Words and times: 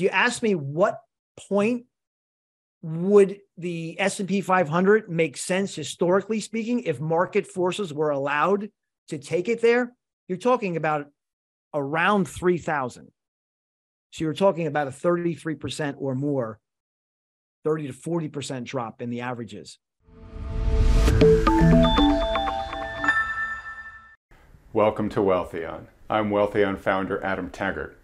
if 0.00 0.04
you 0.04 0.08
ask 0.08 0.42
me 0.42 0.54
what 0.54 0.98
point 1.50 1.84
would 2.80 3.38
the 3.58 4.00
S&P 4.00 4.40
500 4.40 5.10
make 5.10 5.36
sense 5.36 5.74
historically 5.74 6.40
speaking 6.40 6.80
if 6.84 6.98
market 6.98 7.46
forces 7.46 7.92
were 7.92 8.08
allowed 8.08 8.70
to 9.08 9.18
take 9.18 9.46
it 9.50 9.60
there, 9.60 9.92
you're 10.26 10.38
talking 10.38 10.78
about 10.78 11.08
around 11.74 12.26
3000. 12.26 13.12
So 14.12 14.24
you're 14.24 14.32
talking 14.32 14.66
about 14.66 14.88
a 14.88 14.90
33% 14.90 15.96
or 15.98 16.14
more 16.14 16.58
30 17.64 17.88
to 17.88 17.92
40% 17.92 18.64
drop 18.64 19.02
in 19.02 19.10
the 19.10 19.20
averages. 19.20 19.78
Welcome 24.72 25.10
to 25.10 25.20
Wealthion. 25.20 25.88
I'm 26.08 26.30
Wealthion 26.30 26.78
founder 26.78 27.22
Adam 27.22 27.50
Taggart. 27.50 27.98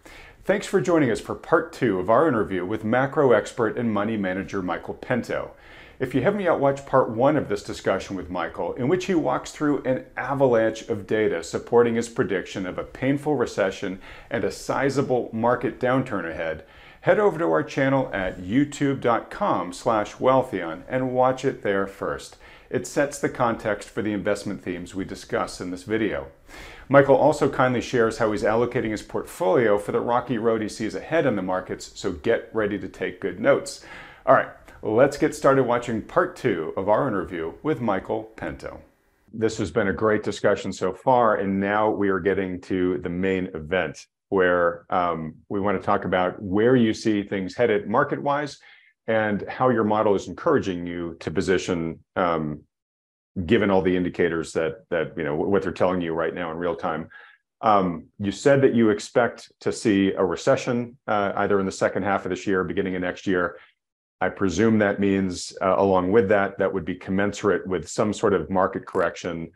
Thanks 0.47 0.65
for 0.65 0.79
joining 0.79 1.11
us 1.11 1.19
for 1.19 1.35
part 1.35 1.73
two 1.73 1.99
of 1.99 2.09
our 2.09 2.25
interview 2.25 2.65
with 2.65 2.85
macro 2.85 3.33
expert 3.33 3.77
and 3.77 3.93
money 3.93 4.15
manager 4.15 4.61
Michael 4.61 4.93
Pento. 4.93 5.49
If 5.99 6.15
you 6.15 6.21
haven't 6.21 6.39
yet 6.39 6.57
watched 6.57 6.85
part 6.85 7.09
one 7.09 7.35
of 7.35 7.49
this 7.49 7.61
discussion 7.61 8.15
with 8.15 8.29
Michael, 8.29 8.71
in 8.75 8.87
which 8.87 9.07
he 9.07 9.13
walks 9.13 9.51
through 9.51 9.83
an 9.83 10.05
avalanche 10.15 10.83
of 10.87 11.05
data 11.05 11.43
supporting 11.43 11.95
his 11.95 12.07
prediction 12.07 12.65
of 12.65 12.77
a 12.77 12.85
painful 12.85 13.35
recession 13.35 13.99
and 14.29 14.45
a 14.45 14.51
sizable 14.53 15.29
market 15.33 15.81
downturn 15.81 16.23
ahead, 16.25 16.63
head 17.01 17.19
over 17.19 17.37
to 17.39 17.51
our 17.51 17.61
channel 17.61 18.09
at 18.13 18.39
youtube.com 18.39 19.73
slash 19.73 20.13
wealthion 20.13 20.83
and 20.87 21.13
watch 21.13 21.43
it 21.43 21.61
there 21.61 21.87
first. 21.87 22.37
It 22.69 22.87
sets 22.87 23.19
the 23.19 23.27
context 23.27 23.89
for 23.89 24.01
the 24.01 24.13
investment 24.13 24.63
themes 24.63 24.95
we 24.95 25.03
discuss 25.03 25.59
in 25.59 25.71
this 25.71 25.83
video. 25.83 26.27
Michael 26.89 27.17
also 27.17 27.49
kindly 27.49 27.81
shares 27.81 28.17
how 28.17 28.31
he's 28.31 28.43
allocating 28.43 28.91
his 28.91 29.01
portfolio 29.01 29.77
for 29.77 29.91
the 29.91 29.99
rocky 29.99 30.37
road 30.37 30.61
he 30.61 30.69
sees 30.69 30.95
ahead 30.95 31.25
in 31.25 31.35
the 31.35 31.41
markets, 31.41 31.91
so 31.95 32.13
get 32.13 32.49
ready 32.53 32.79
to 32.79 32.87
take 32.87 33.19
good 33.19 33.41
notes. 33.41 33.83
All 34.25 34.33
right, 34.33 34.49
let's 34.81 35.17
get 35.17 35.35
started 35.35 35.63
watching 35.63 36.01
part 36.01 36.37
two 36.37 36.73
of 36.77 36.87
our 36.87 37.07
interview 37.07 37.53
with 37.61 37.81
Michael 37.81 38.31
Pento. 38.37 38.79
This 39.33 39.57
has 39.57 39.69
been 39.69 39.89
a 39.89 39.93
great 39.93 40.23
discussion 40.23 40.71
so 40.71 40.93
far, 40.93 41.35
and 41.35 41.59
now 41.59 41.89
we 41.89 42.07
are 42.07 42.21
getting 42.21 42.61
to 42.61 42.99
the 42.99 43.09
main 43.09 43.47
event 43.47 44.07
where 44.29 44.85
um, 44.89 45.35
we 45.49 45.59
want 45.59 45.79
to 45.79 45.85
talk 45.85 46.05
about 46.05 46.41
where 46.41 46.77
you 46.77 46.93
see 46.93 47.21
things 47.21 47.53
headed 47.53 47.89
market 47.89 48.21
wise 48.21 48.59
and 49.07 49.43
how 49.49 49.69
your 49.69 49.83
model 49.83 50.15
is 50.15 50.29
encouraging 50.29 50.87
you 50.87 51.17
to 51.19 51.31
position 51.31 51.99
um, 52.15 52.61
given 53.45 53.69
all 53.69 53.81
the 53.81 53.95
indicators 53.95 54.53
that 54.53 54.85
that 54.89 55.13
you 55.17 55.23
know 55.23 55.35
what 55.35 55.61
they're 55.61 55.71
telling 55.71 56.01
you 56.01 56.13
right 56.13 56.33
now 56.33 56.51
in 56.51 56.57
real 56.57 56.75
time. 56.75 57.09
Um, 57.61 58.07
you 58.19 58.31
said 58.31 58.61
that 58.61 58.75
you 58.75 58.89
expect 58.89 59.51
to 59.61 59.71
see 59.71 60.11
a 60.13 60.23
recession 60.23 60.97
uh, 61.07 61.33
either 61.37 61.59
in 61.59 61.65
the 61.65 61.71
second 61.71 62.03
half 62.03 62.25
of 62.25 62.29
this 62.29 62.45
year 62.45 62.61
or 62.61 62.63
beginning 62.63 62.95
of 62.95 63.01
next 63.01 63.25
year. 63.25 63.57
I 64.21 64.29
presume 64.29 64.79
that 64.79 64.99
means 64.99 65.53
uh, 65.61 65.75
along 65.77 66.11
with 66.11 66.29
that 66.29 66.57
that 66.59 66.71
would 66.71 66.85
be 66.85 66.95
commensurate 66.95 67.67
with 67.67 67.87
some 67.87 68.13
sort 68.13 68.33
of 68.33 68.49
market 68.49 68.85
correction. 68.85 69.51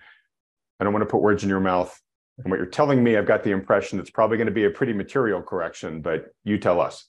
I 0.80 0.84
don't 0.84 0.94
want 0.94 1.04
to 1.04 1.12
put 1.12 1.22
words 1.22 1.44
in 1.44 1.50
your 1.50 1.60
mouth. 1.60 2.00
And 2.38 2.50
what 2.50 2.58
you're 2.58 2.66
telling 2.66 3.04
me 3.04 3.18
i've 3.18 3.28
got 3.28 3.44
the 3.44 3.52
impression 3.52 4.00
it's 4.00 4.10
probably 4.10 4.38
going 4.38 4.48
to 4.48 4.54
be 4.54 4.64
a 4.64 4.70
pretty 4.70 4.94
material 4.94 5.44
correction 5.44 6.02
but 6.02 6.34
you 6.44 6.58
tell 6.58 6.82
us. 6.82 7.08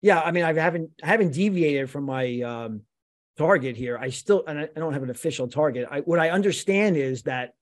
Yeah, 0.00 0.20
I 0.20 0.30
mean, 0.30 0.44
I 0.44 0.52
haven't 0.52 0.90
I 1.02 1.06
haven't 1.06 1.32
deviated 1.32 1.90
from 1.90 2.04
my 2.04 2.40
um, 2.42 2.82
target 3.38 3.76
here. 3.76 3.96
I 3.96 4.10
still 4.10 4.44
and 4.46 4.58
I, 4.58 4.62
I 4.64 4.80
don't 4.80 4.92
have 4.92 5.02
an 5.02 5.10
official 5.10 5.48
target. 5.48 5.88
I, 5.90 6.00
what 6.00 6.18
I 6.18 6.30
understand 6.30 6.96
is 6.96 7.22
that 7.22 7.52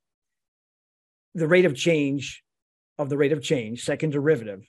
the 1.35 1.47
rate 1.47 1.67
of 1.67 1.75
change 1.75 2.43
of 2.99 3.11
the 3.11 3.19
rate 3.19 3.33
of 3.33 3.43
change, 3.43 3.85
second 3.85 4.11
derivative 4.11 4.67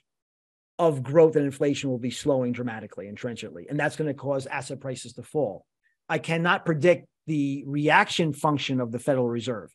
of 0.78 1.02
growth 1.02 1.34
and 1.34 1.44
inflation 1.44 1.90
will 1.90 1.98
be 1.98 2.10
slowing 2.10 2.52
dramatically 2.52 3.08
and 3.08 3.16
trenchantly, 3.16 3.66
and 3.68 3.80
that's 3.80 3.96
going 3.96 4.06
to 4.06 4.14
cause 4.14 4.46
asset 4.46 4.80
prices 4.80 5.14
to 5.14 5.22
fall. 5.22 5.64
I 6.08 6.18
cannot 6.18 6.64
predict 6.64 7.06
the 7.26 7.64
reaction 7.66 8.32
function 8.32 8.80
of 8.80 8.92
the 8.92 8.98
Federal 8.98 9.28
Reserve 9.28 9.70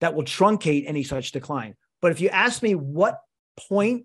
that 0.00 0.14
will 0.14 0.22
truncate 0.22 0.84
any 0.86 1.02
such 1.02 1.32
decline. 1.32 1.74
But 2.00 2.12
if 2.12 2.20
you 2.20 2.28
ask 2.28 2.62
me 2.62 2.74
what 2.74 3.20
point 3.68 4.04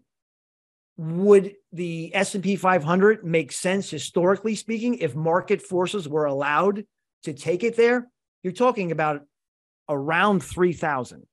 would 0.99 1.55
the 1.71 2.13
S&P 2.13 2.57
500 2.57 3.23
make 3.23 3.53
sense 3.53 3.89
historically 3.89 4.53
speaking 4.53 4.95
if 4.95 5.15
market 5.15 5.61
forces 5.61 6.09
were 6.09 6.25
allowed 6.25 6.83
to 7.23 7.31
take 7.31 7.63
it 7.63 7.77
there? 7.77 8.09
You're 8.43 8.51
talking 8.51 8.91
about 8.91 9.21
around 9.87 10.43
3000. 10.43 11.25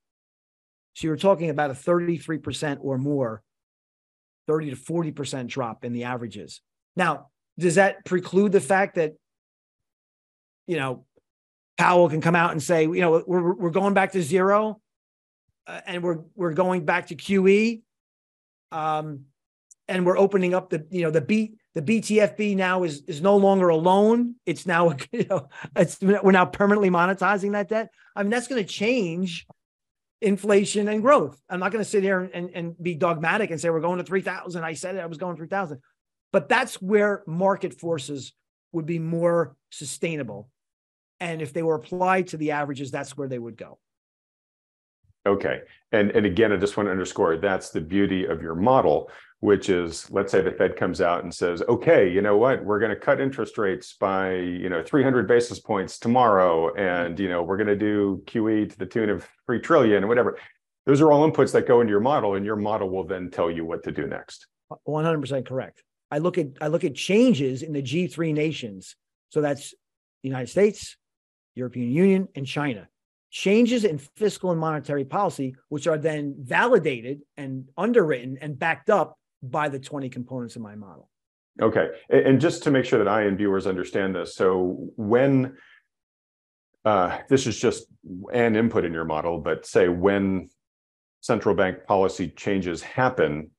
So 0.93 1.07
you're 1.07 1.17
talking 1.17 1.49
about 1.49 1.69
a 1.69 1.73
33% 1.73 2.77
or 2.79 2.97
more 2.97 3.43
30 4.47 4.69
to 4.69 4.77
40% 4.77 5.47
drop 5.47 5.83
in 5.83 5.91
the 5.91 6.05
averages. 6.05 6.61
Now, 6.95 7.27
does 7.59 7.75
that 7.75 8.05
preclude 8.05 8.53
the 8.53 8.61
fact 8.61 8.95
that 8.95 9.15
you 10.65 10.77
know 10.77 11.05
Powell 11.77 12.07
can 12.09 12.21
come 12.21 12.37
out 12.37 12.51
and 12.51 12.63
say, 12.63 12.83
you 12.83 13.01
know, 13.01 13.21
we're 13.27 13.53
we're 13.53 13.69
going 13.69 13.93
back 13.93 14.13
to 14.13 14.21
zero 14.21 14.79
uh, 15.67 15.81
and 15.85 16.03
we're 16.03 16.19
we're 16.35 16.53
going 16.53 16.85
back 16.85 17.07
to 17.07 17.15
QE? 17.15 17.81
Um, 18.71 19.25
and 19.87 20.05
we're 20.05 20.17
opening 20.17 20.53
up 20.53 20.69
the 20.69 20.85
you 20.89 21.01
know 21.01 21.11
the 21.11 21.21
B 21.21 21.53
the 21.75 21.81
BTFP 21.81 22.55
now 22.55 22.83
is 22.83 23.03
is 23.07 23.21
no 23.21 23.37
longer 23.37 23.69
a 23.69 23.75
loan. 23.75 24.35
It's 24.45 24.65
now 24.65 24.95
you 25.11 25.25
know 25.29 25.49
it's 25.75 26.01
we're 26.01 26.31
now 26.31 26.45
permanently 26.45 26.89
monetizing 26.89 27.53
that 27.53 27.69
debt. 27.69 27.89
I 28.15 28.23
mean 28.23 28.29
that's 28.29 28.47
going 28.47 28.63
to 28.63 28.69
change 28.69 29.47
inflation 30.21 30.87
and 30.87 31.01
growth. 31.01 31.39
I'm 31.49 31.59
not 31.59 31.71
going 31.71 31.83
to 31.83 31.89
sit 31.89 32.03
here 32.03 32.29
and, 32.33 32.49
and 32.53 32.75
be 32.81 32.95
dogmatic 32.95 33.51
and 33.51 33.61
say 33.61 33.69
we're 33.69 33.81
going 33.81 33.99
to 33.99 34.03
3000. 34.03 34.63
I 34.63 34.73
said 34.73 34.95
it, 34.95 34.99
I 34.99 35.05
was 35.05 35.19
going 35.19 35.37
3000. 35.37 35.79
But 36.33 36.49
that's 36.49 36.81
where 36.81 37.23
market 37.27 37.79
forces 37.79 38.33
would 38.71 38.85
be 38.85 38.99
more 38.99 39.55
sustainable. 39.69 40.49
And 41.19 41.41
if 41.41 41.53
they 41.53 41.63
were 41.63 41.75
applied 41.75 42.27
to 42.29 42.37
the 42.37 42.51
averages, 42.51 42.91
that's 42.91 43.15
where 43.15 43.27
they 43.27 43.39
would 43.39 43.57
go. 43.57 43.79
Okay. 45.25 45.61
And 45.91 46.11
and 46.11 46.25
again, 46.25 46.51
I 46.51 46.57
just 46.57 46.77
want 46.77 46.87
to 46.87 46.91
underscore 46.91 47.37
that's 47.37 47.69
the 47.69 47.81
beauty 47.81 48.25
of 48.25 48.41
your 48.41 48.55
model 48.55 49.11
which 49.39 49.69
is 49.69 50.09
let's 50.09 50.31
say 50.31 50.41
the 50.41 50.51
fed 50.51 50.75
comes 50.75 50.99
out 50.99 51.23
and 51.23 51.33
says 51.33 51.61
okay 51.69 52.09
you 52.09 52.21
know 52.21 52.37
what? 52.37 52.63
We're 52.63 52.79
going 52.79 52.93
to 52.93 52.99
cut 52.99 53.21
interest 53.21 53.57
rates 53.57 53.95
by 53.99 54.33
you 54.35 54.69
know 54.69 54.81
300 54.83 55.27
basis 55.27 55.59
points 55.59 55.99
tomorrow 55.99 56.73
and 56.75 57.19
you 57.19 57.29
know 57.29 57.43
we're 57.43 57.57
going 57.57 57.67
to 57.67 57.75
do 57.75 58.23
qe 58.25 58.69
to 58.69 58.77
the 58.77 58.85
tune 58.85 59.09
of 59.09 59.27
3 59.45 59.59
trillion 59.59 60.03
or 60.03 60.07
whatever. 60.07 60.37
Those 60.85 61.01
are 61.01 61.11
all 61.11 61.29
inputs 61.29 61.51
that 61.51 61.67
go 61.67 61.81
into 61.81 61.91
your 61.91 61.99
model 61.99 62.35
and 62.35 62.45
your 62.45 62.55
model 62.55 62.89
will 62.89 63.05
then 63.05 63.29
tell 63.29 63.51
you 63.51 63.65
what 63.65 63.83
to 63.83 63.91
do 63.91 64.07
next. 64.07 64.47
100% 64.87 65.45
correct. 65.45 65.83
I 66.09 66.17
look 66.19 66.37
at 66.37 66.47
i 66.61 66.67
look 66.67 66.83
at 66.83 66.95
changes 66.95 67.61
in 67.61 67.73
the 67.73 67.83
g3 67.83 68.33
nations. 68.33 68.95
So 69.29 69.41
that's 69.41 69.71
the 69.71 70.29
united 70.29 70.47
states 70.47 70.97
european 71.53 71.91
union 71.91 72.27
and 72.35 72.47
china. 72.47 72.87
Changes 73.29 73.83
in 73.83 73.97
fiscal 73.97 74.51
and 74.51 74.59
monetary 74.59 75.03
policy, 75.03 75.55
which 75.67 75.85
are 75.85 75.97
then 75.97 76.35
validated 76.39 77.21
and 77.35 77.67
underwritten 77.77 78.37
and 78.39 78.57
backed 78.57 78.89
up 78.89 79.16
by 79.41 79.69
the 79.69 79.79
20 79.79 80.09
components 80.09 80.55
of 80.55 80.61
my 80.61 80.75
model. 80.75 81.09
Okay. 81.61 81.87
And 82.09 82.39
just 82.39 82.63
to 82.63 82.71
make 82.71 82.85
sure 82.85 82.99
that 82.99 83.07
I 83.07 83.23
and 83.23 83.37
viewers 83.37 83.65
understand 83.65 84.15
this, 84.15 84.35
so 84.35 84.91
when 84.95 85.57
uh, 86.85 87.17
this 87.29 87.47
is 87.47 87.59
just 87.59 87.87
an 88.31 88.55
input 88.55 88.85
in 88.85 88.93
your 88.93 89.05
model, 89.05 89.39
but 89.39 89.65
say 89.65 89.87
when 89.89 90.49
central 91.21 91.55
bank 91.55 91.79
policy 91.87 92.29
changes 92.29 92.81
happen, 92.81 93.49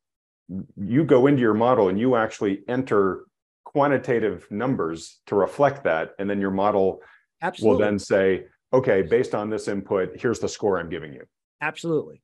you 0.76 1.04
go 1.04 1.26
into 1.26 1.40
your 1.40 1.54
model 1.54 1.88
and 1.88 1.98
you 1.98 2.16
actually 2.16 2.62
enter 2.68 3.24
quantitative 3.64 4.46
numbers 4.50 5.20
to 5.26 5.34
reflect 5.34 5.84
that. 5.84 6.12
And 6.18 6.30
then 6.30 6.40
your 6.40 6.50
model 6.50 7.00
Absolutely. 7.42 7.70
will 7.70 7.78
then 7.84 7.98
say, 7.98 8.44
okay, 8.72 9.02
based 9.02 9.34
on 9.34 9.50
this 9.50 9.68
input, 9.68 10.18
here's 10.18 10.38
the 10.38 10.48
score 10.48 10.78
I'm 10.78 10.88
giving 10.88 11.12
you. 11.12 11.24
Absolutely. 11.60 12.22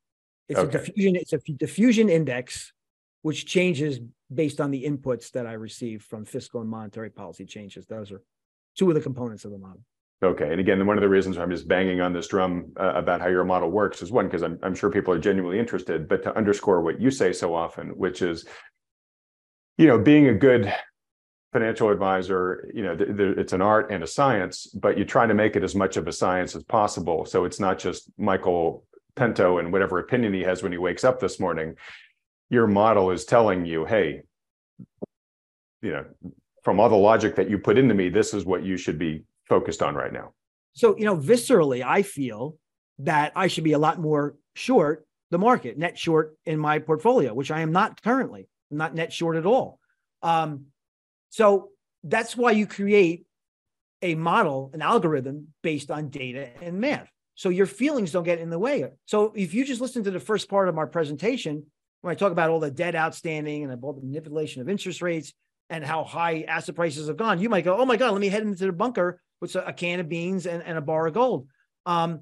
It's 0.49 0.59
okay. 0.59 0.79
a 0.79 0.81
diffusion, 0.81 1.17
it's 1.17 1.33
a 1.33 1.39
diffusion 1.39 2.09
index 2.09 2.73
which 3.25 3.47
changes 3.47 4.01
based 4.35 4.61
on 4.61 4.71
the 4.71 4.85
inputs 4.85 5.31
that 5.31 5.47
I 5.47 5.55
receive 5.55 6.03
from 6.03 6.27
fiscal 6.27 6.61
and 6.61 6.69
monetary 6.69 7.09
policy 7.09 7.47
changes. 7.47 7.87
Those 7.87 8.13
are 8.13 8.21
two 8.77 8.91
of 8.91 8.95
the 8.95 9.01
components 9.01 9.47
of 9.47 9.51
the 9.51 9.57
model. 9.57 9.81
Okay. 10.23 10.51
And 10.51 10.61
again, 10.61 10.87
one 10.87 10.99
of 10.99 11.01
the 11.01 11.09
reasons 11.09 11.39
I'm 11.39 11.51
just 11.51 11.67
banging 11.67 12.03
on 12.03 12.13
this 12.13 12.29
drum 12.29 12.73
uh, 12.79 12.93
about 12.95 13.23
how 13.23 13.29
your 13.29 13.45
model 13.45 13.71
works 13.71 14.03
is 14.03 14.13
one, 14.13 14.27
because 14.27 14.43
I'm, 14.43 14.59
I'm 14.63 14.75
sure 14.75 14.91
people 14.91 15.15
are 15.15 15.19
genuinely 15.19 15.59
interested, 15.59 16.07
but 16.07 16.23
to 16.25 16.37
underscore 16.37 16.83
what 16.83 17.01
you 17.01 17.11
say 17.11 17.33
so 17.33 17.55
often, 17.55 17.97
which 17.97 18.21
is, 18.21 18.45
you 19.79 19.87
know, 19.87 19.99
being 19.99 20.29
a 20.29 20.35
good 20.35 20.71
financial 21.51 21.89
advisor, 21.89 22.71
you 22.75 22.83
know, 22.83 22.95
th- 22.95 23.17
th- 23.17 23.39
it's 23.39 23.55
an 23.55 23.63
art 23.63 23.91
and 23.91 24.05
a 24.05 24.07
science, 24.07 24.67
but 24.67 24.99
you 24.99 25.07
try 25.07 25.27
to 25.27 25.33
make 25.33 25.57
it 25.57 25.65
as 25.65 25.75
much 25.75 25.97
of 25.97 26.07
a 26.07 26.13
science 26.13 26.55
as 26.55 26.63
possible. 26.65 27.25
So 27.25 27.47
it's 27.47 27.59
not 27.59 27.79
just 27.79 28.11
Michael 28.19 28.85
Pento 29.17 29.61
and 29.61 29.73
whatever 29.73 29.99
opinion 29.99 30.35
he 30.35 30.43
has 30.43 30.63
when 30.63 30.73
he 30.73 30.79
wakes 30.79 31.05
up 31.05 31.21
this 31.21 31.41
morning 31.41 31.77
your 32.55 32.67
model 32.67 33.11
is 33.11 33.25
telling 33.25 33.67
you, 33.67 33.85
hey, 33.85 34.23
you 35.83 35.93
know, 35.93 36.05
from 36.63 36.81
all 36.81 36.89
the 36.89 36.97
logic 36.97 37.37
that 37.37 37.51
you 37.51 37.59
put 37.59 37.77
into 37.77 37.95
me, 37.95 38.09
this 38.09 38.33
is 38.33 38.47
what 38.47 38.65
you 38.65 38.79
should 38.79 38.99
be 38.99 39.25
focused 39.47 39.83
on 39.83 39.95
right 39.95 40.13
now. 40.13 40.33
So, 40.73 40.97
you 40.97 41.05
know, 41.05 41.17
viscerally, 41.17 41.85
I 41.85 42.03
feel 42.03 42.57
that 43.01 43.33
I 43.37 43.49
should 43.49 43.65
be 43.65 43.73
a 43.73 43.79
lot 43.79 44.01
more 44.01 44.37
short 44.55 45.07
the 45.31 45.39
market, 45.39 45.77
net 45.77 45.99
short 45.99 46.37
in 46.45 46.59
my 46.59 46.79
portfolio, 46.79 47.35
which 47.35 47.51
I 47.51 47.61
am 47.61 47.73
not 47.73 48.01
currently. 48.03 48.49
I'm 48.71 48.77
not 48.77 48.95
net 48.95 49.13
short 49.13 49.37
at 49.37 49.47
all. 49.47 49.81
Um, 50.23 50.67
So 51.31 51.71
that's 52.05 52.37
why 52.37 52.53
you 52.53 52.67
create 52.67 53.27
a 54.01 54.15
model, 54.15 54.71
an 54.75 54.81
algorithm 54.81 55.49
based 55.63 55.91
on 55.91 56.11
data 56.11 56.51
and 56.63 56.79
math. 56.79 57.11
So 57.35 57.49
your 57.49 57.67
feelings 57.67 58.13
don't 58.13 58.23
get 58.23 58.39
in 58.39 58.51
the 58.51 58.59
way. 58.59 58.85
So 59.07 59.33
if 59.35 59.55
you 59.55 59.65
just 59.65 59.81
listen 59.81 60.05
to 60.05 60.13
the 60.13 60.21
first 60.21 60.49
part 60.49 60.69
of 60.69 60.79
our 60.79 60.87
presentation, 60.87 61.67
when 62.05 62.13
I 62.13 62.17
talk 62.17 62.33
about 62.33 62.51
all 62.51 62.61
the 62.61 62.71
debt 62.71 62.95
outstanding 62.95 63.65
and 63.65 63.73
about 63.73 63.97
the 63.97 64.03
manipulation 64.03 64.61
of 64.61 64.69
interest 64.69 65.01
rates 65.01 65.33
and 65.71 65.83
how 65.83 66.05
high 66.05 66.43
asset 66.43 66.75
prices 66.75 67.09
have 67.09 67.17
gone, 67.17 67.41
you 67.41 67.49
might 67.49 67.65
go, 67.65 67.79
"Oh 67.79 67.87
my 67.87 67.97
God, 67.97 68.13
let 68.13 68.21
me 68.21 68.29
head 68.29 68.43
into 68.43 68.67
the 68.67 68.73
bunker 68.73 69.23
with 69.41 69.57
a, 69.57 69.73
can 69.73 70.01
of 70.01 70.09
beans 70.11 70.45
and, 70.47 70.63
and 70.63 70.77
a 70.77 70.83
bar 70.83 71.07
of 71.07 71.15
gold." 71.15 71.49
Um, 71.87 72.21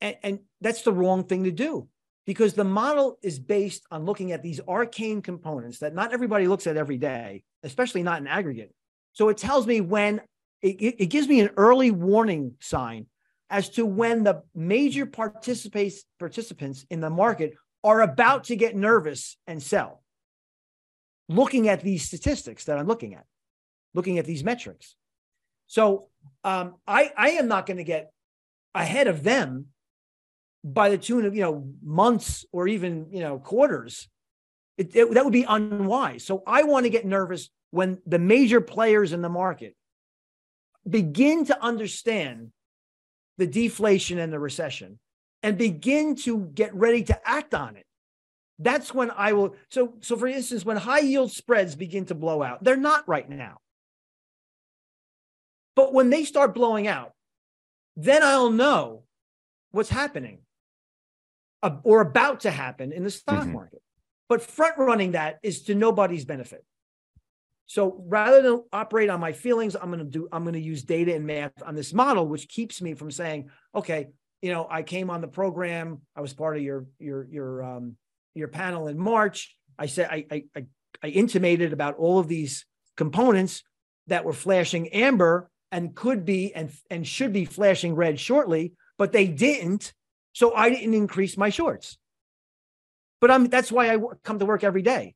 and, 0.00 0.16
and 0.22 0.38
that's 0.62 0.80
the 0.80 0.92
wrong 0.94 1.24
thing 1.24 1.44
to 1.44 1.50
do 1.50 1.86
because 2.24 2.54
the 2.54 2.64
model 2.64 3.18
is 3.22 3.38
based 3.38 3.82
on 3.90 4.06
looking 4.06 4.32
at 4.32 4.42
these 4.42 4.58
arcane 4.66 5.20
components 5.20 5.80
that 5.80 5.94
not 5.94 6.14
everybody 6.14 6.48
looks 6.48 6.66
at 6.66 6.78
every 6.78 6.96
day, 6.96 7.42
especially 7.62 8.02
not 8.02 8.22
in 8.22 8.26
aggregate. 8.26 8.72
So 9.12 9.28
it 9.28 9.36
tells 9.36 9.66
me 9.66 9.82
when 9.82 10.22
it, 10.62 10.80
it 10.80 11.06
gives 11.10 11.28
me 11.28 11.40
an 11.40 11.50
early 11.58 11.90
warning 11.90 12.54
sign 12.60 13.04
as 13.50 13.68
to 13.70 13.84
when 13.84 14.24
the 14.24 14.44
major 14.54 15.04
participants 15.04 16.04
participants 16.18 16.86
in 16.88 17.00
the 17.00 17.10
market 17.10 17.52
are 17.82 18.02
about 18.02 18.44
to 18.44 18.56
get 18.56 18.76
nervous 18.76 19.36
and 19.46 19.62
sell. 19.62 20.02
Looking 21.28 21.68
at 21.68 21.82
these 21.82 22.02
statistics 22.04 22.64
that 22.64 22.78
I'm 22.78 22.86
looking 22.86 23.14
at, 23.14 23.24
looking 23.94 24.18
at 24.18 24.24
these 24.24 24.44
metrics. 24.44 24.96
So 25.66 26.08
um, 26.42 26.74
I, 26.86 27.12
I 27.16 27.30
am 27.30 27.46
not 27.46 27.66
going 27.66 27.76
to 27.76 27.84
get 27.84 28.12
ahead 28.74 29.06
of 29.06 29.22
them 29.22 29.66
by 30.62 30.90
the 30.90 30.98
tune 30.98 31.24
of 31.24 31.34
you 31.34 31.42
know 31.42 31.72
months 31.82 32.44
or 32.52 32.68
even 32.68 33.06
you 33.10 33.20
know 33.20 33.38
quarters 33.38 34.08
it, 34.76 34.94
it, 34.94 35.14
that 35.14 35.24
would 35.24 35.32
be 35.32 35.44
unwise 35.48 36.24
so 36.24 36.42
i 36.46 36.62
want 36.64 36.84
to 36.84 36.90
get 36.90 37.06
nervous 37.06 37.48
when 37.70 37.98
the 38.06 38.18
major 38.18 38.60
players 38.60 39.12
in 39.12 39.22
the 39.22 39.28
market 39.28 39.74
begin 40.88 41.44
to 41.46 41.62
understand 41.62 42.52
the 43.38 43.46
deflation 43.46 44.18
and 44.18 44.32
the 44.32 44.38
recession 44.38 44.98
and 45.42 45.56
begin 45.56 46.14
to 46.14 46.50
get 46.54 46.74
ready 46.74 47.02
to 47.02 47.28
act 47.28 47.54
on 47.54 47.76
it 47.76 47.86
that's 48.58 48.92
when 48.92 49.10
i 49.12 49.32
will 49.32 49.54
so 49.70 49.94
so 50.00 50.16
for 50.16 50.26
instance 50.26 50.64
when 50.64 50.76
high 50.76 51.00
yield 51.00 51.30
spreads 51.30 51.74
begin 51.74 52.04
to 52.04 52.14
blow 52.14 52.42
out 52.42 52.62
they're 52.62 52.76
not 52.76 53.08
right 53.08 53.28
now 53.28 53.58
but 55.76 55.92
when 55.92 56.10
they 56.10 56.24
start 56.24 56.54
blowing 56.54 56.86
out 56.86 57.12
then 57.96 58.22
i'll 58.22 58.50
know 58.50 59.02
what's 59.72 59.90
happening 59.90 60.40
or 61.82 62.00
about 62.00 62.40
to 62.40 62.50
happen 62.50 62.92
in 62.92 63.04
the 63.04 63.10
stock 63.10 63.42
mm-hmm. 63.42 63.52
market. 63.52 63.82
But 64.28 64.42
front 64.42 64.78
running 64.78 65.12
that 65.12 65.38
is 65.42 65.62
to 65.62 65.74
nobody's 65.74 66.24
benefit. 66.24 66.64
So 67.66 68.02
rather 68.08 68.42
than 68.42 68.64
operate 68.72 69.10
on 69.10 69.20
my 69.20 69.32
feelings, 69.32 69.76
I'm 69.76 69.90
going 69.90 69.98
to 69.98 70.04
do 70.04 70.28
I'm 70.32 70.42
going 70.42 70.54
to 70.54 70.60
use 70.60 70.82
data 70.82 71.14
and 71.14 71.26
math 71.26 71.52
on 71.64 71.74
this 71.74 71.92
model, 71.92 72.26
which 72.26 72.48
keeps 72.48 72.82
me 72.82 72.94
from 72.94 73.10
saying, 73.10 73.50
okay, 73.74 74.08
you 74.42 74.52
know, 74.52 74.66
I 74.70 74.82
came 74.82 75.10
on 75.10 75.20
the 75.20 75.28
program, 75.28 76.00
I 76.16 76.20
was 76.20 76.32
part 76.32 76.56
of 76.56 76.62
your 76.62 76.86
your 76.98 77.26
your 77.30 77.62
um 77.62 77.96
your 78.34 78.48
panel 78.48 78.88
in 78.88 78.98
March. 78.98 79.54
I 79.78 79.86
said 79.86 80.08
I 80.10 80.26
I 80.30 80.44
I, 80.56 80.64
I 81.02 81.08
intimated 81.08 81.72
about 81.72 81.96
all 81.96 82.18
of 82.18 82.28
these 82.28 82.64
components 82.96 83.62
that 84.06 84.24
were 84.24 84.32
flashing 84.32 84.88
amber 84.88 85.50
and 85.70 85.94
could 85.94 86.24
be 86.24 86.54
and 86.54 86.70
and 86.90 87.06
should 87.06 87.32
be 87.32 87.44
flashing 87.44 87.94
red 87.94 88.18
shortly, 88.18 88.72
but 88.98 89.12
they 89.12 89.26
didn't. 89.26 89.92
So 90.32 90.54
I 90.54 90.70
didn't 90.70 90.94
increase 90.94 91.36
my 91.36 91.50
shorts. 91.50 91.98
But 93.20 93.30
I'm 93.30 93.48
that's 93.48 93.70
why 93.70 93.94
I 93.94 93.98
come 94.24 94.38
to 94.38 94.46
work 94.46 94.64
every 94.64 94.82
day. 94.82 95.14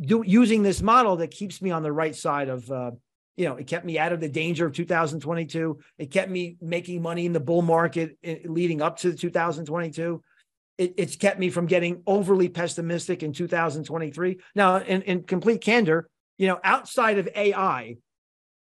Do, 0.00 0.24
using 0.26 0.64
this 0.64 0.82
model 0.82 1.16
that 1.16 1.30
keeps 1.30 1.62
me 1.62 1.70
on 1.70 1.84
the 1.84 1.92
right 1.92 2.16
side 2.16 2.48
of 2.48 2.68
uh, 2.68 2.90
you 3.36 3.46
know, 3.46 3.56
it 3.56 3.66
kept 3.66 3.84
me 3.84 3.98
out 3.98 4.12
of 4.12 4.20
the 4.20 4.28
danger 4.28 4.66
of 4.66 4.72
2022. 4.72 5.78
It 5.98 6.10
kept 6.10 6.30
me 6.30 6.56
making 6.60 7.02
money 7.02 7.26
in 7.26 7.32
the 7.32 7.40
bull 7.40 7.62
market 7.62 8.16
eh, 8.22 8.38
leading 8.44 8.80
up 8.80 8.98
to 8.98 9.14
2022. 9.14 10.22
It, 10.78 10.94
it's 10.96 11.16
kept 11.16 11.38
me 11.38 11.50
from 11.50 11.66
getting 11.66 12.02
overly 12.06 12.48
pessimistic 12.48 13.22
in 13.22 13.32
2023. 13.32 14.38
Now, 14.54 14.76
in, 14.76 15.02
in 15.02 15.22
complete 15.22 15.60
candor, 15.60 16.08
you 16.38 16.48
know, 16.48 16.60
outside 16.62 17.18
of 17.18 17.28
AI, 17.34 17.96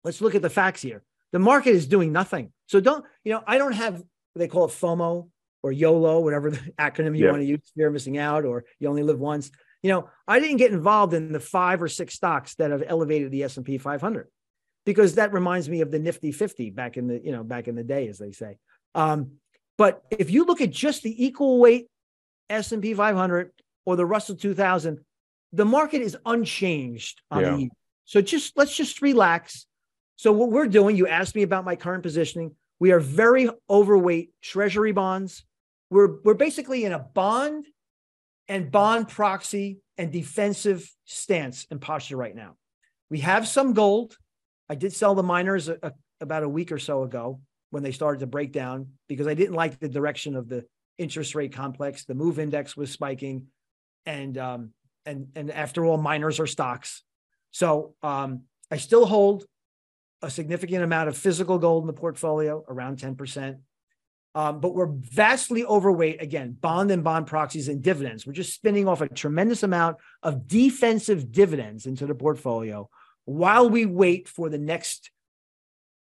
let's 0.04 0.20
look 0.20 0.34
at 0.34 0.42
the 0.42 0.50
facts 0.50 0.82
here. 0.82 1.02
The 1.32 1.38
market 1.38 1.70
is 1.70 1.86
doing 1.86 2.12
nothing. 2.12 2.52
So 2.66 2.80
don't, 2.80 3.04
you 3.24 3.32
know, 3.32 3.42
I 3.46 3.58
don't 3.58 3.72
have 3.72 4.02
they 4.36 4.48
call 4.48 4.66
it 4.66 4.70
FOMO 4.70 5.28
or 5.62 5.72
YOLO, 5.72 6.20
whatever 6.20 6.50
the 6.50 6.58
acronym 6.78 7.16
you 7.16 7.24
yeah. 7.24 7.30
want 7.30 7.42
to 7.42 7.46
use, 7.46 7.60
fear 7.76 7.88
of 7.88 7.92
missing 7.92 8.18
out, 8.18 8.44
or 8.44 8.64
you 8.78 8.88
only 8.88 9.02
live 9.02 9.18
once. 9.18 9.50
You 9.82 9.90
know, 9.90 10.10
I 10.28 10.40
didn't 10.40 10.58
get 10.58 10.72
involved 10.72 11.14
in 11.14 11.32
the 11.32 11.40
five 11.40 11.82
or 11.82 11.88
six 11.88 12.14
stocks 12.14 12.54
that 12.56 12.70
have 12.70 12.82
elevated 12.86 13.30
the 13.30 13.44
S&P 13.44 13.78
500 13.78 14.28
because 14.90 15.14
that 15.14 15.32
reminds 15.32 15.68
me 15.68 15.82
of 15.82 15.92
the 15.92 16.00
Nifty 16.00 16.32
50 16.32 16.70
back 16.70 16.96
in 16.96 17.06
the, 17.06 17.20
you 17.24 17.30
know, 17.30 17.44
back 17.44 17.68
in 17.68 17.76
the 17.76 17.84
day, 17.84 18.08
as 18.08 18.18
they 18.18 18.32
say. 18.32 18.58
Um, 18.96 19.32
but 19.78 20.02
if 20.10 20.30
you 20.30 20.44
look 20.44 20.60
at 20.60 20.70
just 20.70 21.04
the 21.04 21.24
equal 21.24 21.60
weight 21.60 21.86
S&P 22.48 22.92
500 22.92 23.52
or 23.86 23.94
the 23.94 24.04
Russell 24.04 24.34
2000, 24.34 24.98
the 25.52 25.64
market 25.64 26.02
is 26.02 26.16
unchanged 26.26 27.22
on 27.30 27.42
yeah. 27.42 27.50
the 27.50 27.58
year. 27.60 27.70
So 28.04 28.20
just 28.20 28.56
let's 28.56 28.76
just 28.76 29.00
relax. 29.00 29.66
So 30.16 30.32
what 30.32 30.50
we're 30.50 30.66
doing, 30.66 30.96
you 30.96 31.06
asked 31.06 31.36
me 31.36 31.42
about 31.42 31.64
my 31.64 31.76
current 31.76 32.02
positioning. 32.02 32.56
We 32.80 32.90
are 32.90 32.98
very 32.98 33.48
overweight 33.68 34.32
treasury 34.42 34.92
bonds. 34.92 35.44
We're, 35.88 36.20
we're 36.24 36.34
basically 36.34 36.84
in 36.84 36.92
a 36.92 36.98
bond 36.98 37.66
and 38.48 38.72
bond 38.72 39.08
proxy 39.08 39.78
and 39.96 40.10
defensive 40.10 40.92
stance 41.04 41.66
and 41.70 41.80
posture 41.80 42.16
right 42.16 42.34
now. 42.34 42.56
We 43.08 43.20
have 43.20 43.46
some 43.46 43.74
gold. 43.74 44.16
I 44.70 44.76
did 44.76 44.92
sell 44.92 45.16
the 45.16 45.24
miners 45.24 45.68
a, 45.68 45.78
a, 45.82 45.92
about 46.20 46.44
a 46.44 46.48
week 46.48 46.70
or 46.70 46.78
so 46.78 47.02
ago 47.02 47.40
when 47.70 47.82
they 47.82 47.90
started 47.90 48.20
to 48.20 48.28
break 48.28 48.52
down 48.52 48.90
because 49.08 49.26
I 49.26 49.34
didn't 49.34 49.56
like 49.56 49.80
the 49.80 49.88
direction 49.88 50.36
of 50.36 50.48
the 50.48 50.64
interest 50.96 51.34
rate 51.34 51.52
complex. 51.52 52.04
The 52.04 52.14
move 52.14 52.38
index 52.38 52.76
was 52.76 52.92
spiking, 52.92 53.48
and 54.06 54.38
um, 54.38 54.70
and 55.04 55.26
and 55.34 55.50
after 55.50 55.84
all, 55.84 55.98
miners 55.98 56.38
are 56.38 56.46
stocks. 56.46 57.02
So 57.50 57.96
um, 58.04 58.42
I 58.70 58.76
still 58.76 59.06
hold 59.06 59.44
a 60.22 60.30
significant 60.30 60.84
amount 60.84 61.08
of 61.08 61.16
physical 61.16 61.58
gold 61.58 61.82
in 61.82 61.88
the 61.88 61.92
portfolio, 61.92 62.64
around 62.68 62.98
10%. 62.98 63.58
Um, 64.36 64.60
but 64.60 64.74
we're 64.74 64.92
vastly 64.92 65.64
overweight, 65.64 66.22
again, 66.22 66.56
bond 66.60 66.92
and 66.92 67.02
bond 67.02 67.26
proxies 67.26 67.68
and 67.68 67.82
dividends. 67.82 68.24
We're 68.24 68.34
just 68.34 68.54
spinning 68.54 68.86
off 68.86 69.00
a 69.00 69.08
tremendous 69.08 69.64
amount 69.64 69.96
of 70.22 70.46
defensive 70.46 71.32
dividends 71.32 71.86
into 71.86 72.06
the 72.06 72.14
portfolio 72.14 72.88
while 73.30 73.70
we 73.70 73.86
wait 73.86 74.26
for 74.26 74.48
the 74.48 74.58
next, 74.58 75.12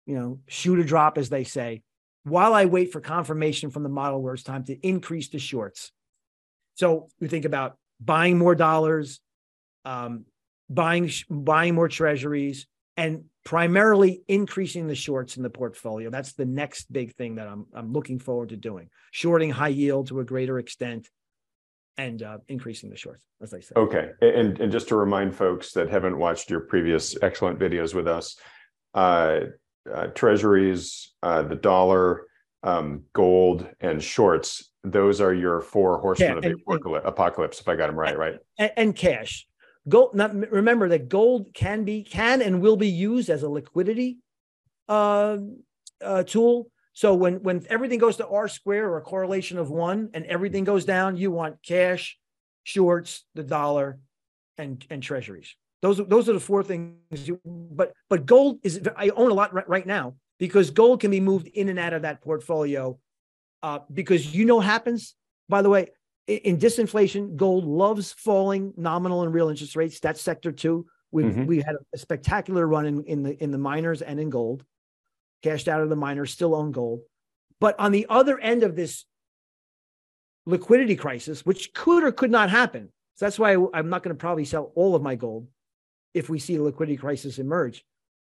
you 0.06 0.14
know, 0.14 0.38
shoe 0.46 0.76
to 0.76 0.84
drop, 0.84 1.18
as 1.18 1.28
they 1.28 1.42
say, 1.42 1.82
while 2.22 2.54
I 2.54 2.66
wait 2.66 2.92
for 2.92 3.00
confirmation 3.00 3.70
from 3.70 3.82
the 3.82 3.88
model 3.88 4.22
where 4.22 4.34
it's 4.34 4.44
time 4.44 4.62
to 4.66 4.86
increase 4.86 5.28
the 5.28 5.40
shorts. 5.40 5.90
So 6.76 7.08
we 7.18 7.26
think 7.26 7.44
about 7.44 7.76
buying 8.00 8.38
more 8.38 8.54
dollars, 8.54 9.18
um, 9.84 10.26
buying 10.70 11.10
buying 11.28 11.74
more 11.74 11.88
treasuries, 11.88 12.68
and 12.96 13.24
primarily 13.44 14.22
increasing 14.28 14.86
the 14.86 14.94
shorts 14.94 15.36
in 15.36 15.42
the 15.42 15.50
portfolio. 15.50 16.10
That's 16.10 16.34
the 16.34 16.46
next 16.46 16.92
big 16.92 17.16
thing 17.16 17.34
that 17.34 17.48
I'm 17.48 17.66
I'm 17.74 17.92
looking 17.92 18.20
forward 18.20 18.50
to 18.50 18.56
doing. 18.56 18.90
Shorting 19.10 19.50
high 19.50 19.68
yield 19.68 20.06
to 20.08 20.20
a 20.20 20.24
greater 20.24 20.60
extent 20.60 21.08
and 21.98 22.22
uh, 22.22 22.38
increasing 22.48 22.88
the 22.88 22.96
shorts, 22.96 23.22
as 23.42 23.52
I 23.52 23.60
said. 23.60 23.76
Okay, 23.76 24.10
and 24.22 24.58
and 24.60 24.72
just 24.72 24.88
to 24.88 24.96
remind 24.96 25.34
folks 25.34 25.72
that 25.72 25.90
haven't 25.90 26.18
watched 26.18 26.48
your 26.48 26.60
previous 26.60 27.16
excellent 27.20 27.58
videos 27.58 27.94
with 27.94 28.08
us, 28.08 28.36
uh, 28.94 29.40
uh, 29.92 30.06
treasuries, 30.08 31.12
uh, 31.22 31.42
the 31.42 31.56
dollar, 31.56 32.26
um, 32.62 33.04
gold, 33.12 33.68
and 33.80 34.02
shorts. 34.02 34.70
Those 34.84 35.20
are 35.20 35.34
your 35.34 35.60
four 35.60 35.98
horsemen 35.98 36.30
yeah, 36.30 36.36
of 36.36 36.42
the 36.42 36.72
and, 36.72 37.04
apocalypse. 37.04 37.60
If 37.60 37.68
I 37.68 37.76
got 37.76 37.88
them 37.88 37.96
right, 37.96 38.16
right? 38.16 38.36
And, 38.58 38.72
and 38.76 38.96
cash 38.96 39.46
gold 39.88 40.14
not 40.14 40.34
remember 40.50 40.88
that 40.88 41.08
gold 41.08 41.52
can 41.54 41.84
be 41.84 42.02
can 42.02 42.42
and 42.42 42.60
will 42.60 42.76
be 42.76 42.88
used 42.88 43.30
as 43.30 43.42
a 43.42 43.48
liquidity 43.48 44.18
uh, 44.88 45.38
uh, 46.02 46.22
tool 46.24 46.70
so 46.98 47.14
when 47.14 47.42
when 47.44 47.64
everything 47.70 48.00
goes 48.00 48.16
to 48.16 48.26
r 48.26 48.48
square 48.48 48.88
or 48.88 48.98
a 48.98 49.02
correlation 49.02 49.56
of 49.56 49.70
one 49.70 50.10
and 50.14 50.24
everything 50.26 50.64
goes 50.64 50.84
down 50.84 51.16
you 51.16 51.30
want 51.30 51.62
cash 51.62 52.18
shorts 52.64 53.24
the 53.34 53.44
dollar 53.44 54.00
and 54.56 54.84
and 54.90 55.00
treasuries 55.00 55.54
those 55.80 55.98
those 56.08 56.28
are 56.28 56.32
the 56.32 56.40
four 56.40 56.64
things 56.64 57.28
you, 57.28 57.40
but 57.44 57.92
but 58.10 58.26
gold 58.26 58.58
is 58.64 58.80
i 58.96 59.10
own 59.10 59.30
a 59.30 59.34
lot 59.34 59.54
right, 59.54 59.68
right 59.68 59.86
now 59.86 60.14
because 60.40 60.70
gold 60.70 61.00
can 61.00 61.12
be 61.12 61.20
moved 61.20 61.46
in 61.46 61.68
and 61.68 61.78
out 61.78 61.92
of 61.92 62.02
that 62.02 62.20
portfolio 62.20 62.98
uh, 63.62 63.78
because 63.92 64.34
you 64.34 64.44
know 64.44 64.58
happens 64.58 65.14
by 65.48 65.62
the 65.62 65.70
way 65.70 65.88
in 66.28 66.58
disinflation, 66.58 67.36
gold 67.36 67.64
loves 67.64 68.12
falling 68.12 68.74
nominal 68.76 69.22
and 69.22 69.32
real 69.32 69.48
interest 69.48 69.74
rates. 69.76 69.98
That's 69.98 70.20
sector 70.20 70.52
two. 70.52 70.86
We 71.10 71.24
mm-hmm. 71.24 71.46
we 71.46 71.56
had 71.58 71.74
a 71.94 71.98
spectacular 71.98 72.66
run 72.66 72.84
in, 72.84 73.02
in 73.04 73.22
the 73.22 73.42
in 73.42 73.50
the 73.50 73.56
miners 73.56 74.02
and 74.02 74.20
in 74.20 74.28
gold. 74.28 74.62
Cashed 75.42 75.68
out 75.68 75.80
of 75.82 75.88
the 75.88 75.96
miners, 75.96 76.32
still 76.32 76.54
own 76.54 76.72
gold. 76.72 77.00
But 77.60 77.78
on 77.78 77.92
the 77.92 78.06
other 78.08 78.38
end 78.38 78.62
of 78.62 78.76
this 78.76 79.04
liquidity 80.46 80.96
crisis, 80.96 81.44
which 81.44 81.72
could 81.74 82.02
or 82.02 82.12
could 82.12 82.30
not 82.30 82.50
happen, 82.50 82.90
so 83.14 83.24
that's 83.24 83.38
why 83.38 83.56
I'm 83.74 83.88
not 83.88 84.02
going 84.02 84.16
to 84.16 84.20
probably 84.20 84.44
sell 84.44 84.72
all 84.74 84.94
of 84.94 85.02
my 85.02 85.14
gold. 85.14 85.48
if 86.14 86.28
we 86.28 86.38
see 86.38 86.56
a 86.56 86.62
liquidity 86.62 86.96
crisis 86.96 87.38
emerge. 87.38 87.84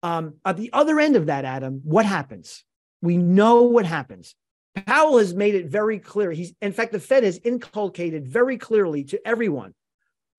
Um, 0.03 0.35
at 0.45 0.57
the 0.57 0.71
other 0.73 0.99
end 0.99 1.15
of 1.15 1.27
that, 1.27 1.45
Adam, 1.45 1.81
what 1.83 2.05
happens? 2.05 2.63
We 3.01 3.17
know 3.17 3.63
what 3.63 3.85
happens. 3.85 4.35
Powell 4.85 5.17
has 5.17 5.33
made 5.33 5.55
it 5.55 5.67
very 5.67 5.99
clear. 5.99 6.31
He's, 6.31 6.53
in 6.61 6.71
fact, 6.71 6.91
the 6.91 6.99
Fed 6.99 7.23
has 7.23 7.39
inculcated 7.43 8.27
very 8.27 8.57
clearly 8.57 9.03
to 9.05 9.27
everyone. 9.27 9.73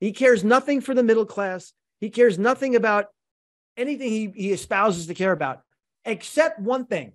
He 0.01 0.13
cares 0.13 0.43
nothing 0.43 0.81
for 0.81 0.95
the 0.95 1.03
middle 1.03 1.27
class. 1.27 1.73
He 2.01 2.11
cares 2.11 2.39
nothing 2.39 2.75
about 2.75 3.07
anything 3.77 4.11
he, 4.11 4.33
he 4.35 4.53
espouses 4.53 5.07
to 5.07 5.15
care 5.15 5.33
about, 5.33 5.61
except 6.05 6.59
one 6.59 6.87
thing. 6.87 7.13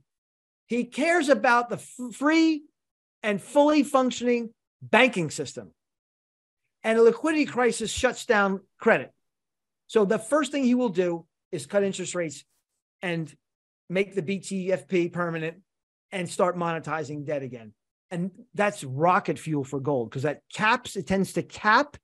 He 0.65 0.83
cares 0.85 1.29
about 1.29 1.69
the 1.69 1.77
free 1.77 2.63
and 3.23 3.41
fully 3.41 3.83
functioning 3.83 4.49
banking 4.81 5.29
system. 5.29 5.71
And 6.83 6.99
a 6.99 7.01
liquidity 7.01 7.45
crisis 7.45 7.91
shuts 7.91 8.25
down 8.25 8.61
credit. 8.79 9.11
So 9.87 10.05
the 10.05 10.19
first 10.19 10.51
thing 10.51 10.63
he 10.63 10.75
will 10.75 10.89
do 10.89 11.25
is 11.51 11.65
cut 11.65 11.83
interest 11.83 12.15
rates 12.15 12.43
and 13.01 13.33
make 13.89 14.15
the 14.15 14.21
BTFP 14.21 15.11
permanent 15.11 15.57
and 16.11 16.29
start 16.29 16.57
monetizing 16.57 17.25
debt 17.25 17.43
again. 17.43 17.73
And 18.11 18.31
that's 18.53 18.83
rocket 18.83 19.39
fuel 19.39 19.63
for 19.63 19.79
gold 19.79 20.09
because 20.09 20.23
that 20.23 20.41
caps, 20.53 20.95
it 20.95 21.07
tends 21.07 21.33
to 21.33 21.43
cap 21.43 21.97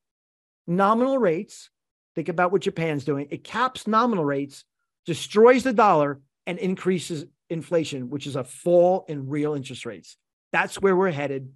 nominal 0.68 1.18
rates. 1.18 1.70
Think 2.16 2.30
about 2.30 2.52
what 2.52 2.62
Japan's 2.62 3.06
doing. 3.06 3.28
It 3.32 3.44
caps 3.44 3.88
nominal 3.88 4.26
rates, 4.26 4.66
destroys 5.06 5.64
the 5.64 5.74
dollar, 5.74 6.20
and 6.46 6.58
increases 6.60 7.26
inflation, 7.50 8.10
which 8.10 8.28
is 8.28 8.36
a 8.36 8.44
fall 8.44 9.06
in 9.08 9.30
real 9.30 9.54
interest 9.54 9.86
rates. 9.86 10.18
That's 10.52 10.82
where 10.82 10.96
we're 10.96 11.12
headed. 11.12 11.52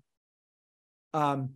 Um, 1.14 1.52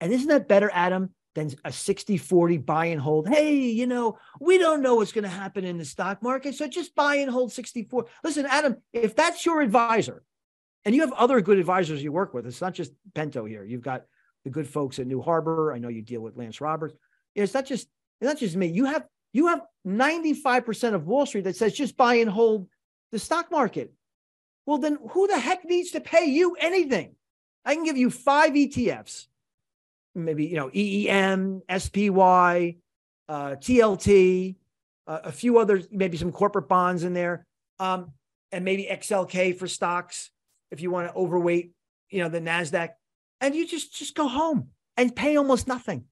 and 0.00 0.12
isn't 0.12 0.28
that 0.28 0.48
better, 0.48 0.70
Adam, 0.72 1.10
than 1.34 1.50
a 1.64 1.72
60 1.72 2.18
40 2.18 2.58
buy 2.58 2.86
and 2.86 3.00
hold? 3.00 3.28
Hey, 3.28 3.54
you 3.54 3.86
know, 3.86 4.18
we 4.40 4.58
don't 4.58 4.82
know 4.82 4.96
what's 4.96 5.12
going 5.12 5.24
to 5.24 5.30
happen 5.30 5.64
in 5.64 5.78
the 5.78 5.84
stock 5.84 6.22
market. 6.22 6.54
So 6.54 6.68
just 6.68 6.94
buy 6.94 7.16
and 7.16 7.30
hold 7.30 7.52
64. 7.52 8.06
Listen, 8.22 8.46
Adam, 8.46 8.76
if 8.92 9.14
that's 9.14 9.44
your 9.44 9.60
advisor, 9.60 10.22
and 10.84 10.94
you 10.94 11.00
have 11.00 11.12
other 11.14 11.40
good 11.40 11.58
advisors 11.58 12.02
you 12.02 12.12
work 12.12 12.32
with, 12.32 12.46
it's 12.46 12.60
not 12.60 12.72
just 12.72 12.92
Pento 13.12 13.48
here. 13.48 13.64
You've 13.64 13.82
got 13.82 14.04
the 14.44 14.50
good 14.50 14.68
folks 14.68 15.00
at 15.00 15.06
New 15.08 15.20
Harbor. 15.20 15.72
I 15.72 15.78
know 15.78 15.88
you 15.88 16.00
deal 16.00 16.20
with 16.20 16.36
Lance 16.36 16.60
Roberts. 16.60 16.94
It's 17.34 17.52
not 17.52 17.66
just 17.66 17.88
it's 18.20 18.28
not 18.28 18.38
just 18.38 18.56
me. 18.56 18.68
You 18.68 18.84
have 18.84 19.04
you 19.32 19.48
have 19.48 19.60
95% 19.86 20.94
of 20.94 21.06
Wall 21.06 21.26
Street 21.26 21.44
that 21.44 21.56
says 21.56 21.72
just 21.72 21.96
buy 21.96 22.14
and 22.16 22.30
hold 22.30 22.68
the 23.12 23.18
stock 23.18 23.50
market. 23.50 23.92
Well, 24.64 24.78
then 24.78 24.98
who 25.10 25.26
the 25.28 25.38
heck 25.38 25.64
needs 25.64 25.92
to 25.92 26.00
pay 26.00 26.26
you 26.26 26.56
anything? 26.60 27.14
I 27.64 27.74
can 27.74 27.84
give 27.84 27.96
you 27.96 28.10
five 28.10 28.52
ETFs, 28.52 29.26
maybe, 30.14 30.46
you 30.46 30.56
know, 30.56 30.70
EEM, 30.74 31.62
SPY, 31.68 32.76
uh, 33.28 33.56
TLT, 33.56 34.56
uh, 35.06 35.20
a 35.24 35.32
few 35.32 35.58
others, 35.58 35.86
maybe 35.90 36.16
some 36.16 36.32
corporate 36.32 36.68
bonds 36.68 37.04
in 37.04 37.12
there, 37.12 37.46
um, 37.78 38.12
and 38.52 38.64
maybe 38.64 38.88
XLK 38.90 39.56
for 39.56 39.66
stocks 39.66 40.30
if 40.70 40.80
you 40.80 40.90
want 40.90 41.08
to 41.08 41.14
overweight, 41.14 41.72
you 42.10 42.22
know, 42.22 42.28
the 42.28 42.40
NASDAQ. 42.40 42.90
And 43.40 43.54
you 43.54 43.66
just 43.66 43.94
just 43.94 44.14
go 44.14 44.28
home 44.28 44.68
and 44.96 45.14
pay 45.14 45.36
almost 45.36 45.68
nothing. 45.68 46.04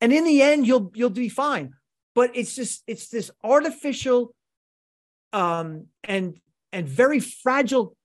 And 0.00 0.12
in 0.12 0.24
the 0.24 0.42
end, 0.42 0.66
you'll 0.66 0.92
you'll 0.94 1.10
be 1.10 1.28
fine. 1.28 1.74
But 2.14 2.36
it's 2.36 2.54
just 2.54 2.82
it's 2.86 3.08
this 3.08 3.30
artificial 3.42 4.34
um, 5.32 5.86
and 6.04 6.38
and 6.72 6.88
very 6.88 7.20
fragile 7.20 7.96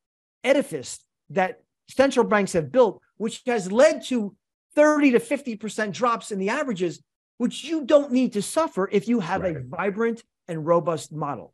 edifice 0.44 1.00
that 1.30 1.62
central 1.90 2.26
banks 2.26 2.54
have 2.54 2.72
built, 2.72 3.02
which 3.18 3.42
has 3.46 3.72
led 3.72 4.04
to 4.06 4.36
30 4.76 5.12
to 5.12 5.20
50% 5.20 5.92
drops 5.92 6.32
in 6.32 6.40
the 6.40 6.50
averages, 6.50 7.02
which 7.38 7.64
you 7.64 7.86
don't 7.86 8.12
need 8.12 8.34
to 8.34 8.42
suffer 8.42 8.90
if 8.92 9.08
you 9.08 9.20
have 9.20 9.42
right. 9.42 9.58
a 9.58 9.62
vibrant 9.62 10.24
and 10.48 10.66
robust 10.66 11.12
model. 11.12 11.54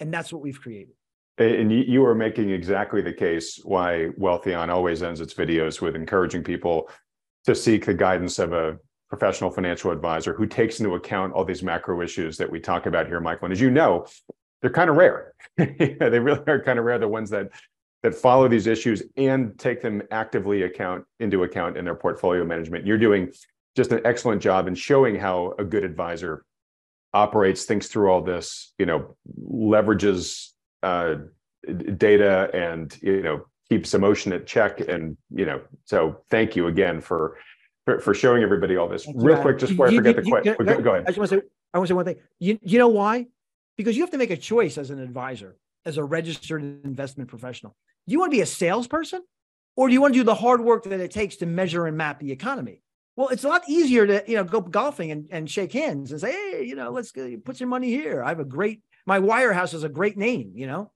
And 0.00 0.12
that's 0.12 0.32
what 0.32 0.42
we've 0.42 0.60
created. 0.60 0.94
And 1.38 1.70
you 1.70 2.04
are 2.06 2.14
making 2.14 2.50
exactly 2.50 3.02
the 3.02 3.12
case 3.12 3.60
why 3.62 4.08
Wealthion 4.18 4.70
always 4.70 5.02
ends 5.02 5.20
its 5.20 5.34
videos 5.34 5.82
with 5.82 5.94
encouraging 5.94 6.42
people 6.42 6.88
to 7.44 7.54
seek 7.54 7.84
the 7.84 7.92
guidance 7.92 8.38
of 8.38 8.54
a 8.54 8.78
professional 9.08 9.50
financial 9.50 9.90
advisor 9.90 10.34
who 10.34 10.46
takes 10.46 10.80
into 10.80 10.94
account 10.94 11.32
all 11.32 11.44
these 11.44 11.62
macro 11.62 12.02
issues 12.02 12.36
that 12.36 12.50
we 12.50 12.60
talk 12.60 12.86
about 12.86 13.06
here, 13.06 13.20
Michael. 13.20 13.46
And 13.46 13.52
as 13.52 13.60
you 13.60 13.70
know, 13.70 14.06
they're 14.60 14.70
kind 14.70 14.90
of 14.90 14.96
rare. 14.96 15.32
they 15.56 16.18
really 16.18 16.40
are 16.46 16.62
kind 16.62 16.78
of 16.78 16.84
rare. 16.84 16.98
The 16.98 17.08
ones 17.08 17.30
that 17.30 17.50
that 18.02 18.14
follow 18.14 18.46
these 18.46 18.66
issues 18.66 19.02
and 19.16 19.58
take 19.58 19.80
them 19.80 20.02
actively 20.10 20.62
account 20.62 21.04
into 21.18 21.42
account 21.44 21.76
in 21.76 21.84
their 21.84 21.94
portfolio 21.94 22.44
management. 22.44 22.86
You're 22.86 22.98
doing 22.98 23.32
just 23.74 23.90
an 23.90 24.00
excellent 24.04 24.40
job 24.40 24.68
in 24.68 24.74
showing 24.74 25.16
how 25.16 25.54
a 25.58 25.64
good 25.64 25.84
advisor 25.84 26.44
operates, 27.12 27.64
thinks 27.64 27.88
through 27.88 28.10
all 28.10 28.22
this, 28.22 28.74
you 28.78 28.86
know, 28.86 29.16
leverages 29.50 30.50
uh, 30.82 31.16
data 31.96 32.50
and 32.54 32.96
you 33.02 33.22
know 33.22 33.46
keeps 33.68 33.94
emotion 33.94 34.32
at 34.32 34.46
check. 34.46 34.80
And 34.80 35.16
you 35.30 35.46
know, 35.46 35.60
so 35.84 36.22
thank 36.30 36.56
you 36.56 36.68
again 36.68 37.00
for 37.00 37.38
for, 37.86 38.00
for 38.00 38.12
showing 38.12 38.42
everybody 38.42 38.76
all 38.76 38.88
this. 38.88 39.06
Real 39.14 39.40
quick, 39.40 39.58
just 39.58 39.72
before 39.72 39.90
you, 39.90 40.00
I 40.00 40.02
forget 40.02 40.16
you, 40.16 40.22
the 40.22 40.30
question, 40.30 40.54
go, 40.66 40.80
go, 40.82 40.90
ahead. 40.90 41.04
I 41.04 41.10
just 41.10 41.18
want 41.18 41.30
to 41.30 41.36
say, 41.38 41.42
I 41.72 41.78
want 41.78 41.88
to 41.88 41.92
say 41.92 41.94
one 41.94 42.04
thing. 42.04 42.16
You 42.38 42.58
you 42.62 42.78
know 42.78 42.88
why? 42.88 43.26
because 43.76 43.96
you 43.96 44.02
have 44.02 44.10
to 44.10 44.18
make 44.18 44.30
a 44.30 44.36
choice 44.36 44.78
as 44.78 44.90
an 44.90 44.98
advisor, 44.98 45.56
as 45.84 45.98
a 45.98 46.04
registered 46.04 46.62
investment 46.84 47.28
professional. 47.28 47.76
Do 48.06 48.12
you 48.12 48.18
want 48.18 48.32
to 48.32 48.36
be 48.36 48.42
a 48.42 48.46
salesperson 48.46 49.22
or 49.76 49.88
do 49.88 49.92
you 49.92 50.00
want 50.00 50.14
to 50.14 50.20
do 50.20 50.24
the 50.24 50.34
hard 50.34 50.60
work 50.60 50.84
that 50.84 51.00
it 51.00 51.10
takes 51.10 51.36
to 51.36 51.46
measure 51.46 51.86
and 51.86 51.96
map 51.96 52.18
the 52.18 52.32
economy? 52.32 52.82
Well, 53.16 53.28
it's 53.28 53.44
a 53.44 53.48
lot 53.48 53.62
easier 53.68 54.06
to, 54.06 54.24
you 54.26 54.36
know, 54.36 54.44
go 54.44 54.60
golfing 54.60 55.10
and, 55.10 55.26
and 55.30 55.50
shake 55.50 55.72
hands 55.72 56.12
and 56.12 56.20
say, 56.20 56.32
hey, 56.32 56.64
you 56.64 56.74
know, 56.74 56.90
let's 56.90 57.12
put 57.44 57.56
some 57.56 57.68
money 57.68 57.88
here. 57.88 58.22
I 58.22 58.28
have 58.28 58.40
a 58.40 58.44
great, 58.44 58.82
my 59.06 59.20
wirehouse 59.20 59.74
is 59.74 59.84
a 59.84 59.88
great 59.88 60.18
name, 60.18 60.52
you 60.54 60.66
know, 60.66 60.92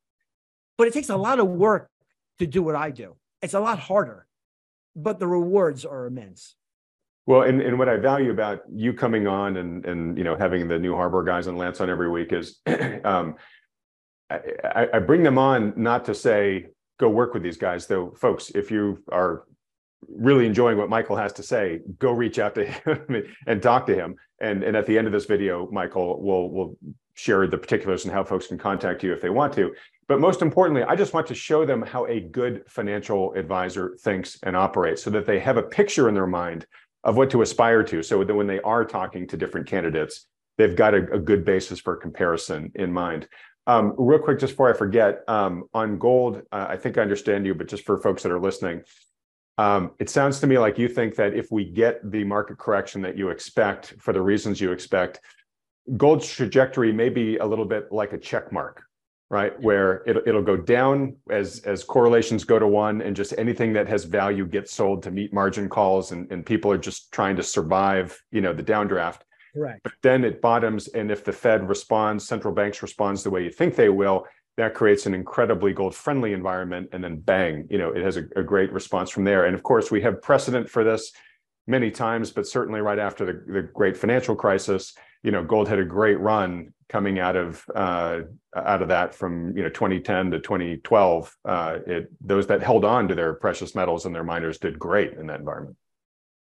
but 0.76 0.86
it 0.86 0.92
takes 0.92 1.08
a 1.08 1.16
lot 1.16 1.38
of 1.38 1.48
work 1.48 1.90
to 2.38 2.46
do 2.46 2.62
what 2.62 2.76
I 2.76 2.90
do. 2.90 3.16
It's 3.42 3.54
a 3.54 3.60
lot 3.60 3.78
harder, 3.78 4.26
but 4.94 5.18
the 5.18 5.26
rewards 5.26 5.84
are 5.86 6.06
immense. 6.06 6.56
Well, 7.30 7.42
and, 7.42 7.62
and 7.62 7.78
what 7.78 7.88
I 7.88 7.96
value 7.96 8.32
about 8.32 8.62
you 8.74 8.92
coming 8.92 9.28
on 9.28 9.56
and 9.58 9.86
and 9.86 10.18
you 10.18 10.24
know 10.24 10.34
having 10.34 10.66
the 10.66 10.80
New 10.80 10.96
Harbor 10.96 11.22
guys 11.22 11.46
and 11.46 11.56
Lance 11.56 11.80
on 11.80 11.88
every 11.88 12.10
week 12.10 12.32
is 12.32 12.58
um, 13.04 13.36
I, 14.28 14.88
I 14.94 14.98
bring 14.98 15.22
them 15.22 15.38
on 15.38 15.72
not 15.76 16.04
to 16.06 16.14
say 16.14 16.66
go 16.98 17.08
work 17.08 17.32
with 17.32 17.44
these 17.44 17.56
guys, 17.56 17.86
though, 17.86 18.10
folks. 18.16 18.50
If 18.50 18.72
you 18.72 19.04
are 19.12 19.44
really 20.08 20.44
enjoying 20.44 20.76
what 20.76 20.88
Michael 20.88 21.14
has 21.14 21.32
to 21.34 21.44
say, 21.44 21.78
go 22.00 22.10
reach 22.10 22.40
out 22.40 22.56
to 22.56 22.64
him 22.84 23.22
and 23.46 23.62
talk 23.62 23.86
to 23.86 23.94
him. 23.94 24.16
And 24.40 24.64
and 24.64 24.76
at 24.76 24.86
the 24.86 24.98
end 24.98 25.06
of 25.06 25.12
this 25.12 25.26
video, 25.26 25.68
Michael 25.70 26.20
will 26.20 26.50
will 26.50 26.78
share 27.14 27.46
the 27.46 27.58
particulars 27.58 28.06
and 28.06 28.12
how 28.12 28.24
folks 28.24 28.48
can 28.48 28.58
contact 28.58 29.04
you 29.04 29.12
if 29.12 29.20
they 29.20 29.30
want 29.30 29.52
to. 29.52 29.72
But 30.08 30.18
most 30.18 30.42
importantly, 30.42 30.82
I 30.82 30.96
just 30.96 31.14
want 31.14 31.28
to 31.28 31.36
show 31.36 31.64
them 31.64 31.82
how 31.82 32.06
a 32.06 32.18
good 32.18 32.64
financial 32.66 33.34
advisor 33.34 33.96
thinks 34.00 34.36
and 34.42 34.56
operates 34.56 35.04
so 35.04 35.10
that 35.10 35.26
they 35.26 35.38
have 35.38 35.58
a 35.58 35.62
picture 35.62 36.08
in 36.08 36.14
their 36.16 36.26
mind 36.26 36.66
of 37.04 37.16
what 37.16 37.30
to 37.30 37.42
aspire 37.42 37.82
to. 37.84 38.02
So 38.02 38.24
that 38.24 38.34
when 38.34 38.46
they 38.46 38.60
are 38.60 38.84
talking 38.84 39.26
to 39.28 39.36
different 39.36 39.66
candidates 39.66 40.26
they've 40.60 40.76
got 40.76 40.94
a, 40.94 41.10
a 41.12 41.18
good 41.18 41.42
basis 41.42 41.80
for 41.80 41.96
comparison 41.96 42.70
in 42.74 42.92
mind. 42.92 43.26
Um, 43.66 43.94
real 43.96 44.18
quick 44.18 44.38
just 44.38 44.54
before 44.54 44.72
i 44.72 44.76
forget 44.76 45.20
um, 45.28 45.64
on 45.74 45.98
gold 45.98 46.42
uh, 46.50 46.66
i 46.68 46.76
think 46.76 46.98
i 46.98 47.02
understand 47.02 47.46
you 47.46 47.54
but 47.54 47.68
just 47.68 47.84
for 47.84 48.00
folks 48.00 48.22
that 48.22 48.32
are 48.32 48.40
listening 48.40 48.82
um, 49.58 49.92
it 50.00 50.08
sounds 50.08 50.40
to 50.40 50.46
me 50.46 50.58
like 50.58 50.78
you 50.78 50.88
think 50.88 51.14
that 51.16 51.34
if 51.34 51.52
we 51.52 51.70
get 51.70 52.00
the 52.10 52.24
market 52.24 52.58
correction 52.58 53.02
that 53.02 53.18
you 53.18 53.28
expect 53.28 53.94
for 53.98 54.12
the 54.12 54.20
reasons 54.20 54.60
you 54.60 54.72
expect 54.72 55.20
gold's 55.96 56.26
trajectory 56.26 56.90
may 56.90 57.10
be 57.10 57.36
a 57.36 57.46
little 57.46 57.66
bit 57.66 57.92
like 57.92 58.12
a 58.12 58.18
check 58.18 58.50
mark 58.50 58.82
right? 59.30 59.58
Where 59.62 60.02
it'll, 60.06 60.22
it'll 60.26 60.42
go 60.42 60.56
down 60.56 61.16
as, 61.30 61.60
as 61.60 61.84
correlations 61.84 62.42
go 62.42 62.58
to 62.58 62.66
one 62.66 63.00
and 63.00 63.14
just 63.14 63.32
anything 63.38 63.72
that 63.74 63.88
has 63.88 64.04
value 64.04 64.44
gets 64.44 64.72
sold 64.72 65.04
to 65.04 65.12
meet 65.12 65.32
margin 65.32 65.68
calls 65.68 66.10
and, 66.10 66.30
and 66.32 66.44
people 66.44 66.70
are 66.70 66.78
just 66.78 67.12
trying 67.12 67.36
to 67.36 67.42
survive, 67.42 68.20
you 68.32 68.40
know, 68.40 68.52
the 68.52 68.62
downdraft. 68.62 69.20
Right. 69.54 69.78
But 69.84 69.92
then 70.02 70.24
it 70.24 70.42
bottoms. 70.42 70.88
And 70.88 71.10
if 71.10 71.24
the 71.24 71.32
Fed 71.32 71.68
responds, 71.68 72.26
central 72.26 72.52
banks 72.52 72.82
responds 72.82 73.22
the 73.22 73.30
way 73.30 73.44
you 73.44 73.50
think 73.50 73.76
they 73.76 73.88
will, 73.88 74.26
that 74.56 74.74
creates 74.74 75.06
an 75.06 75.14
incredibly 75.14 75.72
gold 75.72 75.94
friendly 75.94 76.32
environment. 76.32 76.88
And 76.92 77.02
then 77.02 77.20
bang, 77.20 77.68
you 77.70 77.78
know, 77.78 77.90
it 77.90 78.02
has 78.02 78.16
a, 78.16 78.24
a 78.34 78.42
great 78.42 78.72
response 78.72 79.10
from 79.10 79.24
there. 79.24 79.44
And 79.44 79.54
of 79.54 79.62
course, 79.62 79.92
we 79.92 80.02
have 80.02 80.20
precedent 80.20 80.68
for 80.68 80.82
this 80.82 81.12
many 81.68 81.90
times, 81.90 82.32
but 82.32 82.48
certainly 82.48 82.80
right 82.80 82.98
after 82.98 83.24
the, 83.24 83.52
the 83.52 83.62
great 83.62 83.96
financial 83.96 84.34
crisis, 84.34 84.92
you 85.22 85.30
know, 85.30 85.44
gold 85.44 85.68
had 85.68 85.78
a 85.78 85.84
great 85.84 86.18
run 86.18 86.72
coming 86.90 87.20
out 87.20 87.36
of 87.36 87.64
uh, 87.74 88.20
out 88.54 88.82
of 88.82 88.88
that 88.88 89.14
from 89.14 89.56
you 89.56 89.62
know 89.62 89.70
2010 89.70 90.32
to 90.32 90.40
2012. 90.40 91.36
Uh, 91.44 91.78
it 91.86 92.12
those 92.20 92.48
that 92.48 92.62
held 92.62 92.84
on 92.84 93.08
to 93.08 93.14
their 93.14 93.34
precious 93.34 93.74
metals 93.74 94.04
and 94.04 94.14
their 94.14 94.24
miners 94.24 94.58
did 94.58 94.78
great 94.78 95.14
in 95.14 95.28
that 95.28 95.40
environment. 95.40 95.76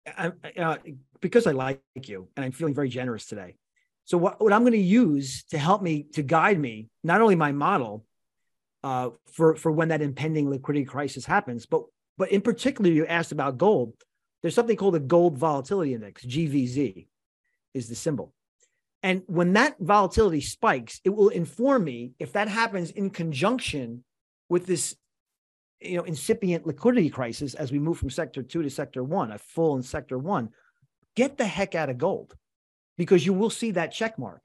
I, 0.06 0.32
uh, 0.58 0.78
because 1.22 1.48
I 1.48 1.52
like 1.52 1.80
you 2.04 2.28
and 2.36 2.46
I'm 2.46 2.52
feeling 2.52 2.74
very 2.74 2.90
generous 2.90 3.26
today. 3.26 3.56
So 4.04 4.18
what, 4.18 4.42
what 4.42 4.52
I'm 4.52 4.64
going 4.64 4.74
to 4.74 4.78
use 4.78 5.46
to 5.52 5.58
help 5.58 5.82
me 5.82 6.08
to 6.14 6.22
guide 6.22 6.60
me, 6.60 6.90
not 7.06 7.22
only 7.22 7.36
my 7.36 7.54
model 7.54 8.06
uh, 8.84 9.12
for 9.32 9.56
for 9.56 9.72
when 9.72 9.88
that 9.88 10.02
impending 10.02 10.50
liquidity 10.50 10.86
crisis 10.86 11.26
happens, 11.26 11.66
but 11.66 11.84
but 12.18 12.32
in 12.32 12.42
particular, 12.42 12.92
you 12.92 13.06
asked 13.08 13.32
about 13.32 13.58
gold. 13.58 13.94
There's 14.42 14.56
something 14.56 14.76
called 14.76 14.96
the 14.96 15.00
Gold 15.00 15.38
Volatility 15.38 15.94
Index, 15.94 16.26
GVZ, 16.26 17.08
is 17.74 17.88
the 17.88 17.96
symbol. 17.96 18.34
And 19.04 19.22
when 19.28 19.54
that 19.54 19.76
volatility 19.80 20.42
spikes, 20.42 21.02
it 21.04 21.10
will 21.10 21.30
inform 21.30 21.84
me 21.84 22.14
if 22.20 22.32
that 22.34 22.48
happens 22.48 22.90
in 22.92 23.10
conjunction 23.10 24.04
with 24.50 24.66
this 24.66 24.96
you 25.82 25.98
know 25.98 26.04
incipient 26.04 26.66
liquidity 26.66 27.10
crisis 27.10 27.54
as 27.54 27.72
we 27.72 27.80
move 27.80 27.98
from 27.98 28.10
sector 28.10 28.42
2 28.42 28.64
to 28.64 28.70
sector 28.70 29.04
1, 29.04 29.32
a 29.32 29.38
full 29.38 29.76
in 29.76 29.84
sector 29.84 30.18
1. 30.18 30.50
Get 31.16 31.38
the 31.38 31.46
heck 31.46 31.76
out 31.76 31.90
of 31.90 31.98
gold 31.98 32.34
because 32.98 33.26
you 33.26 33.34
will 33.34 33.50
see 33.50 33.72
that 33.72 33.92
check 33.92 34.18
mark. 34.18 34.42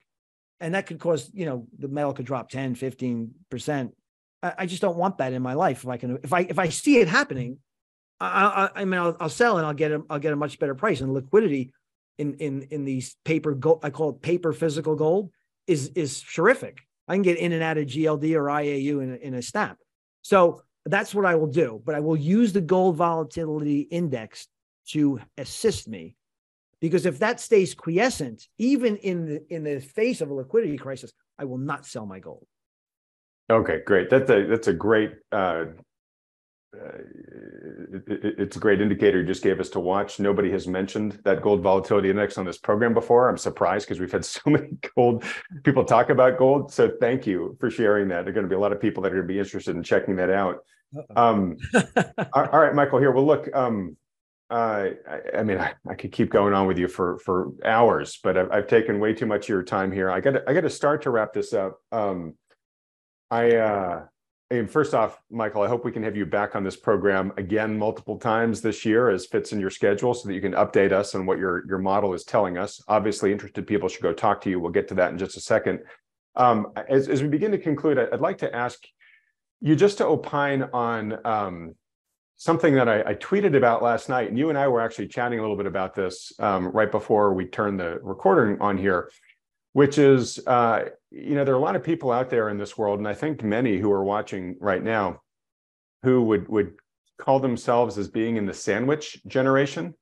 And 0.61 0.75
that 0.75 0.87
could 0.87 0.99
cause, 0.99 1.31
you 1.33 1.47
know, 1.47 1.69
the 1.79 1.87
metal 1.87 2.13
could 2.13 2.27
drop 2.27 2.51
10, 2.51 2.75
15%. 2.75 3.93
I, 4.43 4.55
I 4.59 4.67
just 4.67 4.83
don't 4.83 4.97
want 4.97 5.19
that 5.19 5.33
in 5.33 5.41
my 5.41 5.55
life. 5.55 5.85
If 5.85 5.89
I 5.89 5.97
can 5.97 6.19
if 6.25 6.33
I 6.33 6.41
if 6.41 6.59
I 6.59 6.69
see 6.69 6.99
it 6.99 7.07
happening, 7.07 7.59
I, 8.21 8.71
I, 8.75 8.81
I 8.81 8.85
mean, 8.85 9.01
I'll, 9.01 9.17
I'll, 9.21 9.29
sell 9.29 9.59
and 9.59 9.67
I'll 9.67 9.75
get 9.75 9.93
a, 9.93 10.03
I'll 10.11 10.19
get 10.19 10.33
a 10.33 10.37
much 10.37 10.59
better 10.59 10.75
price. 10.75 11.01
And 11.01 11.15
liquidity 11.15 11.73
in 12.19 12.35
in 12.35 12.63
in 12.71 12.85
these 12.85 13.17
paper 13.25 13.55
gold, 13.55 13.81
I 13.83 13.91
call 13.91 14.11
it 14.11 14.23
paper 14.23 14.53
physical 14.53 14.97
gold, 14.97 15.31
is 15.67 15.89
is 15.95 16.23
terrific. 16.23 16.81
I 17.07 17.15
can 17.15 17.23
get 17.23 17.39
in 17.39 17.53
and 17.53 17.63
out 17.63 17.79
of 17.79 17.87
GLD 17.87 18.35
or 18.35 18.45
IAU 18.45 19.03
in 19.03 19.17
in 19.17 19.35
a 19.35 19.43
snap. 19.43 19.79
So 20.23 20.63
that's 20.85 21.15
what 21.15 21.25
I 21.25 21.37
will 21.37 21.47
do. 21.47 21.81
But 21.85 21.95
I 21.95 22.01
will 22.01 22.17
use 22.17 22.53
the 22.53 22.61
gold 22.61 22.97
volatility 22.97 23.81
index 23.81 24.49
to 24.89 25.21
assist 25.37 25.87
me, 25.89 26.17
because 26.81 27.07
if 27.07 27.19
that 27.21 27.41
stays 27.41 27.75
quiescent, 27.75 28.47
even 28.59 28.97
in 28.97 29.27
the 29.27 29.55
in 29.55 29.65
the 29.65 29.81
face 29.81 30.21
of 30.21 30.31
a 30.31 30.35
liquidity 30.35 30.77
crisis, 30.77 31.13
I 31.39 31.45
will 31.45 31.59
not 31.59 31.87
sell 31.87 32.07
my 32.07 32.19
gold. 32.19 32.47
Okay, 33.51 33.81
great. 33.87 34.11
That's 34.11 34.31
a 34.31 34.47
that's 34.47 34.69
a 34.69 34.75
great 34.75 35.13
uh, 35.33 35.67
uh, 36.77 36.99
it, 38.09 38.35
it's 38.39 38.57
a 38.57 38.61
great 38.61 38.81
indicator 38.81 39.21
you 39.21 39.27
just 39.27 39.43
gave 39.43 39.59
us 39.59 39.71
to 39.71 39.81
watch. 39.81 40.21
Nobody 40.21 40.51
has 40.51 40.69
mentioned 40.69 41.19
that 41.25 41.41
gold 41.41 41.63
volatility 41.63 42.11
index 42.11 42.37
on 42.37 42.45
this 42.45 42.59
program 42.59 42.93
before. 42.93 43.29
I'm 43.29 43.39
surprised 43.39 43.87
because 43.87 44.01
we've 44.01 44.13
had 44.13 44.25
so 44.25 44.41
many 44.47 44.77
gold 44.95 45.25
people 45.65 45.85
talk 45.85 46.11
about 46.11 46.39
gold. 46.39 46.73
So 46.73 46.93
thank 47.01 47.27
you 47.27 47.57
for 47.59 47.71
sharing 47.71 48.09
that. 48.09 48.25
There 48.25 48.31
are 48.31 48.35
going 48.35 48.45
to 48.45 48.51
be 48.51 48.57
a 48.57 48.61
lot 48.61 48.73
of 48.73 48.81
people 48.81 49.03
that 49.03 49.13
are 49.13 49.17
going 49.17 49.29
to 49.29 49.33
be 49.33 49.39
interested 49.39 49.77
in 49.77 49.83
checking 49.83 50.17
that 50.17 50.31
out. 50.31 50.59
Um, 51.17 51.57
all 52.35 52.61
right, 52.61 52.75
Michael. 52.75 52.99
Here, 52.99 53.13
well, 53.13 53.27
look. 53.27 53.55
Um, 53.55 53.97
uh, 54.51 54.89
I, 55.07 55.39
I, 55.39 55.43
mean, 55.43 55.59
I, 55.59 55.75
I, 55.87 55.95
could 55.95 56.11
keep 56.11 56.31
going 56.31 56.55
on 56.55 56.67
with 56.67 56.79
you 56.79 56.89
for 56.89 57.19
for 57.19 57.53
hours, 57.67 58.19
but 58.23 58.39
I've, 58.39 58.51
I've 58.51 58.67
taken 58.67 58.99
way 58.99 59.13
too 59.13 59.27
much 59.27 59.45
of 59.45 59.49
your 59.51 59.63
time 59.63 59.93
here. 59.93 60.11
I 60.11 60.21
got 60.21 60.49
I 60.49 60.55
got 60.55 60.63
to 60.63 60.71
start 60.71 61.03
to 61.03 61.11
wrap 61.11 61.35
this 61.35 61.53
up. 61.53 61.79
Um, 61.93 62.35
I 63.31 63.57
uh, 63.57 64.05
and 64.51 64.71
first 64.71 64.95
off, 64.95 65.21
Michael, 65.31 65.63
I 65.63 65.69
hope 65.69 65.85
we 65.85 65.93
can 65.93 66.03
have 66.03 66.17
you 66.17 66.25
back 66.25 66.57
on 66.57 66.65
this 66.65 66.77
program 66.77 67.33
again 67.37 67.79
multiple 67.79 68.17
times 68.17 68.63
this 68.63 68.85
year 68.85 69.11
as 69.11 69.27
fits 69.27 69.53
in 69.53 69.61
your 69.61 69.69
schedule 69.69 70.15
so 70.15 70.27
that 70.27 70.35
you 70.35 70.41
can 70.41 70.53
update 70.53 70.91
us 70.91 71.15
on 71.15 71.27
what 71.27 71.39
your, 71.39 71.67
your 71.67 71.79
model 71.79 72.15
is 72.15 72.25
telling 72.25 72.57
us. 72.57 72.83
Obviously, 72.89 73.31
interested 73.31 73.67
people 73.67 73.89
should 73.89 74.03
go 74.03 74.15
talk 74.15 74.41
to 74.43 74.51
you. 74.51 74.59
We'll 74.59 74.73
get 74.73 74.89
to 74.89 74.95
that 74.95 75.13
in 75.13 75.19
just 75.19 75.37
a 75.37 75.41
second. 75.41 75.81
Um, 76.35 76.73
as, 76.89 77.09
as 77.09 77.23
we 77.23 77.29
begin 77.29 77.51
to 77.53 77.59
conclude, 77.59 77.99
I'd 77.99 78.21
like 78.21 78.39
to 78.39 78.55
ask 78.55 78.79
you 79.61 79.77
just 79.77 79.99
to 79.99 80.07
opine 80.07 80.63
on 80.73 81.19
um, 81.27 81.75
something 82.37 82.75
that 82.75 82.89
I, 82.89 83.01
I, 83.01 83.15
tweeted 83.15 83.57
about 83.57 83.83
last 83.83 84.09
night. 84.09 84.29
And 84.29 84.39
you 84.39 84.49
and 84.49 84.57
I 84.57 84.69
were 84.69 84.81
actually 84.81 85.09
chatting 85.09 85.41
a 85.41 85.43
little 85.43 85.57
bit 85.57 85.67
about 85.67 85.95
this 85.95 86.33
um, 86.39 86.69
right 86.69 86.91
before 86.91 87.35
we 87.35 87.45
turned 87.45 87.81
the 87.81 87.99
recording 88.03 88.61
on 88.61 88.79
here 88.79 89.11
which 89.73 89.99
is, 89.99 90.39
uh, 90.47 90.85
you 91.11 91.35
know, 91.35 91.45
there 91.45 91.55
are 91.55 91.59
a 91.59 91.63
lot 91.63 91.77
of 91.77 91.83
people 91.83 92.11
out 92.11 92.31
there 92.31 92.49
in 92.49 92.59
this 92.59 92.77
world, 92.77 92.99
and 92.99 93.09
I 93.09 93.15
think 93.15 93.43
many 93.43 93.79
who 93.79 93.91
are 93.93 94.05
watching 94.05 94.57
right 94.61 94.83
now, 94.83 95.21
who 96.03 96.23
would 96.23 96.49
would 96.49 96.75
call 97.19 97.41
themselves 97.41 97.99
as 97.99 98.09
being 98.09 98.37
in 98.37 98.47
the 98.47 98.55
sandwich 98.55 99.21
generation, 99.27 99.95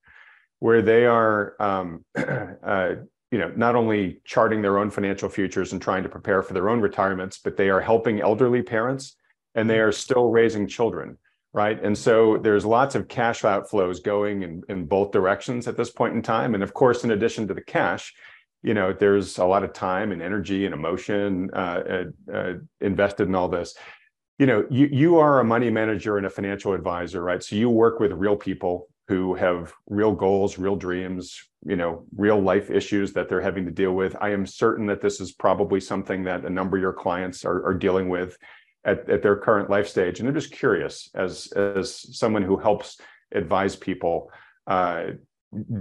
where 0.58 0.82
they 0.82 1.06
are, 1.06 1.54
um, 1.60 2.04
uh, 2.16 2.94
you 3.30 3.38
know, 3.38 3.52
not 3.56 3.74
only 3.74 4.20
charting 4.24 4.62
their 4.62 4.78
own 4.78 4.90
financial 4.90 5.28
futures 5.28 5.72
and 5.72 5.82
trying 5.82 6.02
to 6.02 6.08
prepare 6.08 6.42
for 6.42 6.52
their 6.52 6.68
own 6.68 6.80
retirements, 6.80 7.38
but 7.42 7.56
they 7.56 7.70
are 7.70 7.80
helping 7.80 8.20
elderly 8.20 8.62
parents, 8.62 9.16
and 9.54 9.68
they 9.68 9.80
are 9.80 9.92
still 9.92 10.30
raising 10.30 10.66
children 10.66 11.18
right? 11.56 11.82
And 11.82 11.96
so 11.96 12.36
there's 12.36 12.66
lots 12.66 12.94
of 12.94 13.08
cash 13.08 13.40
outflows 13.40 14.04
going 14.04 14.42
in, 14.42 14.62
in 14.68 14.84
both 14.84 15.10
directions 15.10 15.66
at 15.66 15.74
this 15.74 15.90
point 15.90 16.14
in 16.14 16.20
time. 16.20 16.52
And 16.52 16.62
of 16.62 16.74
course, 16.74 17.02
in 17.02 17.12
addition 17.12 17.48
to 17.48 17.54
the 17.54 17.62
cash, 17.62 18.12
you 18.66 18.74
know 18.74 18.92
there's 18.92 19.38
a 19.38 19.44
lot 19.44 19.62
of 19.62 19.72
time 19.72 20.10
and 20.10 20.20
energy 20.20 20.64
and 20.66 20.74
emotion 20.74 21.48
uh, 21.54 21.82
uh, 21.96 22.34
uh, 22.34 22.52
invested 22.80 23.28
in 23.28 23.34
all 23.36 23.48
this. 23.48 23.76
You 24.40 24.46
know 24.46 24.66
you 24.68 24.88
you 24.90 25.18
are 25.18 25.38
a 25.38 25.44
money 25.44 25.70
manager 25.70 26.16
and 26.16 26.26
a 26.26 26.30
financial 26.30 26.72
advisor 26.72 27.22
right? 27.22 27.42
So 27.42 27.54
you 27.54 27.70
work 27.70 28.00
with 28.00 28.10
real 28.10 28.36
people 28.36 28.88
who 29.06 29.36
have 29.36 29.72
real 29.88 30.12
goals 30.12 30.58
real 30.58 30.74
dreams 30.74 31.40
you 31.64 31.76
know 31.76 32.04
real 32.16 32.40
life 32.40 32.68
issues 32.68 33.12
that 33.12 33.28
they're 33.28 33.40
having 33.40 33.64
to 33.66 33.70
deal 33.70 33.92
with. 33.92 34.16
I 34.20 34.30
am 34.30 34.44
certain 34.44 34.86
that 34.86 35.00
this 35.00 35.20
is 35.20 35.30
probably 35.30 35.80
something 35.80 36.24
that 36.24 36.44
a 36.44 36.50
number 36.50 36.76
of 36.76 36.80
your 36.80 36.92
clients 36.92 37.44
are, 37.44 37.64
are 37.64 37.74
dealing 37.74 38.08
with 38.08 38.36
at, 38.84 39.08
at 39.08 39.22
their 39.22 39.36
current 39.36 39.70
life 39.70 39.86
stage. 39.86 40.18
And 40.18 40.28
i'm 40.28 40.34
just 40.34 40.50
curious 40.50 41.08
as 41.14 41.52
as 41.52 42.18
someone 42.18 42.42
who 42.42 42.56
helps 42.56 42.98
advise 43.32 43.76
people 43.76 44.30
uh, 44.66 45.04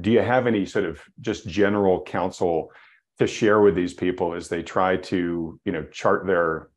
do 0.01 0.11
you 0.11 0.21
have 0.21 0.47
any 0.47 0.65
sort 0.65 0.85
of 0.85 1.01
just 1.21 1.47
general 1.47 2.01
counsel 2.01 2.71
to 3.19 3.27
share 3.27 3.61
with 3.61 3.75
these 3.75 3.93
people 3.93 4.33
as 4.33 4.49
they 4.49 4.61
try 4.61 4.97
to 4.97 5.59
you 5.65 5.71
know 5.71 5.83
chart 5.91 6.25
their 6.27 6.69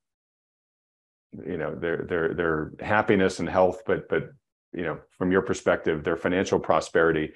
you 1.47 1.57
know 1.57 1.75
their 1.75 2.05
their 2.09 2.35
their 2.35 2.73
happiness 2.81 3.39
and 3.39 3.49
health 3.49 3.83
but 3.87 4.09
but 4.09 4.31
you 4.73 4.83
know 4.83 4.99
from 5.17 5.33
your 5.33 5.43
perspective 5.43 6.05
their 6.05 6.17
financial 6.17 6.59
prosperity? 6.59 7.33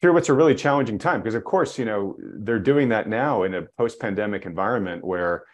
Through 0.00 0.14
what's 0.14 0.30
a 0.30 0.34
really 0.34 0.54
challenging 0.54 0.98
time 0.98 1.20
because 1.20 1.34
of 1.34 1.44
course 1.44 1.78
you 1.78 1.84
know 1.84 2.16
they're 2.18 2.58
doing 2.58 2.88
that 2.88 3.08
now 3.08 3.42
in 3.42 3.54
a 3.54 3.62
post-pandemic 3.76 4.46
environment 4.46 5.04
where 5.04 5.44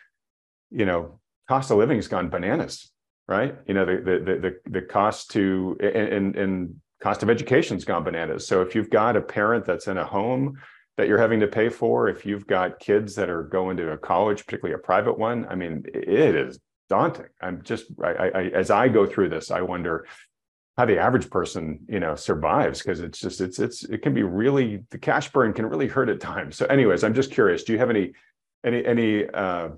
you 0.71 0.87
know 0.87 1.19
cost 1.49 1.71
of 1.71 1.79
living 1.79 1.97
has 1.97 2.09
gone 2.09 2.29
bananas 2.29 2.91
right? 3.29 3.57
You 3.67 3.75
know 3.75 3.85
the 3.85 3.97
the 3.97 4.35
the, 4.41 4.71
the 4.71 4.83
cost 4.83 5.31
to 5.33 5.77
and 5.81 6.37
and 6.37 6.81
cost 7.01 7.23
of 7.23 7.31
education's 7.31 7.85
gone 7.85 8.05
bananas. 8.05 8.47
So 8.47 8.63
if 8.63 8.75
you've 8.75 8.91
got 8.91 9.17
a 9.17 9.21
parent 9.21 9.65
that's 9.65 9.87
in 9.87 9.99
a 9.99 10.05
home 10.05 10.59
that 10.97 11.09
you're 11.09 11.19
having 11.19 11.41
to 11.41 11.47
pay 11.47 11.69
for, 11.69 12.09
if 12.09 12.25
you've 12.25 12.47
got 12.47 12.81
kids 12.81 13.15
that 13.17 13.29
are 13.29 13.43
going 13.43 13.77
to 13.77 13.93
a 13.93 13.99
college, 13.99 14.45
particularly 14.45 14.75
a 14.75 14.79
private 14.79 15.19
one, 15.19 15.47
I 15.49 15.55
mean, 15.55 15.85
it 15.93 16.35
is 16.35 16.59
daunting. 16.89 17.27
I'm 17.41 17.63
just, 17.63 17.87
I, 18.03 18.13
I 18.13 18.43
as 18.49 18.71
I 18.71 18.89
go 18.89 19.07
through 19.07 19.29
this, 19.29 19.51
I 19.51 19.61
wonder 19.61 20.07
how 20.77 20.85
the 20.85 20.99
average 20.99 21.31
person, 21.31 21.81
you 21.89 22.01
know, 22.01 22.15
survives 22.15 22.81
because 22.81 23.01
it's 23.01 23.19
just, 23.19 23.41
it's, 23.41 23.59
it's, 23.59 23.85
it 23.85 24.03
can 24.03 24.15
be 24.15 24.23
really, 24.23 24.85
the 24.91 24.99
cash 24.99 25.31
burn 25.33 25.53
can 25.53 25.67
really 25.67 25.89
hurt 25.89 26.09
at 26.09 26.21
times. 26.21 26.57
So, 26.57 26.67
anyways, 26.67 27.03
I'm 27.03 27.15
just 27.15 27.31
curious. 27.31 27.65
Do 27.65 27.73
you 27.73 27.79
have 27.79 27.91
any, 27.91 28.13
any, 28.65 28.85
any, 28.85 29.27
uh, 29.27 29.71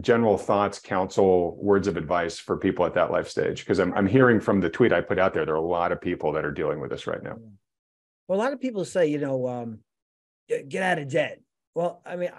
general 0.00 0.38
thoughts, 0.38 0.78
counsel, 0.78 1.56
words 1.60 1.86
of 1.86 1.96
advice 1.96 2.38
for 2.38 2.56
people 2.56 2.86
at 2.86 2.94
that 2.94 3.10
life 3.10 3.28
stage? 3.28 3.60
Because 3.60 3.78
I'm 3.78 3.92
I'm 3.94 4.06
hearing 4.06 4.40
from 4.40 4.60
the 4.60 4.70
tweet 4.70 4.92
I 4.92 5.00
put 5.00 5.18
out 5.18 5.34
there, 5.34 5.44
there 5.44 5.54
are 5.54 5.58
a 5.58 5.60
lot 5.60 5.92
of 5.92 6.00
people 6.00 6.32
that 6.32 6.44
are 6.44 6.52
dealing 6.52 6.80
with 6.80 6.90
this 6.90 7.06
right 7.06 7.22
now. 7.22 7.36
Well, 8.28 8.38
a 8.38 8.42
lot 8.42 8.52
of 8.52 8.60
people 8.60 8.84
say, 8.84 9.06
you 9.06 9.18
know, 9.18 9.46
um, 9.48 9.78
get 10.48 10.82
out 10.82 10.98
of 10.98 11.10
debt. 11.10 11.40
Well, 11.74 12.00
I 12.06 12.16
mean, 12.16 12.30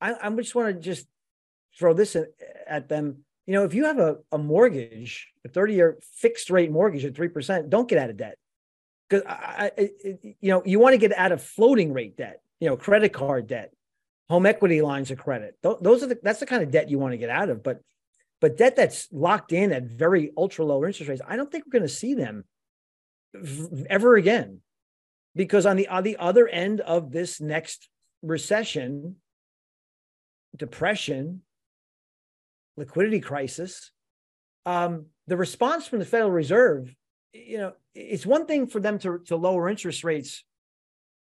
I 0.00 0.14
I, 0.20 0.30
just 0.30 0.54
want 0.54 0.74
to 0.74 0.80
just 0.80 1.06
throw 1.78 1.94
this 1.94 2.16
at 2.66 2.88
them. 2.88 3.24
You 3.46 3.54
know, 3.54 3.64
if 3.64 3.74
you 3.74 3.84
have 3.84 3.98
a, 3.98 4.18
a 4.30 4.38
mortgage, 4.38 5.28
a 5.44 5.48
30 5.48 5.74
year 5.74 5.98
fixed 6.14 6.50
rate 6.50 6.70
mortgage 6.70 7.04
at 7.04 7.14
3%, 7.14 7.68
don't 7.68 7.88
get 7.88 7.98
out 7.98 8.10
of 8.10 8.16
debt. 8.16 8.36
Because 9.08 9.24
I, 9.26 9.70
I, 9.76 9.90
you 10.22 10.34
know, 10.42 10.62
you 10.64 10.78
want 10.78 10.94
to 10.94 10.98
get 10.98 11.16
out 11.16 11.32
of 11.32 11.42
floating 11.42 11.92
rate 11.92 12.16
debt, 12.16 12.40
you 12.60 12.68
know, 12.68 12.76
credit 12.76 13.12
card 13.12 13.46
debt, 13.46 13.72
home 14.28 14.46
equity 14.46 14.80
lines 14.82 15.10
of 15.10 15.18
credit. 15.18 15.56
Those 15.62 16.02
are 16.02 16.06
the, 16.06 16.18
that's 16.22 16.40
the 16.40 16.46
kind 16.46 16.62
of 16.62 16.70
debt 16.70 16.90
you 16.90 16.98
want 16.98 17.12
to 17.12 17.18
get 17.18 17.30
out 17.30 17.50
of. 17.50 17.62
But 17.62 17.80
but 18.40 18.56
debt 18.56 18.74
that's 18.74 19.08
locked 19.12 19.52
in 19.52 19.72
at 19.72 19.84
very 19.84 20.32
ultra 20.36 20.64
low 20.64 20.84
interest 20.84 21.08
rates, 21.08 21.22
I 21.26 21.36
don't 21.36 21.50
think 21.50 21.64
we're 21.64 21.78
going 21.78 21.88
to 21.88 21.94
see 21.94 22.14
them 22.14 22.44
ever 23.88 24.16
again, 24.16 24.60
because 25.34 25.64
on 25.66 25.76
the 25.76 25.88
on 25.88 26.02
the 26.02 26.16
other 26.16 26.48
end 26.48 26.80
of 26.80 27.12
this 27.12 27.40
next 27.40 27.88
recession, 28.22 29.16
depression, 30.56 31.42
liquidity 32.76 33.20
crisis, 33.20 33.90
um, 34.66 35.06
the 35.26 35.36
response 35.36 35.86
from 35.86 35.98
the 35.98 36.04
Federal 36.04 36.30
Reserve, 36.30 36.94
you 37.32 37.58
know, 37.58 37.72
it's 37.94 38.26
one 38.26 38.46
thing 38.46 38.66
for 38.66 38.80
them 38.80 38.98
to 39.00 39.20
to 39.26 39.36
lower 39.36 39.68
interest 39.68 40.04
rates 40.04 40.44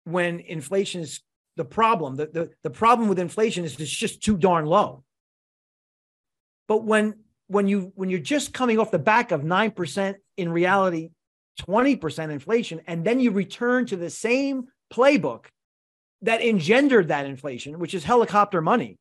when 0.04 0.40
inflation 0.40 1.02
is 1.02 1.22
the 1.60 1.66
problem. 1.66 2.16
The, 2.16 2.28
the, 2.28 2.50
the 2.64 2.70
problem 2.70 3.10
with 3.10 3.20
inflation 3.20 3.66
is 3.66 3.78
it's 3.78 3.92
just 3.92 4.24
too 4.24 4.38
darn 4.38 4.66
low. 4.66 5.04
But 6.70 6.86
when 6.86 7.16
when 7.48 7.68
you 7.68 7.92
when 7.96 8.10
you're 8.10 8.20
just 8.20 8.54
coming 8.54 8.80
off 8.80 8.92
the 8.92 9.00
back 9.00 9.32
of 9.32 9.42
9% 9.42 10.16
in 10.38 10.52
reality 10.52 11.10
20% 11.62 12.30
inflation 12.32 12.80
and 12.88 13.04
then 13.04 13.20
you 13.20 13.32
return 13.32 13.86
to 13.88 13.98
the 13.98 14.10
same 14.10 14.68
playbook 14.94 15.46
that 16.22 16.42
engendered 16.42 17.10
that 17.10 17.26
inflation 17.26 17.80
which 17.80 17.94
is 17.94 18.04
helicopter 18.04 18.62
money 18.62 18.98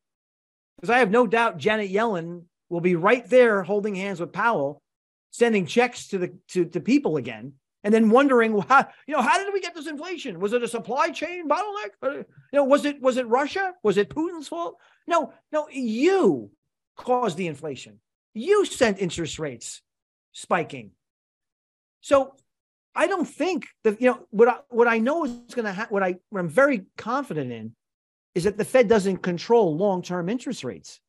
because 0.77 0.91
i 0.91 0.99
have 0.99 1.11
no 1.11 1.27
doubt 1.27 1.59
janet 1.59 1.91
yellen 1.91 2.43
will 2.69 2.81
be 2.81 2.97
right 2.97 3.29
there 3.29 3.63
holding 3.63 3.95
hands 3.95 4.19
with 4.19 4.33
powell 4.33 4.81
sending 5.31 5.67
checks 5.67 6.09
to 6.09 6.19
the 6.19 6.35
to, 6.49 6.65
to 6.65 6.81
people 6.81 7.17
again 7.17 7.53
and 7.85 7.95
then 7.95 8.11
wondering 8.11 8.59
how 8.69 8.87
you 9.07 9.15
know 9.15 9.23
how 9.23 9.39
did 9.39 9.53
we 9.53 9.61
get 9.61 9.75
this 9.75 9.87
inflation? 9.87 10.41
Was 10.41 10.53
it 10.53 10.63
a 10.63 10.69
supply 10.69 11.11
chain 11.11 11.49
bottleneck? 11.49 11.91
Uh, 12.03 12.11
you 12.11 12.25
know, 12.53 12.65
was 12.65 12.85
it 12.85 13.01
was 13.01 13.17
it 13.17 13.27
Russia? 13.29 13.75
Was 13.83 13.97
it 13.97 14.11
Putin's 14.11 14.49
fault? 14.49 14.77
No, 15.07 15.33
no, 15.53 15.69
you 15.71 16.51
caused 16.97 17.37
the 17.37 17.47
inflation. 17.47 18.01
You 18.35 18.65
sent 18.65 18.99
interest 18.99 19.39
rates 19.39 19.83
spiking. 20.33 20.93
So 22.01 22.35
I 22.95 23.07
don't 23.07 23.29
think 23.29 23.67
that 23.85 24.01
you 24.01 24.09
know 24.11 24.27
what 24.31 24.49
I, 24.49 24.57
what 24.71 24.89
I 24.89 24.99
know 24.99 25.25
is 25.25 25.55
going 25.55 25.67
to 25.67 25.73
happen. 25.73 25.93
What 25.93 26.03
I 26.03 26.17
what 26.31 26.41
I'm 26.41 26.49
very 26.49 26.87
confident 26.97 27.53
in 27.53 27.75
is 28.35 28.45
that 28.45 28.57
the 28.57 28.65
Fed 28.65 28.89
doesn't 28.89 29.19
control 29.19 29.77
long 29.77 30.03
term 30.03 30.29
interest 30.29 30.65
rates. 30.65 31.01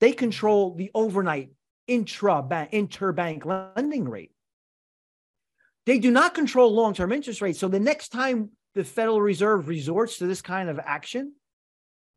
They 0.00 0.12
control 0.12 0.74
the 0.74 0.90
overnight 0.94 1.50
intra 1.86 2.42
bank 2.42 2.72
interbank 2.72 3.44
lending 3.76 4.08
rate. 4.08 4.32
They 5.86 5.98
do 5.98 6.10
not 6.10 6.34
control 6.34 6.72
long 6.72 6.94
term 6.94 7.12
interest 7.12 7.40
rates. 7.40 7.58
So 7.58 7.68
the 7.68 7.80
next 7.80 8.10
time 8.10 8.50
the 8.74 8.84
Federal 8.84 9.20
Reserve 9.20 9.68
resorts 9.68 10.18
to 10.18 10.26
this 10.26 10.42
kind 10.42 10.68
of 10.68 10.78
action, 10.78 11.34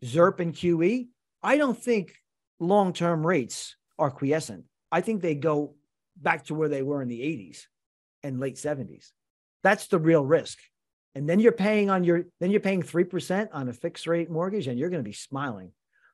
ZIRP 0.03 0.39
and 0.39 0.53
QE, 0.53 1.07
I 1.41 1.57
don't 1.57 1.77
think 1.77 2.13
long 2.59 2.93
term 2.93 3.25
rates 3.25 3.75
are 3.97 4.11
quiescent. 4.11 4.65
I 4.91 5.01
think 5.01 5.21
they 5.21 5.35
go 5.35 5.75
back 6.15 6.45
to 6.45 6.55
where 6.55 6.69
they 6.69 6.81
were 6.81 7.01
in 7.01 7.07
the 7.07 7.19
80s 7.19 7.63
and 8.23 8.39
late 8.39 8.55
70s. 8.55 9.11
That's 9.63 9.87
the 9.87 9.99
real 9.99 10.23
risk. 10.23 10.59
And 11.15 11.29
then 11.29 11.39
you're 11.39 11.51
paying 11.51 11.89
on 11.89 12.03
your 12.03 12.25
then 12.39 12.51
you're 12.51 12.59
paying 12.59 12.83
3% 12.83 13.49
on 13.51 13.69
a 13.69 13.73
fixed 13.73 14.05
rate 14.05 14.29
mortgage 14.29 14.67
and 14.67 14.77
you're 14.77 14.89
going 14.89 15.03
to 15.03 15.09
be 15.09 15.13
smiling. 15.13 15.71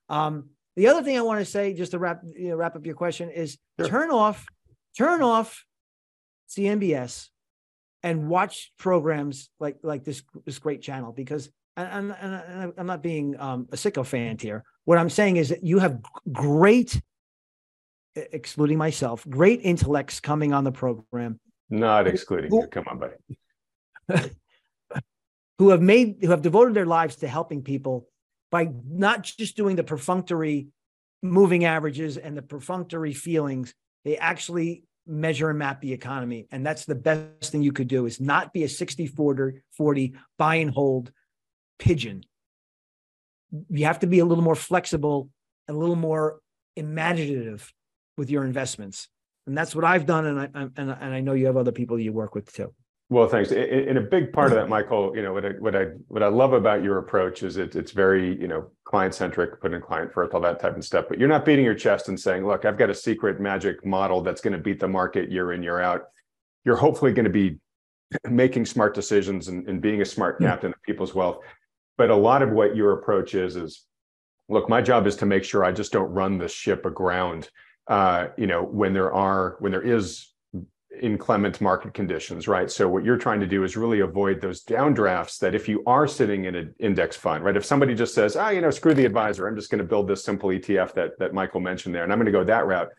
Um, 0.09 0.49
the 0.75 0.87
other 0.87 1.03
thing 1.03 1.17
I 1.17 1.21
want 1.21 1.39
to 1.39 1.45
say, 1.45 1.73
just 1.73 1.91
to 1.91 1.99
wrap 1.99 2.21
you 2.23 2.49
know, 2.49 2.55
wrap 2.55 2.75
up 2.75 2.85
your 2.85 2.95
question, 2.95 3.29
is 3.29 3.57
sure. 3.79 3.89
turn 3.89 4.11
off, 4.11 4.45
turn 4.97 5.21
off 5.21 5.65
CNBS 6.49 7.27
and 8.03 8.27
watch 8.27 8.71
programs 8.77 9.49
like 9.59 9.77
like 9.83 10.03
this 10.03 10.23
this 10.45 10.59
great 10.59 10.81
channel 10.81 11.11
because 11.11 11.49
and, 11.77 12.13
and, 12.21 12.73
I'm 12.77 12.85
not 12.85 13.01
being 13.01 13.39
um, 13.39 13.67
a 13.71 13.77
sycophant 13.77 14.41
here. 14.41 14.63
What 14.85 14.97
I'm 14.97 15.09
saying 15.09 15.37
is 15.37 15.49
that 15.49 15.63
you 15.63 15.79
have 15.79 15.99
great, 16.31 17.01
excluding 18.15 18.77
myself, 18.77 19.25
great 19.29 19.61
intellects 19.63 20.19
coming 20.19 20.53
on 20.53 20.63
the 20.63 20.71
program. 20.71 21.39
Not 21.69 22.07
excluding 22.07 22.49
who, 22.49 22.61
you. 22.61 22.67
Come 22.67 22.85
on, 22.87 22.99
buddy. 22.99 23.15
who 25.59 25.69
have 25.69 25.81
made 25.81 26.17
who 26.21 26.31
have 26.31 26.41
devoted 26.41 26.73
their 26.73 26.85
lives 26.85 27.17
to 27.17 27.27
helping 27.27 27.61
people 27.61 28.07
by 28.49 28.69
not 28.85 29.23
just 29.23 29.55
doing 29.55 29.75
the 29.75 29.83
perfunctory 29.83 30.67
moving 31.23 31.65
averages 31.65 32.17
and 32.17 32.35
the 32.35 32.41
perfunctory 32.41 33.13
feelings. 33.13 33.73
They 34.03 34.17
actually 34.17 34.83
measure 35.07 35.49
and 35.49 35.59
map 35.59 35.81
the 35.81 35.93
economy. 35.93 36.47
And 36.51 36.65
that's 36.65 36.85
the 36.85 36.95
best 36.95 37.51
thing 37.51 37.61
you 37.61 37.71
could 37.71 37.87
do 37.87 38.05
is 38.05 38.19
not 38.19 38.53
be 38.53 38.63
a 38.63 38.69
60 38.69 39.07
40, 39.07 39.61
40 39.75 40.13
buy 40.37 40.55
and 40.55 40.71
hold 40.71 41.11
pigeon. 41.79 42.23
You 43.69 43.85
have 43.85 43.99
to 43.99 44.07
be 44.07 44.19
a 44.19 44.25
little 44.25 44.43
more 44.43 44.55
flexible, 44.55 45.29
and 45.67 45.75
a 45.75 45.79
little 45.79 45.95
more 45.95 46.39
imaginative 46.75 47.73
with 48.17 48.29
your 48.29 48.45
investments. 48.45 49.07
And 49.47 49.57
that's 49.57 49.75
what 49.75 49.83
I've 49.83 50.05
done. 50.05 50.25
And 50.25 50.39
I, 50.39 50.49
and, 50.53 50.71
and 50.77 51.13
I 51.13 51.19
know 51.21 51.33
you 51.33 51.47
have 51.47 51.57
other 51.57 51.71
people 51.71 51.99
you 51.99 52.13
work 52.13 52.35
with 52.35 52.51
too. 52.53 52.73
Well, 53.11 53.27
thanks. 53.27 53.51
And 53.51 53.97
a 53.97 54.01
big 54.01 54.31
part 54.31 54.53
of 54.53 54.55
that, 54.55 54.69
Michael, 54.77 55.11
you 55.13 55.21
know 55.21 55.33
what 55.33 55.45
I 55.45 55.49
what 55.59 55.75
I 55.75 55.83
what 56.07 56.23
I 56.23 56.27
love 56.27 56.53
about 56.53 56.81
your 56.81 56.97
approach 56.97 57.43
is 57.43 57.57
it, 57.57 57.75
it's 57.75 57.91
very 57.91 58.39
you 58.39 58.47
know 58.47 58.67
client 58.85 59.13
centric, 59.13 59.59
putting 59.59 59.81
client 59.81 60.13
first, 60.13 60.33
all 60.33 60.39
that 60.39 60.61
type 60.61 60.77
of 60.77 60.85
stuff. 60.85 61.05
But 61.09 61.19
you're 61.19 61.27
not 61.27 61.43
beating 61.43 61.65
your 61.65 61.75
chest 61.75 62.07
and 62.07 62.17
saying, 62.17 62.47
"Look, 62.47 62.63
I've 62.63 62.77
got 62.77 62.89
a 62.89 62.95
secret 62.95 63.41
magic 63.41 63.85
model 63.85 64.21
that's 64.21 64.39
going 64.39 64.53
to 64.53 64.59
beat 64.59 64.79
the 64.79 64.87
market 64.87 65.29
year 65.29 65.51
in 65.51 65.61
year 65.61 65.81
out." 65.81 66.03
You're 66.63 66.77
hopefully 66.77 67.11
going 67.11 67.25
to 67.25 67.29
be 67.29 67.59
making 68.29 68.65
smart 68.65 68.95
decisions 68.95 69.49
and, 69.49 69.67
and 69.67 69.81
being 69.81 70.01
a 70.01 70.05
smart 70.05 70.37
hmm. 70.37 70.45
captain 70.45 70.71
of 70.71 70.81
people's 70.81 71.13
wealth. 71.13 71.39
But 71.97 72.11
a 72.11 72.15
lot 72.15 72.41
of 72.41 72.51
what 72.51 72.77
your 72.77 72.93
approach 72.93 73.35
is 73.35 73.57
is, 73.57 73.83
look, 74.47 74.69
my 74.69 74.81
job 74.81 75.05
is 75.05 75.17
to 75.17 75.25
make 75.25 75.43
sure 75.43 75.65
I 75.65 75.73
just 75.73 75.91
don't 75.91 76.11
run 76.11 76.37
the 76.37 76.47
ship 76.47 76.85
aground. 76.85 77.49
Uh, 77.87 78.27
you 78.37 78.47
know, 78.47 78.63
when 78.63 78.93
there 78.93 79.13
are 79.13 79.57
when 79.59 79.73
there 79.73 79.81
is 79.81 80.31
inclement 80.99 81.61
market 81.61 81.93
conditions, 81.93 82.47
right? 82.47 82.69
So 82.69 82.87
what 82.87 83.03
you're 83.03 83.17
trying 83.17 83.39
to 83.39 83.47
do 83.47 83.63
is 83.63 83.77
really 83.77 84.01
avoid 84.01 84.41
those 84.41 84.63
downdrafts 84.63 85.39
that 85.39 85.55
if 85.55 85.67
you 85.69 85.83
are 85.85 86.07
sitting 86.07 86.45
in 86.45 86.55
an 86.55 86.75
index 86.79 87.15
fund, 87.15 87.43
right? 87.43 87.55
If 87.55 87.65
somebody 87.65 87.95
just 87.95 88.13
says, 88.13 88.35
ah, 88.35 88.47
oh, 88.47 88.49
you 88.49 88.61
know, 88.61 88.71
screw 88.71 88.93
the 88.93 89.05
advisor, 89.05 89.47
I'm 89.47 89.55
just 89.55 89.71
going 89.71 89.79
to 89.79 89.85
build 89.85 90.07
this 90.07 90.23
simple 90.23 90.49
ETF 90.49 90.93
that 90.95 91.17
that 91.19 91.33
Michael 91.33 91.61
mentioned 91.61 91.95
there, 91.95 92.03
and 92.03 92.11
I'm 92.11 92.19
going 92.19 92.25
to 92.25 92.31
go 92.31 92.43
that 92.43 92.65
route, 92.65 92.89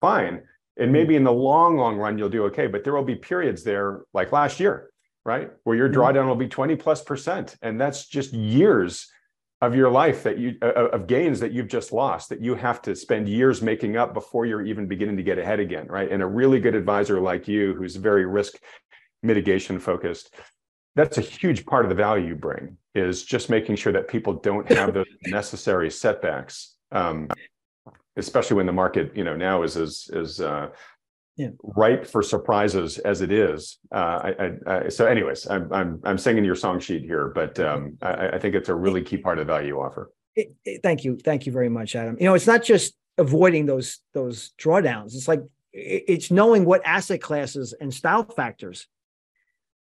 fine. 0.00 0.42
And 0.76 0.92
maybe 0.92 1.16
in 1.16 1.24
the 1.24 1.32
long, 1.32 1.76
long 1.76 1.96
run, 1.96 2.18
you'll 2.18 2.28
do 2.28 2.44
okay. 2.44 2.68
But 2.68 2.84
there 2.84 2.94
will 2.94 3.04
be 3.04 3.16
periods 3.16 3.64
there, 3.64 4.02
like 4.14 4.30
last 4.30 4.60
year, 4.60 4.90
right? 5.24 5.50
Where 5.64 5.76
your 5.76 5.88
mm-hmm. 5.88 6.00
drawdown 6.00 6.26
will 6.26 6.36
be 6.36 6.48
20 6.48 6.76
plus 6.76 7.02
percent. 7.02 7.56
And 7.62 7.80
that's 7.80 8.06
just 8.06 8.32
years 8.32 9.10
of 9.60 9.74
your 9.74 9.90
life 9.90 10.22
that 10.22 10.38
you 10.38 10.56
uh, 10.62 10.88
of 10.88 11.06
gains 11.06 11.40
that 11.40 11.52
you've 11.52 11.68
just 11.68 11.92
lost 11.92 12.28
that 12.28 12.40
you 12.40 12.54
have 12.54 12.80
to 12.82 12.94
spend 12.94 13.28
years 13.28 13.60
making 13.60 13.96
up 13.96 14.14
before 14.14 14.46
you're 14.46 14.64
even 14.64 14.86
beginning 14.86 15.16
to 15.16 15.22
get 15.22 15.38
ahead 15.38 15.58
again 15.58 15.86
right? 15.88 16.10
And 16.10 16.22
a 16.22 16.26
really 16.26 16.60
good 16.60 16.74
advisor 16.74 17.20
like 17.20 17.48
you 17.48 17.74
who's 17.74 17.96
very 17.96 18.24
risk 18.24 18.60
mitigation 19.22 19.78
focused 19.78 20.34
that's 20.94 21.18
a 21.18 21.22
huge 21.22 21.66
part 21.66 21.84
of 21.84 21.88
the 21.88 21.94
value 21.94 22.28
you 22.28 22.34
bring 22.36 22.76
is 22.94 23.24
just 23.24 23.50
making 23.50 23.76
sure 23.76 23.92
that 23.92 24.08
people 24.08 24.34
don't 24.34 24.70
have 24.70 24.94
those 24.94 25.06
necessary 25.26 25.90
setbacks 25.90 26.76
um, 26.92 27.28
especially 28.16 28.56
when 28.56 28.66
the 28.66 28.72
market 28.72 29.10
you 29.16 29.24
know 29.24 29.36
now 29.36 29.62
is 29.62 29.76
as 29.76 30.08
is 30.12 30.40
uh, 30.40 30.68
yeah. 31.38 31.50
ripe 31.62 32.04
for 32.04 32.20
surprises 32.20 32.98
as 32.98 33.22
it 33.22 33.30
is. 33.30 33.78
Uh, 33.92 34.32
I, 34.38 34.52
I, 34.66 34.88
so, 34.88 35.06
anyways, 35.06 35.48
I'm, 35.48 35.72
I'm 35.72 36.00
I'm 36.04 36.18
singing 36.18 36.44
your 36.44 36.56
song 36.56 36.80
sheet 36.80 37.02
here, 37.02 37.28
but 37.28 37.58
um, 37.60 37.96
I, 38.02 38.30
I, 38.30 38.38
think 38.38 38.56
it's 38.56 38.68
a 38.68 38.74
really 38.74 39.02
key 39.02 39.18
part 39.18 39.38
of 39.38 39.46
the 39.46 39.52
value 39.52 39.78
offer. 39.78 40.10
It, 40.34 40.54
it, 40.64 40.82
thank 40.82 41.04
you, 41.04 41.16
thank 41.16 41.46
you 41.46 41.52
very 41.52 41.68
much, 41.68 41.94
Adam. 41.94 42.16
You 42.18 42.26
know, 42.26 42.34
it's 42.34 42.48
not 42.48 42.64
just 42.64 42.96
avoiding 43.18 43.66
those 43.66 44.00
those 44.14 44.50
drawdowns. 44.58 45.14
It's 45.14 45.28
like 45.28 45.42
it's 45.72 46.32
knowing 46.32 46.64
what 46.64 46.84
asset 46.84 47.20
classes 47.20 47.72
and 47.80 47.94
style 47.94 48.24
factors 48.24 48.88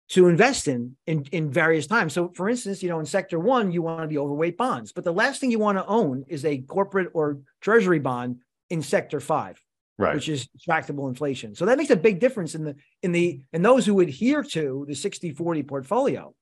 to 0.09 0.27
invest 0.27 0.67
in, 0.67 0.95
in 1.07 1.25
in 1.31 1.51
various 1.51 1.87
times. 1.87 2.13
So, 2.13 2.31
for 2.35 2.49
instance, 2.49 2.83
you 2.83 2.89
know, 2.89 2.99
in 2.99 3.07
sector 3.07 3.39
one, 3.39 3.71
you 3.71 3.81
want 3.81 4.03
to 4.03 4.07
be 4.07 4.19
overweight 4.19 4.57
bonds, 4.57 4.91
but 4.91 5.03
the 5.03 5.11
last 5.11 5.41
thing 5.41 5.49
you 5.49 5.59
want 5.59 5.79
to 5.79 5.87
own 5.87 6.23
is 6.27 6.45
a 6.45 6.59
corporate 6.59 7.09
or 7.15 7.39
treasury 7.61 7.99
bond 7.99 8.41
in 8.69 8.83
sector 8.83 9.19
five 9.19 9.59
right. 9.97 10.15
which 10.15 10.29
is 10.29 10.47
tractable 10.63 11.07
inflation. 11.07 11.55
So 11.55 11.65
that 11.65 11.77
makes 11.77 11.89
a 11.89 11.95
big 11.95 12.19
difference 12.19 12.55
in 12.55 12.63
the 12.63 12.75
in 13.01 13.11
the 13.11 13.41
in 13.53 13.61
those 13.61 13.85
who 13.85 13.99
adhere 13.99 14.43
to 14.43 14.85
the 14.87 14.93
60-40 14.93 15.67
portfolio. 15.67 16.33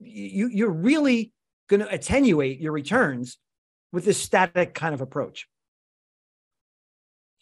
You 0.00 0.48
you're 0.48 0.70
really 0.70 1.32
going 1.68 1.80
to 1.80 1.88
attenuate 1.88 2.60
your 2.60 2.72
returns 2.72 3.38
with 3.92 4.04
this 4.04 4.18
static 4.18 4.74
kind 4.74 4.94
of 4.94 5.00
approach 5.00 5.46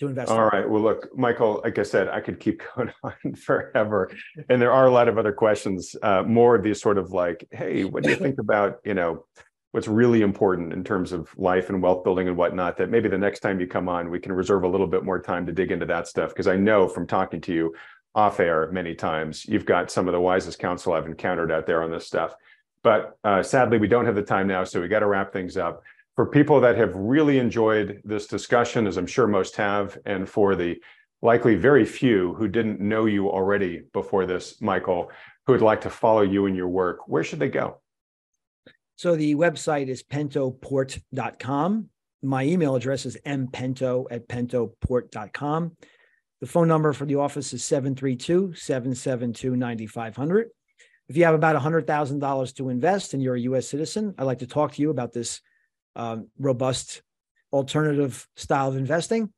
to 0.01 0.09
invest. 0.09 0.31
All 0.31 0.45
right. 0.45 0.69
Well, 0.69 0.83
look, 0.83 1.17
Michael, 1.17 1.61
like 1.65 1.79
I 1.79 1.83
said, 1.83 2.09
I 2.09 2.21
could 2.21 2.41
keep 2.41 2.63
going 2.77 2.93
on 3.03 3.35
forever. 3.35 4.11
And 4.49 4.61
there 4.61 4.73
are 4.73 4.87
a 4.87 4.91
lot 4.91 5.09
of 5.09 5.19
other 5.19 5.33
questions, 5.33 5.97
uh, 6.03 6.23
more 6.23 6.55
of 6.57 6.63
these 6.63 6.81
sort 6.81 6.99
of 6.99 7.11
like, 7.11 7.47
hey, 7.51 7.85
what 7.85 8.03
do 8.03 8.11
you 8.11 8.17
think 8.17 8.39
about, 8.39 8.79
you 8.85 8.95
know, 8.95 9.25
what's 9.73 9.89
really 9.89 10.21
important 10.21 10.73
in 10.73 10.85
terms 10.85 11.13
of 11.13 11.37
life 11.37 11.71
and 11.71 11.83
wealth 11.83 12.05
building 12.05 12.29
and 12.29 12.37
whatnot 12.37 12.77
that 12.77 12.91
maybe 12.91 13.09
the 13.09 13.19
next 13.19 13.41
time 13.41 13.59
you 13.59 13.67
come 13.67 13.89
on 13.89 14.11
we 14.11 14.21
can 14.21 14.33
reserve 14.33 14.63
a 14.63 14.69
little 14.69 14.87
bit 14.87 15.03
more 15.03 15.21
time 15.21 15.45
to 15.47 15.53
dig 15.53 15.73
into 15.73 15.87
that 15.87 16.07
stuff. 16.07 16.31
Because 16.31 16.47
i 16.47 16.57
know 16.57 16.87
from 16.87 17.07
talking 17.07 17.41
to 17.41 17.53
you 17.53 17.75
off 18.15 18.39
air 18.39 18.71
many 18.71 18.95
times 18.95 19.47
you've 19.47 19.67
got 19.67 19.91
some 19.91 20.07
of 20.07 20.13
the 20.13 20.21
wisest 20.21 20.59
counsel 20.59 20.93
i've 20.93 21.07
encountered 21.07 21.51
out 21.51 21.67
there 21.67 21.83
on 21.83 21.91
this 21.91 22.07
stuff. 22.07 22.35
But 22.85 23.19
uh, 23.25 23.43
sadly 23.43 23.79
we 23.79 23.89
don't 23.89 24.07
have 24.07 24.15
the 24.15 24.23
time 24.23 24.47
now 24.47 24.63
so 24.65 24.81
we 24.81 24.89
got 24.89 25.01
to 25.01 25.07
wrap 25.07 25.33
things 25.33 25.57
up. 25.57 25.83
For 26.15 26.27
people 26.27 26.61
that 26.61 26.77
have 26.77 26.95
really 26.95 27.39
enjoyed 27.39 28.03
this 28.05 28.27
discussion 28.27 28.87
as 28.87 28.99
i'm 28.99 29.07
sure 29.07 29.27
most 29.27 29.57
have 29.57 29.99
and 30.05 30.29
for 30.29 30.55
the 30.55 30.77
likely 31.23 31.55
very 31.55 31.87
few 31.87 32.35
who 32.35 32.49
didn't 32.49 32.81
know 32.81 33.07
you 33.07 33.31
already 33.31 33.85
before 33.95 34.27
this 34.27 34.61
michael 34.61 35.11
who 35.47 35.55
would 35.55 35.63
like 35.63 35.81
to 35.81 35.91
follow 35.91 36.21
you 36.21 36.45
in 36.45 36.55
your 36.55 36.69
work 36.69 37.09
where 37.09 37.25
should 37.25 37.39
they 37.39 37.49
go 37.49 37.82
so 39.03 39.17
the 39.17 39.35
website 39.35 39.89
is 39.89 40.05
pentoport.com. 40.05 41.89
My 42.23 42.45
email 42.45 42.77
address 42.77 43.05
is 43.05 43.19
mpento 43.27 44.07
at 44.13 44.29
pentoport.com. 44.29 45.77
The 46.41 46.47
phone 46.47 46.69
number 46.69 46.93
for 46.93 47.05
the 47.05 47.17
office 47.17 47.53
is 47.53 47.65
732 47.65 48.55
772 48.55 49.57
9500. 49.57 50.51
If 51.09 51.17
you 51.17 51.25
have 51.25 51.35
about 51.35 51.61
$100,000 51.61 52.55
to 52.55 52.69
invest 52.69 53.13
and 53.13 53.21
you're 53.21 53.35
a 53.35 53.41
US 53.41 53.67
citizen, 53.67 54.15
I'd 54.19 54.23
like 54.23 54.39
to 54.39 54.47
talk 54.47 54.75
to 54.75 54.83
you 54.83 54.91
about 54.91 55.13
this 55.13 55.41
um, 55.97 56.29
robust 56.39 57.03
alternative 57.53 58.25
style 58.37 58.69
of 58.69 58.77
investing. 58.77 59.33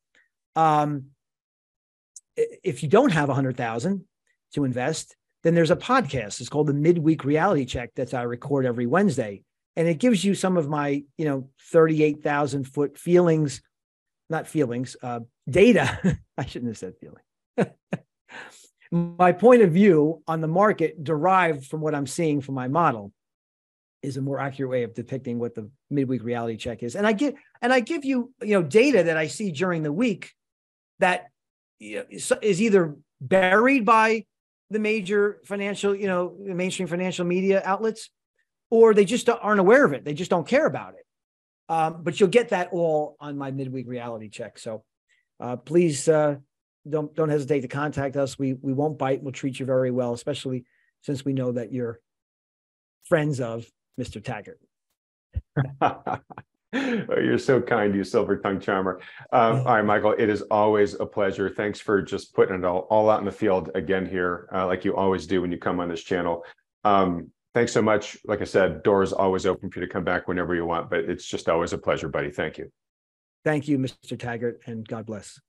Um, 0.56 1.06
if 2.36 2.82
you 2.82 2.90
don't 2.90 3.12
have 3.12 3.28
100,000 3.28 4.04
to 4.52 4.64
invest, 4.64 5.16
then 5.42 5.54
there's 5.54 5.70
a 5.70 5.76
podcast. 5.76 6.40
It's 6.40 6.50
called 6.50 6.66
the 6.66 6.74
Midweek 6.74 7.24
Reality 7.24 7.64
Check 7.64 7.94
that 7.94 8.12
I 8.12 8.24
record 8.24 8.66
every 8.66 8.86
Wednesday 8.86 9.42
and 9.76 9.88
it 9.88 9.98
gives 9.98 10.24
you 10.24 10.34
some 10.34 10.56
of 10.56 10.68
my 10.68 11.02
you 11.18 11.24
know 11.24 11.48
38,000 11.70 12.64
foot 12.64 12.98
feelings 12.98 13.62
not 14.30 14.46
feelings 14.46 14.96
uh, 15.02 15.20
data 15.48 16.18
i 16.38 16.44
shouldn't 16.44 16.70
have 16.70 16.78
said 16.78 16.94
feeling 17.00 17.22
my 18.94 19.32
point 19.32 19.62
of 19.62 19.72
view 19.72 20.22
on 20.28 20.40
the 20.40 20.48
market 20.48 21.02
derived 21.02 21.66
from 21.66 21.80
what 21.80 21.94
I'm 21.94 22.06
seeing 22.06 22.40
from 22.40 22.54
my 22.54 22.68
model 22.68 23.12
is 24.02 24.16
a 24.16 24.22
more 24.22 24.38
accurate 24.38 24.70
way 24.70 24.82
of 24.84 24.94
depicting 24.94 25.38
what 25.38 25.54
the 25.54 25.68
midweek 25.90 26.22
reality 26.22 26.56
check 26.56 26.82
is. 26.82 26.94
And 26.94 27.06
I 27.06 27.12
get 27.12 27.34
and 27.60 27.72
I 27.72 27.80
give 27.80 28.04
you 28.04 28.32
you 28.40 28.54
know 28.54 28.62
data 28.62 29.02
that 29.04 29.16
I 29.16 29.26
see 29.26 29.50
during 29.50 29.82
the 29.82 29.92
week 29.92 30.32
that 31.00 31.26
is 31.80 32.62
either 32.62 32.96
buried 33.20 33.84
by 33.84 34.26
the 34.70 34.78
major 34.78 35.40
financial 35.44 35.94
you 35.94 36.06
know 36.06 36.36
mainstream 36.38 36.86
financial 36.86 37.24
media 37.24 37.62
outlets, 37.64 38.10
or 38.74 38.92
they 38.92 39.04
just 39.04 39.28
aren't 39.28 39.60
aware 39.60 39.84
of 39.84 39.92
it. 39.92 40.04
They 40.04 40.14
just 40.14 40.32
don't 40.32 40.48
care 40.48 40.66
about 40.66 40.94
it. 40.94 41.06
Um, 41.68 42.02
but 42.02 42.18
you'll 42.18 42.28
get 42.28 42.48
that 42.48 42.70
all 42.72 43.16
on 43.20 43.38
my 43.38 43.52
midweek 43.52 43.86
reality 43.86 44.28
check. 44.28 44.58
So 44.58 44.82
uh, 45.38 45.54
please 45.54 46.08
uh, 46.08 46.38
don't 46.88 47.14
don't 47.14 47.28
hesitate 47.28 47.60
to 47.60 47.68
contact 47.68 48.16
us. 48.16 48.36
We 48.36 48.54
we 48.54 48.72
won't 48.72 48.98
bite. 48.98 49.22
We'll 49.22 49.30
treat 49.30 49.60
you 49.60 49.64
very 49.64 49.92
well, 49.92 50.12
especially 50.12 50.64
since 51.02 51.24
we 51.24 51.34
know 51.34 51.52
that 51.52 51.72
you're 51.72 52.00
friends 53.04 53.40
of 53.40 53.64
Mr. 53.98 54.20
Taggart. 54.20 54.58
oh, 55.80 56.18
you're 56.72 57.38
so 57.38 57.60
kind, 57.60 57.94
you 57.94 58.02
silver 58.02 58.38
tongue 58.38 58.58
charmer. 58.58 59.00
Um, 59.32 59.58
all 59.58 59.76
right, 59.76 59.84
Michael, 59.84 60.16
it 60.18 60.28
is 60.28 60.42
always 60.50 60.94
a 60.94 61.06
pleasure. 61.06 61.48
Thanks 61.48 61.78
for 61.78 62.02
just 62.02 62.34
putting 62.34 62.56
it 62.56 62.64
all, 62.64 62.88
all 62.90 63.08
out 63.08 63.20
in 63.20 63.24
the 63.24 63.30
field 63.32 63.70
again 63.76 64.04
here, 64.04 64.48
uh, 64.52 64.66
like 64.66 64.84
you 64.84 64.96
always 64.96 65.28
do 65.28 65.42
when 65.42 65.52
you 65.52 65.58
come 65.58 65.78
on 65.78 65.88
this 65.88 66.02
channel. 66.02 66.44
Um, 66.82 67.30
thanks 67.54 67.72
so 67.72 67.80
much. 67.80 68.18
Like 68.24 68.40
I 68.40 68.44
said, 68.44 68.82
doors 68.82 69.12
always 69.12 69.46
open 69.46 69.70
for 69.70 69.80
you 69.80 69.86
to 69.86 69.92
come 69.92 70.04
back 70.04 70.28
whenever 70.28 70.54
you 70.54 70.66
want, 70.66 70.90
but 70.90 71.00
it's 71.00 71.24
just 71.24 71.48
always 71.48 71.72
a 71.72 71.78
pleasure, 71.78 72.08
buddy. 72.08 72.30
Thank 72.30 72.58
you. 72.58 72.70
Thank 73.44 73.68
you, 73.68 73.78
Mr. 73.78 74.18
Taggart, 74.18 74.60
and 74.66 74.86
God 74.86 75.06
bless. 75.06 75.40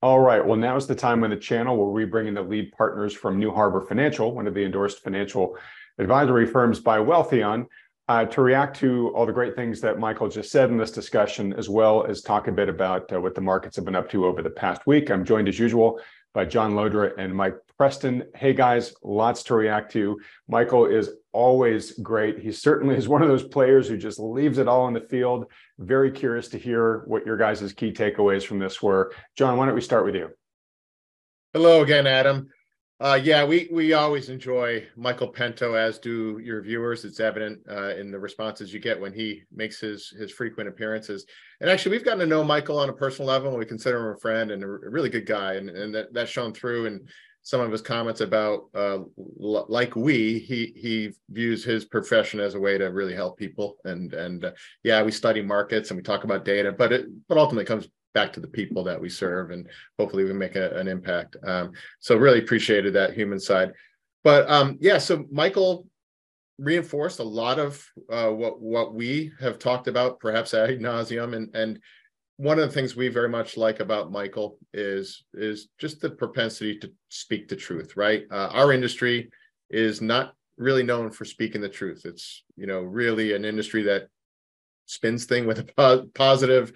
All 0.00 0.20
right. 0.20 0.44
Well, 0.44 0.56
now 0.56 0.76
is 0.76 0.86
the 0.86 0.94
time 0.94 1.24
on 1.24 1.30
the 1.30 1.36
channel 1.36 1.76
where 1.76 1.88
we 1.88 2.04
bring 2.04 2.28
in 2.28 2.34
the 2.34 2.42
lead 2.42 2.72
partners 2.72 3.12
from 3.14 3.38
New 3.38 3.50
Harbor 3.50 3.80
Financial, 3.80 4.32
one 4.32 4.46
of 4.46 4.54
the 4.54 4.64
endorsed 4.64 5.02
financial 5.02 5.56
advisory 5.98 6.46
firms 6.46 6.78
by 6.78 6.98
Wealthion, 6.98 7.66
uh, 8.06 8.24
to 8.26 8.40
react 8.40 8.76
to 8.76 9.08
all 9.14 9.26
the 9.26 9.32
great 9.32 9.56
things 9.56 9.80
that 9.80 9.98
Michael 9.98 10.28
just 10.28 10.52
said 10.52 10.70
in 10.70 10.76
this 10.76 10.92
discussion, 10.92 11.52
as 11.52 11.68
well 11.68 12.06
as 12.06 12.22
talk 12.22 12.46
a 12.46 12.52
bit 12.52 12.68
about 12.68 13.12
uh, 13.12 13.20
what 13.20 13.34
the 13.34 13.40
markets 13.40 13.76
have 13.76 13.84
been 13.84 13.96
up 13.96 14.08
to 14.10 14.24
over 14.24 14.40
the 14.40 14.50
past 14.50 14.86
week. 14.86 15.10
I'm 15.10 15.24
joined 15.24 15.48
as 15.48 15.58
usual 15.58 16.00
by 16.34 16.44
John 16.44 16.72
LoDuca 16.72 17.12
and 17.18 17.34
Mike 17.34 17.56
Preston. 17.76 18.24
Hey 18.34 18.52
guys, 18.52 18.94
lots 19.02 19.42
to 19.44 19.54
react 19.54 19.92
to. 19.92 20.20
Michael 20.48 20.86
is 20.86 21.10
always 21.32 21.92
great. 22.00 22.38
He 22.38 22.52
certainly 22.52 22.96
is 22.96 23.08
one 23.08 23.22
of 23.22 23.28
those 23.28 23.46
players 23.46 23.88
who 23.88 23.96
just 23.96 24.18
leaves 24.18 24.58
it 24.58 24.68
all 24.68 24.82
on 24.82 24.92
the 24.92 25.00
field. 25.00 25.46
Very 25.78 26.10
curious 26.10 26.48
to 26.48 26.58
hear 26.58 27.04
what 27.06 27.24
your 27.24 27.36
guys' 27.36 27.72
key 27.72 27.92
takeaways 27.92 28.44
from 28.44 28.58
this 28.58 28.82
were. 28.82 29.12
John, 29.36 29.56
why 29.56 29.66
don't 29.66 29.74
we 29.74 29.80
start 29.80 30.04
with 30.04 30.14
you? 30.14 30.30
Hello 31.54 31.82
again, 31.82 32.06
Adam. 32.06 32.48
Uh, 33.00 33.18
yeah, 33.22 33.44
we 33.44 33.68
we 33.70 33.92
always 33.92 34.28
enjoy 34.28 34.84
Michael 34.96 35.32
Pento, 35.32 35.78
as 35.78 36.00
do 36.00 36.40
your 36.42 36.60
viewers. 36.60 37.04
It's 37.04 37.20
evident 37.20 37.60
uh, 37.70 37.94
in 37.94 38.10
the 38.10 38.18
responses 38.18 38.74
you 38.74 38.80
get 38.80 39.00
when 39.00 39.12
he 39.12 39.44
makes 39.54 39.78
his 39.78 40.08
his 40.18 40.32
frequent 40.32 40.68
appearances. 40.68 41.24
And 41.60 41.70
actually, 41.70 41.92
we've 41.92 42.04
gotten 42.04 42.18
to 42.20 42.26
know 42.26 42.42
Michael 42.42 42.78
on 42.80 42.88
a 42.88 42.92
personal 42.92 43.28
level. 43.28 43.56
We 43.56 43.66
consider 43.66 43.98
him 43.98 44.16
a 44.16 44.18
friend 44.18 44.50
and 44.50 44.64
a 44.64 44.66
really 44.66 45.10
good 45.10 45.26
guy, 45.26 45.54
and 45.54 45.70
and 45.70 45.94
that 45.94 46.12
that's 46.12 46.30
shown 46.30 46.52
through 46.52 46.86
in 46.86 47.06
some 47.42 47.60
of 47.60 47.70
his 47.70 47.82
comments 47.82 48.20
about 48.20 48.64
uh, 48.74 48.98
like 49.36 49.94
we 49.94 50.40
he 50.40 50.72
he 50.74 51.12
views 51.30 51.64
his 51.64 51.84
profession 51.84 52.40
as 52.40 52.56
a 52.56 52.60
way 52.60 52.78
to 52.78 52.86
really 52.86 53.14
help 53.14 53.38
people. 53.38 53.76
And 53.84 54.12
and 54.12 54.44
uh, 54.44 54.52
yeah, 54.82 55.04
we 55.04 55.12
study 55.12 55.40
markets 55.40 55.90
and 55.90 55.96
we 55.96 56.02
talk 56.02 56.24
about 56.24 56.44
data, 56.44 56.72
but 56.72 56.92
it 56.92 57.06
but 57.28 57.38
ultimately 57.38 57.64
comes 57.64 57.86
back 58.18 58.32
to 58.32 58.40
the 58.40 58.54
people 58.60 58.82
that 58.84 59.00
we 59.00 59.08
serve 59.08 59.46
and 59.50 59.62
hopefully 59.98 60.24
we 60.24 60.32
make 60.32 60.56
a, 60.56 60.66
an 60.80 60.88
impact. 60.88 61.36
Um, 61.52 61.72
so 62.00 62.16
really 62.16 62.40
appreciated 62.40 62.92
that 62.94 63.14
human 63.14 63.40
side. 63.40 63.70
But 64.24 64.50
um, 64.50 64.78
yeah 64.80 64.98
so 64.98 65.24
michael 65.30 65.86
reinforced 66.70 67.20
a 67.20 67.30
lot 67.42 67.58
of 67.66 67.70
uh, 68.16 68.30
what 68.40 68.54
what 68.60 68.88
we 69.00 69.32
have 69.44 69.58
talked 69.58 69.86
about 69.92 70.18
perhaps 70.18 70.54
ad 70.54 70.80
nauseum 70.80 71.30
and 71.36 71.46
and 71.54 71.78
one 72.48 72.58
of 72.58 72.68
the 72.68 72.74
things 72.74 72.96
we 72.96 73.08
very 73.08 73.32
much 73.38 73.56
like 73.56 73.78
about 73.80 74.10
michael 74.20 74.58
is 74.74 75.24
is 75.34 75.68
just 75.78 76.00
the 76.00 76.10
propensity 76.10 76.74
to 76.78 76.88
speak 77.08 77.42
the 77.48 77.62
truth 77.66 77.90
right? 77.96 78.22
Uh, 78.36 78.48
our 78.60 78.72
industry 78.72 79.30
is 79.70 80.00
not 80.00 80.34
really 80.58 80.82
known 80.82 81.10
for 81.10 81.24
speaking 81.24 81.60
the 81.60 81.68
truth. 81.68 82.02
It's 82.04 82.44
you 82.56 82.66
know 82.66 82.80
really 82.80 83.32
an 83.32 83.44
industry 83.44 83.82
that 83.84 84.08
spins 84.86 85.24
thing 85.24 85.46
with 85.46 85.58
a 85.60 85.64
po- 85.64 86.08
positive 86.14 86.72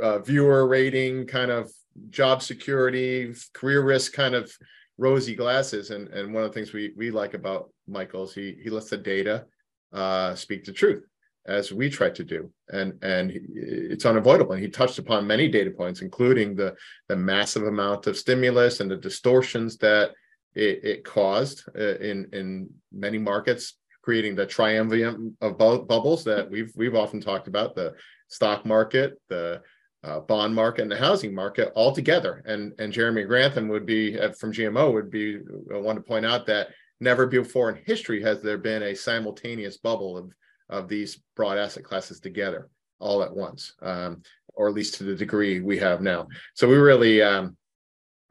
uh, 0.00 0.18
viewer 0.20 0.66
rating, 0.66 1.26
kind 1.26 1.50
of 1.50 1.70
job 2.10 2.42
security, 2.42 3.34
career 3.52 3.82
risk, 3.82 4.12
kind 4.12 4.34
of 4.34 4.50
rosy 4.98 5.34
glasses. 5.34 5.90
And 5.90 6.08
and 6.08 6.32
one 6.32 6.44
of 6.44 6.50
the 6.50 6.54
things 6.54 6.72
we 6.72 6.92
we 6.96 7.10
like 7.10 7.34
about 7.34 7.70
Michael 7.86 8.24
is 8.24 8.34
he 8.34 8.56
he 8.62 8.70
lets 8.70 8.90
the 8.90 8.98
data 8.98 9.46
uh, 9.92 10.34
speak 10.34 10.64
the 10.64 10.72
truth 10.72 11.04
as 11.46 11.72
we 11.72 11.90
try 11.90 12.08
to 12.08 12.22
do 12.22 12.50
and 12.68 12.92
and 13.02 13.32
it's 13.52 14.06
unavoidable 14.06 14.52
and 14.52 14.62
he 14.62 14.68
touched 14.68 14.98
upon 14.98 15.26
many 15.26 15.48
data 15.48 15.70
points 15.70 16.00
including 16.00 16.54
the 16.54 16.74
the 17.08 17.16
massive 17.16 17.64
amount 17.64 18.06
of 18.06 18.16
stimulus 18.16 18.78
and 18.78 18.90
the 18.90 18.96
distortions 18.96 19.76
that 19.76 20.12
it, 20.54 20.84
it 20.84 21.04
caused 21.04 21.64
uh, 21.76 21.96
in 21.98 22.28
in 22.32 22.70
many 22.92 23.18
markets 23.18 23.74
creating 24.02 24.34
the 24.36 24.46
triumvirate 24.46 25.16
of 25.40 25.58
bu- 25.58 25.84
bubbles 25.84 26.22
that 26.22 26.48
we've 26.48 26.72
we've 26.76 26.94
often 26.94 27.20
talked 27.20 27.48
about 27.48 27.74
the 27.74 27.92
stock 28.28 28.64
market 28.64 29.20
the 29.28 29.60
uh, 30.04 30.20
bond 30.20 30.54
market 30.54 30.82
and 30.82 30.90
the 30.90 30.96
housing 30.96 31.34
market 31.34 31.72
all 31.74 31.92
together. 31.92 32.42
And 32.46 32.72
and 32.78 32.92
Jeremy 32.92 33.24
Grantham 33.24 33.68
would 33.68 33.86
be 33.86 34.18
uh, 34.18 34.32
from 34.32 34.52
GMO 34.52 34.92
would 34.92 35.10
be 35.10 35.38
uh, 35.74 35.80
one 35.80 35.96
to 35.96 36.02
point 36.02 36.26
out 36.26 36.46
that 36.46 36.68
never 37.00 37.26
before 37.26 37.70
in 37.70 37.82
history 37.84 38.22
has 38.22 38.42
there 38.42 38.58
been 38.58 38.82
a 38.82 38.94
simultaneous 38.94 39.78
bubble 39.78 40.16
of 40.16 40.32
of 40.68 40.88
these 40.88 41.20
broad 41.36 41.58
asset 41.58 41.84
classes 41.84 42.20
together 42.20 42.68
all 42.98 43.22
at 43.22 43.34
once, 43.34 43.74
um, 43.82 44.22
or 44.54 44.68
at 44.68 44.74
least 44.74 44.94
to 44.94 45.04
the 45.04 45.14
degree 45.14 45.60
we 45.60 45.78
have 45.78 46.00
now. 46.00 46.26
So 46.54 46.68
we 46.68 46.76
really. 46.76 47.22
Um, 47.22 47.56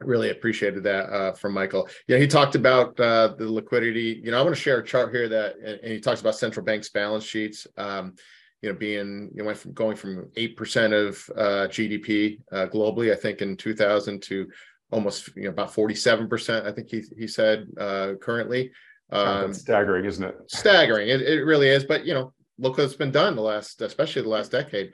really 0.04 0.30
appreciated 0.30 0.82
that 0.82 1.04
uh, 1.10 1.32
from 1.32 1.54
Michael. 1.54 1.88
Yeah, 2.08 2.18
he 2.18 2.26
talked 2.26 2.56
about 2.56 2.98
uh, 2.98 3.34
the 3.38 3.48
liquidity. 3.48 4.20
You 4.24 4.32
know, 4.32 4.38
I 4.40 4.42
want 4.42 4.54
to 4.54 4.60
share 4.60 4.78
a 4.78 4.84
chart 4.84 5.14
here 5.14 5.28
that, 5.28 5.54
and, 5.58 5.78
and 5.80 5.92
he 5.92 6.00
talks 6.00 6.20
about 6.20 6.34
central 6.34 6.64
banks' 6.64 6.88
balance 6.88 7.22
sheets. 7.22 7.68
Um, 7.76 8.16
you 8.62 8.70
know, 8.70 8.78
being 8.78 9.30
you 9.34 9.42
know, 9.42 9.46
went 9.46 9.58
from 9.58 9.72
going 9.72 9.96
from 9.96 10.30
eight 10.36 10.56
percent 10.56 10.92
of 10.92 11.28
uh, 11.36 11.66
GDP 11.68 12.40
uh, 12.52 12.66
globally, 12.66 13.12
I 13.12 13.16
think 13.16 13.42
in 13.42 13.56
2000 13.56 14.22
to 14.22 14.48
almost 14.92 15.34
you 15.36 15.44
know 15.44 15.50
about 15.50 15.74
47 15.74 16.28
percent. 16.28 16.66
I 16.66 16.72
think 16.72 16.88
he 16.88 17.02
he 17.18 17.26
said 17.26 17.66
uh, 17.78 18.14
currently. 18.20 18.70
Um, 19.10 19.48
That's 19.48 19.60
staggering, 19.60 20.04
isn't 20.06 20.24
it? 20.24 20.36
Staggering. 20.46 21.08
It, 21.08 21.22
it 21.22 21.44
really 21.44 21.68
is. 21.68 21.84
But 21.84 22.06
you 22.06 22.14
know, 22.14 22.32
look 22.58 22.78
what's 22.78 22.94
been 22.94 23.10
done 23.10 23.34
the 23.34 23.42
last, 23.42 23.82
especially 23.82 24.22
the 24.22 24.28
last 24.28 24.52
decade. 24.52 24.92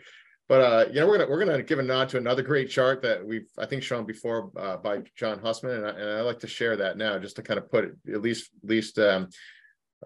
But 0.49 0.61
uh, 0.63 0.85
you 0.89 1.01
know, 1.01 1.07
we're 1.07 1.19
gonna 1.19 1.31
we're 1.31 1.45
gonna 1.45 1.63
give 1.63 1.79
a 1.79 1.83
nod 1.83 2.09
to 2.11 2.17
another 2.17 2.43
great 2.43 2.71
chart 2.71 3.03
that 3.03 3.25
we've 3.25 3.49
I 3.59 3.67
think 3.67 3.83
shown 3.83 4.07
before 4.07 4.51
uh, 4.57 4.79
by 4.79 5.03
John 5.15 5.41
Hussman, 5.41 5.73
and 5.73 5.87
I, 5.87 5.91
and 5.91 6.11
I 6.11 6.21
like 6.23 6.39
to 6.41 6.47
share 6.47 6.75
that 6.77 6.97
now 6.97 7.19
just 7.19 7.37
to 7.37 7.43
kind 7.43 7.59
of 7.59 7.71
put 7.71 7.85
it 7.85 7.93
at 8.15 8.23
least 8.23 8.51
at 8.65 8.71
least 8.71 8.99
um, 8.99 9.29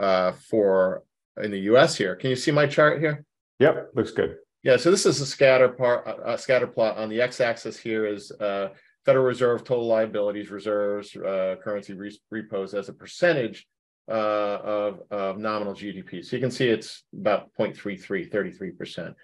uh, 0.01 0.33
for 0.33 1.05
in 1.41 1.53
the 1.53 1.61
U.S. 1.61 1.97
here. 1.97 2.17
Can 2.17 2.31
you 2.31 2.37
see 2.37 2.51
my 2.51 2.67
chart 2.67 2.99
here? 2.99 3.25
Yep, 3.63 3.91
looks 3.95 4.11
good. 4.11 4.39
Yeah, 4.65 4.77
so 4.77 4.91
this 4.91 5.07
is 5.07 5.21
a 5.21 5.27
scatter 5.27 5.69
part, 5.69 6.09
a 6.25 6.37
scatter 6.37 6.67
plot. 6.67 6.97
On 6.99 7.09
the 7.09 7.21
x-axis 7.21 7.79
here 7.79 8.07
is 8.07 8.33
uh, 8.33 8.71
Federal 9.05 9.25
Reserve 9.25 9.63
total 9.63 9.87
liabilities, 9.87 10.51
reserves, 10.51 11.15
uh, 11.15 11.55
currency 11.63 11.93
re- 11.95 12.21
repos 12.31 12.75
as 12.75 12.89
a 12.89 12.93
percentage 12.93 13.69
uh, 14.09 14.15
of, 14.15 15.03
of 15.13 15.39
nominal 15.39 15.75
GDP. 15.75 16.25
So 16.25 16.35
you 16.35 16.43
can 16.43 16.51
see 16.51 16.67
it's 16.67 17.05
about 17.15 17.51
0.33, 17.57 18.29
33%. 18.29 19.15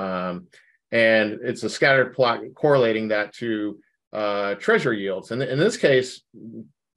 Um, 0.00 0.46
and 0.92 1.40
it's 1.42 1.64
a 1.64 1.68
scattered 1.68 2.14
plot 2.14 2.42
correlating 2.54 3.08
that 3.08 3.34
to 3.34 3.80
uh, 4.12 4.54
treasury 4.54 5.00
yields. 5.02 5.32
And 5.32 5.42
in 5.42 5.58
this 5.58 5.76
case, 5.76 6.22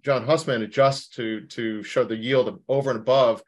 John 0.04 0.26
Hussman 0.26 0.62
adjusts 0.62 1.08
to 1.16 1.48
to 1.48 1.82
show 1.82 2.04
the 2.04 2.16
yield 2.16 2.60
over 2.68 2.92
and 2.92 3.00
above 3.00 3.42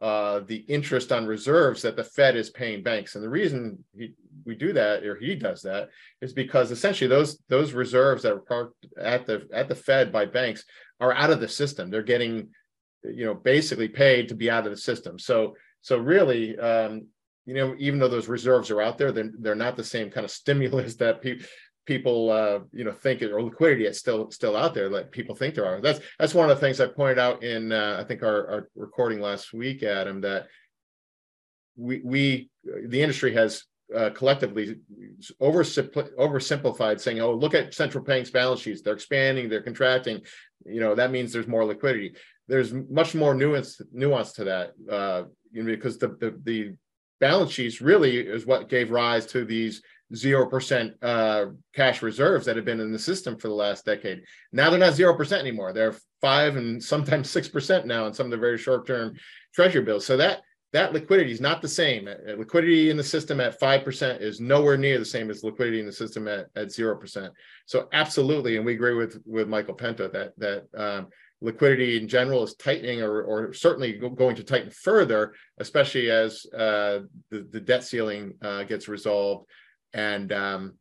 uh, 0.00 0.40
the 0.46 0.56
interest 0.56 1.12
on 1.12 1.26
reserves 1.26 1.82
that 1.82 1.96
the 1.96 2.04
Fed 2.04 2.34
is 2.34 2.50
paying 2.50 2.82
banks. 2.82 3.14
And 3.14 3.24
the 3.24 3.28
reason 3.28 3.84
he, 3.94 4.14
we 4.46 4.54
do 4.54 4.72
that, 4.72 5.04
or 5.04 5.16
he 5.16 5.34
does 5.34 5.62
that, 5.62 5.90
is 6.22 6.32
because 6.32 6.70
essentially 6.70 7.08
those 7.08 7.38
those 7.48 7.72
reserves 7.72 8.22
that 8.22 8.32
are 8.32 8.40
parked 8.40 8.86
at 8.98 9.26
the 9.26 9.46
at 9.52 9.68
the 9.68 9.74
Fed 9.74 10.10
by 10.10 10.24
banks 10.24 10.64
are 11.00 11.12
out 11.12 11.30
of 11.30 11.40
the 11.40 11.48
system. 11.48 11.90
They're 11.90 12.02
getting, 12.02 12.48
you 13.04 13.26
know, 13.26 13.34
basically 13.34 13.88
paid 13.88 14.28
to 14.28 14.34
be 14.34 14.50
out 14.50 14.64
of 14.64 14.72
the 14.72 14.78
system. 14.78 15.18
So 15.18 15.54
so 15.82 15.98
really, 15.98 16.58
um, 16.58 17.06
you 17.46 17.54
know, 17.54 17.74
even 17.78 17.98
though 17.98 18.08
those 18.08 18.28
reserves 18.28 18.70
are 18.70 18.80
out 18.80 18.96
there, 18.96 19.12
they're, 19.12 19.32
they're 19.38 19.54
not 19.54 19.76
the 19.76 19.84
same 19.84 20.10
kind 20.10 20.24
of 20.24 20.30
stimulus 20.30 20.94
that 20.96 21.20
people 21.20 21.46
people 21.90 22.30
uh, 22.30 22.60
you 22.72 22.84
know 22.84 22.92
think 22.92 23.20
it, 23.20 23.32
or 23.32 23.42
liquidity 23.42 23.84
is 23.84 23.98
still 23.98 24.30
still 24.30 24.56
out 24.56 24.74
there 24.74 24.88
like 24.88 25.10
people 25.10 25.34
think 25.34 25.56
there 25.56 25.66
are. 25.66 25.80
That's 25.80 25.98
that's 26.20 26.34
one 26.34 26.48
of 26.48 26.56
the 26.56 26.60
things 26.60 26.80
I 26.80 26.86
pointed 26.86 27.18
out 27.18 27.42
in 27.42 27.72
uh, 27.72 27.96
I 28.00 28.04
think 28.04 28.22
our, 28.22 28.48
our 28.48 28.68
recording 28.76 29.20
last 29.20 29.52
week, 29.52 29.82
Adam, 29.82 30.20
that 30.20 30.46
we 31.76 32.00
we 32.04 32.50
the 32.86 33.02
industry 33.02 33.34
has 33.34 33.64
uh, 33.92 34.10
collectively 34.10 34.76
oversimplified, 35.42 37.00
saying, 37.00 37.20
"Oh, 37.20 37.34
look 37.34 37.54
at 37.54 37.74
central 37.74 38.04
banks' 38.04 38.30
balance 38.30 38.60
sheets; 38.60 38.82
they're 38.82 38.94
expanding, 38.94 39.48
they're 39.48 39.60
contracting." 39.60 40.20
You 40.64 40.78
know 40.78 40.94
that 40.94 41.10
means 41.10 41.32
there's 41.32 41.48
more 41.48 41.64
liquidity. 41.64 42.14
There's 42.46 42.72
much 42.72 43.16
more 43.16 43.34
nuance 43.34 43.80
nuance 43.92 44.32
to 44.34 44.44
that, 44.44 44.74
uh, 44.88 45.24
you 45.50 45.64
know, 45.64 45.74
because 45.74 45.98
the, 45.98 46.10
the 46.20 46.40
the 46.44 46.76
balance 47.18 47.50
sheets 47.50 47.80
really 47.80 48.16
is 48.18 48.46
what 48.46 48.68
gave 48.68 48.92
rise 48.92 49.26
to 49.26 49.44
these 49.44 49.82
zero 50.14 50.46
percent 50.46 50.94
uh, 51.02 51.46
cash 51.74 52.02
reserves 52.02 52.46
that 52.46 52.56
have 52.56 52.64
been 52.64 52.80
in 52.80 52.92
the 52.92 52.98
system 52.98 53.36
for 53.36 53.48
the 53.48 53.54
last 53.54 53.84
decade. 53.84 54.22
Now 54.52 54.70
they're 54.70 54.78
not 54.78 54.94
zero 54.94 55.14
percent 55.16 55.40
anymore. 55.40 55.72
They're 55.72 55.96
five 56.20 56.56
and 56.56 56.82
sometimes 56.82 57.30
six 57.30 57.48
percent 57.48 57.86
now 57.86 58.06
in 58.06 58.14
some 58.14 58.26
of 58.26 58.30
the 58.30 58.36
very 58.36 58.58
short 58.58 58.86
term 58.86 59.14
treasury 59.54 59.82
bills. 59.82 60.06
So 60.06 60.16
that 60.16 60.42
that 60.72 60.92
liquidity 60.92 61.32
is 61.32 61.40
not 61.40 61.62
the 61.62 61.68
same. 61.68 62.06
Uh, 62.06 62.34
liquidity 62.36 62.90
in 62.90 62.96
the 62.96 63.02
system 63.02 63.40
at 63.40 63.60
5% 63.60 64.20
is 64.20 64.40
nowhere 64.40 64.76
near 64.76 64.98
the 64.98 65.04
same 65.04 65.30
as 65.30 65.42
liquidity 65.42 65.80
in 65.80 65.86
the 65.86 65.92
system 65.92 66.28
at, 66.28 66.46
at 66.54 66.68
0%. 66.68 67.30
So 67.66 67.88
absolutely, 67.92 68.56
and 68.56 68.64
we 68.64 68.74
agree 68.74 68.94
with, 68.94 69.20
with 69.26 69.48
Michael 69.48 69.74
Pento 69.74 70.12
that, 70.12 70.32
that 70.38 70.66
um, 70.76 71.08
liquidity 71.40 71.96
in 71.96 72.06
general 72.06 72.44
is 72.44 72.54
tightening 72.54 73.02
or, 73.02 73.22
or 73.22 73.52
certainly 73.52 73.94
going 73.94 74.36
to 74.36 74.44
tighten 74.44 74.70
further, 74.70 75.34
especially 75.58 76.10
as 76.10 76.46
uh, 76.56 77.00
the, 77.30 77.48
the 77.50 77.60
debt 77.60 77.82
ceiling 77.82 78.34
uh, 78.42 78.62
gets 78.62 78.88
resolved 78.88 79.46
and 79.92 80.32
um, 80.32 80.74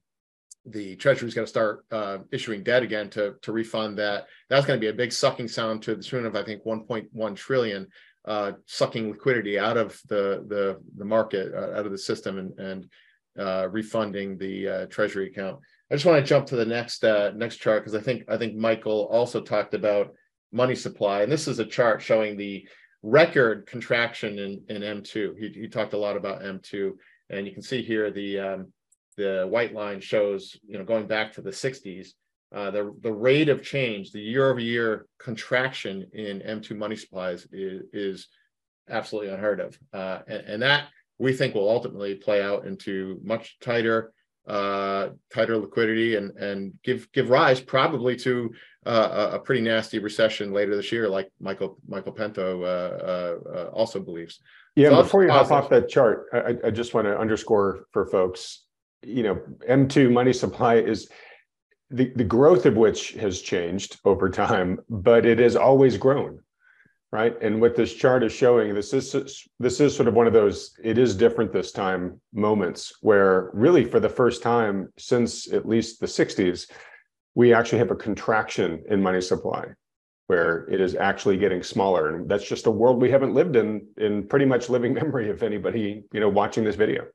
the 0.66 0.96
Treasury's 0.98 1.34
going 1.34 1.46
to 1.46 1.50
start 1.50 1.86
uh, 1.92 2.20
issuing 2.32 2.64
debt 2.64 2.84
again 2.84 3.10
to, 3.12 3.36
to 3.42 3.52
refund 3.52 3.98
that. 3.98 4.28
That's 4.50 4.66
going 4.66 4.80
to 4.80 4.84
be 4.84 4.90
a 4.90 4.94
big 4.94 5.12
sucking 5.12 5.48
sound 5.48 5.82
to 5.84 5.96
the 5.96 6.04
tune 6.04 6.26
of, 6.26 6.36
I 6.36 6.44
think, 6.44 6.64
1.1 6.64 7.36
trillion 7.36 7.88
uh, 8.26 8.52
sucking 8.66 9.12
liquidity 9.12 9.58
out 9.58 9.78
of 9.78 10.00
the 10.08 10.46
the, 10.48 10.80
the 10.98 11.06
market, 11.06 11.54
uh, 11.54 11.78
out 11.78 11.86
of 11.86 11.92
the 11.92 11.98
system, 11.98 12.38
and, 12.38 12.60
and 12.60 12.90
uh, 13.40 13.68
refunding 13.70 14.38
the 14.38 14.68
uh, 14.68 14.86
treasury 14.88 15.28
account. 15.28 15.60
I 15.90 15.96
just 15.96 16.06
want 16.06 16.24
to 16.24 16.28
jump 16.28 16.46
to 16.48 16.56
the 16.56 16.66
next 16.66 17.04
uh, 17.04 17.32
next 17.36 17.58
chart 17.58 17.84
because 17.84 17.96
I 17.96 18.04
think 18.04 18.24
I 18.28 18.38
think 18.38 18.56
Michael 18.56 19.08
also 19.12 19.42
talked 19.42 19.74
about 19.74 20.14
money 20.52 20.76
supply, 20.76 21.22
and 21.22 21.32
this 21.32 21.48
is 21.48 21.60
a 21.60 21.66
chart 21.66 22.02
showing 22.02 22.38
the 22.38 22.68
record 23.02 23.66
contraction 23.66 24.38
in, 24.38 24.62
in 24.68 24.82
M2. 24.82 25.38
He, 25.38 25.50
he 25.62 25.68
talked 25.68 25.94
a 25.94 25.98
lot 25.98 26.18
about 26.18 26.42
M2, 26.42 26.92
and 27.30 27.48
you 27.48 27.54
can 27.54 27.62
see 27.62 27.82
here 27.82 28.12
the 28.12 28.40
um, 28.40 28.74
the 29.20 29.46
white 29.48 29.74
line 29.74 30.00
shows 30.00 30.58
you 30.68 30.78
know 30.78 30.84
going 30.84 31.08
back 31.08 31.34
to 31.34 31.42
the 31.42 31.52
60s 31.52 32.14
uh, 32.54 32.72
the 32.72 32.96
the 33.02 33.14
rate 33.14 33.48
of 33.50 33.64
change, 33.64 34.12
the 34.12 34.20
year 34.20 34.50
over 34.50 34.60
year 34.60 35.06
contraction 35.20 36.08
in 36.14 36.40
M2 36.40 36.76
money 36.76 36.96
supplies 36.96 37.48
is, 37.52 37.84
is 37.94 38.28
absolutely 38.90 39.32
unheard 39.32 39.60
of, 39.60 39.78
uh, 39.94 40.20
and, 40.28 40.42
and, 40.48 40.62
that 40.64 40.88
we 41.20 41.32
think 41.32 41.54
will 41.54 41.70
ultimately 41.70 42.16
play 42.16 42.42
out 42.42 42.66
into 42.66 43.20
much 43.24 43.60
tighter 43.60 44.14
uh, 44.48 45.10
tighter 45.32 45.58
liquidity 45.58 46.16
and 46.16 46.36
and 46.38 46.74
give 46.84 47.12
give 47.12 47.30
rise 47.30 47.60
probably 47.62 48.16
to 48.16 48.52
uh, 48.88 49.30
a 49.34 49.40
pretty 49.40 49.62
nasty 49.62 50.00
recession 50.00 50.52
later 50.52 50.76
this 50.76 50.92
year, 50.92 51.08
like 51.08 51.30
Michael 51.40 51.78
Michael 51.88 52.14
Pento 52.14 52.64
uh, 52.64 53.48
uh, 53.48 53.66
also 53.66 54.00
believes. 54.00 54.40
Yeah, 54.76 54.90
so 54.90 55.04
before 55.04 55.24
you 55.24 55.30
hop 55.30 55.52
off 55.52 55.70
that 55.70 55.88
chart, 55.88 56.26
I, 56.34 56.56
I 56.66 56.72
just 56.72 56.96
want 56.96 57.06
to 57.06 57.16
underscore 57.16 57.86
for 57.92 58.08
folks, 58.08 58.64
you 59.02 59.24
know, 59.24 59.42
M2 59.68 60.12
money 60.12 60.34
supply 60.34 60.76
is 60.76 61.10
the, 61.90 62.12
the 62.16 62.24
growth 62.24 62.66
of 62.66 62.78
which 62.78 63.14
has 63.14 63.42
changed 63.42 64.00
over 64.06 64.30
time, 64.30 64.80
but 64.90 65.26
it 65.26 65.40
has 65.40 65.56
always 65.56 65.98
grown, 65.98 66.40
right? 67.12 67.36
And 67.42 67.62
what 67.62 67.76
this 67.76 67.94
chart 67.94 68.24
is 68.24 68.32
showing, 68.32 68.74
this 68.74 68.94
is 68.94 69.48
this 69.60 69.80
is 69.80 69.96
sort 69.96 70.08
of 70.08 70.14
one 70.14 70.28
of 70.28 70.34
those 70.34 70.72
it 70.84 70.98
is 70.98 71.16
different 71.16 71.52
this 71.52 71.72
time 71.72 72.22
moments 72.34 72.94
where 73.02 73.50
really 73.54 73.84
for 73.84 74.00
the 74.00 74.10
first 74.10 74.44
time 74.44 74.94
since 74.98 75.52
at 75.52 75.68
least 75.68 76.00
the 76.00 76.06
60s, 76.06 76.70
we 77.36 77.54
actually 77.54 77.80
have 77.80 77.92
a 77.92 77.96
contraction 77.96 78.84
in 78.90 79.02
money 79.02 79.22
supply 79.22 79.66
where 80.28 80.68
it 80.70 80.80
is 80.80 80.94
actually 80.94 81.38
getting 81.38 81.64
smaller. 81.64 82.16
And 82.16 82.30
that's 82.30 82.48
just 82.48 82.68
a 82.68 82.72
world 82.72 83.02
we 83.02 83.10
haven't 83.10 83.34
lived 83.34 83.56
in 83.56 83.88
in 83.98 84.28
pretty 84.28 84.46
much 84.46 84.70
living 84.70 84.94
memory 85.02 85.32
of 85.32 85.42
anybody, 85.42 86.04
you 86.14 86.20
know, 86.20 86.30
watching 86.30 86.64
this 86.64 86.76
video. 86.76 87.08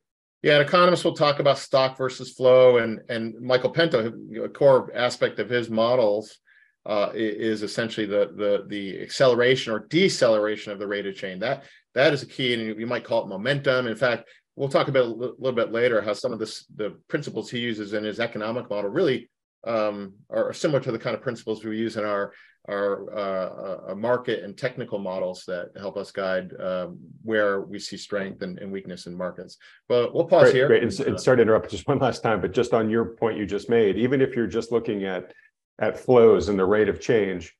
Yeah, 0.44 0.59
economists 0.59 1.04
will 1.04 1.14
talk 1.14 1.38
about 1.38 1.57
stock 1.57 1.96
versus 1.96 2.35
flow, 2.35 2.76
and 2.76 3.00
and 3.09 3.35
Michael 3.40 3.72
Pento, 3.72 4.12
a 4.44 4.48
core 4.50 4.90
aspect 4.94 5.38
of 5.38 5.48
his 5.48 5.70
models 5.70 6.37
uh, 6.85 7.09
is 7.14 7.62
essentially 7.62 8.04
the 8.04 8.30
the 8.37 8.66
the 8.68 9.00
acceleration 9.00 9.72
or 9.72 9.87
deceleration 9.88 10.70
of 10.70 10.78
the 10.78 10.87
rate 10.87 11.07
of 11.07 11.16
change. 11.16 11.40
That 11.40 11.64
that 11.94 12.12
is 12.12 12.22
a 12.22 12.26
key, 12.26 12.52
and 12.52 12.78
you 12.78 12.87
might 12.87 13.04
call 13.04 13.22
it 13.22 13.28
momentum. 13.28 13.87
In 13.87 13.96
fact, 13.96 14.28
we'll 14.54 14.68
talk 14.68 14.88
about 14.88 15.07
a 15.07 15.09
little 15.09 15.52
bit 15.52 15.72
later 15.72 16.02
how 16.02 16.12
some 16.12 16.35
of 16.35 16.38
this 16.38 16.66
the 16.76 16.90
principles 17.09 17.50
he 17.50 17.61
uses 17.61 17.94
in 17.94 18.04
his 18.04 18.20
economic 18.20 18.68
model 18.68 18.90
really 18.90 19.30
um, 19.66 20.12
are 20.28 20.52
similar 20.52 20.80
to 20.80 20.92
the 20.92 20.98
kind 20.98 21.16
of 21.16 21.22
principles 21.22 21.64
we 21.64 21.78
use 21.78 21.96
in 21.96 22.04
our 22.04 22.35
our 22.68 23.12
uh, 23.14 23.92
uh, 23.92 23.94
market 23.94 24.42
and 24.42 24.57
technical 24.57 24.98
models 24.98 25.44
that 25.46 25.70
help 25.79 25.96
us 25.96 26.11
guide 26.11 26.53
um, 26.61 26.98
where 27.22 27.61
we 27.61 27.79
see 27.79 27.96
strength 27.96 28.42
and, 28.42 28.59
and, 28.59 28.72
weakness 28.72 29.07
in 29.07 29.14
markets. 29.14 29.59
But 29.87 30.14
we'll 30.14 30.24
pause 30.24 30.44
great, 30.44 30.55
here. 30.55 30.66
Great. 30.68 30.83
And, 30.83 31.00
and 31.00 31.20
sorry 31.20 31.37
to 31.37 31.42
interrupt 31.42 31.70
just 31.70 31.87
one 31.87 31.98
last 31.98 32.22
time, 32.22 32.40
but 32.40 32.53
just 32.53 32.72
on 32.72 32.88
your 32.88 33.05
point 33.05 33.37
you 33.37 33.44
just 33.44 33.68
made, 33.68 33.96
even 33.96 34.22
if 34.22 34.35
you're 34.35 34.46
just 34.46 34.72
looking 34.72 35.05
at 35.05 35.33
at 35.81 35.98
flows 35.98 36.48
and 36.48 36.59
the 36.59 36.64
rate 36.64 36.88
of 36.88 37.00
change, 37.00 37.55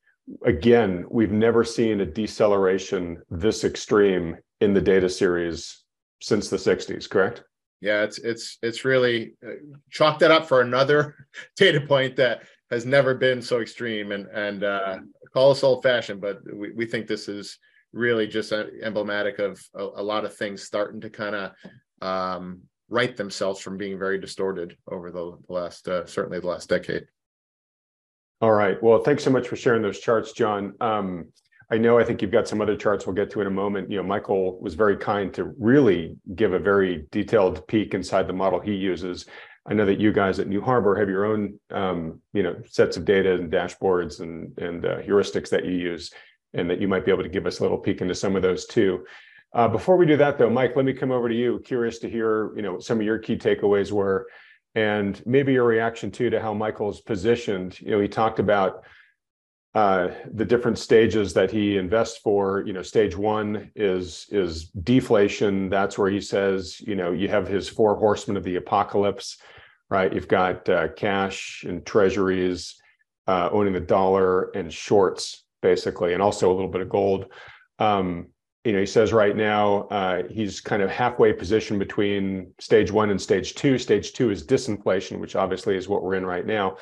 again, 0.47 1.05
we've 1.11 1.33
never 1.33 1.65
seen 1.65 2.01
a 2.01 2.07
deceleration 2.07 3.21
this 3.31 3.65
extreme 3.65 4.37
in 4.61 4.73
the 4.73 4.81
data 4.81 5.09
series 5.09 5.85
since 6.21 6.49
the 6.49 6.57
60s, 6.57 7.11
correct? 7.11 7.43
Yeah, 7.81 8.03
it's 8.03 8.17
it's 8.19 8.57
it's 8.63 8.85
really 8.87 9.35
uh, 9.47 9.57
chalk 9.91 10.19
that 10.21 10.31
up 10.31 10.47
for 10.49 10.63
another 10.63 11.27
data 11.57 11.83
point 11.83 12.17
that 12.17 12.45
has 12.71 12.87
never 12.87 13.15
been 13.15 13.43
so 13.43 13.61
extreme 13.61 14.13
and 14.13 14.27
and 14.29 14.65
uh, 14.65 14.99
call 15.33 15.51
us 15.51 15.63
old 15.63 15.83
fashioned, 15.83 16.21
but 16.21 16.41
we, 16.53 16.73
we 16.73 16.87
think 16.87 17.07
this 17.07 17.29
is 17.29 17.59
really 17.93 18.27
just 18.27 18.53
emblematic 18.53 19.39
of 19.39 19.63
a, 19.75 19.83
a, 19.83 20.03
lot 20.03 20.25
of 20.25 20.35
things 20.35 20.65
starting 20.65 21.01
to 21.01 21.09
kind 21.09 21.35
of 21.37 21.53
um, 22.03 22.61
right 22.89 23.17
themselves 23.17 23.61
from 23.61 23.77
being 23.77 23.99
very 23.99 24.19
distorted 24.19 24.77
over 24.91 25.13
the, 25.13 25.39
the 25.47 25.53
last 25.53 25.87
uh, 25.89 26.05
certainly 26.07 26.41
the 26.41 26.47
last 26.47 26.69
decade. 26.69 27.05
All 28.41 28.53
right. 28.53 28.83
Well, 28.83 28.99
thanks 28.99 29.23
so 29.23 29.31
much 29.31 29.49
for 29.49 29.57
sharing 29.57 29.81
those 29.81 30.01
charts, 30.01 30.33
John. 30.33 30.75
Um, 30.81 31.27
I 31.71 31.79
know 31.79 31.99
I 31.99 32.05
think 32.05 32.21
you've 32.21 32.31
got 32.31 32.47
some 32.47 32.61
other 32.61 32.77
charts 32.77 33.07
we'll 33.07 33.15
get 33.15 33.31
to 33.31 33.41
in 33.41 33.47
a 33.47 33.51
moment. 33.51 33.91
You 33.91 33.97
know, 33.99 34.03
Michael 34.03 34.61
was 34.61 34.75
very 34.75 34.97
kind 34.97 35.33
to 35.35 35.55
really 35.59 36.17
give 36.35 36.53
a 36.53 36.59
very 36.59 37.07
detailed 37.11 37.67
peek 37.69 37.95
inside 37.95 38.27
the 38.27 38.33
model 38.33 38.61
he 38.61 38.75
uses. 38.75 39.27
I 39.67 39.75
know 39.75 39.87
that 39.87 40.01
you 40.01 40.13
guys 40.13 40.39
at 40.39 40.49
New 40.49 40.61
Harbor 40.61 40.95
have 40.97 41.09
your 41.09 41.25
own, 41.25 41.59
um, 41.71 42.21
you 42.33 42.43
know, 42.43 42.57
sets 42.67 42.97
of 42.97 43.05
data 43.05 43.35
and 43.35 43.51
dashboards 43.51 44.21
and 44.21 44.57
and 44.59 44.85
uh, 44.85 44.99
heuristics 44.99 45.49
that 45.51 45.65
you 45.65 45.73
use, 45.73 46.13
and 46.53 46.69
that 46.71 46.81
you 46.81 46.89
might 46.89 47.05
be 47.05 47.11
able 47.11 47.23
to 47.23 47.29
give 47.29 47.47
us 47.47 47.59
a 47.59 47.63
little 47.63 47.79
peek 47.79 48.01
into 48.01 48.15
some 48.15 48.37
of 48.37 48.43
those 48.43 48.67
too. 48.67 49.05
Uh, 49.55 49.69
before 49.69 49.97
we 49.97 50.05
do 50.05 50.17
that, 50.17 50.37
though, 50.37 50.51
Mike, 50.51 50.75
let 50.75 50.85
me 50.85 50.93
come 50.93 51.13
over 51.13 51.29
to 51.29 51.35
you. 51.35 51.61
Curious 51.65 51.99
to 52.01 52.11
hear, 52.11 52.55
you 52.57 52.63
know, 52.63 52.79
some 52.79 52.99
of 52.99 53.07
your 53.07 53.19
key 53.19 53.37
takeaways 53.37 53.93
were, 53.93 54.27
and 54.75 55.23
maybe 55.25 55.53
your 55.53 55.65
reaction 55.65 56.11
too 56.11 56.29
to 56.29 56.41
how 56.41 56.53
Michael's 56.53 57.01
positioned. 57.01 57.81
You 57.81 57.93
know, 57.93 58.01
he 58.01 58.09
talked 58.09 58.41
about 58.41 58.85
uh, 59.75 60.09
the 60.33 60.45
different 60.45 60.79
stages 60.79 61.35
that 61.35 61.51
he 61.51 61.77
invests 61.77 62.19
for. 62.19 62.63
You 62.65 62.73
know, 62.73 62.83
stage 62.83 63.17
one 63.17 63.73
is 63.75 64.27
is 64.31 64.71
deflation. 64.71 65.69
That's 65.69 65.99
where 65.99 66.11
he 66.11 66.21
says, 66.21 66.81
you 66.81 66.95
know, 66.95 67.11
you 67.13 67.29
have 67.29 67.49
his 67.49 67.69
four 67.69 67.97
horsemen 67.97 68.37
of 68.37 68.45
the 68.45 68.57
apocalypse, 68.57 69.39
right? 69.91 70.13
You've 70.13 70.29
got 70.29 70.69
uh, 70.69 70.89
cash 70.89 71.65
and 71.67 71.85
treasuries, 71.85 72.77
uh, 73.27 73.49
owning 73.51 73.73
the 73.73 73.81
dollar 73.81 74.51
and 74.53 74.73
shorts, 74.73 75.45
basically, 75.61 76.13
and 76.13 76.23
also 76.23 76.53
a 76.53 76.55
little 76.55 76.71
bit 76.71 76.81
of 76.81 76.89
gold. 76.89 77.27
Um, 77.81 78.29
you 78.65 78.73
know, 78.73 78.81
he 78.81 78.87
says 78.87 79.13
right 79.13 79.37
now 79.37 79.83
uh, 79.89 80.23
he's 80.31 80.61
kind 80.61 80.83
of 80.83 80.89
halfway 80.89 81.33
position 81.33 81.79
between 81.79 82.53
stage 82.61 82.93
one 82.93 83.11
and 83.11 83.21
stage 83.21 83.57
two. 83.57 83.77
Stage 83.77 84.13
two 84.13 84.31
is 84.31 84.47
disinflation, 84.47 85.19
which 85.19 85.37
obviously 85.37 85.77
is 85.77 85.89
what 85.89 86.03
we're 86.03 86.15
in 86.15 86.25
right 86.25 86.47
now. 86.47 86.77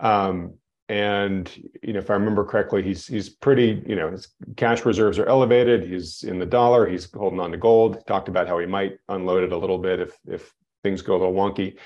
Um, 0.00 0.54
and 0.92 1.50
you 1.82 1.94
know 1.94 1.98
if 1.98 2.10
i 2.10 2.12
remember 2.12 2.44
correctly 2.44 2.82
he's 2.82 3.06
he's 3.06 3.30
pretty 3.30 3.82
you 3.86 3.96
know 3.96 4.10
his 4.10 4.28
cash 4.56 4.84
reserves 4.84 5.18
are 5.18 5.26
elevated. 5.26 5.84
He's 5.84 6.22
in 6.22 6.38
the 6.38 6.46
dollar. 6.46 6.86
He's 6.86 7.10
holding 7.12 7.40
on 7.40 7.50
to 7.52 7.56
gold. 7.56 7.96
He 7.96 8.02
talked 8.04 8.28
about 8.28 8.46
how 8.46 8.58
he 8.58 8.66
might 8.66 8.98
unload 9.08 9.44
it 9.44 9.52
a 9.52 9.56
little 9.56 9.78
bit 9.78 10.00
if 10.00 10.18
if 10.26 10.52
things 10.82 11.00
go 11.00 11.16
a 11.16 11.18
little 11.18 11.34
wonky. 11.34 11.78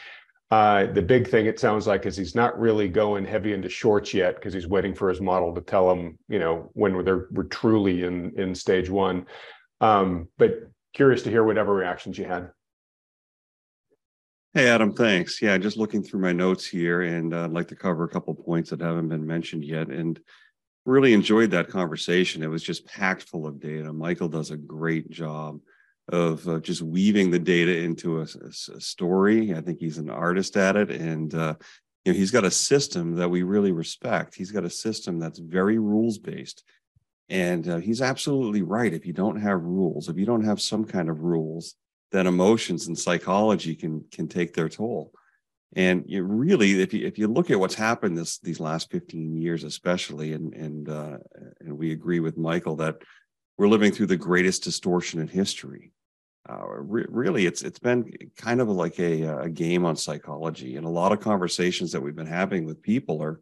Uh, 0.51 0.87
the 0.93 1.03
big 1.03 1.29
thing 1.29 1.47
it 1.47 1.59
sounds 1.59 1.87
like 1.87 2.07
is 2.07 2.17
he's 2.17 2.35
not 2.35 2.59
really 2.59 2.89
going 2.89 3.25
heavy 3.25 3.53
into 3.53 3.69
shorts 3.69 4.15
yet 4.15 4.37
because 4.37 4.55
he's 4.55 4.69
waiting 4.69 4.95
for 4.95 5.09
his 5.09 5.21
model 5.21 5.55
to 5.55 5.61
tell 5.61 5.91
him 5.91 6.19
you 6.29 6.39
know 6.39 6.71
when 6.75 7.05
they're 7.05 7.27
we're 7.31 7.45
truly 7.45 8.05
in 8.05 8.33
in 8.37 8.55
stage 8.55 8.91
one. 8.91 9.27
Um, 9.81 10.29
but 10.39 10.71
curious 10.95 11.23
to 11.23 11.31
hear 11.31 11.45
whatever 11.45 11.75
reactions 11.75 12.19
you 12.19 12.25
had 12.25 12.51
Hey, 14.57 14.69
Adam, 14.69 14.95
thanks. 14.95 15.43
Yeah, 15.43 15.59
just 15.59 15.77
looking 15.77 16.03
through 16.03 16.21
my 16.21 16.33
notes 16.33 16.65
here, 16.65 17.03
and 17.03 17.35
uh, 17.35 17.45
I'd 17.45 17.53
like 17.53 17.69
to 17.69 17.77
cover 17.77 18.05
a 18.05 18.09
couple 18.09 18.35
points 18.35 18.71
that 18.71 18.81
haven't 18.81 19.09
been 19.09 19.27
mentioned 19.27 19.63
yet. 19.63 19.89
And 19.89 20.19
really 20.87 21.13
enjoyed 21.13 21.51
that 21.51 21.69
conversation. 21.69 22.43
It 22.43 22.47
was 22.47 22.63
just 22.63 22.87
packed 22.87 23.25
full 23.25 23.47
of 23.47 23.61
data. 23.61 23.93
Michael 23.93 24.31
does 24.31 24.51
a 24.51 24.57
great 24.57 25.11
job 25.11 25.61
of 26.09 26.49
uh, 26.49 26.61
just 26.61 26.81
weaving 26.81 27.31
the 27.31 27.39
data 27.39 27.77
into 27.77 28.21
a, 28.21 28.23
a, 28.23 28.81
story. 28.81 29.55
I 29.55 29.61
think 29.61 29.79
he's 29.79 29.99
an 29.99 30.09
artist 30.09 30.57
at 30.57 30.77
it, 30.77 30.91
and 30.91 31.35
uh, 31.35 31.57
you 32.07 32.15
know 32.15 32.19
he's 32.19 32.31
got 32.31 32.45
a 32.45 32.51
system 32.51 33.17
that 33.17 33.29
we 33.29 33.43
really 33.43 33.73
respect. 33.73 34.35
He's 34.35 34.53
got 34.53 34.65
a 34.65 34.71
system 34.71 35.19
that's 35.19 35.39
very 35.39 35.79
rules 35.79 36.17
based, 36.17 36.65
and 37.29 37.69
uh, 37.69 37.77
he's 37.77 38.01
absolutely 38.01 38.63
right. 38.63 38.95
If 38.95 39.05
you 39.05 39.13
don't 39.13 39.39
have 39.39 39.61
rules, 39.61 40.09
if 40.09 40.17
you 40.17 40.25
don't 40.25 40.47
have 40.47 40.63
some 40.63 40.87
kind 40.87 41.11
of 41.11 41.21
rules, 41.21 41.75
then 42.13 42.27
emotions 42.27 42.87
and 42.87 42.99
psychology 42.99 43.75
can 43.75 44.05
can 44.13 44.29
take 44.29 44.55
their 44.55 44.69
toll. 44.69 45.13
And 45.75 46.05
you 46.07 46.23
really, 46.23 46.81
if 46.81 46.95
you 46.95 47.07
if 47.07 47.19
you 47.19 47.29
look 47.29 47.51
at 47.51 47.61
what's 47.61 47.75
happened 47.75 48.17
this 48.17 48.39
these 48.39 48.61
last 48.61 48.91
15 48.91 49.37
years, 49.37 49.65
especially, 49.65 50.33
and 50.33 50.55
and 50.55 50.89
uh, 50.89 51.19
and 51.61 51.77
we 51.77 51.93
agree 51.93 52.21
with 52.21 52.39
Michael 52.39 52.77
that 52.77 52.97
we're 53.59 53.69
living 53.69 53.93
through 53.93 54.07
the 54.07 54.17
greatest 54.17 54.65
distortion 54.65 55.21
in 55.21 55.29
history. 55.29 55.93
Uh, 56.49 56.65
re- 56.67 57.07
really, 57.09 57.47
it's 57.47 57.63
it's 57.63 57.81
been 57.81 58.11
kind 58.37 58.61
of 58.61 58.69
like 58.69 58.99
a, 59.01 59.23
a 59.23 59.49
game 59.49 59.85
on 59.85 59.97
psychology, 59.97 60.77
and 60.77 60.87
a 60.87 60.91
lot 60.91 61.13
of 61.13 61.21
conversations 61.21 61.93
that 61.93 62.01
we've 62.01 62.17
been 62.17 62.27
having 62.27 62.65
with 62.65 62.83
people 62.83 63.23
are 63.23 63.41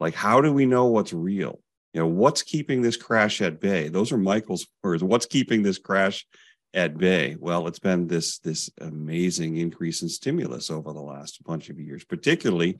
like, 0.00 0.14
how 0.14 0.40
do 0.40 0.52
we 0.52 0.64
know 0.64 0.86
what's 0.86 1.12
real? 1.12 1.60
You 1.92 2.00
know, 2.00 2.06
what's 2.06 2.42
keeping 2.42 2.80
this 2.80 2.96
crash 2.96 3.42
at 3.42 3.60
bay? 3.60 3.88
Those 3.88 4.12
are 4.12 4.18
Michael's 4.18 4.66
words. 4.82 5.04
What's 5.04 5.26
keeping 5.26 5.62
this 5.62 5.78
crash 5.78 6.26
at 6.74 6.96
bay? 6.96 7.36
Well, 7.38 7.66
it's 7.66 7.78
been 7.78 8.06
this 8.06 8.38
this 8.38 8.70
amazing 8.80 9.56
increase 9.56 10.02
in 10.02 10.08
stimulus 10.08 10.70
over 10.70 10.92
the 10.92 11.00
last 11.00 11.42
bunch 11.44 11.68
of 11.70 11.78
years, 11.78 12.04
particularly 12.04 12.78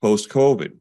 post 0.00 0.28
COVID. 0.28 0.76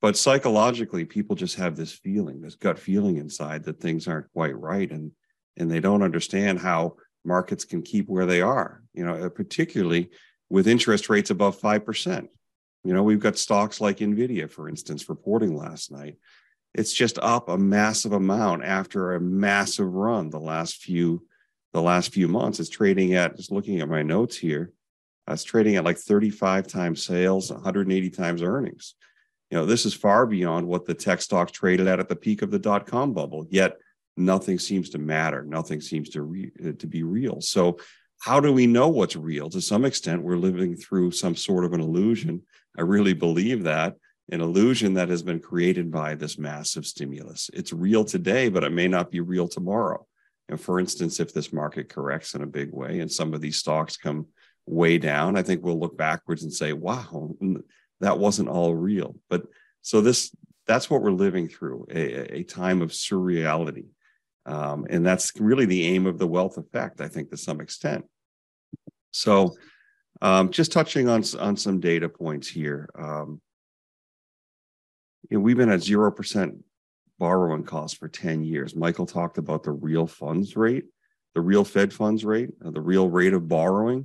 But 0.00 0.16
psychologically, 0.16 1.04
people 1.04 1.36
just 1.36 1.56
have 1.56 1.76
this 1.76 1.92
feeling, 1.92 2.40
this 2.40 2.56
gut 2.56 2.78
feeling 2.78 3.18
inside 3.18 3.64
that 3.64 3.80
things 3.80 4.08
aren't 4.08 4.32
quite 4.32 4.58
right, 4.58 4.90
and 4.90 5.12
and 5.56 5.70
they 5.70 5.80
don't 5.80 6.02
understand 6.02 6.58
how 6.58 6.96
markets 7.24 7.64
can 7.64 7.82
keep 7.82 8.08
where 8.08 8.26
they 8.26 8.40
are. 8.40 8.82
You 8.94 9.04
know, 9.04 9.14
uh, 9.14 9.28
particularly 9.28 10.10
with 10.48 10.66
interest 10.66 11.08
rates 11.08 11.30
above 11.30 11.58
five 11.58 11.84
percent. 11.84 12.30
You 12.84 12.94
know, 12.94 13.04
we've 13.04 13.20
got 13.20 13.38
stocks 13.38 13.80
like 13.80 13.98
Nvidia, 13.98 14.50
for 14.50 14.68
instance, 14.68 15.08
reporting 15.08 15.56
last 15.56 15.92
night. 15.92 16.16
It's 16.74 16.92
just 16.92 17.18
up 17.20 17.48
a 17.48 17.58
massive 17.58 18.12
amount 18.12 18.64
after 18.64 19.14
a 19.14 19.20
massive 19.20 19.92
run 19.92 20.30
the 20.30 20.40
last 20.40 20.76
few 20.76 21.24
the 21.72 21.82
last 21.82 22.12
few 22.12 22.28
months. 22.28 22.60
It's 22.60 22.68
trading 22.68 23.14
at 23.14 23.36
just 23.36 23.52
looking 23.52 23.80
at 23.80 23.88
my 23.88 24.02
notes 24.02 24.36
here. 24.36 24.72
It's 25.28 25.44
trading 25.44 25.76
at 25.76 25.84
like 25.84 25.98
35 25.98 26.66
times 26.66 27.04
sales, 27.04 27.50
180 27.50 28.10
times 28.10 28.42
earnings 28.42 28.94
you 29.52 29.58
know, 29.58 29.66
this 29.66 29.84
is 29.84 29.92
far 29.92 30.24
beyond 30.24 30.66
what 30.66 30.86
the 30.86 30.94
tech 30.94 31.20
stocks 31.20 31.52
traded 31.52 31.86
at 31.86 32.00
at 32.00 32.08
the 32.08 32.16
peak 32.16 32.40
of 32.40 32.50
the 32.50 32.58
dot 32.58 32.86
com 32.86 33.12
bubble. 33.12 33.46
Yet 33.50 33.76
nothing 34.16 34.58
seems 34.58 34.88
to 34.90 34.98
matter. 34.98 35.44
Nothing 35.44 35.82
seems 35.82 36.08
to 36.10 36.22
re- 36.22 36.50
uh, 36.66 36.72
to 36.78 36.86
be 36.86 37.02
real. 37.02 37.42
So 37.42 37.78
how 38.18 38.40
do 38.40 38.50
we 38.50 38.66
know 38.66 38.88
what's 38.88 39.14
real? 39.14 39.50
To 39.50 39.60
some 39.60 39.84
extent, 39.84 40.22
we're 40.22 40.38
living 40.38 40.74
through 40.74 41.10
some 41.10 41.36
sort 41.36 41.66
of 41.66 41.74
an 41.74 41.80
illusion. 41.80 42.40
I 42.78 42.80
really 42.80 43.12
believe 43.12 43.64
that 43.64 43.96
an 44.30 44.40
illusion 44.40 44.94
that 44.94 45.10
has 45.10 45.22
been 45.22 45.38
created 45.38 45.90
by 45.90 46.14
this 46.14 46.38
massive 46.38 46.86
stimulus. 46.86 47.50
It's 47.52 47.74
real 47.74 48.06
today, 48.06 48.48
but 48.48 48.64
it 48.64 48.72
may 48.72 48.88
not 48.88 49.10
be 49.10 49.20
real 49.20 49.48
tomorrow. 49.48 50.06
And 50.48 50.60
for 50.60 50.78
instance, 50.78 51.20
if 51.20 51.32
this 51.32 51.52
market 51.52 51.88
corrects 51.88 52.34
in 52.34 52.42
a 52.42 52.46
big 52.46 52.72
way 52.72 53.00
and 53.00 53.10
some 53.10 53.32
of 53.32 53.40
these 53.40 53.56
stocks 53.56 53.96
come 53.96 54.26
way 54.66 54.98
down, 54.98 55.36
I 55.36 55.42
think 55.42 55.62
we'll 55.62 55.78
look 55.78 55.96
backwards 55.96 56.42
and 56.42 56.52
say, 56.52 56.72
wow, 56.72 57.30
that 58.00 58.18
wasn't 58.18 58.48
all 58.48 58.74
real. 58.74 59.16
But 59.28 59.44
so 59.80 60.00
this 60.00 60.34
that's 60.66 60.88
what 60.88 61.02
we're 61.02 61.10
living 61.10 61.48
through 61.48 61.86
a, 61.90 62.38
a 62.38 62.42
time 62.44 62.82
of 62.82 62.90
surreality. 62.90 63.86
Um, 64.46 64.86
and 64.90 65.04
that's 65.04 65.32
really 65.40 65.66
the 65.66 65.86
aim 65.86 66.06
of 66.06 66.18
the 66.18 66.26
wealth 66.26 66.56
effect, 66.56 67.00
I 67.00 67.08
think, 67.08 67.30
to 67.30 67.36
some 67.36 67.60
extent. 67.60 68.04
So, 69.12 69.54
um, 70.20 70.50
just 70.50 70.72
touching 70.72 71.08
on, 71.08 71.24
on 71.38 71.56
some 71.56 71.80
data 71.80 72.08
points 72.08 72.48
here. 72.48 72.88
Um, 72.96 73.40
you 75.30 75.38
know, 75.38 75.42
we've 75.42 75.56
been 75.56 75.70
at 75.70 75.80
0% 75.80 76.58
borrowing 77.22 77.62
costs 77.62 77.96
for 77.96 78.08
10 78.08 78.42
years. 78.42 78.74
Michael 78.74 79.06
talked 79.06 79.38
about 79.38 79.62
the 79.62 79.70
real 79.70 80.08
funds 80.08 80.56
rate, 80.56 80.86
the 81.36 81.40
real 81.40 81.62
Fed 81.62 81.92
funds 81.92 82.24
rate, 82.24 82.50
uh, 82.64 82.72
the 82.72 82.80
real 82.80 83.08
rate 83.08 83.32
of 83.32 83.46
borrowing, 83.46 84.04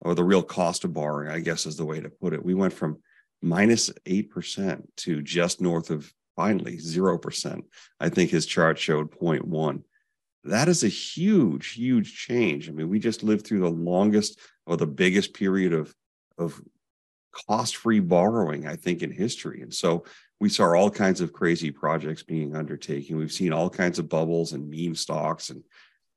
or 0.00 0.14
the 0.14 0.22
real 0.22 0.44
cost 0.44 0.84
of 0.84 0.92
borrowing, 0.92 1.28
I 1.28 1.40
guess 1.40 1.66
is 1.66 1.76
the 1.76 1.84
way 1.84 1.98
to 1.98 2.08
put 2.08 2.32
it. 2.32 2.44
We 2.44 2.54
went 2.54 2.72
from 2.72 2.98
minus 3.42 3.90
8% 4.06 4.80
to 4.98 5.22
just 5.22 5.60
north 5.60 5.90
of 5.90 6.14
finally 6.36 6.76
0%. 6.76 7.62
I 7.98 8.08
think 8.08 8.30
his 8.30 8.46
chart 8.46 8.78
showed 8.78 9.10
0.1. 9.10 9.82
That 10.44 10.68
is 10.68 10.84
a 10.84 10.88
huge, 10.88 11.72
huge 11.72 12.14
change. 12.14 12.68
I 12.68 12.72
mean, 12.72 12.88
we 12.88 13.00
just 13.00 13.24
lived 13.24 13.44
through 13.44 13.62
the 13.62 13.70
longest 13.70 14.38
or 14.68 14.76
the 14.76 14.86
biggest 14.86 15.34
period 15.34 15.72
of, 15.72 15.92
of 16.38 16.62
cost 17.32 17.74
free 17.74 17.98
borrowing, 17.98 18.68
I 18.68 18.76
think, 18.76 19.02
in 19.02 19.10
history. 19.10 19.62
And 19.62 19.74
so 19.74 20.04
we 20.42 20.48
saw 20.48 20.74
all 20.74 20.90
kinds 20.90 21.20
of 21.20 21.32
crazy 21.32 21.70
projects 21.70 22.24
being 22.24 22.56
undertaken. 22.56 23.16
We've 23.16 23.30
seen 23.30 23.52
all 23.52 23.70
kinds 23.70 24.00
of 24.00 24.08
bubbles 24.08 24.54
and 24.54 24.68
meme 24.68 24.96
stocks 24.96 25.50
and 25.50 25.62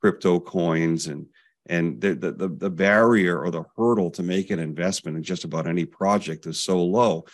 crypto 0.02 0.40
coins 0.40 1.06
and 1.06 1.28
and 1.68 2.02
the, 2.02 2.16
the 2.16 2.32
the 2.32 2.72
barrier 2.72 3.40
or 3.40 3.52
the 3.52 3.66
hurdle 3.78 4.10
to 4.10 4.24
make 4.24 4.50
an 4.50 4.58
investment 4.58 5.16
in 5.16 5.22
just 5.22 5.44
about 5.44 5.68
any 5.68 5.86
project 5.86 6.48
is 6.48 6.58
so 6.58 6.84
low. 6.84 7.26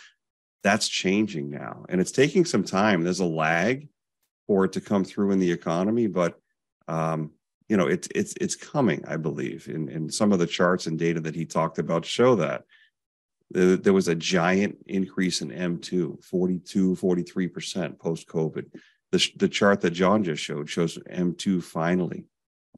That's 0.62 0.86
changing 0.86 1.48
now 1.48 1.86
and 1.88 1.98
it's 1.98 2.12
taking 2.12 2.44
some 2.44 2.62
time. 2.62 3.02
There's 3.02 3.20
a 3.20 3.24
lag 3.24 3.88
for 4.46 4.66
it 4.66 4.72
to 4.72 4.82
come 4.82 5.02
through 5.02 5.30
in 5.30 5.38
the 5.38 5.50
economy 5.50 6.08
but 6.08 6.38
um, 6.88 7.30
you 7.70 7.78
know 7.78 7.86
it's 7.86 8.08
it's 8.14 8.34
it's 8.38 8.56
coming 8.56 9.02
i 9.06 9.16
believe 9.16 9.66
and, 9.68 9.88
and 9.88 10.12
some 10.12 10.30
of 10.30 10.38
the 10.38 10.46
charts 10.46 10.86
and 10.88 10.98
data 10.98 11.20
that 11.20 11.34
he 11.34 11.46
talked 11.46 11.78
about 11.78 12.04
show 12.04 12.34
that 12.34 12.64
there 13.52 13.92
was 13.92 14.08
a 14.08 14.14
giant 14.14 14.76
increase 14.86 15.40
in 15.42 15.50
m2 15.50 16.22
42 16.24 16.94
43% 16.94 17.98
post 17.98 18.26
covid 18.26 18.66
the, 19.10 19.30
the 19.36 19.48
chart 19.48 19.80
that 19.80 19.90
john 19.90 20.24
just 20.24 20.42
showed 20.42 20.68
shows 20.68 20.98
m2 21.10 21.62
finally 21.62 22.24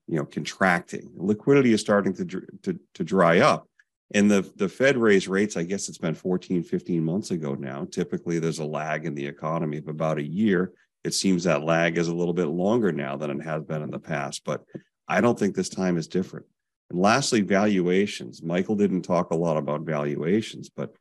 you 0.07 0.17
know 0.17 0.25
contracting. 0.25 1.11
Liquidity 1.17 1.73
is 1.73 1.81
starting 1.81 2.15
to, 2.15 2.25
to, 2.63 2.79
to 2.95 3.05
dry 3.05 3.41
up. 3.41 3.69
And 4.13 4.31
the, 4.31 4.49
the 4.57 4.69
fed 4.69 4.97
raised 4.97 5.29
rates 5.29 5.57
i 5.57 5.63
guess 5.63 5.89
it's 5.89 5.99
been 5.99 6.15
14 6.15 6.63
15 6.63 7.05
months 7.05 7.31
ago 7.31 7.55
now. 7.55 7.87
Typically 7.91 8.39
there's 8.39 8.59
a 8.59 8.65
lag 8.65 9.07
in 9.07 9.15
the 9.15 9.27
economy 9.27 9.79
of 9.79 9.89
about 9.89 10.19
a 10.19 10.23
year. 10.23 10.73
It 11.05 11.15
seems 11.15 11.45
that 11.45 11.65
lag 11.65 11.99
is 11.99 12.09
a 12.09 12.15
little 12.15 12.35
bit 12.35 12.47
longer 12.47 12.93
now 12.93 13.17
than 13.17 13.31
it 13.31 13.45
has 13.45 13.63
been 13.65 13.83
in 13.83 13.91
the 13.91 13.99
past 13.99 14.43
but 14.45 14.65
i 15.07 15.21
don't 15.21 15.39
think 15.39 15.55
this 15.55 15.69
time 15.69 15.99
is 15.99 16.09
different 16.09 16.47
and 16.91 16.99
lastly 16.99 17.41
valuations 17.41 18.43
michael 18.43 18.77
didn't 18.77 19.03
talk 19.03 19.31
a 19.31 19.37
lot 19.37 19.57
about 19.57 19.83
valuations 19.83 20.69
but 20.69 20.95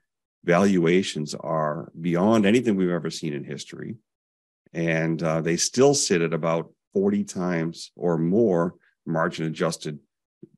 valuations 0.43 1.33
are 1.35 1.91
beyond 1.99 2.45
anything 2.45 2.75
we've 2.75 2.89
ever 2.89 3.09
seen 3.09 3.33
in 3.33 3.43
history 3.43 3.95
and 4.73 5.21
uh, 5.21 5.39
they 5.41 5.55
still 5.55 5.93
sit 5.93 6.21
at 6.21 6.33
about 6.33 6.71
40 6.93 7.23
times 7.23 7.91
or 7.95 8.17
more 8.17 8.75
margin 9.05 9.45
adjusted 9.45 9.99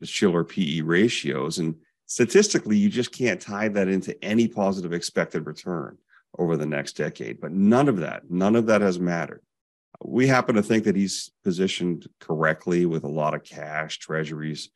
Shiller 0.04 0.44
PE 0.44 0.82
ratios. 0.82 1.60
And 1.60 1.76
statistically, 2.06 2.78
you 2.78 2.90
just 2.90 3.12
can't 3.12 3.42
tie 3.42 3.68
that 3.70 3.88
into 3.88 4.22
any 4.24 4.48
positive 4.48 4.94
expected 4.94 5.46
return 5.46 5.98
over 6.38 6.58
the 6.58 6.66
next 6.66 6.94
decade. 6.94 7.40
But 7.40 7.52
none 7.52 7.88
of 7.88 7.98
that, 7.98 8.30
none 8.30 8.56
of 8.56 8.66
that 8.68 8.82
has 8.82 9.00
mattered. 9.00 9.42
We 10.04 10.28
happen 10.28 10.56
to 10.56 10.64
think 10.64 10.84
that 10.84 10.96
he's 10.96 11.32
positioned 11.44 12.08
correctly 12.20 12.86
with 12.86 13.06
a 13.06 13.10
lot 13.10 13.34
of 13.34 13.44
cash, 13.44 13.98
treasuries, 14.00 14.70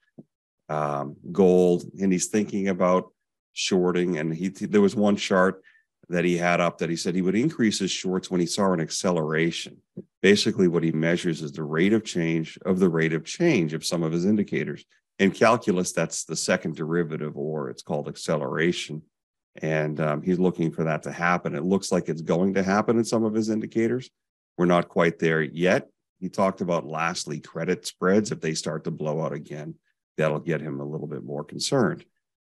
um, 0.69 1.15
gold, 1.31 1.83
and 1.99 2.11
he's 2.11 2.27
thinking 2.27 2.67
about 2.67 3.11
shorting. 3.53 4.17
And 4.17 4.33
he 4.33 4.49
there 4.49 4.81
was 4.81 4.95
one 4.95 5.15
chart 5.15 5.61
that 6.09 6.25
he 6.25 6.37
had 6.37 6.59
up 6.59 6.79
that 6.79 6.89
he 6.89 6.95
said 6.95 7.13
he 7.13 7.21
would 7.21 7.35
increase 7.35 7.79
his 7.79 7.91
shorts 7.91 8.31
when 8.31 8.39
he 8.39 8.47
saw 8.47 8.73
an 8.73 8.81
acceleration. 8.81 9.77
Basically, 10.21 10.67
what 10.67 10.83
he 10.83 10.91
measures 10.91 11.41
is 11.41 11.51
the 11.51 11.63
rate 11.63 11.93
of 11.93 12.03
change 12.03 12.57
of 12.65 12.79
the 12.79 12.89
rate 12.89 13.13
of 13.13 13.25
change 13.25 13.73
of 13.73 13.85
some 13.85 14.03
of 14.03 14.11
his 14.11 14.25
indicators. 14.25 14.85
In 15.19 15.31
calculus, 15.31 15.91
that's 15.91 16.23
the 16.23 16.35
second 16.35 16.75
derivative, 16.75 17.37
or 17.37 17.69
it's 17.69 17.83
called 17.83 18.07
acceleration. 18.07 19.01
And 19.61 19.99
um, 19.99 20.21
he's 20.21 20.39
looking 20.39 20.71
for 20.71 20.85
that 20.85 21.03
to 21.03 21.11
happen. 21.11 21.55
It 21.55 21.63
looks 21.63 21.91
like 21.91 22.07
it's 22.07 22.21
going 22.21 22.53
to 22.53 22.63
happen 22.63 22.97
in 22.97 23.03
some 23.03 23.25
of 23.25 23.33
his 23.33 23.49
indicators. 23.49 24.09
We're 24.57 24.65
not 24.65 24.87
quite 24.87 25.19
there 25.19 25.41
yet. 25.41 25.89
He 26.19 26.29
talked 26.29 26.61
about, 26.61 26.85
lastly, 26.85 27.39
credit 27.39 27.85
spreads. 27.85 28.31
If 28.31 28.39
they 28.39 28.53
start 28.53 28.85
to 28.85 28.91
blow 28.91 29.21
out 29.21 29.33
again, 29.33 29.75
that'll 30.19 30.39
get 30.39 30.61
him 30.61 30.79
a 30.79 30.85
little 30.85 31.07
bit 31.07 31.23
more 31.23 31.43
concerned. 31.43 32.05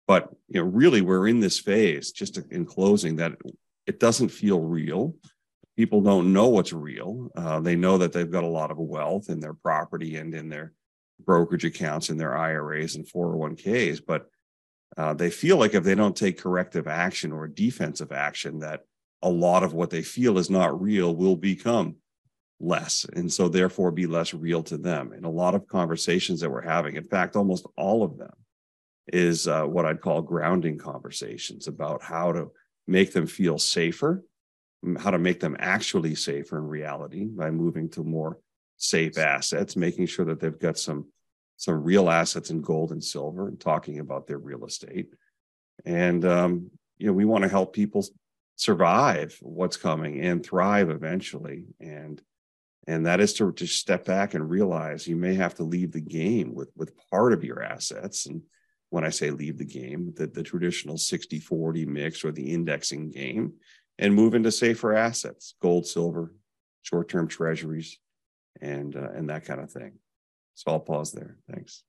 But 0.09 0.31
you 0.49 0.61
know, 0.61 0.69
really, 0.69 1.03
we're 1.03 1.29
in 1.29 1.41
this 1.41 1.61
phase. 1.61 2.11
Just 2.11 2.39
in 2.51 2.65
closing, 2.65 3.17
that 3.17 3.33
it 3.87 4.01
doesn't 4.01 4.31
feel 4.31 4.61
real. 4.61 5.15
People 5.77 6.01
don't 6.01 6.33
know 6.33 6.49
what's 6.49 6.73
real. 6.73 7.31
Uh, 7.37 7.61
they 7.61 7.77
know 7.77 7.99
that 7.99 8.13
they've 8.13 8.31
got 8.31 8.45
a 8.45 8.49
lot 8.49 8.71
of 8.71 8.79
wealth 8.79 9.29
in 9.31 9.41
their 9.41 9.55
property 9.55 10.17
and 10.17 10.35
in 10.35 10.49
their 10.49 10.73
brokerage 11.25 11.65
accounts 11.65 12.09
and 12.09 12.19
their 12.19 12.37
IRAs 12.37 12.97
and 12.97 13.07
401ks, 13.07 14.01
but 14.05 14.27
uh, 14.97 15.15
they 15.15 15.31
feel 15.31 15.57
like 15.57 15.75
if 15.75 15.85
they 15.85 15.95
don't 15.95 16.17
take 16.17 16.39
corrective 16.39 16.89
action 16.89 17.33
or 17.33 17.47
defensive 17.47 18.11
action, 18.11 18.61
that 18.61 18.81
a 19.23 19.31
lot 19.31 19.63
of 19.63 19.73
what 19.73 19.91
they 19.91 20.03
feel 20.03 20.39
is 20.39 20.51
not 20.51 20.81
real 20.81 21.15
will 21.15 21.37
become 21.37 21.97
less 22.61 23.07
and 23.15 23.33
so 23.33 23.49
therefore 23.49 23.91
be 23.91 24.07
less 24.07 24.35
real 24.35 24.63
to 24.63 24.77
them. 24.77 25.13
And 25.13 25.25
a 25.25 25.31
lot 25.31 25.55
of 25.55 25.67
conversations 25.67 26.41
that 26.41 26.51
we're 26.51 26.61
having 26.61 26.97
in 26.97 27.05
fact 27.05 27.37
almost 27.37 27.67
all 27.77 28.03
of 28.03 28.19
them 28.19 28.33
is 29.13 29.49
uh, 29.49 29.65
what 29.65 29.87
i'd 29.87 30.01
call 30.01 30.23
grounding 30.23 30.79
conversations 30.79 31.67
about 31.67 32.03
how 32.03 32.31
to 32.31 32.51
make 32.87 33.13
them 33.13 33.27
feel 33.27 33.59
safer 33.59 34.23
how 34.99 35.11
to 35.11 35.19
make 35.19 35.41
them 35.41 35.57
actually 35.59 36.15
safer 36.15 36.59
in 36.59 36.65
reality 36.65 37.25
by 37.25 37.51
moving 37.51 37.89
to 37.89 38.05
more 38.05 38.39
safe 38.77 39.19
assets 39.19 39.75
making 39.75 40.07
sure 40.07 40.27
that 40.27 40.39
they've 40.39 40.61
got 40.61 40.79
some 40.79 41.07
some 41.61 41.85
real 41.85 42.09
assets 42.09 42.49
in 42.49 42.63
gold 42.63 42.91
and 42.91 43.05
silver 43.05 43.47
and 43.47 43.61
talking 43.61 43.99
about 43.99 44.27
their 44.27 44.39
real 44.39 44.65
estate. 44.65 45.13
And 45.85 46.25
um, 46.25 46.71
you 46.97 47.07
know 47.07 47.13
we 47.13 47.27
want 47.27 47.43
to 47.43 47.51
help 47.51 47.75
people 47.75 48.03
survive 48.57 49.37
what's 49.43 49.77
coming 49.77 50.23
and 50.23 50.45
thrive 50.45 50.89
eventually. 50.89 51.65
And 51.79 52.21
and 52.91 53.07
that 53.07 53.21
is 53.21 53.33
to 53.35 53.53
just 53.53 53.79
step 53.79 54.05
back 54.05 54.35
and 54.35 54.51
realize 54.51 55.07
you 55.07 55.17
may 55.17 55.35
have 55.35 55.55
to 55.55 55.63
leave 55.65 55.93
the 55.93 56.01
game 56.01 56.55
with 56.55 56.71
with 56.77 56.93
part 57.11 57.33
of 57.33 57.45
your 57.45 57.63
assets. 57.63 58.27
And 58.27 58.43
when 58.91 59.05
i 59.05 59.09
say 59.09 59.31
leave 59.31 59.57
the 59.57 59.65
game 59.65 60.13
the, 60.17 60.27
the 60.27 60.43
traditional 60.43 60.99
60 60.99 61.39
40 61.39 61.87
mix 61.87 62.25
or 62.25 62.33
the 62.33 62.53
indexing 62.53 63.11
game 63.11 63.55
and 63.99 64.15
move 64.15 64.35
into 64.35 64.51
safer 64.51 64.93
assets 64.95 65.55
gold 65.63 65.87
silver 65.87 66.35
short-term 66.83 67.29
treasuries 67.29 67.99
and 68.61 68.97
uh, 68.97 69.11
and 69.15 69.31
that 69.31 69.45
kind 69.45 69.61
of 69.61 69.71
thing. 69.71 69.93
So 70.55 70.73
i'll 70.73 70.81
pause 70.81 71.13
there. 71.13 71.39
Thanks. 71.51 71.85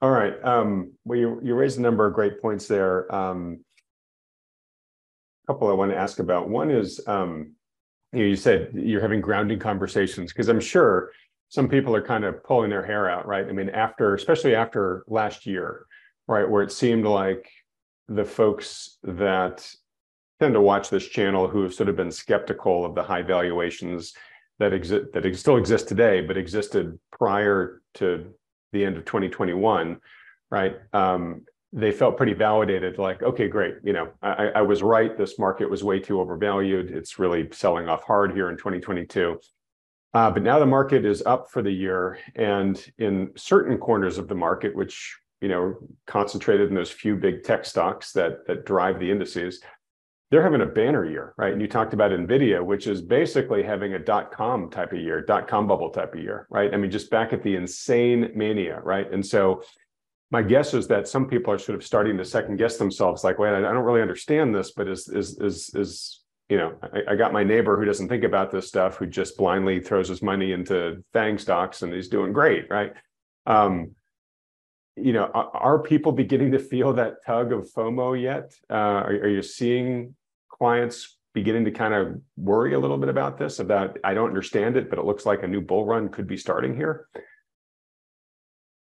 All 0.00 0.10
right 0.10 0.42
um, 0.42 0.92
well 1.04 1.18
you, 1.18 1.40
you 1.42 1.54
raised 1.54 1.78
a 1.78 1.82
number 1.82 2.06
of 2.06 2.14
great 2.14 2.40
points 2.40 2.66
there. 2.66 3.14
Um, 3.14 3.60
a 5.44 5.52
couple 5.52 5.68
i 5.68 5.74
want 5.74 5.92
to 5.92 5.98
ask 5.98 6.18
about. 6.18 6.48
One 6.48 6.70
is 6.70 7.00
um, 7.06 7.55
you, 8.16 8.22
know, 8.24 8.28
you 8.28 8.36
said 8.36 8.70
you're 8.74 9.00
having 9.00 9.20
grounding 9.20 9.58
conversations 9.58 10.32
because 10.32 10.48
I'm 10.48 10.60
sure 10.60 11.10
some 11.48 11.68
people 11.68 11.94
are 11.94 12.02
kind 12.02 12.24
of 12.24 12.42
pulling 12.42 12.70
their 12.70 12.84
hair 12.84 13.08
out, 13.08 13.26
right? 13.26 13.46
I 13.46 13.52
mean, 13.52 13.70
after, 13.70 14.14
especially 14.14 14.54
after 14.54 15.04
last 15.06 15.46
year, 15.46 15.86
right, 16.26 16.48
where 16.48 16.62
it 16.62 16.72
seemed 16.72 17.04
like 17.04 17.48
the 18.08 18.24
folks 18.24 18.98
that 19.04 19.68
tend 20.40 20.54
to 20.54 20.60
watch 20.60 20.90
this 20.90 21.06
channel 21.06 21.48
who 21.48 21.62
have 21.62 21.74
sort 21.74 21.88
of 21.88 21.96
been 21.96 22.10
skeptical 22.10 22.84
of 22.84 22.94
the 22.94 23.02
high 23.02 23.22
valuations 23.22 24.12
that 24.58 24.72
exist 24.72 25.06
that 25.12 25.36
still 25.36 25.56
exist 25.56 25.88
today, 25.88 26.20
but 26.20 26.36
existed 26.36 26.98
prior 27.12 27.82
to 27.94 28.32
the 28.72 28.84
end 28.84 28.96
of 28.96 29.04
2021, 29.04 29.98
right? 30.50 30.76
Um, 30.92 31.42
they 31.72 31.92
felt 31.92 32.16
pretty 32.16 32.32
validated 32.34 32.98
like 32.98 33.22
okay 33.22 33.48
great 33.48 33.74
you 33.82 33.92
know 33.92 34.08
I, 34.22 34.48
I 34.56 34.62
was 34.62 34.82
right. 34.82 35.16
This 35.16 35.38
market 35.38 35.68
was 35.68 35.82
way 35.82 35.98
too 35.98 36.20
overvalued. 36.20 36.90
It's 36.90 37.18
really 37.18 37.48
selling 37.52 37.88
off 37.88 38.04
hard 38.04 38.32
here 38.32 38.50
in 38.50 38.56
2022 38.56 39.38
uh, 40.14 40.30
but 40.30 40.42
now 40.42 40.58
the 40.58 40.64
market 40.64 41.04
is 41.04 41.22
up 41.26 41.50
for 41.50 41.60
the 41.60 41.70
year 41.70 42.18
and 42.36 42.90
in 42.96 43.30
certain 43.36 43.76
corners 43.76 44.16
of 44.16 44.28
the 44.28 44.34
market 44.34 44.74
which 44.74 45.14
you 45.42 45.48
know 45.48 45.74
concentrated 46.06 46.70
in 46.70 46.74
those 46.74 46.90
few 46.90 47.16
big 47.16 47.42
tech 47.42 47.66
stocks 47.66 48.12
that 48.12 48.46
that 48.46 48.64
drive 48.64 48.98
the 48.98 49.10
indices 49.10 49.60
they're 50.30 50.42
having 50.42 50.62
a 50.62 50.66
banner 50.66 51.04
year 51.04 51.34
right? 51.36 51.52
And 51.52 51.60
you 51.60 51.68
talked 51.68 51.92
about 51.92 52.12
nvidia 52.12 52.64
which 52.64 52.86
is 52.86 53.02
basically 53.02 53.62
having 53.62 53.92
a 53.92 53.98
dot 53.98 54.32
com 54.32 54.70
type 54.70 54.92
of 54.92 55.00
year 55.00 55.20
dot 55.20 55.48
com 55.48 55.66
bubble 55.66 55.90
type 55.90 56.14
of 56.14 56.20
year 56.20 56.46
right? 56.50 56.72
I 56.72 56.78
mean 56.78 56.90
just 56.90 57.10
back 57.10 57.32
at 57.34 57.42
the 57.42 57.56
insane 57.56 58.30
mania 58.34 58.80
right? 58.82 59.12
And 59.12 59.24
so 59.24 59.62
my 60.30 60.42
guess 60.42 60.74
is 60.74 60.88
that 60.88 61.06
some 61.06 61.26
people 61.26 61.52
are 61.52 61.58
sort 61.58 61.76
of 61.76 61.84
starting 61.84 62.16
to 62.16 62.24
second 62.24 62.56
guess 62.56 62.76
themselves 62.76 63.24
like 63.24 63.38
wait 63.38 63.54
i 63.54 63.60
don't 63.60 63.84
really 63.84 64.02
understand 64.02 64.54
this 64.54 64.72
but 64.72 64.88
is 64.88 65.08
is 65.08 65.38
is 65.40 65.70
is 65.74 66.22
you 66.48 66.56
know 66.56 66.74
I, 66.82 67.12
I, 67.12 67.16
got 67.16 67.32
my 67.32 67.44
neighbor 67.44 67.76
who 67.76 67.84
doesn't 67.84 68.08
think 68.08 68.24
about 68.24 68.50
this 68.50 68.68
stuff 68.68 68.96
who 68.96 69.06
just 69.06 69.36
blindly 69.36 69.80
throws 69.80 70.08
his 70.08 70.22
money 70.22 70.52
into 70.52 71.04
fang 71.12 71.38
stocks 71.38 71.82
and 71.82 71.92
he's 71.92 72.08
doing 72.08 72.32
great 72.32 72.66
right? 72.70 72.92
Um 73.46 73.92
you 74.96 75.12
know 75.12 75.24
are, 75.24 75.50
are 75.56 75.78
people 75.82 76.12
beginning 76.12 76.52
to 76.52 76.58
feel 76.58 76.92
that 76.94 77.24
tug 77.26 77.52
of 77.52 77.70
fomo 77.72 78.20
yet? 78.20 78.52
Uh, 78.70 79.02
are, 79.04 79.10
are 79.10 79.28
you 79.28 79.42
seeing 79.42 80.14
clients 80.48 81.18
beginning 81.34 81.66
to 81.66 81.70
kind 81.70 81.92
of 81.92 82.18
worry 82.38 82.72
a 82.72 82.78
little 82.78 82.96
bit 82.96 83.10
about 83.10 83.36
this 83.36 83.58
about 83.58 83.98
i 84.04 84.14
don't 84.14 84.28
understand 84.28 84.74
it 84.74 84.88
but 84.88 84.98
it 84.98 85.04
looks 85.04 85.26
like 85.26 85.42
a 85.42 85.46
new 85.46 85.60
bull 85.60 85.84
run 85.84 86.08
could 86.08 86.26
be 86.26 86.36
starting 86.36 86.74
here 86.74 87.08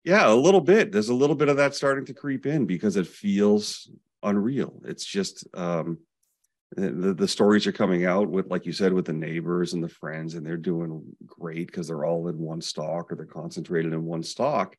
yeah, 0.03 0.31
a 0.31 0.35
little 0.35 0.61
bit. 0.61 0.91
There's 0.91 1.09
a 1.09 1.13
little 1.13 1.35
bit 1.35 1.49
of 1.49 1.57
that 1.57 1.75
starting 1.75 2.05
to 2.05 2.13
creep 2.13 2.45
in 2.45 2.65
because 2.65 2.97
it 2.97 3.07
feels 3.07 3.89
unreal. 4.21 4.81
It's 4.85 5.05
just 5.05 5.47
um, 5.53 5.99
the, 6.75 7.13
the 7.13 7.27
stories 7.27 7.67
are 7.67 7.71
coming 7.71 8.05
out 8.05 8.29
with, 8.29 8.47
like 8.47 8.65
you 8.65 8.73
said, 8.73 8.93
with 8.93 9.05
the 9.05 9.13
neighbors 9.13 9.73
and 9.73 9.83
the 9.83 9.89
friends, 9.89 10.35
and 10.35 10.45
they're 10.45 10.57
doing 10.57 11.03
great 11.25 11.67
because 11.67 11.87
they're 11.87 12.05
all 12.05 12.27
in 12.27 12.37
one 12.37 12.61
stock 12.61 13.11
or 13.11 13.15
they're 13.15 13.25
concentrated 13.25 13.93
in 13.93 14.03
one 14.03 14.23
stock. 14.23 14.75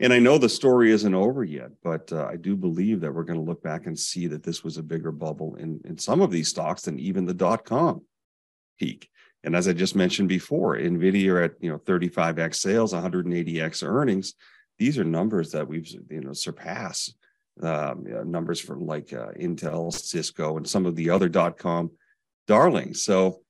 And 0.00 0.12
I 0.12 0.18
know 0.18 0.38
the 0.38 0.48
story 0.48 0.90
isn't 0.90 1.14
over 1.14 1.44
yet, 1.44 1.70
but 1.84 2.12
uh, 2.12 2.26
I 2.26 2.36
do 2.36 2.56
believe 2.56 3.00
that 3.00 3.14
we're 3.14 3.22
going 3.22 3.38
to 3.38 3.44
look 3.44 3.62
back 3.62 3.86
and 3.86 3.96
see 3.96 4.26
that 4.26 4.42
this 4.42 4.64
was 4.64 4.76
a 4.76 4.82
bigger 4.82 5.12
bubble 5.12 5.54
in, 5.54 5.80
in 5.84 5.98
some 5.98 6.20
of 6.20 6.32
these 6.32 6.48
stocks 6.48 6.82
than 6.82 6.98
even 6.98 7.26
the 7.26 7.34
dot 7.34 7.64
com 7.64 8.02
peak. 8.78 9.08
And 9.44 9.54
as 9.54 9.68
I 9.68 9.72
just 9.72 9.94
mentioned 9.94 10.28
before, 10.28 10.76
Nvidia 10.76 11.44
at 11.44 11.52
you 11.60 11.70
know 11.70 11.78
35x 11.78 12.56
sales, 12.56 12.92
180x 12.92 13.86
earnings 13.86 14.34
these 14.78 14.98
are 14.98 15.04
numbers 15.04 15.52
that 15.52 15.68
we've 15.68 15.88
you 16.10 16.20
know 16.20 16.32
surpass 16.32 17.12
um, 17.62 18.04
numbers 18.30 18.60
for 18.60 18.76
like 18.76 19.12
uh, 19.12 19.32
Intel, 19.38 19.92
Cisco, 19.92 20.56
and 20.56 20.68
some 20.68 20.86
of 20.86 20.96
the 20.96 21.10
other 21.10 21.28
dot 21.28 21.56
com 21.56 21.90
darlings. 22.46 23.02
So 23.02 23.40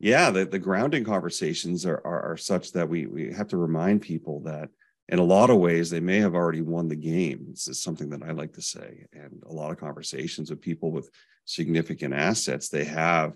yeah, 0.00 0.30
the, 0.30 0.44
the 0.44 0.58
grounding 0.58 1.04
conversations 1.04 1.86
are, 1.86 2.00
are, 2.04 2.32
are 2.32 2.36
such 2.36 2.72
that 2.72 2.88
we 2.88 3.06
we 3.06 3.32
have 3.32 3.48
to 3.48 3.56
remind 3.56 4.02
people 4.02 4.40
that 4.40 4.68
in 5.08 5.18
a 5.18 5.24
lot 5.24 5.50
of 5.50 5.58
ways 5.58 5.90
they 5.90 6.00
may 6.00 6.18
have 6.18 6.34
already 6.34 6.62
won 6.62 6.88
the 6.88 6.96
game. 6.96 7.46
This 7.50 7.68
is 7.68 7.82
something 7.82 8.10
that 8.10 8.22
I 8.22 8.32
like 8.32 8.54
to 8.54 8.62
say, 8.62 9.06
and 9.12 9.42
a 9.46 9.52
lot 9.52 9.70
of 9.70 9.78
conversations 9.78 10.50
with 10.50 10.60
people 10.60 10.90
with 10.90 11.10
significant 11.44 12.14
assets 12.14 12.68
they 12.68 12.84
have 12.84 13.34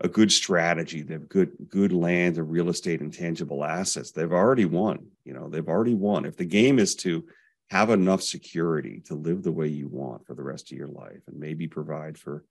a 0.00 0.08
good 0.08 0.32
strategy. 0.32 1.02
They 1.02 1.14
have 1.14 1.28
good 1.28 1.52
good 1.68 1.92
land 1.92 2.38
and 2.38 2.50
real 2.50 2.68
estate 2.68 3.00
and 3.00 3.12
tangible 3.12 3.64
assets. 3.64 4.10
They've 4.10 4.32
already 4.32 4.64
won. 4.64 5.06
You 5.24 5.34
know, 5.34 5.48
they've 5.48 5.68
already 5.68 5.94
won. 5.94 6.24
If 6.24 6.36
the 6.36 6.44
game 6.44 6.78
is 6.78 6.94
to 6.96 7.24
have 7.70 7.90
enough 7.90 8.22
security 8.22 9.02
to 9.06 9.14
live 9.14 9.42
the 9.42 9.52
way 9.52 9.68
you 9.68 9.88
want 9.88 10.26
for 10.26 10.34
the 10.34 10.42
rest 10.42 10.72
of 10.72 10.78
your 10.78 10.88
life 10.88 11.20
and 11.26 11.38
maybe 11.38 11.68
provide 11.68 12.18
for 12.18 12.44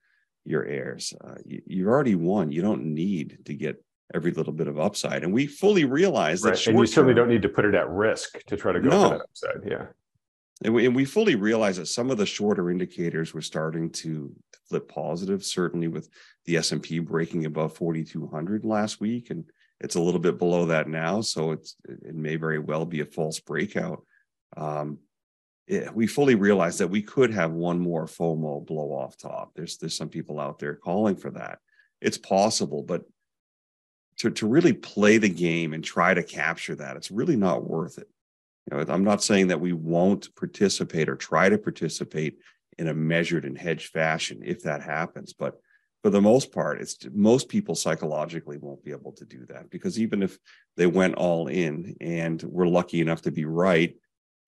your 0.45 0.63
heirs, 0.63 1.13
uh, 1.23 1.35
you, 1.45 1.61
you've 1.65 1.87
already 1.87 2.15
won. 2.15 2.51
You 2.51 2.61
don't 2.61 2.85
need 2.85 3.39
to 3.45 3.53
get 3.53 3.83
every 4.13 4.31
little 4.31 4.53
bit 4.53 4.67
of 4.67 4.79
upside. 4.79 5.23
And 5.23 5.33
we 5.33 5.45
fully 5.45 5.85
realize 5.85 6.41
that. 6.41 6.51
Right. 6.51 6.67
And 6.67 6.79
you 6.79 6.85
certainly 6.85 7.13
don't 7.13 7.29
need 7.29 7.41
to 7.41 7.49
put 7.49 7.65
it 7.65 7.75
at 7.75 7.89
risk 7.89 8.43
to 8.45 8.57
try 8.57 8.71
to 8.71 8.79
go 8.79 8.89
no. 8.89 9.03
for 9.03 9.17
that 9.17 9.23
upside. 9.23 9.69
Yeah. 9.69 9.85
And 10.63 10.73
we, 10.73 10.85
and 10.85 10.95
we 10.95 11.05
fully 11.05 11.35
realize 11.35 11.77
that 11.77 11.87
some 11.87 12.11
of 12.11 12.17
the 12.17 12.25
shorter 12.25 12.69
indicators 12.69 13.33
were 13.33 13.41
starting 13.41 13.89
to 13.91 14.33
flip 14.67 14.89
positive, 14.89 15.43
certainly 15.43 15.87
with 15.87 16.09
the 16.45 16.57
S&P 16.57 16.99
breaking 16.99 17.45
above 17.45 17.75
4,200 17.77 18.65
last 18.65 18.99
week. 18.99 19.29
And 19.29 19.45
it's 19.79 19.95
a 19.95 20.01
little 20.01 20.19
bit 20.19 20.37
below 20.37 20.65
that 20.65 20.89
now. 20.89 21.21
So 21.21 21.51
it's, 21.51 21.75
it 21.87 22.15
may 22.15 22.35
very 22.35 22.59
well 22.59 22.85
be 22.85 22.99
a 22.99 23.05
false 23.05 23.39
breakout. 23.39 24.03
Um, 24.57 24.99
it, 25.67 25.93
we 25.93 26.07
fully 26.07 26.35
realize 26.35 26.79
that 26.79 26.89
we 26.89 27.01
could 27.01 27.31
have 27.31 27.51
one 27.51 27.79
more 27.79 28.05
FOMO 28.05 28.65
blow 28.65 28.91
off 28.91 29.17
top. 29.17 29.51
There's, 29.55 29.77
there's 29.77 29.95
some 29.95 30.09
people 30.09 30.39
out 30.39 30.59
there 30.59 30.75
calling 30.75 31.15
for 31.15 31.31
that. 31.31 31.59
It's 32.01 32.17
possible, 32.17 32.83
but 32.83 33.03
to, 34.17 34.29
to 34.31 34.47
really 34.47 34.73
play 34.73 35.17
the 35.17 35.29
game 35.29 35.73
and 35.73 35.83
try 35.83 36.13
to 36.13 36.23
capture 36.23 36.75
that, 36.75 36.97
it's 36.97 37.11
really 37.11 37.37
not 37.37 37.67
worth 37.67 37.97
it. 37.97 38.09
You 38.65 38.77
know, 38.77 38.85
I'm 38.87 39.03
not 39.03 39.23
saying 39.23 39.47
that 39.47 39.61
we 39.61 39.73
won't 39.73 40.33
participate 40.35 41.09
or 41.09 41.15
try 41.15 41.49
to 41.49 41.57
participate 41.57 42.37
in 42.77 42.87
a 42.87 42.93
measured 42.93 43.45
and 43.45 43.57
hedged 43.57 43.91
fashion 43.91 44.41
if 44.43 44.63
that 44.63 44.81
happens, 44.81 45.33
but 45.33 45.59
for 46.01 46.09
the 46.09 46.21
most 46.21 46.53
part, 46.53 46.79
it's 46.79 46.97
most 47.11 47.49
people 47.49 47.75
psychologically 47.75 48.57
won't 48.57 48.83
be 48.83 48.91
able 48.91 49.11
to 49.13 49.25
do 49.25 49.45
that 49.49 49.69
because 49.69 49.99
even 49.99 50.23
if 50.23 50.37
they 50.77 50.87
went 50.87 51.15
all 51.15 51.47
in 51.47 51.95
and 51.99 52.41
we're 52.43 52.67
lucky 52.67 53.01
enough 53.01 53.21
to 53.23 53.31
be 53.31 53.43
right, 53.43 53.95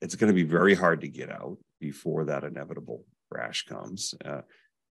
it's 0.02 0.16
going 0.16 0.30
to 0.30 0.36
be 0.36 0.44
very 0.44 0.74
hard 0.74 1.02
to 1.02 1.10
get 1.10 1.30
out 1.30 1.58
before 1.80 2.26
that 2.26 2.46
inevitable 2.46 3.06
crash 3.30 3.66
comes. 3.66 4.14
Uh, 4.24 4.42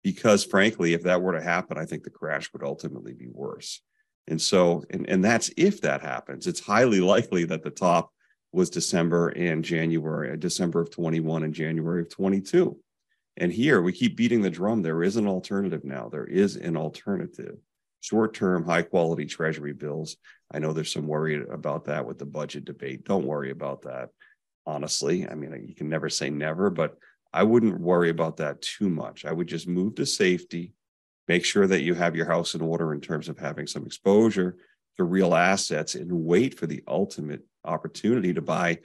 because 0.02 0.44
frankly, 0.44 0.94
if 0.94 1.04
that 1.04 1.22
were 1.22 1.32
to 1.32 1.42
happen, 1.42 1.78
I 1.78 1.84
think 1.84 2.02
the 2.02 2.10
crash 2.10 2.52
would 2.52 2.64
ultimately 2.64 3.12
be 3.12 3.28
worse. 3.30 3.80
And 4.26 4.40
so, 4.40 4.84
and, 4.90 5.08
and 5.08 5.24
that's 5.24 5.50
if 5.56 5.80
that 5.82 6.02
happens. 6.02 6.46
It's 6.46 6.60
highly 6.60 7.00
likely 7.00 7.44
that 7.44 7.62
the 7.62 7.70
top 7.70 8.12
was 8.52 8.70
December 8.70 9.28
and 9.28 9.64
January, 9.64 10.36
December 10.36 10.80
of 10.80 10.90
21 10.90 11.42
and 11.42 11.54
January 11.54 12.02
of 12.02 12.08
22. 12.08 12.78
And 13.36 13.52
here 13.52 13.80
we 13.82 13.92
keep 13.92 14.16
beating 14.16 14.42
the 14.42 14.50
drum. 14.50 14.82
There 14.82 15.02
is 15.02 15.16
an 15.16 15.28
alternative 15.28 15.84
now. 15.84 16.08
There 16.08 16.26
is 16.26 16.56
an 16.56 16.76
alternative. 16.76 17.56
Short 18.00 18.34
term, 18.34 18.64
high 18.64 18.82
quality 18.82 19.26
treasury 19.26 19.72
bills. 19.72 20.16
I 20.52 20.58
know 20.58 20.72
there's 20.72 20.92
some 20.92 21.06
worry 21.06 21.46
about 21.48 21.84
that 21.86 22.06
with 22.06 22.18
the 22.18 22.26
budget 22.26 22.64
debate. 22.64 23.04
Don't 23.04 23.26
worry 23.26 23.50
about 23.50 23.82
that, 23.82 24.10
honestly. 24.66 25.28
I 25.28 25.34
mean, 25.34 25.66
you 25.66 25.74
can 25.74 25.88
never 25.88 26.08
say 26.08 26.30
never, 26.30 26.70
but 26.70 26.96
I 27.32 27.42
wouldn't 27.42 27.80
worry 27.80 28.08
about 28.08 28.38
that 28.38 28.62
too 28.62 28.88
much. 28.88 29.24
I 29.24 29.32
would 29.32 29.46
just 29.46 29.68
move 29.68 29.96
to 29.96 30.06
safety, 30.06 30.72
make 31.26 31.44
sure 31.44 31.66
that 31.66 31.82
you 31.82 31.94
have 31.94 32.16
your 32.16 32.26
house 32.26 32.54
in 32.54 32.60
order 32.60 32.92
in 32.92 33.00
terms 33.00 33.28
of 33.28 33.38
having 33.38 33.66
some 33.66 33.84
exposure 33.84 34.56
to 34.96 35.04
real 35.04 35.34
assets 35.34 35.94
and 35.94 36.10
wait 36.10 36.58
for 36.58 36.66
the 36.66 36.82
ultimate 36.88 37.44
opportunity 37.64 38.34
to 38.34 38.42
buy 38.42 38.78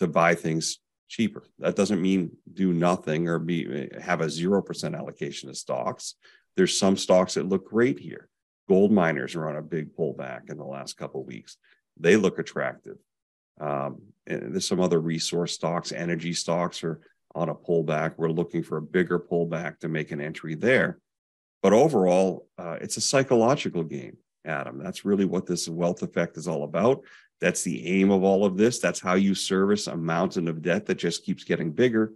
to 0.00 0.06
buy 0.06 0.34
things 0.34 0.78
cheaper. 1.08 1.44
That 1.58 1.76
doesn't 1.76 2.02
mean 2.02 2.36
do 2.52 2.72
nothing 2.72 3.28
or 3.28 3.38
be 3.38 3.88
have 4.00 4.20
a 4.20 4.26
0% 4.26 4.96
allocation 4.96 5.48
of 5.48 5.56
stocks. 5.56 6.14
There's 6.56 6.78
some 6.78 6.96
stocks 6.96 7.34
that 7.34 7.48
look 7.48 7.68
great 7.68 7.98
here. 7.98 8.28
Gold 8.68 8.92
miners 8.92 9.34
are 9.34 9.48
on 9.48 9.56
a 9.56 9.62
big 9.62 9.94
pullback 9.94 10.50
in 10.50 10.56
the 10.56 10.64
last 10.64 10.96
couple 10.96 11.20
of 11.20 11.26
weeks. 11.26 11.56
They 11.98 12.16
look 12.16 12.38
attractive. 12.38 12.96
Um, 13.60 14.02
and 14.26 14.52
there's 14.54 14.66
some 14.66 14.80
other 14.80 15.00
resource 15.00 15.52
stocks, 15.52 15.92
energy 15.92 16.32
stocks 16.32 16.82
are 16.82 17.00
on 17.34 17.48
a 17.48 17.54
pullback. 17.54 18.14
We're 18.16 18.30
looking 18.30 18.62
for 18.62 18.78
a 18.78 18.82
bigger 18.82 19.18
pullback 19.18 19.80
to 19.80 19.88
make 19.88 20.10
an 20.10 20.20
entry 20.20 20.54
there. 20.54 20.98
But 21.62 21.72
overall, 21.72 22.46
uh, 22.58 22.76
it's 22.80 22.96
a 22.96 23.00
psychological 23.00 23.84
game, 23.84 24.16
Adam. 24.44 24.82
That's 24.82 25.04
really 25.04 25.24
what 25.24 25.46
this 25.46 25.68
wealth 25.68 26.02
effect 26.02 26.36
is 26.36 26.46
all 26.46 26.64
about. 26.64 27.02
That's 27.40 27.62
the 27.62 27.86
aim 27.86 28.10
of 28.10 28.22
all 28.22 28.44
of 28.44 28.56
this. 28.56 28.78
That's 28.78 29.00
how 29.00 29.14
you 29.14 29.34
service 29.34 29.86
a 29.86 29.96
mountain 29.96 30.48
of 30.48 30.62
debt 30.62 30.86
that 30.86 30.96
just 30.96 31.24
keeps 31.24 31.44
getting 31.44 31.72
bigger. 31.72 32.12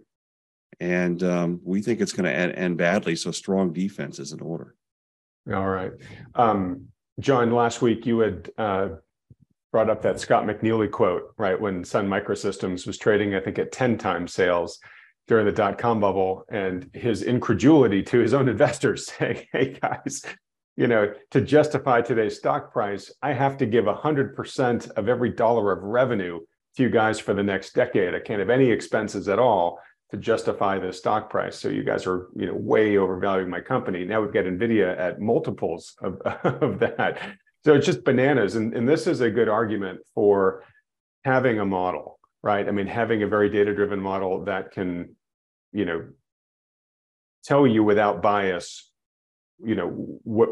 And 0.79 1.21
um, 1.23 1.61
we 1.63 1.81
think 1.81 1.99
it's 1.99 2.13
going 2.13 2.25
to 2.25 2.35
end, 2.35 2.53
end, 2.53 2.77
badly. 2.77 3.15
So 3.15 3.31
strong 3.31 3.73
defense 3.73 4.19
is 4.19 4.31
in 4.31 4.39
order. 4.39 4.75
All 5.53 5.67
right. 5.67 5.91
Um, 6.35 6.87
John, 7.19 7.51
last 7.51 7.81
week 7.81 8.05
you 8.05 8.19
had 8.19 8.49
uh, 8.57 8.89
brought 9.71 9.89
up 9.89 10.01
that 10.03 10.19
Scott 10.19 10.45
McNealy 10.45 10.89
quote, 10.89 11.33
right? 11.37 11.59
When 11.59 11.83
Sun 11.83 12.07
Microsystems 12.07 12.87
was 12.87 12.97
trading, 12.97 13.35
I 13.35 13.39
think, 13.39 13.59
at 13.59 13.71
10 13.71 13.97
times 13.97 14.33
sales 14.33 14.79
during 15.27 15.45
the 15.45 15.51
dot 15.51 15.77
com 15.77 15.99
bubble, 15.99 16.43
and 16.49 16.89
his 16.93 17.21
incredulity 17.21 18.01
to 18.03 18.19
his 18.19 18.33
own 18.33 18.49
investors 18.49 19.11
saying, 19.11 19.45
hey, 19.51 19.77
guys, 19.79 20.23
you 20.79 20.87
know, 20.87 21.13
to 21.31 21.41
justify 21.41 21.99
today's 22.01 22.37
stock 22.37 22.71
price, 22.71 23.11
I 23.21 23.33
have 23.33 23.57
to 23.57 23.65
give 23.65 23.83
100% 23.83 24.91
of 24.91 25.09
every 25.09 25.29
dollar 25.29 25.73
of 25.73 25.83
revenue 25.83 26.39
to 26.77 26.83
you 26.83 26.89
guys 26.89 27.19
for 27.19 27.33
the 27.33 27.43
next 27.43 27.73
decade. 27.73 28.15
I 28.15 28.21
can't 28.21 28.39
have 28.39 28.49
any 28.49 28.71
expenses 28.71 29.27
at 29.27 29.39
all 29.39 29.81
to 30.11 30.15
justify 30.15 30.79
the 30.79 30.93
stock 30.93 31.29
price. 31.29 31.59
So 31.59 31.67
you 31.67 31.83
guys 31.83 32.07
are, 32.07 32.29
you 32.33 32.45
know, 32.45 32.53
way 32.53 32.95
overvaluing 32.97 33.49
my 33.49 33.59
company. 33.59 34.05
Now 34.05 34.21
we've 34.21 34.31
got 34.31 34.45
Nvidia 34.45 34.97
at 34.97 35.19
multiples 35.19 35.97
of, 36.01 36.21
of 36.45 36.79
that. 36.79 37.19
So 37.65 37.73
it's 37.73 37.85
just 37.85 38.05
bananas. 38.05 38.55
And, 38.55 38.73
and 38.73 38.87
this 38.87 39.05
is 39.05 39.19
a 39.19 39.29
good 39.29 39.49
argument 39.49 39.99
for 40.15 40.63
having 41.25 41.59
a 41.59 41.65
model, 41.65 42.21
right? 42.41 42.65
I 42.65 42.71
mean, 42.71 42.87
having 42.87 43.21
a 43.21 43.27
very 43.27 43.49
data-driven 43.49 43.99
model 43.99 44.45
that 44.45 44.71
can, 44.71 45.17
you 45.73 45.83
know, 45.83 46.07
tell 47.43 47.67
you 47.67 47.83
without 47.83 48.21
bias 48.21 48.88
you 49.63 49.75
know 49.75 49.87
what 50.23 50.49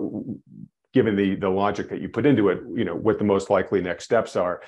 given 0.93 1.15
the 1.15 1.35
the 1.35 1.49
logic 1.49 1.89
that 1.89 2.01
you 2.01 2.09
put 2.09 2.25
into 2.25 2.49
it 2.49 2.59
you 2.75 2.85
know 2.85 2.95
what 2.95 3.17
the 3.17 3.25
most 3.25 3.49
likely 3.49 3.81
next 3.81 4.03
steps 4.03 4.35
are. 4.35 4.61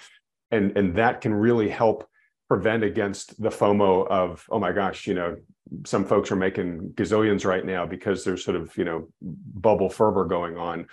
And 0.52 0.76
and 0.78 0.96
that 0.96 1.22
can 1.22 1.34
really 1.34 1.70
help 1.70 2.08
prevent 2.48 2.84
against 2.84 3.40
the 3.42 3.50
fomo 3.50 4.08
of 4.08 4.46
oh 4.50 4.60
my 4.60 4.72
gosh 4.72 5.08
you 5.08 5.14
know 5.14 5.38
some 5.86 6.06
folks 6.06 6.32
are 6.32 6.36
making 6.36 6.94
gazillions 6.96 7.46
right 7.46 7.66
now 7.66 7.86
because 7.86 8.24
there's 8.24 8.44
sort 8.44 8.58
of 8.58 8.76
you 8.78 8.86
know 8.86 9.08
bubble 9.22 9.90
fervor 9.90 10.26
going 10.26 10.58
on. 10.58 10.88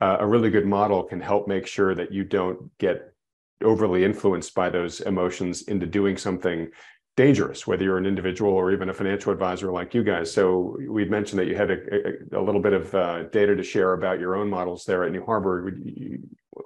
Uh, 0.00 0.18
a 0.20 0.26
really 0.26 0.50
good 0.50 0.66
model 0.66 1.02
can 1.02 1.20
help 1.20 1.48
make 1.48 1.66
sure 1.66 1.94
that 1.94 2.12
you 2.12 2.22
don't 2.22 2.76
get 2.78 3.12
overly 3.62 4.04
influenced 4.04 4.54
by 4.54 4.68
those 4.68 5.00
emotions 5.00 5.62
into 5.62 5.86
doing 5.86 6.16
something 6.16 6.68
dangerous, 7.16 7.66
whether 7.66 7.82
you're 7.82 7.98
an 7.98 8.06
individual 8.06 8.52
or 8.52 8.72
even 8.72 8.90
a 8.90 8.94
financial 8.94 9.32
advisor 9.32 9.72
like 9.72 9.94
you 9.94 10.04
guys. 10.04 10.30
So 10.32 10.76
we'd 10.88 11.10
mentioned 11.10 11.38
that 11.38 11.46
you 11.46 11.56
had 11.56 11.70
a, 11.70 12.36
a, 12.36 12.40
a 12.40 12.42
little 12.42 12.60
bit 12.60 12.74
of 12.74 12.94
uh, 12.94 13.22
data 13.24 13.56
to 13.56 13.62
share 13.62 13.94
about 13.94 14.20
your 14.20 14.36
own 14.36 14.50
models 14.50 14.84
there 14.84 15.04
at 15.04 15.12
New 15.12 15.24
Harbor. 15.24 15.64
Would 15.64 15.82
you, 15.84 16.18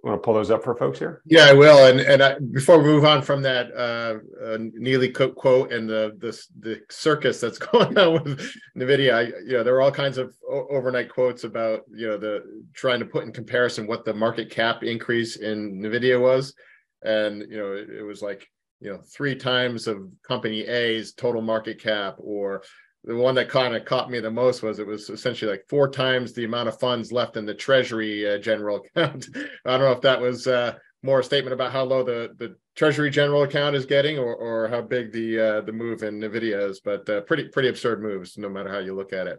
want 0.02 0.22
to 0.22 0.24
pull 0.24 0.34
those 0.34 0.50
up 0.50 0.62
for 0.62 0.74
folks 0.74 0.98
here? 0.98 1.22
Yeah, 1.26 1.46
I 1.46 1.52
will. 1.52 1.86
And 1.86 2.00
and 2.00 2.22
I, 2.22 2.38
before 2.38 2.78
we 2.78 2.84
move 2.84 3.04
on 3.04 3.22
from 3.22 3.42
that 3.42 3.72
uh, 3.72 4.18
uh, 4.44 4.58
Neely 4.58 5.10
quote 5.10 5.72
and 5.72 5.88
the, 5.88 6.16
the 6.18 6.40
the 6.60 6.80
circus 6.90 7.40
that's 7.40 7.58
going 7.72 7.96
on 7.98 8.12
with 8.12 8.54
Nvidia, 8.76 9.14
I, 9.14 9.20
you 9.44 9.52
know, 9.52 9.62
there 9.62 9.74
are 9.74 9.82
all 9.82 9.90
kinds 9.90 10.18
of 10.18 10.34
overnight 10.48 11.10
quotes 11.10 11.44
about 11.44 11.80
you 11.92 12.06
know 12.06 12.16
the 12.16 12.64
trying 12.72 13.00
to 13.00 13.06
put 13.06 13.24
in 13.24 13.32
comparison 13.32 13.86
what 13.86 14.04
the 14.04 14.14
market 14.14 14.50
cap 14.50 14.82
increase 14.82 15.36
in 15.36 15.80
Nvidia 15.80 16.20
was, 16.20 16.54
and 17.02 17.42
you 17.50 17.58
know 17.58 17.72
it, 17.72 17.90
it 17.90 18.02
was 18.02 18.22
like 18.22 18.48
you 18.80 18.90
know 18.90 19.00
three 19.12 19.34
times 19.34 19.86
of 19.86 20.10
company 20.26 20.62
A's 20.66 21.12
total 21.12 21.42
market 21.42 21.80
cap 21.80 22.16
or 22.18 22.62
the 23.04 23.16
one 23.16 23.34
that 23.34 23.48
kind 23.48 23.74
of 23.74 23.84
caught 23.84 24.10
me 24.10 24.20
the 24.20 24.30
most 24.30 24.62
was 24.62 24.78
it 24.78 24.86
was 24.86 25.08
essentially 25.08 25.50
like 25.50 25.64
four 25.68 25.88
times 25.88 26.32
the 26.32 26.44
amount 26.44 26.68
of 26.68 26.78
funds 26.78 27.12
left 27.12 27.36
in 27.36 27.46
the 27.46 27.54
treasury 27.54 28.30
uh, 28.30 28.38
general 28.38 28.84
account. 28.96 29.28
I 29.64 29.70
don't 29.70 29.80
know 29.80 29.92
if 29.92 30.02
that 30.02 30.20
was 30.20 30.46
uh, 30.46 30.74
more 31.02 31.20
a 31.20 31.24
statement 31.24 31.54
about 31.54 31.72
how 31.72 31.84
low 31.84 32.02
the, 32.02 32.34
the 32.36 32.56
treasury 32.76 33.10
general 33.10 33.42
account 33.42 33.74
is 33.74 33.86
getting 33.86 34.18
or, 34.18 34.34
or 34.34 34.68
how 34.68 34.82
big 34.82 35.12
the 35.12 35.40
uh, 35.40 35.60
the 35.62 35.72
move 35.72 36.02
in 36.02 36.20
nvidia 36.20 36.68
is 36.68 36.80
but 36.80 37.08
uh, 37.08 37.20
pretty 37.22 37.48
pretty 37.48 37.68
absurd 37.68 38.02
moves 38.02 38.36
no 38.36 38.48
matter 38.48 38.70
how 38.70 38.78
you 38.78 38.94
look 38.94 39.12
at 39.12 39.26
it 39.26 39.38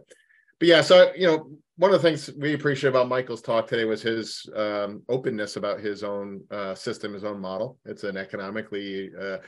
but 0.62 0.68
yeah, 0.68 0.80
so 0.80 1.10
you 1.16 1.26
know, 1.26 1.50
one 1.74 1.92
of 1.92 2.00
the 2.00 2.08
things 2.08 2.30
we 2.38 2.54
appreciate 2.54 2.90
about 2.90 3.08
Michael's 3.08 3.42
talk 3.42 3.66
today 3.66 3.84
was 3.84 4.00
his 4.00 4.48
um, 4.54 5.02
openness 5.08 5.56
about 5.56 5.80
his 5.80 6.04
own 6.04 6.40
uh, 6.52 6.72
system, 6.76 7.14
his 7.14 7.24
own 7.24 7.40
model. 7.40 7.80
It's 7.84 8.04
an 8.04 8.16
economically 8.16 9.10
uh, 9.20 9.38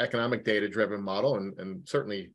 economic 0.00 0.44
data 0.44 0.68
driven 0.68 1.00
model, 1.00 1.36
and 1.36 1.56
and 1.60 1.88
certainly 1.88 2.32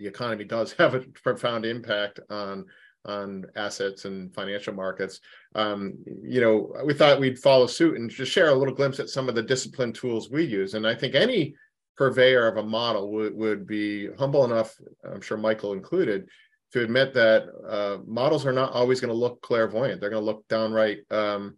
the 0.00 0.08
economy 0.08 0.42
does 0.42 0.72
have 0.72 0.96
a 0.96 1.04
profound 1.22 1.64
impact 1.64 2.18
on 2.28 2.64
on 3.04 3.44
assets 3.54 4.04
and 4.04 4.34
financial 4.34 4.74
markets. 4.74 5.20
Um, 5.54 5.94
you 6.24 6.40
know, 6.40 6.74
we 6.84 6.92
thought 6.92 7.20
we'd 7.20 7.38
follow 7.38 7.68
suit 7.68 7.98
and 8.00 8.10
just 8.10 8.32
share 8.32 8.48
a 8.48 8.54
little 8.54 8.74
glimpse 8.74 8.98
at 8.98 9.10
some 9.10 9.28
of 9.28 9.36
the 9.36 9.44
discipline 9.44 9.92
tools 9.92 10.28
we 10.28 10.42
use. 10.42 10.74
And 10.74 10.84
I 10.84 10.96
think 10.96 11.14
any 11.14 11.54
purveyor 11.96 12.48
of 12.48 12.56
a 12.56 12.62
model 12.62 13.10
would, 13.12 13.34
would 13.34 13.66
be 13.66 14.08
humble 14.18 14.44
enough, 14.44 14.74
I'm 15.04 15.20
sure 15.20 15.38
Michael 15.38 15.72
included, 15.72 16.28
to 16.72 16.82
admit 16.82 17.14
that 17.14 17.44
uh, 17.66 17.98
models 18.06 18.44
are 18.44 18.52
not 18.52 18.72
always 18.72 19.00
going 19.00 19.12
to 19.12 19.18
look 19.18 19.40
clairvoyant. 19.40 20.00
They're 20.00 20.10
going 20.10 20.22
to 20.22 20.26
look 20.26 20.46
downright 20.48 21.00
um, 21.10 21.56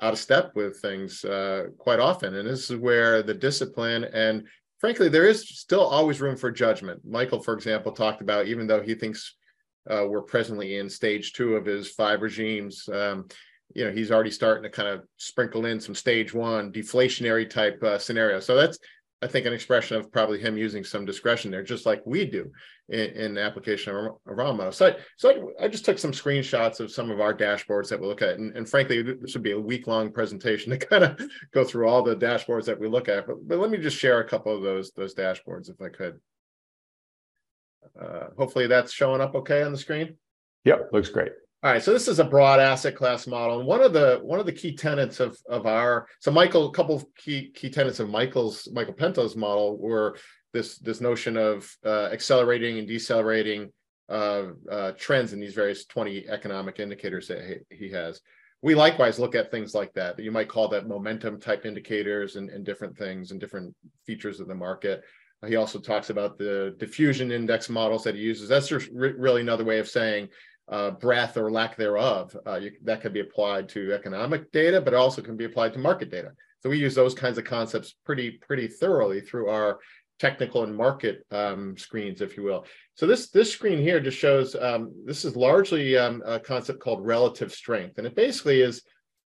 out 0.00 0.12
of 0.12 0.18
step 0.18 0.52
with 0.54 0.80
things 0.80 1.24
uh, 1.24 1.66
quite 1.78 2.00
often. 2.00 2.34
And 2.34 2.48
this 2.48 2.70
is 2.70 2.76
where 2.76 3.22
the 3.22 3.34
discipline 3.34 4.04
and 4.04 4.44
frankly, 4.82 5.08
there 5.08 5.28
is 5.28 5.48
still 5.48 5.86
always 5.86 6.20
room 6.20 6.36
for 6.36 6.50
judgment. 6.50 7.00
Michael, 7.04 7.40
for 7.40 7.54
example, 7.54 7.92
talked 7.92 8.20
about 8.20 8.48
even 8.48 8.66
though 8.66 8.82
he 8.82 8.96
thinks 8.96 9.36
uh, 9.88 10.04
we're 10.08 10.22
presently 10.22 10.78
in 10.78 10.90
stage 10.90 11.32
two 11.32 11.54
of 11.54 11.64
his 11.64 11.88
five 11.88 12.20
regimes. 12.20 12.88
Um, 12.92 13.28
you 13.74 13.84
know, 13.84 13.92
he's 13.92 14.10
already 14.10 14.32
starting 14.32 14.64
to 14.64 14.70
kind 14.70 14.88
of 14.88 15.04
sprinkle 15.18 15.66
in 15.66 15.80
some 15.80 15.94
stage 15.94 16.34
one 16.34 16.72
deflationary 16.72 17.48
type 17.48 17.80
uh, 17.82 17.96
scenario. 17.96 18.40
So 18.40 18.56
that's 18.56 18.78
I 19.22 19.28
think 19.28 19.46
an 19.46 19.52
expression 19.52 19.96
of 19.96 20.10
probably 20.10 20.40
him 20.40 20.58
using 20.58 20.82
some 20.82 21.04
discretion 21.04 21.52
there, 21.52 21.62
just 21.62 21.86
like 21.86 22.02
we 22.04 22.26
do 22.26 22.50
in, 22.88 23.10
in 23.10 23.34
the 23.34 23.42
application 23.42 23.94
of 23.94 24.16
Rama. 24.24 24.72
So, 24.72 24.88
I, 24.88 24.96
so 25.16 25.52
I, 25.60 25.64
I, 25.64 25.68
just 25.68 25.84
took 25.84 25.98
some 25.98 26.12
screenshots 26.12 26.80
of 26.80 26.90
some 26.90 27.10
of 27.10 27.20
our 27.20 27.32
dashboards 27.32 27.88
that 27.88 28.00
we 28.00 28.06
look 28.06 28.22
at, 28.22 28.38
and, 28.38 28.56
and 28.56 28.68
frankly, 28.68 29.02
this 29.02 29.34
would 29.34 29.42
be 29.42 29.52
a 29.52 29.60
week 29.60 29.86
long 29.86 30.12
presentation 30.12 30.70
to 30.70 30.78
kind 30.86 31.04
of 31.04 31.20
go 31.52 31.64
through 31.64 31.88
all 31.88 32.02
the 32.02 32.16
dashboards 32.16 32.64
that 32.66 32.78
we 32.78 32.88
look 32.88 33.08
at. 33.08 33.26
But, 33.26 33.46
but 33.46 33.58
let 33.58 33.70
me 33.70 33.78
just 33.78 33.96
share 33.96 34.20
a 34.20 34.28
couple 34.28 34.54
of 34.54 34.62
those 34.62 34.92
those 34.92 35.14
dashboards 35.14 35.70
if 35.70 35.80
I 35.80 35.88
could. 35.88 36.20
Uh, 38.00 38.28
hopefully, 38.36 38.66
that's 38.66 38.92
showing 38.92 39.20
up 39.20 39.34
okay 39.34 39.62
on 39.62 39.72
the 39.72 39.78
screen. 39.78 40.16
Yep, 40.64 40.90
looks 40.92 41.08
great. 41.08 41.32
All 41.64 41.70
right, 41.70 41.82
so 41.82 41.92
this 41.92 42.08
is 42.08 42.18
a 42.18 42.24
broad 42.24 42.58
asset 42.58 42.96
class 42.96 43.28
model, 43.28 43.60
and 43.60 43.68
one 43.68 43.82
of 43.82 43.92
the 43.92 44.18
one 44.22 44.40
of 44.40 44.46
the 44.46 44.52
key 44.52 44.74
tenets 44.74 45.20
of 45.20 45.38
of 45.48 45.64
our 45.66 46.08
so 46.18 46.32
Michael, 46.32 46.68
a 46.68 46.72
couple 46.72 46.96
of 46.96 47.06
key 47.14 47.52
key 47.54 47.70
tenets 47.70 48.00
of 48.00 48.10
Michael's 48.10 48.68
Michael 48.72 48.94
Pento's 48.94 49.36
model 49.36 49.78
were 49.78 50.16
this 50.52 50.78
this 50.78 51.00
notion 51.00 51.36
of 51.36 51.74
uh, 51.84 52.08
accelerating 52.12 52.78
and 52.78 52.88
decelerating 52.88 53.72
uh, 54.08 54.44
uh, 54.70 54.92
trends 54.92 55.32
in 55.32 55.40
these 55.40 55.54
various 55.54 55.84
twenty 55.86 56.28
economic 56.28 56.80
indicators 56.80 57.28
that 57.28 57.62
he, 57.70 57.76
he, 57.76 57.90
has. 57.90 58.20
We 58.60 58.74
likewise 58.74 59.18
look 59.18 59.34
at 59.34 59.50
things 59.50 59.74
like 59.74 59.92
that. 59.94 60.18
You 60.18 60.30
might 60.30 60.48
call 60.48 60.68
that 60.68 60.86
momentum 60.86 61.40
type 61.40 61.66
indicators 61.66 62.36
and, 62.36 62.50
and 62.50 62.64
different 62.64 62.96
things 62.96 63.30
and 63.30 63.40
different 63.40 63.74
features 64.06 64.38
of 64.38 64.48
the 64.48 64.54
market. 64.54 65.02
He 65.46 65.56
also 65.56 65.80
talks 65.80 66.10
about 66.10 66.38
the 66.38 66.76
diffusion 66.78 67.32
index 67.32 67.68
models 67.68 68.04
that 68.04 68.14
he 68.14 68.20
uses. 68.20 68.48
That's 68.48 68.68
just 68.68 68.88
re- 68.92 69.14
really 69.18 69.40
another 69.40 69.64
way 69.64 69.80
of 69.80 69.88
saying 69.88 70.28
uh, 70.68 70.92
breadth 70.92 71.36
or 71.36 71.50
lack 71.50 71.76
thereof. 71.76 72.36
Uh, 72.46 72.56
you, 72.56 72.72
that 72.84 73.00
can 73.00 73.12
be 73.12 73.20
applied 73.20 73.68
to 73.70 73.92
economic 73.92 74.52
data, 74.52 74.80
but 74.80 74.94
also 74.94 75.20
can 75.20 75.36
be 75.36 75.44
applied 75.44 75.72
to 75.72 75.80
market 75.80 76.10
data. 76.10 76.30
So 76.62 76.70
we 76.70 76.78
use 76.78 76.94
those 76.94 77.14
kinds 77.14 77.38
of 77.38 77.44
concepts 77.44 77.96
pretty 78.04 78.32
pretty 78.46 78.68
thoroughly 78.68 79.20
through 79.20 79.48
our 79.48 79.80
technical 80.22 80.62
and 80.62 80.74
market 80.74 81.26
um, 81.32 81.76
screens, 81.76 82.20
if 82.20 82.36
you 82.36 82.44
will. 82.44 82.64
So 82.94 83.08
this 83.08 83.30
this 83.30 83.52
screen 83.52 83.78
here 83.78 83.98
just 83.98 84.16
shows 84.16 84.54
um, 84.54 84.92
this 85.04 85.24
is 85.24 85.34
largely 85.34 85.98
um, 85.98 86.22
a 86.24 86.38
concept 86.38 86.78
called 86.78 87.04
relative 87.04 87.52
strength, 87.52 87.98
and 87.98 88.06
it 88.06 88.14
basically 88.14 88.60
is 88.60 88.82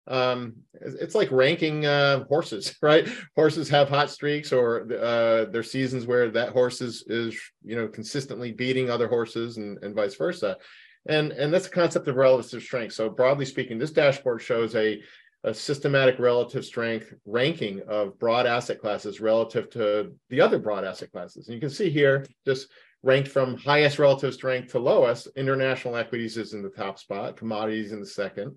um, 0.07 0.53
it's 0.73 1.15
like 1.15 1.31
ranking 1.31 1.87
uh, 1.87 2.25
horses, 2.25 2.75
right? 2.83 3.07
Horses 3.35 3.69
have 3.69 3.89
hot 3.89 4.11
streaks 4.11 4.53
or 4.53 4.83
uh, 4.93 5.45
their 5.45 5.63
seasons 5.63 6.05
where 6.05 6.29
that 6.29 6.49
horse 6.49 6.79
is 6.79 7.03
is 7.07 7.41
you 7.63 7.75
know 7.75 7.87
consistently 7.87 8.51
beating 8.51 8.91
other 8.91 9.07
horses 9.07 9.57
and, 9.57 9.79
and 9.83 9.95
vice 9.95 10.15
versa. 10.15 10.57
And, 11.05 11.33
and 11.33 11.53
that's 11.53 11.65
the 11.65 11.81
concept 11.81 12.07
of 12.07 12.15
relative 12.15 12.63
strength. 12.63 12.93
So 12.93 13.09
broadly 13.09 13.43
speaking, 13.43 13.77
this 13.77 13.91
dashboard 13.91 14.41
shows 14.41 14.73
a 14.73 15.01
a 15.43 15.53
systematic 15.53 16.19
relative 16.19 16.63
strength 16.63 17.13
ranking 17.25 17.81
of 17.87 18.17
broad 18.17 18.45
asset 18.45 18.79
classes 18.79 19.19
relative 19.19 19.69
to 19.71 20.13
the 20.29 20.39
other 20.39 20.57
broad 20.57 20.85
asset 20.85 21.11
classes. 21.11 21.47
And 21.47 21.55
you 21.55 21.59
can 21.59 21.69
see 21.69 21.89
here, 21.89 22.25
just 22.45 22.67
ranked 23.03 23.27
from 23.27 23.57
highest 23.57 23.99
relative 23.99 24.33
strength 24.33 24.71
to 24.71 24.79
lowest, 24.79 25.27
international 25.35 25.97
equities 25.97 26.37
is 26.37 26.53
in 26.53 26.63
the 26.63 26.69
top 26.69 26.97
spot, 26.97 27.35
commodities 27.35 27.91
in 27.91 27.99
the 27.99 28.05
second. 28.05 28.55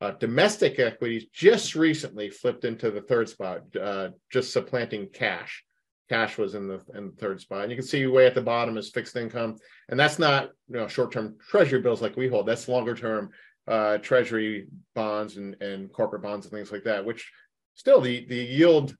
Uh, 0.00 0.12
domestic 0.12 0.78
equities 0.78 1.26
just 1.32 1.74
recently 1.74 2.30
flipped 2.30 2.64
into 2.64 2.90
the 2.90 3.02
third 3.02 3.28
spot, 3.28 3.62
uh, 3.80 4.08
just 4.32 4.52
supplanting 4.52 5.08
cash. 5.12 5.64
Cash 6.08 6.38
was 6.38 6.54
in 6.54 6.66
the 6.68 6.80
in 6.94 7.06
the 7.06 7.16
third 7.16 7.40
spot, 7.40 7.62
and 7.62 7.70
you 7.70 7.76
can 7.76 7.86
see 7.86 8.06
way 8.06 8.26
at 8.26 8.34
the 8.34 8.42
bottom 8.42 8.76
is 8.76 8.90
fixed 8.90 9.16
income, 9.16 9.56
and 9.88 9.98
that's 9.98 10.18
not 10.18 10.50
you 10.68 10.76
know 10.76 10.88
short-term 10.88 11.36
treasury 11.48 11.80
bills 11.80 12.02
like 12.02 12.16
we 12.16 12.28
hold. 12.28 12.46
That's 12.46 12.68
longer-term 12.68 13.30
uh, 13.68 13.98
treasury 13.98 14.66
bonds 14.94 15.36
and, 15.36 15.60
and 15.62 15.92
corporate 15.92 16.22
bonds 16.22 16.46
and 16.46 16.52
things 16.52 16.72
like 16.72 16.84
that, 16.84 17.04
which 17.04 17.30
still 17.74 18.00
the 18.00 18.26
the 18.26 18.36
yield 18.36 18.96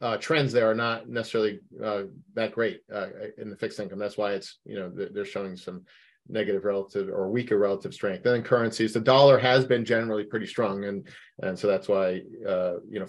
uh, 0.00 0.16
trends 0.16 0.52
there 0.52 0.70
are 0.70 0.74
not 0.74 1.08
necessarily 1.08 1.60
uh, 1.82 2.02
that 2.34 2.52
great 2.52 2.80
uh, 2.92 3.06
in 3.38 3.50
the 3.50 3.56
fixed 3.56 3.78
income. 3.78 3.98
That's 3.98 4.18
why 4.18 4.32
it's 4.32 4.58
you 4.64 4.76
know 4.76 4.90
they're 4.90 5.24
showing 5.24 5.56
some 5.56 5.84
negative 6.28 6.64
relative 6.64 7.08
or 7.08 7.28
weaker 7.30 7.58
relative 7.58 7.94
strength. 7.94 8.24
And 8.24 8.36
Then 8.36 8.42
currencies, 8.42 8.94
the 8.94 9.00
dollar 9.00 9.38
has 9.38 9.66
been 9.66 9.84
generally 9.84 10.24
pretty 10.24 10.46
strong, 10.46 10.84
and 10.84 11.06
and 11.42 11.58
so 11.58 11.66
that's 11.66 11.88
why 11.88 12.22
uh, 12.48 12.74
you 12.88 13.00
know 13.00 13.06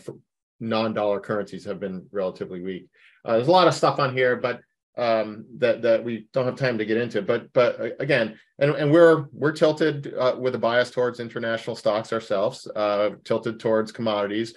non-dollar 0.59 1.19
currencies 1.19 1.65
have 1.65 1.79
been 1.79 2.05
relatively 2.11 2.61
weak. 2.61 2.87
Uh, 3.23 3.33
there's 3.33 3.47
a 3.47 3.51
lot 3.51 3.67
of 3.67 3.73
stuff 3.73 3.99
on 3.99 4.15
here, 4.15 4.35
but 4.35 4.61
um, 4.97 5.45
that 5.57 5.81
that 5.81 6.03
we 6.03 6.27
don't 6.33 6.45
have 6.45 6.55
time 6.55 6.77
to 6.77 6.85
get 6.85 6.97
into. 6.97 7.21
But 7.21 7.51
but 7.53 7.79
uh, 7.79 7.89
again, 7.99 8.39
and, 8.59 8.71
and 8.71 8.91
we're 8.91 9.25
we're 9.31 9.51
tilted 9.51 10.13
uh, 10.13 10.35
with 10.39 10.55
a 10.55 10.59
bias 10.59 10.91
towards 10.91 11.19
international 11.19 11.75
stocks 11.75 12.13
ourselves, 12.13 12.67
uh, 12.75 13.11
tilted 13.23 13.59
towards 13.59 13.91
commodities. 13.91 14.53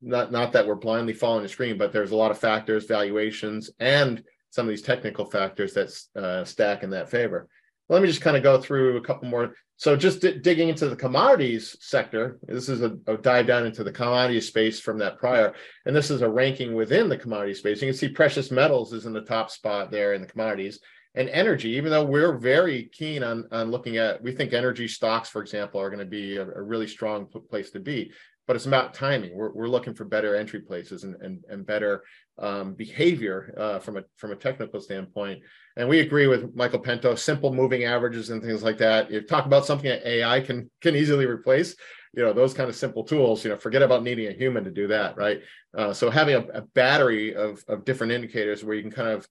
Not 0.00 0.32
not 0.32 0.52
that 0.52 0.66
we're 0.66 0.74
blindly 0.74 1.12
following 1.12 1.42
the 1.42 1.48
screen, 1.48 1.78
but 1.78 1.92
there's 1.92 2.12
a 2.12 2.16
lot 2.16 2.30
of 2.30 2.38
factors, 2.38 2.86
valuations, 2.86 3.70
and 3.80 4.22
some 4.50 4.66
of 4.66 4.70
these 4.70 4.82
technical 4.82 5.24
factors 5.24 5.74
that 5.74 6.20
uh, 6.20 6.44
stack 6.44 6.82
in 6.82 6.90
that 6.90 7.10
favor. 7.10 7.48
Let 7.88 8.02
me 8.02 8.08
just 8.08 8.20
kind 8.20 8.36
of 8.36 8.42
go 8.42 8.60
through 8.60 8.96
a 8.96 9.00
couple 9.00 9.28
more. 9.28 9.54
So 9.76 9.96
just 9.96 10.20
d- 10.20 10.38
digging 10.38 10.68
into 10.68 10.88
the 10.88 10.96
commodities 10.96 11.76
sector, 11.80 12.38
this 12.42 12.68
is 12.68 12.82
a, 12.82 12.96
a, 13.06 13.16
dive 13.16 13.46
down 13.46 13.64
into 13.64 13.84
the 13.84 13.92
commodity 13.92 14.40
space 14.40 14.80
from 14.80 14.98
that 14.98 15.18
prior, 15.18 15.54
and 15.86 15.94
this 15.94 16.10
is 16.10 16.20
a 16.20 16.28
ranking 16.28 16.74
within 16.74 17.08
the 17.08 17.16
commodity 17.16 17.54
space. 17.54 17.80
You 17.80 17.88
can 17.88 17.96
see 17.96 18.08
precious 18.08 18.50
metals 18.50 18.92
is 18.92 19.06
in 19.06 19.12
the 19.12 19.20
top 19.20 19.50
spot 19.50 19.90
there 19.90 20.14
in 20.14 20.20
the 20.20 20.26
commodities, 20.26 20.80
and 21.14 21.28
energy. 21.30 21.70
Even 21.70 21.90
though 21.90 22.04
we're 22.04 22.36
very 22.36 22.90
keen 22.92 23.22
on 23.22 23.46
on 23.52 23.70
looking 23.70 23.96
at, 23.96 24.22
we 24.22 24.32
think 24.32 24.52
energy 24.52 24.88
stocks, 24.88 25.28
for 25.28 25.40
example, 25.40 25.80
are 25.80 25.90
going 25.90 25.98
to 25.98 26.04
be 26.04 26.36
a, 26.36 26.42
a 26.42 26.62
really 26.62 26.86
strong 26.86 27.26
place 27.48 27.70
to 27.70 27.80
be 27.80 28.12
but 28.48 28.56
it's 28.56 28.66
about 28.66 28.94
timing. 28.94 29.36
We're, 29.36 29.52
we're 29.52 29.68
looking 29.68 29.94
for 29.94 30.06
better 30.06 30.34
entry 30.34 30.60
places 30.60 31.04
and, 31.04 31.14
and, 31.20 31.44
and 31.50 31.66
better 31.66 32.02
um, 32.38 32.72
behavior 32.72 33.54
uh, 33.58 33.78
from 33.78 33.98
a 33.98 34.04
from 34.16 34.32
a 34.32 34.36
technical 34.36 34.80
standpoint. 34.80 35.42
And 35.78 35.88
we 35.88 36.00
agree 36.00 36.26
with 36.26 36.54
Michael 36.54 36.82
Pento, 36.82 37.18
simple 37.18 37.54
moving 37.54 37.84
averages 37.84 38.30
and 38.30 38.42
things 38.42 38.62
like 38.62 38.78
that. 38.78 39.10
You 39.10 39.22
talk 39.22 39.46
about 39.46 39.64
something 39.64 39.88
that 39.88 40.06
AI 40.06 40.40
can 40.40 40.70
can 40.82 40.94
easily 40.94 41.24
replace, 41.24 41.74
you 42.14 42.22
know, 42.22 42.34
those 42.34 42.52
kind 42.52 42.68
of 42.68 42.76
simple 42.76 43.04
tools, 43.04 43.44
you 43.44 43.50
know, 43.50 43.56
forget 43.56 43.82
about 43.82 44.02
needing 44.02 44.26
a 44.26 44.32
human 44.32 44.64
to 44.64 44.70
do 44.70 44.88
that, 44.88 45.16
right? 45.16 45.40
Uh, 45.76 45.94
so 45.94 46.10
having 46.10 46.34
a, 46.34 46.58
a 46.58 46.62
battery 46.74 47.34
of, 47.34 47.64
of 47.68 47.84
different 47.84 48.12
indicators 48.12 48.62
where 48.62 48.76
you 48.76 48.82
can 48.82 48.90
kind 48.90 49.08
of 49.08 49.26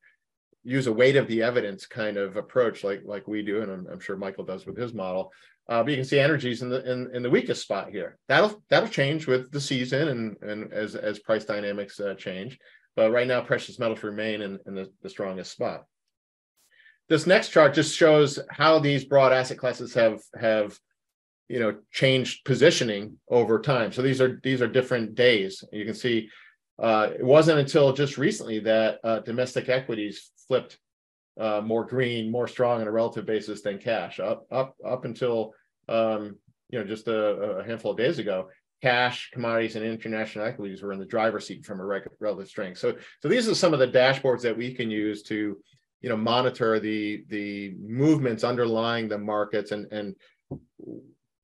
use 0.64 0.88
a 0.88 0.94
weight 0.94 1.16
of 1.16 1.28
the 1.28 1.44
evidence 1.44 1.86
kind 1.86 2.18
of 2.18 2.36
approach 2.36 2.84
like 2.84 3.02
like 3.06 3.26
we 3.28 3.42
do 3.42 3.62
and 3.62 3.72
I'm, 3.72 3.88
I'm 3.90 4.00
sure 4.02 4.18
michael 4.18 4.44
does 4.44 4.66
with 4.66 4.76
his 4.76 4.94
model 4.94 5.32
uh, 5.70 5.84
but 5.84 5.92
you 5.92 5.98
can 5.98 6.06
see 6.06 6.20
energies 6.20 6.62
in 6.62 6.70
the 6.70 6.90
in, 6.90 7.14
in 7.14 7.22
the 7.22 7.30
weakest 7.30 7.62
spot 7.62 7.90
here. 7.90 8.18
That'll 8.28 8.64
that'll 8.70 8.90
change 8.90 9.28
with 9.28 9.52
the 9.52 9.60
season 9.60 10.08
and 10.08 10.38
and 10.42 10.72
as 10.72 10.96
as 10.96 11.20
price 11.20 11.46
dynamics 11.46 12.00
uh, 12.00 12.14
change. 12.16 12.58
But 12.96 13.12
right 13.12 13.28
now, 13.28 13.42
precious 13.42 13.78
metals 13.78 14.02
remain 14.02 14.42
in, 14.42 14.60
in 14.66 14.74
the, 14.74 14.92
the 15.04 15.10
strongest 15.10 15.52
spot. 15.52 15.86
This 17.10 17.26
next 17.26 17.50
chart 17.50 17.74
just 17.74 17.96
shows 17.96 18.40
how 18.50 18.80
these 18.80 19.06
broad 19.06 19.32
asset 19.32 19.58
classes 19.58 19.94
have 19.94 20.22
have 20.40 20.78
you 21.48 21.60
know 21.60 21.78
changed 21.92 22.44
positioning 22.46 23.18
over 23.30 23.60
time. 23.60 23.92
So 23.92 24.02
these 24.02 24.22
are 24.22 24.40
these 24.44 24.62
are 24.62 24.68
different 24.68 25.16
days. 25.16 25.64
You 25.72 25.86
can 25.86 25.94
see 25.94 26.30
uh, 26.80 27.10
it 27.18 27.24
wasn't 27.24 27.60
until 27.60 27.94
just 27.94 28.18
recently 28.18 28.60
that 28.60 29.00
uh, 29.04 29.20
domestic 29.20 29.70
equities 29.70 30.32
flipped 30.48 30.78
uh, 31.40 31.62
more 31.64 31.86
green, 31.86 32.32
more 32.32 32.48
strong 32.48 32.82
on 32.82 32.88
a 32.88 32.92
relative 32.92 33.26
basis 33.26 33.62
than 33.62 33.78
cash. 33.78 34.20
Up 34.20 34.46
up 34.52 34.76
up 34.86 35.06
until 35.06 35.54
um, 35.88 36.38
you 36.70 36.80
know 36.80 36.86
just 36.86 37.08
a, 37.08 37.60
a, 37.60 37.64
handful 37.64 37.92
of 37.92 37.98
days 37.98 38.20
ago, 38.20 38.50
cash, 38.82 39.30
commodities, 39.32 39.76
and 39.76 39.86
international 39.86 40.46
equities 40.46 40.82
were 40.82 40.94
in 40.94 41.00
the 41.00 41.06
driver's 41.06 41.48
seat 41.48 41.66
from 41.66 41.80
a 41.80 42.02
relative 42.20 42.48
strength. 42.48 42.80
So 42.80 42.96
so 43.22 43.28
these 43.28 43.48
are 43.48 43.56
some 43.56 43.74
of 43.74 43.80
the 43.80 43.88
dashboards 43.88 44.42
that 44.42 44.58
we 44.58 44.74
can 44.74 44.92
use 44.92 45.24
to 45.24 45.58
you 46.02 46.10
know 46.10 46.18
monitor 46.18 46.80
the 46.80 47.24
the 47.30 47.76
movements 47.80 48.44
underlying 48.44 49.08
the 49.08 49.18
markets 49.18 49.72
and 49.72 49.92
and 49.92 50.16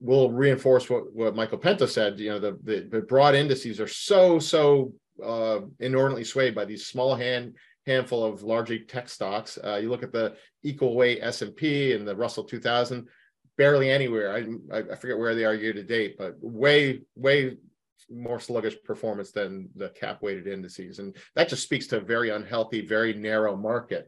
we'll 0.03 0.29
reinforce 0.29 0.89
what, 0.89 1.11
what 1.13 1.35
Michael 1.35 1.57
Pento 1.57 1.87
said. 1.87 2.19
You 2.19 2.31
know, 2.31 2.39
the, 2.39 2.59
the, 2.63 2.87
the 2.91 3.01
broad 3.01 3.35
indices 3.35 3.79
are 3.79 3.87
so, 3.87 4.37
so 4.37 4.93
uh, 5.23 5.61
inordinately 5.79 6.25
swayed 6.25 6.53
by 6.53 6.65
these 6.65 6.85
small 6.87 7.15
hand 7.15 7.55
handful 7.85 8.23
of 8.23 8.43
largely 8.43 8.79
tech 8.79 9.09
stocks. 9.09 9.57
Uh, 9.61 9.75
you 9.75 9.89
look 9.89 10.03
at 10.03 10.13
the 10.13 10.35
equal 10.63 10.95
weight 10.95 11.19
S&P 11.21 11.93
and 11.93 12.07
the 12.07 12.15
Russell 12.15 12.43
2000, 12.43 13.07
barely 13.57 13.89
anywhere. 13.89 14.33
I, 14.33 14.79
I 14.91 14.95
forget 14.95 15.17
where 15.17 15.35
they 15.35 15.43
are 15.43 15.53
year 15.53 15.73
to 15.73 15.83
date, 15.83 16.15
but 16.17 16.35
way, 16.39 17.01
way 17.15 17.57
more 18.09 18.39
sluggish 18.39 18.75
performance 18.85 19.31
than 19.31 19.69
the 19.75 19.89
cap 19.89 20.21
weighted 20.21 20.47
indices. 20.47 20.99
And 20.99 21.15
that 21.35 21.49
just 21.49 21.63
speaks 21.63 21.87
to 21.87 21.97
a 21.97 22.01
very 22.01 22.29
unhealthy, 22.29 22.85
very 22.85 23.13
narrow 23.13 23.55
market. 23.57 24.07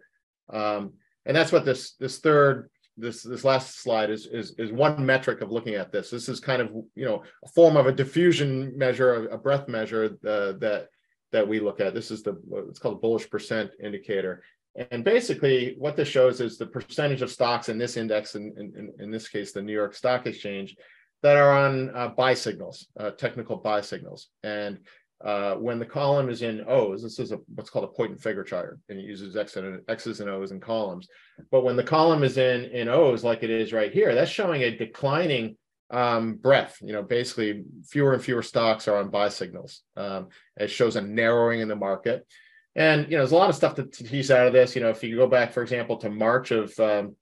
Um, 0.51 0.93
and 1.25 1.35
that's 1.35 1.51
what 1.51 1.65
this, 1.65 1.93
this 1.99 2.19
third 2.19 2.69
this 2.97 3.23
this 3.23 3.43
last 3.43 3.81
slide 3.81 4.09
is 4.09 4.25
is 4.27 4.55
is 4.57 4.71
one 4.71 5.05
metric 5.05 5.41
of 5.41 5.51
looking 5.51 5.75
at 5.75 5.91
this. 5.91 6.09
This 6.09 6.29
is 6.29 6.39
kind 6.39 6.61
of 6.61 6.71
you 6.95 7.05
know 7.05 7.23
a 7.43 7.47
form 7.49 7.77
of 7.77 7.87
a 7.87 7.91
diffusion 7.91 8.77
measure, 8.77 9.27
a 9.27 9.37
breadth 9.37 9.67
measure 9.67 10.17
uh, 10.25 10.53
that 10.59 10.87
that 11.31 11.47
we 11.47 11.59
look 11.59 11.81
at. 11.81 11.93
This 11.93 12.11
is 12.11 12.23
the 12.23 12.41
it's 12.69 12.79
called 12.79 12.95
the 12.95 13.01
bullish 13.01 13.29
percent 13.29 13.71
indicator. 13.83 14.43
And 14.91 15.05
basically, 15.05 15.75
what 15.77 15.95
this 15.95 16.09
shows 16.09 16.41
is 16.41 16.57
the 16.57 16.65
percentage 16.65 17.21
of 17.21 17.31
stocks 17.31 17.69
in 17.69 17.77
this 17.77 17.95
index, 17.95 18.35
in, 18.35 18.53
in, 18.57 18.91
in 18.99 19.09
this 19.09 19.29
case, 19.29 19.53
the 19.53 19.61
New 19.61 19.71
York 19.71 19.95
Stock 19.95 20.27
Exchange, 20.27 20.75
that 21.23 21.37
are 21.37 21.57
on 21.57 21.95
uh, 21.95 22.09
buy 22.09 22.33
signals, 22.33 22.87
uh, 22.99 23.11
technical 23.11 23.55
buy 23.55 23.79
signals. 23.79 24.27
And 24.43 24.79
uh, 25.23 25.55
when 25.55 25.79
the 25.79 25.85
column 25.85 26.29
is 26.29 26.41
in 26.41 26.63
O's, 26.67 27.01
this 27.01 27.19
is 27.19 27.31
a, 27.31 27.39
what's 27.53 27.69
called 27.69 27.89
a 27.97 28.03
and 28.03 28.21
figure 28.21 28.43
chart, 28.43 28.79
and 28.89 28.99
it 28.99 29.05
uses 29.05 29.35
X 29.35 29.55
and, 29.55 29.81
X's 29.87 30.19
and 30.19 30.29
O's 30.29 30.51
and 30.51 30.61
columns. 30.61 31.07
But 31.51 31.63
when 31.63 31.75
the 31.75 31.83
column 31.83 32.23
is 32.23 32.37
in 32.37 32.65
in 32.65 32.89
O's, 32.89 33.23
like 33.23 33.43
it 33.43 33.49
is 33.49 33.73
right 33.73 33.91
here, 33.91 34.13
that's 34.13 34.31
showing 34.31 34.63
a 34.63 34.75
declining 34.75 35.57
um, 35.89 36.35
breadth. 36.35 36.77
You 36.81 36.93
know, 36.93 37.03
basically 37.03 37.63
fewer 37.87 38.13
and 38.13 38.23
fewer 38.23 38.43
stocks 38.43 38.87
are 38.87 38.97
on 38.97 39.09
buy 39.09 39.29
signals. 39.29 39.81
Um, 39.95 40.29
it 40.57 40.67
shows 40.67 40.95
a 40.95 41.01
narrowing 41.01 41.61
in 41.61 41.67
the 41.67 41.75
market. 41.75 42.27
And, 42.75 43.05
you 43.05 43.11
know, 43.11 43.19
there's 43.19 43.31
a 43.31 43.37
lot 43.37 43.49
of 43.49 43.55
stuff 43.55 43.75
to, 43.75 43.85
to 43.85 44.03
tease 44.03 44.31
out 44.31 44.47
of 44.47 44.53
this. 44.53 44.75
You 44.75 44.81
know, 44.81 44.89
if 44.89 45.01
you 45.01 45.15
go 45.15 45.27
back, 45.27 45.53
for 45.53 45.61
example, 45.61 45.95
to 45.97 46.09
March 46.09 46.51
of 46.51 46.77
um, 46.79 47.15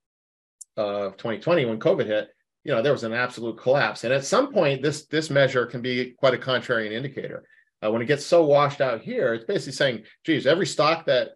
uh, 0.75 1.09
2020 1.11 1.65
when 1.65 1.79
COVID 1.79 2.07
hit, 2.07 2.29
you 2.63 2.71
know, 2.71 2.81
there 2.81 2.91
was 2.91 3.03
an 3.03 3.13
absolute 3.13 3.57
collapse. 3.57 4.03
And 4.03 4.13
at 4.13 4.25
some 4.25 4.51
point, 4.51 4.81
this 4.81 5.05
this 5.05 5.29
measure 5.29 5.65
can 5.65 5.81
be 5.81 6.11
quite 6.11 6.33
a 6.33 6.37
contrarian 6.37 6.91
indicator. 6.91 7.43
Uh, 7.83 7.91
when 7.91 8.01
it 8.01 8.07
gets 8.07 8.25
so 8.25 8.45
washed 8.45 8.81
out 8.81 9.01
here, 9.01 9.33
it's 9.33 9.45
basically 9.45 9.73
saying, 9.73 10.03
geez, 10.25 10.47
every 10.47 10.65
stock 10.65 11.05
that 11.05 11.31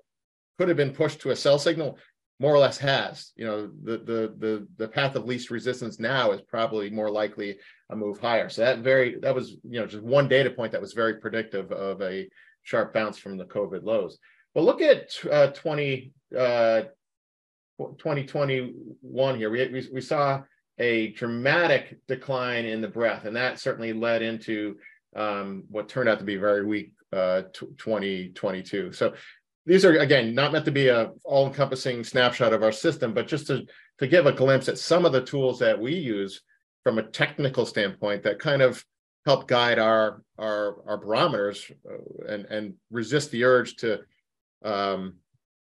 could 0.58 0.68
have 0.68 0.78
been 0.78 0.94
pushed 0.94 1.22
to 1.22 1.32
a 1.32 1.36
sell 1.36 1.60
signal 1.60 1.98
more 2.40 2.54
or 2.54 2.60
less 2.60 2.78
has. 2.78 3.32
You 3.36 3.46
know, 3.46 3.72
the 3.84 3.98
the 3.98 4.36
the 4.38 4.68
the 4.78 4.88
path 4.88 5.16
of 5.16 5.26
least 5.26 5.50
resistance 5.50 6.00
now 6.00 6.32
is 6.32 6.42
probably 6.42 6.90
more 6.90 7.10
likely 7.10 7.58
a 7.90 7.96
move 7.96 8.20
higher. 8.20 8.50
So 8.50 8.62
that 8.62 8.80
very 8.80 9.20
that 9.22 9.34
was 9.34 9.58
you 9.64 9.80
know 9.80 9.88
just 9.88 10.04
one 10.04 10.28
data 10.28 10.50
point 10.50 10.72
that 10.72 10.82
was 10.82 10.94
very 10.94 11.16
predictive 11.16 11.72
of 11.72 12.02
a 12.02 12.30
sharp 12.64 12.94
bounce 12.94 13.18
from 13.18 13.38
the 13.38 13.46
COVID 13.46 13.84
lows. 13.84 14.20
But 14.54 14.64
look 14.64 14.82
at 14.82 15.10
uh, 15.32 15.48
20 15.48 16.12
uh, 16.38 16.82
2021 17.80 19.38
here. 19.38 19.50
We, 19.50 19.68
we 19.68 19.88
we 19.94 20.02
saw 20.02 20.42
a 20.80 21.12
dramatic 21.14 21.98
decline 22.08 22.66
in 22.66 22.82
the 22.82 22.88
breadth, 22.88 23.26
and 23.26 23.36
that 23.36 23.60
certainly 23.60 23.94
led 23.94 24.22
into 24.22 24.76
um, 25.16 25.64
what 25.70 25.90
turned 25.90 26.10
out 26.10 26.20
to 26.20 26.26
be 26.26 26.36
very 26.36 26.66
weak 26.66 26.94
uh, 27.14 27.44
2022. 27.54 28.92
So 28.92 29.14
these 29.66 29.86
are 29.86 29.98
again 29.98 30.34
not 30.34 30.52
meant 30.52 30.66
to 30.66 30.72
be 30.72 30.88
a 30.88 31.12
all-encompassing 31.24 32.04
snapshot 32.04 32.54
of 32.54 32.64
our 32.64 32.72
system, 32.72 33.14
but 33.14 33.28
just 33.28 33.48
to 33.48 33.66
to 34.00 34.08
give 34.08 34.26
a 34.26 34.32
glimpse 34.32 34.70
at 34.70 34.78
some 34.78 35.06
of 35.06 35.12
the 35.12 35.24
tools 35.24 35.60
that 35.60 35.80
we 35.80 35.96
use 35.96 36.42
from 36.84 37.00
a 37.00 37.04
technical 37.04 37.66
standpoint 37.66 38.24
that 38.24 38.40
kind 38.40 38.62
of 38.62 38.84
help 39.26 39.48
guide 39.48 39.80
our 39.80 40.24
our 40.38 40.78
our 40.88 40.98
barometers 40.98 41.70
uh, 41.90 42.34
and 42.34 42.46
and 42.46 42.74
resist 42.92 43.30
the 43.32 43.44
urge 43.44 43.76
to 43.76 44.00
um, 44.64 45.16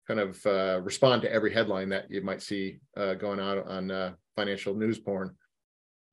kind 0.06 0.20
of 0.20 0.44
uh, 0.46 0.80
respond 0.82 1.22
to 1.22 1.32
every 1.32 1.52
headline 1.52 1.88
that 1.90 2.10
you 2.10 2.22
might 2.22 2.42
see 2.42 2.78
uh, 2.96 3.14
going 3.14 3.40
on 3.40 3.58
on 3.60 3.90
uh, 3.90 4.12
financial 4.36 4.74
news 4.74 4.98
porn. 4.98 5.34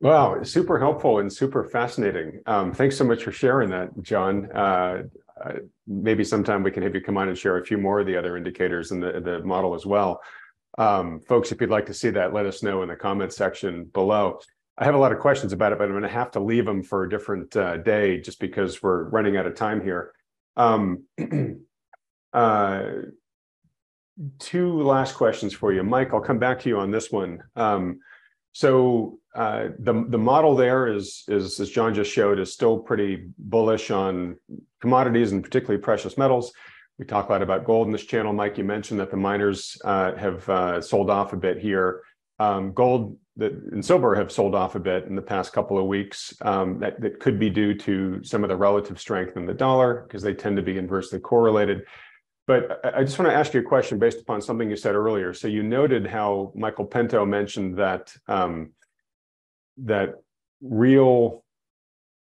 Wow, 0.06 0.44
super 0.44 0.78
helpful 0.78 1.18
and 1.18 1.34
super 1.34 1.64
fascinating. 1.64 2.40
Um, 2.46 2.72
thanks 2.72 2.96
so 2.96 3.04
much 3.04 3.24
for 3.24 3.32
sharing 3.32 3.72
that, 3.72 3.90
John. 4.04 4.48
Uh, 4.52 5.02
uh, 5.44 5.54
maybe 5.88 6.24
sometime 6.24 6.62
we 6.62 6.70
can 6.70 6.84
have 6.84 6.94
you 6.94 7.02
come 7.02 7.18
on 7.18 7.28
and 7.28 7.36
share 7.36 7.58
a 7.58 7.66
few 7.66 7.80
more 7.80 8.02
of 8.02 8.06
the 8.06 8.16
other 8.16 8.38
indicators 8.38 8.92
in 8.92 9.00
the, 9.00 9.20
the 9.20 9.40
model 9.40 9.74
as 9.74 9.84
well. 9.84 10.22
Um, 10.78 11.22
folks, 11.22 11.52
if 11.52 11.60
you'd 11.60 11.72
like 11.72 11.88
to 11.88 11.94
see 11.96 12.12
that, 12.12 12.36
let 12.36 12.46
us 12.46 12.62
know 12.62 12.84
in 12.84 12.90
the 12.90 12.96
comments 12.96 13.36
section 13.36 13.86
below. 13.86 14.38
I 14.78 14.86
have 14.86 14.94
a 14.94 15.00
lot 15.00 15.12
of 15.12 15.18
questions 15.18 15.54
about 15.54 15.72
it, 15.72 15.80
but 15.80 15.86
I'm 15.86 15.90
going 15.94 16.04
to 16.04 16.10
have 16.10 16.30
to 16.34 16.40
leave 16.40 16.68
them 16.68 16.84
for 16.84 17.06
a 17.06 17.10
different 17.10 17.58
uh, 17.58 17.78
day 17.78 18.22
just 18.22 18.40
because 18.40 18.84
we're 18.84 19.06
running 19.06 19.38
out 19.38 19.48
of 19.48 19.56
time 19.56 19.82
here. 19.82 20.14
Um, 20.56 21.06
uh, 22.32 22.84
two 24.38 24.84
last 24.84 25.16
questions 25.16 25.52
for 25.52 25.74
you. 25.74 25.82
Mike, 25.82 26.14
I'll 26.14 26.22
come 26.22 26.38
back 26.38 26.60
to 26.60 26.70
you 26.70 26.78
on 26.78 26.92
this 26.92 27.12
one. 27.12 27.40
Um, 27.56 28.02
so 28.56 29.20
uh, 29.36 29.68
the 29.80 30.06
the 30.08 30.18
model 30.18 30.56
there 30.56 30.88
is 30.88 31.26
is 31.28 31.60
as 31.60 31.70
John 31.70 31.94
just 31.94 32.10
showed 32.10 32.40
is 32.40 32.54
still 32.54 32.80
pretty 32.80 33.28
bullish 33.38 33.92
on 33.92 34.38
commodities 34.80 35.34
and 35.34 35.44
particularly 35.44 35.82
precious 35.82 36.18
metals. 36.18 36.54
We 36.98 37.04
talk 37.04 37.28
a 37.28 37.34
lot 37.34 37.42
about 37.42 37.66
gold 37.66 37.88
in 37.88 37.92
this 37.92 38.06
channel. 38.06 38.32
Mike, 38.32 38.58
you 38.58 38.64
mentioned 38.64 39.02
that 39.02 39.12
the 39.12 39.18
miners 39.18 39.78
uh, 39.84 40.16
have 40.16 40.48
uh, 40.48 40.80
sold 40.80 41.10
off 41.10 41.34
a 41.34 41.36
bit 41.36 41.60
here. 41.60 42.04
Um, 42.40 42.72
gold 42.72 43.18
and 43.38 43.84
silver 43.84 44.16
have 44.16 44.32
sold 44.32 44.56
off 44.56 44.76
a 44.76 44.80
bit 44.80 45.04
in 45.04 45.18
the 45.18 45.22
past 45.22 45.52
couple 45.52 45.78
of 45.78 45.88
weeks. 45.88 46.34
Um, 46.40 46.80
that, 46.80 47.02
that 47.02 47.20
could 47.20 47.38
be 47.38 47.50
due 47.50 47.74
to 47.80 48.24
some 48.24 48.46
of 48.46 48.50
the 48.50 48.56
relative 48.56 49.02
strength 49.02 49.36
in 49.36 49.46
the 49.46 49.54
dollar 49.54 50.04
because 50.08 50.24
they 50.24 50.34
tend 50.34 50.56
to 50.56 50.64
be 50.64 50.78
inversely 50.78 51.20
correlated. 51.20 51.84
But 52.48 52.80
I 52.84 53.04
just 53.04 53.18
want 53.18 53.32
to 53.32 53.36
ask 53.36 53.54
you 53.54 53.62
a 53.62 53.64
question 53.64 53.98
based 53.98 54.20
upon 54.20 54.40
something 54.42 54.70
you 54.70 54.76
said 54.76 54.94
earlier. 54.94 55.34
So 55.34 55.48
you 55.48 55.64
noted 55.64 56.06
how 56.06 56.52
Michael 56.56 56.86
Pento 56.86 57.28
mentioned 57.28 57.78
that 57.78 58.16
um, 58.28 58.72
that 59.78 60.22
real 60.62 61.44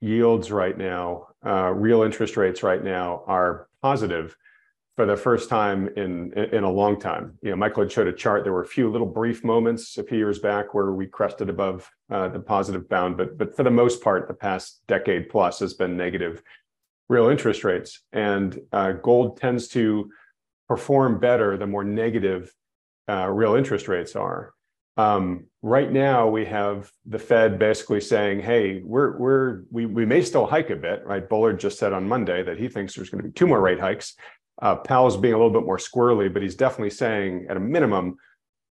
yields 0.00 0.52
right 0.52 0.78
now, 0.78 1.28
uh, 1.44 1.72
real 1.74 2.02
interest 2.02 2.36
rates 2.36 2.62
right 2.62 2.82
now 2.82 3.24
are 3.26 3.68
positive 3.82 4.36
for 4.94 5.06
the 5.06 5.16
first 5.16 5.48
time 5.48 5.88
in 5.96 6.32
in 6.34 6.62
a 6.62 6.70
long 6.70 7.00
time. 7.00 7.38
You 7.42 7.50
know, 7.50 7.56
Michael 7.56 7.82
had 7.82 7.90
showed 7.90 8.06
a 8.06 8.12
chart. 8.12 8.44
There 8.44 8.52
were 8.52 8.62
a 8.62 8.66
few 8.66 8.90
little 8.90 9.06
brief 9.06 9.42
moments 9.42 9.98
a 9.98 10.04
few 10.04 10.18
years 10.18 10.38
back 10.38 10.74
where 10.74 10.92
we 10.92 11.06
crested 11.06 11.48
above 11.48 11.90
uh, 12.10 12.28
the 12.28 12.40
positive 12.40 12.88
bound, 12.88 13.16
but 13.16 13.38
but 13.38 13.56
for 13.56 13.62
the 13.62 13.70
most 13.70 14.02
part, 14.02 14.28
the 14.28 14.34
past 14.34 14.82
decade 14.86 15.30
plus 15.30 15.58
has 15.60 15.74
been 15.74 15.96
negative 15.96 16.42
real 17.08 17.28
interest 17.28 17.64
rates. 17.64 18.00
And 18.12 18.58
uh, 18.72 18.92
gold 18.92 19.38
tends 19.38 19.68
to 19.68 20.10
perform 20.68 21.20
better 21.20 21.56
the 21.56 21.66
more 21.66 21.84
negative 21.84 22.52
uh, 23.08 23.28
real 23.28 23.54
interest 23.54 23.88
rates 23.88 24.16
are. 24.16 24.54
Um, 24.96 25.46
right 25.62 25.90
now, 25.90 26.28
we 26.28 26.44
have 26.46 26.90
the 27.06 27.18
Fed 27.18 27.58
basically 27.58 28.00
saying, 28.00 28.40
"Hey, 28.40 28.82
we're 28.84 29.16
we're 29.18 29.62
we 29.70 29.86
we 29.86 30.04
may 30.04 30.22
still 30.22 30.46
hike 30.46 30.70
a 30.70 30.76
bit." 30.76 31.04
Right? 31.06 31.26
Bullard 31.26 31.58
just 31.58 31.78
said 31.78 31.92
on 31.92 32.06
Monday 32.06 32.42
that 32.42 32.58
he 32.58 32.68
thinks 32.68 32.94
there's 32.94 33.08
going 33.08 33.22
to 33.22 33.28
be 33.28 33.32
two 33.32 33.46
more 33.46 33.60
rate 33.60 33.80
hikes. 33.80 34.14
Uh, 34.60 34.76
Powell's 34.76 35.16
being 35.16 35.34
a 35.34 35.36
little 35.36 35.52
bit 35.52 35.64
more 35.64 35.78
squirrely, 35.78 36.32
but 36.32 36.42
he's 36.42 36.56
definitely 36.56 36.90
saying, 36.90 37.46
at 37.48 37.56
a 37.56 37.60
minimum, 37.60 38.16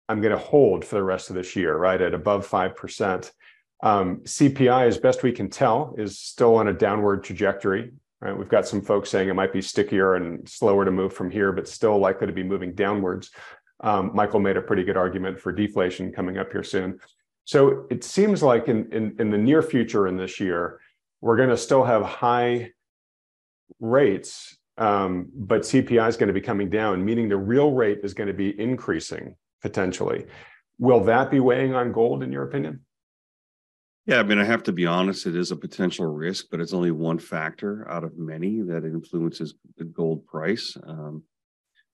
I'm 0.09 0.21
going 0.21 0.37
to 0.37 0.43
hold 0.43 0.85
for 0.85 0.97
the 0.97 1.05
rest 1.05 1.31
of 1.31 1.37
this 1.37 1.55
year, 1.55 1.77
right, 1.77 2.01
at 2.01 2.15
above 2.15 2.47
five 2.47 2.75
percent. 2.75 3.33
Um, 3.81 4.23
CPI, 4.25 4.89
as 4.89 4.99
best 4.99 5.23
we 5.23 5.31
can 5.31 5.49
tell, 5.49 5.95
is 5.99 6.19
still 6.19 6.57
on 6.57 6.67
a 6.67 6.73
downward 6.73 7.23
trajectory. 7.23 7.93
Right? 8.21 8.37
We've 8.37 8.49
got 8.49 8.67
some 8.67 8.83
folks 8.83 9.11
saying 9.11 9.29
it 9.29 9.35
might 9.35 9.53
be 9.53 9.63
stickier 9.63 10.15
and 10.17 10.49
slower 10.49 10.85
to 10.85 10.91
move 10.91 11.13
from 11.13 11.31
here, 11.31 11.53
but 11.53 11.69
still 11.69 11.99
likely 11.99 12.27
to 12.27 12.33
be 12.33 12.43
moving 12.43 12.75
downwards. 12.75 13.31
Um, 13.81 14.11
Michael 14.13 14.41
made 14.41 14.57
a 14.57 14.63
pretty 14.63 14.83
good 14.83 14.97
argument 14.97 15.39
for 15.39 15.53
deflation 15.53 16.13
coming 16.13 16.37
up 16.37 16.51
here 16.51 16.65
soon. 16.65 16.99
So 17.45 17.87
it 17.91 18.03
seems 18.03 18.43
like 18.43 18.69
in, 18.69 18.93
in, 18.93 19.17
in 19.19 19.31
the 19.31 19.39
near 19.39 19.63
future 19.63 20.09
in 20.09 20.17
this 20.17 20.41
year, 20.41 20.81
we're 21.21 21.37
going 21.37 21.49
to 21.49 21.57
still 21.57 21.85
have 21.85 22.03
high 22.03 22.73
rates, 23.81 24.57
um, 24.77 25.29
but 25.35 25.63
CPI 25.63 26.09
is 26.09 26.17
going 26.17 26.29
to 26.29 26.35
be 26.35 26.41
coming 26.41 26.69
down, 26.71 27.05
meaning 27.05 27.29
the 27.29 27.37
real 27.37 27.73
rate 27.73 28.01
is 28.03 28.15
going 28.15 28.27
to 28.27 28.35
be 28.35 28.59
increasing 28.61 29.37
potentially. 29.63 30.27
Will 30.79 31.05
that 31.05 31.31
be 31.31 31.41
weighing 31.41 31.75
on 31.75 31.93
gold, 31.93 32.23
in 32.23 32.33
your 32.33 32.45
opinion? 32.45 32.81
Yeah, 34.09 34.21
I 34.21 34.23
mean, 34.23 34.39
I 34.39 34.45
have 34.45 34.63
to 34.63 34.73
be 34.73 34.87
honest, 34.87 35.27
it 35.27 35.37
is 35.37 35.51
a 35.51 35.57
potential 35.57 36.07
risk, 36.07 36.47
but 36.51 36.61
it's 36.61 36.73
only 36.73 36.93
one 36.93 37.19
factor 37.19 37.87
out 37.91 38.05
of 38.05 38.17
many 38.17 38.63
that 38.63 38.87
influences 38.87 39.53
the 39.77 39.85
gold 39.85 40.27
price. 40.27 40.79
Um, 40.83 41.25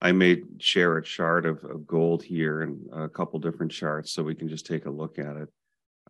I 0.00 0.12
may 0.12 0.42
share 0.60 0.96
a 0.96 1.02
chart 1.02 1.44
of, 1.44 1.64
of, 1.64 1.88
gold 1.88 2.22
here 2.22 2.62
and 2.62 2.88
a 2.92 3.08
couple 3.08 3.40
different 3.40 3.72
charts 3.72 4.12
so 4.12 4.22
we 4.22 4.36
can 4.36 4.48
just 4.48 4.64
take 4.64 4.86
a 4.86 4.90
look 4.90 5.18
at 5.18 5.34
it. 5.34 5.48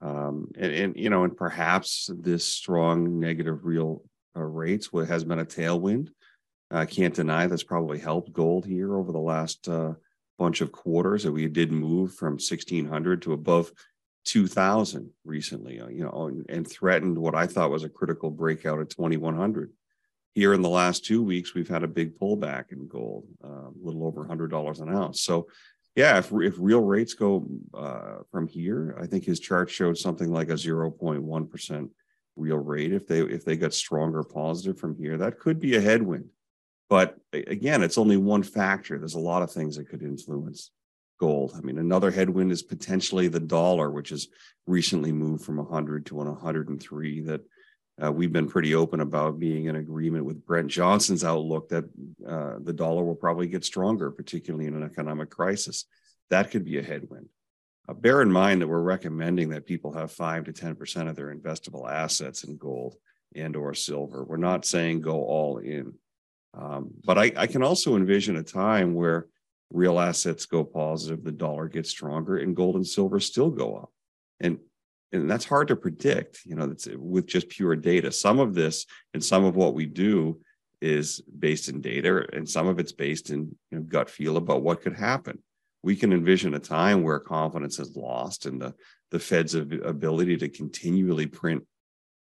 Um, 0.02 0.50
and, 0.59 0.72
and, 0.74 0.96
you 0.96 1.09
know, 1.09 1.24
and 1.24 1.34
perhaps 1.34 2.11
this 2.12 2.44
strong 2.44 3.18
negative 3.18 3.64
real 3.64 4.02
uh, 4.36 4.42
rates 4.42 4.92
what 4.92 5.09
has 5.09 5.24
been 5.24 5.38
a 5.38 5.46
tailwind. 5.46 6.09
I 6.70 6.84
can't 6.84 7.14
deny 7.14 7.46
that's 7.46 7.62
probably 7.62 7.98
helped 7.98 8.30
gold 8.30 8.66
here 8.66 8.94
over 8.94 9.11
the 9.11 9.18
last 9.18 9.70
uh, 9.70 9.94
bunch 10.38 10.61
of 10.61 10.70
quarters 10.70 11.22
that 11.22 11.32
we 11.32 11.48
did 11.48 11.72
move 11.72 12.12
from 12.14 12.32
1600 12.32 13.22
to 13.22 13.32
above 13.32 13.72
2000 14.25 15.11
recently, 15.25 15.81
uh, 15.81 15.89
you 15.89 16.05
know, 16.05 16.31
and 16.49 16.68
threatened 16.68 17.18
what 17.18 17.35
I 17.35 17.47
thought 17.47 17.70
was 17.70 17.85
a 17.85 17.89
critical 17.89 18.31
breakout 18.31 18.81
at 18.81 18.91
2100. 18.91 19.72
Here 20.35 20.53
in 20.53 20.62
the 20.62 20.68
last 20.68 21.05
two 21.05 21.22
weeks, 21.22 21.55
we've 21.55 21.68
had 21.68 21.85
a 21.85 21.89
big 21.89 22.18
pullback 22.18 22.72
in 22.72 22.89
gold, 22.89 23.27
uh, 23.45 23.68
a 23.68 23.81
little 23.81 24.05
over 24.05 24.25
$100 24.25 24.81
an 24.81 24.89
ounce. 24.89 25.20
So, 25.20 25.47
yeah, 25.95 26.18
if, 26.18 26.33
if 26.33 26.55
real 26.59 26.81
rates 26.81 27.14
go 27.14 27.47
uh, 27.72 28.16
from 28.31 28.49
here, 28.49 28.97
I 29.01 29.07
think 29.07 29.25
his 29.25 29.39
chart 29.39 29.70
showed 29.70 29.97
something 29.97 30.33
like 30.33 30.49
a 30.49 30.55
0.1% 30.55 31.91
real 32.37 32.59
rate. 32.59 32.93
If 32.93 33.07
they 33.07 33.20
if 33.20 33.45
they 33.45 33.57
got 33.57 33.75
stronger 33.75 34.25
positive 34.25 34.79
from 34.79 34.97
here, 34.97 35.16
that 35.18 35.39
could 35.39 35.61
be 35.61 35.77
a 35.77 35.81
headwind. 35.81 36.31
But 36.91 37.16
again, 37.33 37.83
it's 37.83 37.99
only 37.99 38.16
one 38.16 38.43
factor. 38.43 38.99
There's 38.99 39.14
a 39.14 39.20
lot 39.20 39.43
of 39.43 39.53
things 39.53 39.77
that 39.77 39.89
could 39.89 40.03
influence 40.03 40.70
gold. 41.18 41.52
I 41.56 41.60
mean, 41.60 41.78
another 41.78 42.10
headwind 42.10 42.52
is 42.52 42.62
potentially 42.62 43.28
the 43.28 43.40
dollar, 43.40 43.90
which 43.90 44.10
has 44.10 44.28
recently 44.66 45.12
moved 45.12 45.44
from 45.44 45.56
100 45.56 46.06
to 46.06 46.14
103. 46.16 47.20
That 47.22 47.40
uh, 48.02 48.12
we've 48.12 48.32
been 48.32 48.48
pretty 48.48 48.74
open 48.74 49.00
about 49.00 49.38
being 49.38 49.66
in 49.66 49.76
agreement 49.76 50.24
with 50.24 50.44
Brent 50.44 50.68
Johnson's 50.68 51.24
outlook 51.24 51.68
that 51.68 51.84
uh, 52.26 52.54
the 52.62 52.72
dollar 52.72 53.04
will 53.04 53.14
probably 53.14 53.46
get 53.46 53.64
stronger, 53.64 54.10
particularly 54.10 54.66
in 54.66 54.74
an 54.74 54.82
economic 54.82 55.30
crisis. 55.30 55.84
That 56.30 56.50
could 56.50 56.64
be 56.64 56.78
a 56.78 56.82
headwind. 56.82 57.28
Uh, 57.88 57.94
bear 57.94 58.22
in 58.22 58.32
mind 58.32 58.62
that 58.62 58.68
we're 58.68 58.80
recommending 58.80 59.50
that 59.50 59.66
people 59.66 59.92
have 59.92 60.10
five 60.10 60.44
to 60.44 60.52
10% 60.52 61.08
of 61.08 61.16
their 61.16 61.34
investable 61.34 61.88
assets 61.90 62.44
in 62.44 62.56
gold 62.56 62.96
and 63.34 63.56
or 63.56 63.74
silver. 63.74 64.24
We're 64.24 64.36
not 64.38 64.64
saying 64.64 65.02
go 65.02 65.22
all 65.22 65.58
in. 65.58 65.94
Um, 66.54 66.90
but 67.04 67.18
I, 67.18 67.32
I, 67.36 67.46
can 67.48 67.64
also 67.64 67.96
envision 67.96 68.36
a 68.36 68.42
time 68.44 68.94
where 68.94 69.26
real 69.70 69.98
assets 69.98 70.46
go 70.46 70.64
positive, 70.64 71.24
the 71.24 71.32
dollar 71.32 71.68
gets 71.68 71.90
stronger, 71.90 72.38
and 72.38 72.56
gold 72.56 72.76
and 72.76 72.86
silver 72.86 73.20
still 73.20 73.50
go 73.50 73.76
up. 73.76 73.90
And 74.40 74.58
and 75.12 75.30
that's 75.30 75.44
hard 75.44 75.68
to 75.68 75.76
predict, 75.76 76.40
you 76.44 76.56
know, 76.56 76.66
that's 76.66 76.88
with 76.96 77.26
just 77.26 77.48
pure 77.48 77.76
data. 77.76 78.10
Some 78.10 78.40
of 78.40 78.54
this 78.54 78.84
and 79.12 79.24
some 79.24 79.44
of 79.44 79.54
what 79.54 79.74
we 79.74 79.86
do 79.86 80.40
is 80.80 81.20
based 81.38 81.68
in 81.68 81.80
data, 81.80 82.26
and 82.32 82.48
some 82.48 82.66
of 82.66 82.78
it's 82.78 82.92
based 82.92 83.30
in 83.30 83.56
you 83.70 83.78
know, 83.78 83.82
gut 83.82 84.10
feel 84.10 84.36
about 84.36 84.62
what 84.62 84.82
could 84.82 84.96
happen. 84.96 85.42
We 85.82 85.96
can 85.96 86.12
envision 86.12 86.54
a 86.54 86.58
time 86.58 87.02
where 87.02 87.20
confidence 87.20 87.78
is 87.78 87.96
lost 87.96 88.46
and 88.46 88.60
the 88.60 88.74
the 89.10 89.20
Fed's 89.20 89.54
ability 89.54 90.36
to 90.38 90.48
continually 90.48 91.26
print, 91.26 91.62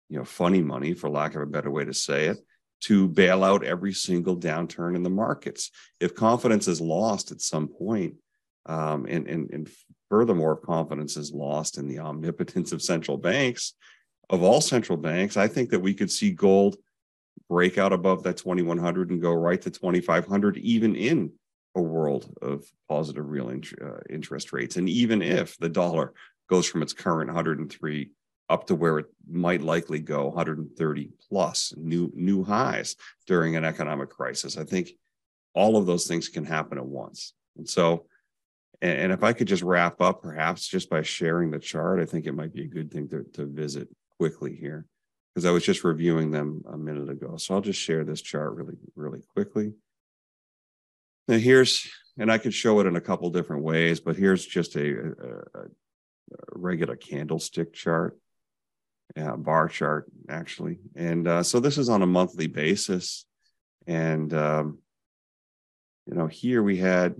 you 0.08 0.18
know, 0.18 0.24
funny 0.24 0.60
money, 0.60 0.92
for 0.92 1.08
lack 1.08 1.36
of 1.36 1.42
a 1.42 1.46
better 1.46 1.70
way 1.70 1.84
to 1.84 1.94
say 1.94 2.26
it, 2.26 2.38
to 2.80 3.08
bail 3.08 3.44
out 3.44 3.64
every 3.64 3.92
single 3.92 4.36
downturn 4.36 4.96
in 4.96 5.02
the 5.02 5.10
markets. 5.10 5.70
If 6.00 6.14
confidence 6.14 6.68
is 6.68 6.80
lost 6.80 7.30
at 7.30 7.40
some 7.40 7.68
point, 7.68 8.14
um, 8.66 9.06
and, 9.06 9.26
and, 9.26 9.50
and 9.50 9.70
furthermore, 10.08 10.58
if 10.58 10.66
confidence 10.66 11.16
is 11.16 11.32
lost 11.32 11.78
in 11.78 11.88
the 11.88 11.98
omnipotence 11.98 12.72
of 12.72 12.82
central 12.82 13.16
banks, 13.16 13.74
of 14.28 14.42
all 14.42 14.60
central 14.60 14.96
banks, 14.96 15.36
I 15.36 15.48
think 15.48 15.70
that 15.70 15.80
we 15.80 15.94
could 15.94 16.10
see 16.10 16.30
gold 16.30 16.76
break 17.48 17.78
out 17.78 17.92
above 17.92 18.22
that 18.22 18.36
2100 18.36 19.10
and 19.10 19.20
go 19.20 19.32
right 19.32 19.60
to 19.62 19.70
2500, 19.70 20.56
even 20.58 20.94
in 20.94 21.32
a 21.74 21.80
world 21.80 22.32
of 22.42 22.64
positive 22.88 23.28
real 23.28 23.50
int- 23.50 23.74
uh, 23.82 23.98
interest 24.08 24.52
rates. 24.52 24.76
And 24.76 24.88
even 24.88 25.22
if 25.22 25.56
the 25.58 25.68
dollar 25.68 26.14
goes 26.48 26.66
from 26.66 26.82
its 26.82 26.92
current 26.92 27.28
103 27.28 28.10
up 28.50 28.66
to 28.66 28.74
where 28.74 28.98
it 28.98 29.06
might 29.30 29.62
likely 29.62 30.00
go 30.00 30.26
130 30.26 31.10
plus 31.28 31.72
new 31.76 32.10
new 32.14 32.42
highs 32.44 32.96
during 33.26 33.56
an 33.56 33.64
economic 33.64 34.10
crisis. 34.10 34.58
I 34.58 34.64
think 34.64 34.90
all 35.54 35.76
of 35.76 35.86
those 35.86 36.06
things 36.06 36.28
can 36.28 36.44
happen 36.44 36.76
at 36.76 36.84
once. 36.84 37.32
And 37.56 37.68
so 37.68 38.06
and, 38.82 39.12
if 39.12 39.22
I 39.22 39.32
could 39.32 39.46
just 39.46 39.62
wrap 39.62 40.00
up 40.00 40.22
perhaps 40.22 40.66
just 40.66 40.88
by 40.88 41.02
sharing 41.02 41.50
the 41.50 41.58
chart, 41.58 42.00
I 42.00 42.06
think 42.06 42.26
it 42.26 42.32
might 42.32 42.52
be 42.52 42.62
a 42.64 42.68
good 42.68 42.90
thing 42.90 43.08
to, 43.08 43.24
to 43.34 43.46
visit 43.46 43.88
quickly 44.18 44.56
here 44.56 44.86
because 45.34 45.44
I 45.44 45.50
was 45.50 45.64
just 45.64 45.84
reviewing 45.84 46.30
them 46.30 46.62
a 46.70 46.76
minute 46.76 47.08
ago. 47.08 47.36
So 47.36 47.54
I'll 47.54 47.60
just 47.60 47.80
share 47.80 48.04
this 48.04 48.22
chart 48.22 48.54
really, 48.54 48.76
really 48.96 49.20
quickly. 49.34 49.74
Now 51.28 51.36
here's, 51.36 51.88
and 52.18 52.32
I 52.32 52.38
could 52.38 52.54
show 52.54 52.80
it 52.80 52.86
in 52.86 52.96
a 52.96 53.00
couple 53.00 53.30
different 53.30 53.62
ways, 53.62 54.00
but 54.00 54.16
here's 54.16 54.44
just 54.44 54.74
a, 54.76 54.98
a, 54.98 55.60
a 55.60 55.64
regular 56.52 56.96
candlestick 56.96 57.72
chart 57.72 58.18
yeah, 59.16 59.36
bar 59.36 59.68
chart 59.68 60.10
actually. 60.28 60.78
And 60.94 61.26
uh, 61.26 61.42
so 61.42 61.60
this 61.60 61.78
is 61.78 61.88
on 61.88 62.02
a 62.02 62.06
monthly 62.06 62.46
basis. 62.46 63.24
And, 63.86 64.32
um, 64.34 64.78
you 66.06 66.14
know, 66.14 66.26
here 66.26 66.62
we 66.62 66.76
had, 66.76 67.14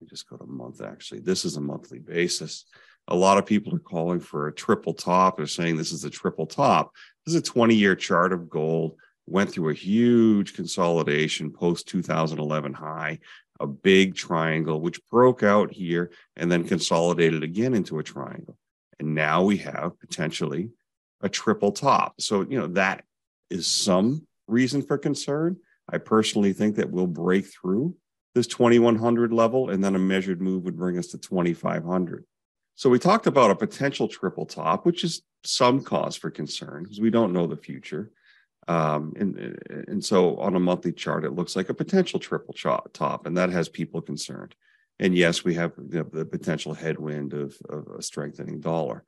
we 0.00 0.06
just 0.06 0.28
go 0.28 0.36
to 0.36 0.46
month 0.46 0.80
actually. 0.82 1.20
This 1.20 1.44
is 1.44 1.56
a 1.56 1.60
monthly 1.60 1.98
basis. 1.98 2.64
A 3.08 3.14
lot 3.14 3.38
of 3.38 3.46
people 3.46 3.74
are 3.74 3.80
calling 3.80 4.20
for 4.20 4.48
a 4.48 4.54
triple 4.54 4.94
top. 4.94 5.36
They're 5.36 5.46
saying 5.46 5.76
this 5.76 5.92
is 5.92 6.04
a 6.04 6.10
triple 6.10 6.46
top. 6.46 6.92
This 7.24 7.34
is 7.34 7.40
a 7.40 7.44
20 7.44 7.74
year 7.74 7.94
chart 7.94 8.32
of 8.32 8.48
gold, 8.48 8.96
went 9.26 9.50
through 9.50 9.70
a 9.70 9.74
huge 9.74 10.54
consolidation 10.54 11.52
post 11.52 11.88
2011 11.88 12.72
high, 12.74 13.20
a 13.60 13.66
big 13.66 14.14
triangle, 14.14 14.80
which 14.80 15.04
broke 15.08 15.42
out 15.42 15.72
here 15.72 16.10
and 16.36 16.50
then 16.50 16.64
consolidated 16.64 17.42
again 17.42 17.74
into 17.74 17.98
a 17.98 18.02
triangle. 18.02 18.56
And 18.98 19.14
now 19.14 19.44
we 19.44 19.58
have 19.58 19.98
potentially 20.00 20.70
a 21.20 21.28
triple 21.28 21.72
top. 21.72 22.20
So, 22.20 22.42
you 22.42 22.58
know, 22.58 22.66
that 22.68 23.04
is 23.50 23.66
some 23.66 24.26
reason 24.46 24.82
for 24.82 24.98
concern. 24.98 25.56
I 25.88 25.98
personally 25.98 26.52
think 26.52 26.76
that 26.76 26.90
we'll 26.90 27.06
break 27.06 27.46
through 27.46 27.96
this 28.34 28.46
2100 28.46 29.32
level 29.32 29.70
and 29.70 29.82
then 29.82 29.94
a 29.94 29.98
measured 29.98 30.42
move 30.42 30.64
would 30.64 30.76
bring 30.76 30.98
us 30.98 31.08
to 31.08 31.18
2500. 31.18 32.24
So 32.74 32.90
we 32.90 32.98
talked 32.98 33.26
about 33.26 33.50
a 33.50 33.56
potential 33.56 34.08
triple 34.08 34.44
top, 34.44 34.84
which 34.84 35.04
is 35.04 35.22
some 35.44 35.82
cause 35.82 36.16
for 36.16 36.30
concern 36.30 36.82
because 36.82 37.00
we 37.00 37.08
don't 37.08 37.32
know 37.32 37.46
the 37.46 37.56
future. 37.56 38.10
Um, 38.68 39.14
and, 39.16 39.58
and 39.88 40.04
so 40.04 40.36
on 40.36 40.56
a 40.56 40.60
monthly 40.60 40.92
chart, 40.92 41.24
it 41.24 41.32
looks 41.32 41.56
like 41.56 41.70
a 41.70 41.74
potential 41.74 42.18
triple 42.18 42.54
top, 42.92 43.26
and 43.26 43.36
that 43.36 43.50
has 43.50 43.68
people 43.68 44.02
concerned. 44.02 44.54
And 44.98 45.16
yes, 45.16 45.44
we 45.44 45.54
have 45.54 45.72
the, 45.76 46.24
potential 46.24 46.74
headwind 46.74 47.32
of, 47.32 47.56
of 47.68 47.86
a 47.98 48.02
strengthening 48.02 48.60
dollar 48.60 49.04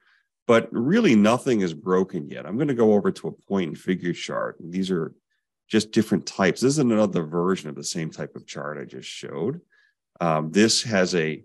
but 0.49 0.67
really 0.73 1.15
nothing 1.15 1.61
is 1.61 1.75
broken 1.75 2.27
yet. 2.27 2.47
I'm 2.47 2.57
going 2.57 2.69
to 2.69 2.75
go 2.75 2.95
over 2.95 3.13
to 3.13 3.29
a 3.29 3.33
point 3.33 3.69
and 3.69 3.79
figure 3.79 4.15
chart. 4.15 4.57
These 4.59 4.91
are 4.91 5.15
just 5.69 5.93
different 5.93 6.25
types. 6.25 6.63
This 6.63 6.73
is 6.73 6.79
another 6.79 7.23
version 7.23 7.69
of 7.69 7.77
the 7.77 7.85
same 7.85 8.11
type 8.11 8.35
of 8.35 8.47
chart 8.47 8.79
I 8.79 8.87
just 8.87 9.09
showed. 9.09 9.61
Um, 10.23 10.51
this 10.51 10.83
has 10.85 11.15
a, 11.15 11.45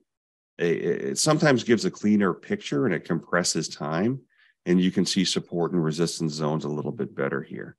a, 0.57 0.71
it 1.09 1.17
sometimes 1.17 1.65
gives 1.65 1.83
a 1.83 1.91
cleaner 1.91 2.33
picture 2.33 2.85
and 2.85 2.95
it 2.95 3.03
compresses 3.03 3.67
time, 3.67 4.21
and 4.65 4.79
you 4.79 4.89
can 4.89 5.05
see 5.05 5.25
support 5.25 5.73
and 5.73 5.83
resistance 5.83 6.31
zones 6.31 6.63
a 6.63 6.69
little 6.69 6.93
bit 6.93 7.13
better 7.13 7.41
here. 7.41 7.75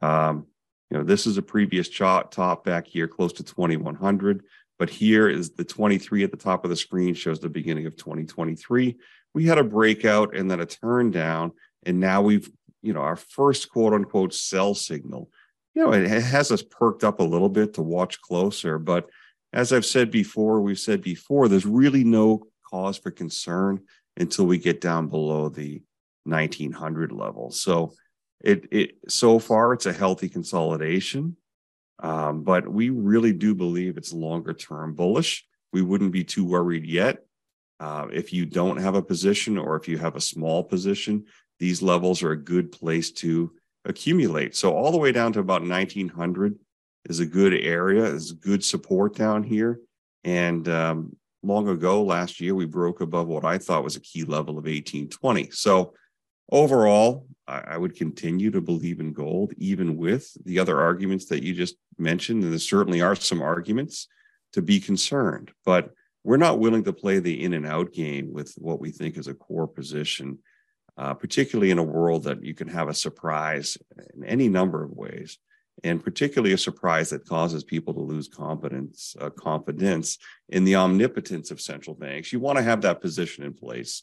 Um, 0.00 0.46
you 0.92 0.96
know, 0.96 1.02
this 1.02 1.26
is 1.26 1.38
a 1.38 1.42
previous 1.42 1.88
chart 1.88 2.30
top 2.30 2.64
back 2.64 2.86
here 2.86 3.08
close 3.08 3.32
to 3.32 3.42
2100, 3.42 4.44
but 4.78 4.90
here 4.90 5.28
is 5.28 5.50
the 5.50 5.64
23 5.64 6.22
at 6.22 6.30
the 6.30 6.36
top 6.36 6.62
of 6.62 6.70
the 6.70 6.76
screen 6.76 7.14
shows 7.14 7.40
the 7.40 7.48
beginning 7.48 7.86
of 7.86 7.96
2023 7.96 8.96
we 9.34 9.44
had 9.44 9.58
a 9.58 9.64
breakout 9.64 10.36
and 10.36 10.50
then 10.50 10.60
a 10.60 10.66
turn 10.66 11.10
down, 11.10 11.52
and 11.84 12.00
now 12.00 12.22
we've 12.22 12.50
you 12.82 12.92
know 12.92 13.00
our 13.00 13.16
first 13.16 13.70
quote 13.70 13.92
unquote 13.92 14.34
sell 14.34 14.74
signal. 14.74 15.30
You 15.74 15.84
know, 15.84 15.92
it 15.92 16.08
has 16.08 16.50
us 16.50 16.62
perked 16.62 17.04
up 17.04 17.20
a 17.20 17.24
little 17.24 17.48
bit 17.48 17.74
to 17.74 17.82
watch 17.82 18.20
closer, 18.20 18.78
but 18.78 19.06
as 19.52 19.72
I've 19.72 19.86
said 19.86 20.10
before, 20.10 20.60
we've 20.60 20.78
said 20.78 21.02
before, 21.02 21.48
there's 21.48 21.64
really 21.64 22.04
no 22.04 22.42
cause 22.68 22.98
for 22.98 23.10
concern 23.10 23.80
until 24.16 24.46
we 24.46 24.58
get 24.58 24.80
down 24.80 25.08
below 25.08 25.48
the 25.48 25.82
1900 26.24 27.12
level. 27.12 27.50
So 27.50 27.94
it 28.40 28.66
it 28.70 28.90
so 29.08 29.38
far 29.38 29.72
it's 29.72 29.86
a 29.86 29.92
healthy 29.92 30.28
consolidation, 30.28 31.36
um, 32.00 32.42
but 32.42 32.68
we 32.68 32.90
really 32.90 33.32
do 33.32 33.54
believe 33.54 33.96
it's 33.96 34.12
longer 34.12 34.52
term 34.52 34.94
bullish. 34.94 35.44
We 35.72 35.82
wouldn't 35.82 36.12
be 36.12 36.24
too 36.24 36.44
worried 36.44 36.86
yet 36.86 37.18
uh, 37.80 38.06
if 38.12 38.32
you 38.32 38.46
don't 38.46 38.78
have 38.78 38.94
a 38.94 39.02
position 39.02 39.56
or 39.56 39.76
if 39.76 39.88
you 39.88 39.98
have 39.98 40.16
a 40.16 40.20
small 40.20 40.64
position, 40.64 41.24
these 41.58 41.82
levels 41.82 42.22
are 42.22 42.32
a 42.32 42.36
good 42.36 42.72
place 42.72 43.10
to 43.10 43.52
accumulate. 43.84 44.56
So 44.56 44.72
all 44.72 44.92
the 44.92 44.98
way 44.98 45.12
down 45.12 45.32
to 45.34 45.40
about 45.40 45.62
1900 45.62 46.58
is 47.08 47.20
a 47.20 47.26
good 47.26 47.54
area, 47.54 48.04
is 48.04 48.32
good 48.32 48.64
support 48.64 49.14
down 49.14 49.42
here. 49.42 49.80
And 50.24 50.68
um, 50.68 51.16
long 51.42 51.68
ago, 51.68 52.02
last 52.02 52.40
year, 52.40 52.54
we 52.54 52.66
broke 52.66 53.00
above 53.00 53.28
what 53.28 53.44
I 53.44 53.58
thought 53.58 53.84
was 53.84 53.96
a 53.96 54.00
key 54.00 54.24
level 54.24 54.58
of 54.58 54.64
1820. 54.64 55.50
So 55.50 55.94
overall, 56.50 57.26
I, 57.46 57.60
I 57.60 57.76
would 57.76 57.96
continue 57.96 58.50
to 58.50 58.60
believe 58.60 59.00
in 59.00 59.12
gold, 59.12 59.54
even 59.56 59.96
with 59.96 60.30
the 60.44 60.58
other 60.58 60.80
arguments 60.80 61.26
that 61.26 61.42
you 61.42 61.54
just 61.54 61.76
mentioned. 61.96 62.42
And 62.42 62.52
there 62.52 62.58
certainly 62.58 63.00
are 63.00 63.14
some 63.14 63.42
arguments 63.42 64.08
to 64.52 64.62
be 64.62 64.80
concerned. 64.80 65.52
But 65.64 65.92
we're 66.24 66.36
not 66.36 66.58
willing 66.58 66.84
to 66.84 66.92
play 66.92 67.18
the 67.18 67.42
in 67.42 67.54
and 67.54 67.66
out 67.66 67.92
game 67.92 68.32
with 68.32 68.54
what 68.58 68.80
we 68.80 68.90
think 68.90 69.16
is 69.16 69.28
a 69.28 69.34
core 69.34 69.68
position, 69.68 70.38
uh, 70.96 71.14
particularly 71.14 71.70
in 71.70 71.78
a 71.78 71.82
world 71.82 72.24
that 72.24 72.44
you 72.44 72.54
can 72.54 72.68
have 72.68 72.88
a 72.88 72.94
surprise 72.94 73.78
in 74.14 74.24
any 74.24 74.48
number 74.48 74.82
of 74.82 74.90
ways, 74.90 75.38
and 75.84 76.02
particularly 76.02 76.52
a 76.52 76.58
surprise 76.58 77.10
that 77.10 77.26
causes 77.26 77.62
people 77.64 77.94
to 77.94 78.00
lose 78.00 78.28
confidence, 78.28 79.14
uh, 79.20 79.30
confidence 79.30 80.18
in 80.48 80.64
the 80.64 80.74
omnipotence 80.74 81.50
of 81.50 81.60
central 81.60 81.94
banks. 81.94 82.32
You 82.32 82.40
want 82.40 82.58
to 82.58 82.64
have 82.64 82.82
that 82.82 83.00
position 83.00 83.44
in 83.44 83.54
place 83.54 84.02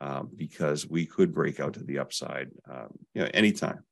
um, 0.00 0.30
because 0.36 0.86
we 0.86 1.06
could 1.06 1.32
break 1.32 1.58
out 1.58 1.74
to 1.74 1.84
the 1.84 1.98
upside, 1.98 2.50
um, 2.70 2.88
you 3.14 3.22
know, 3.22 3.30
anytime. 3.32 3.82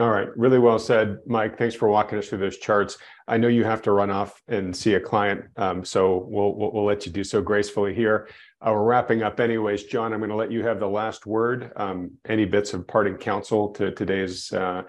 All 0.00 0.08
right, 0.08 0.34
really 0.34 0.58
well 0.58 0.78
said, 0.78 1.18
Mike. 1.26 1.58
Thanks 1.58 1.74
for 1.74 1.86
walking 1.86 2.18
us 2.18 2.30
through 2.30 2.38
those 2.38 2.56
charts. 2.56 2.96
I 3.28 3.36
know 3.36 3.48
you 3.48 3.64
have 3.64 3.82
to 3.82 3.92
run 3.92 4.10
off 4.10 4.40
and 4.48 4.74
see 4.74 4.94
a 4.94 5.00
client, 5.00 5.44
um, 5.58 5.84
so 5.84 6.26
we'll, 6.26 6.54
we'll, 6.54 6.72
we'll 6.72 6.84
let 6.86 7.04
you 7.04 7.12
do 7.12 7.22
so 7.22 7.42
gracefully 7.42 7.92
here. 7.92 8.26
Uh, 8.66 8.70
we're 8.72 8.84
wrapping 8.84 9.22
up, 9.22 9.40
anyways. 9.40 9.84
John, 9.84 10.14
I'm 10.14 10.20
going 10.20 10.30
to 10.30 10.36
let 10.36 10.50
you 10.50 10.64
have 10.64 10.80
the 10.80 10.88
last 10.88 11.26
word. 11.26 11.70
Um, 11.76 12.12
any 12.26 12.46
bits 12.46 12.72
of 12.72 12.86
parting 12.86 13.16
counsel 13.16 13.74
to 13.74 13.90
today's 13.90 14.50
uh, 14.54 14.84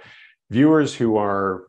viewers 0.50 0.96
who 0.96 1.18
are 1.18 1.68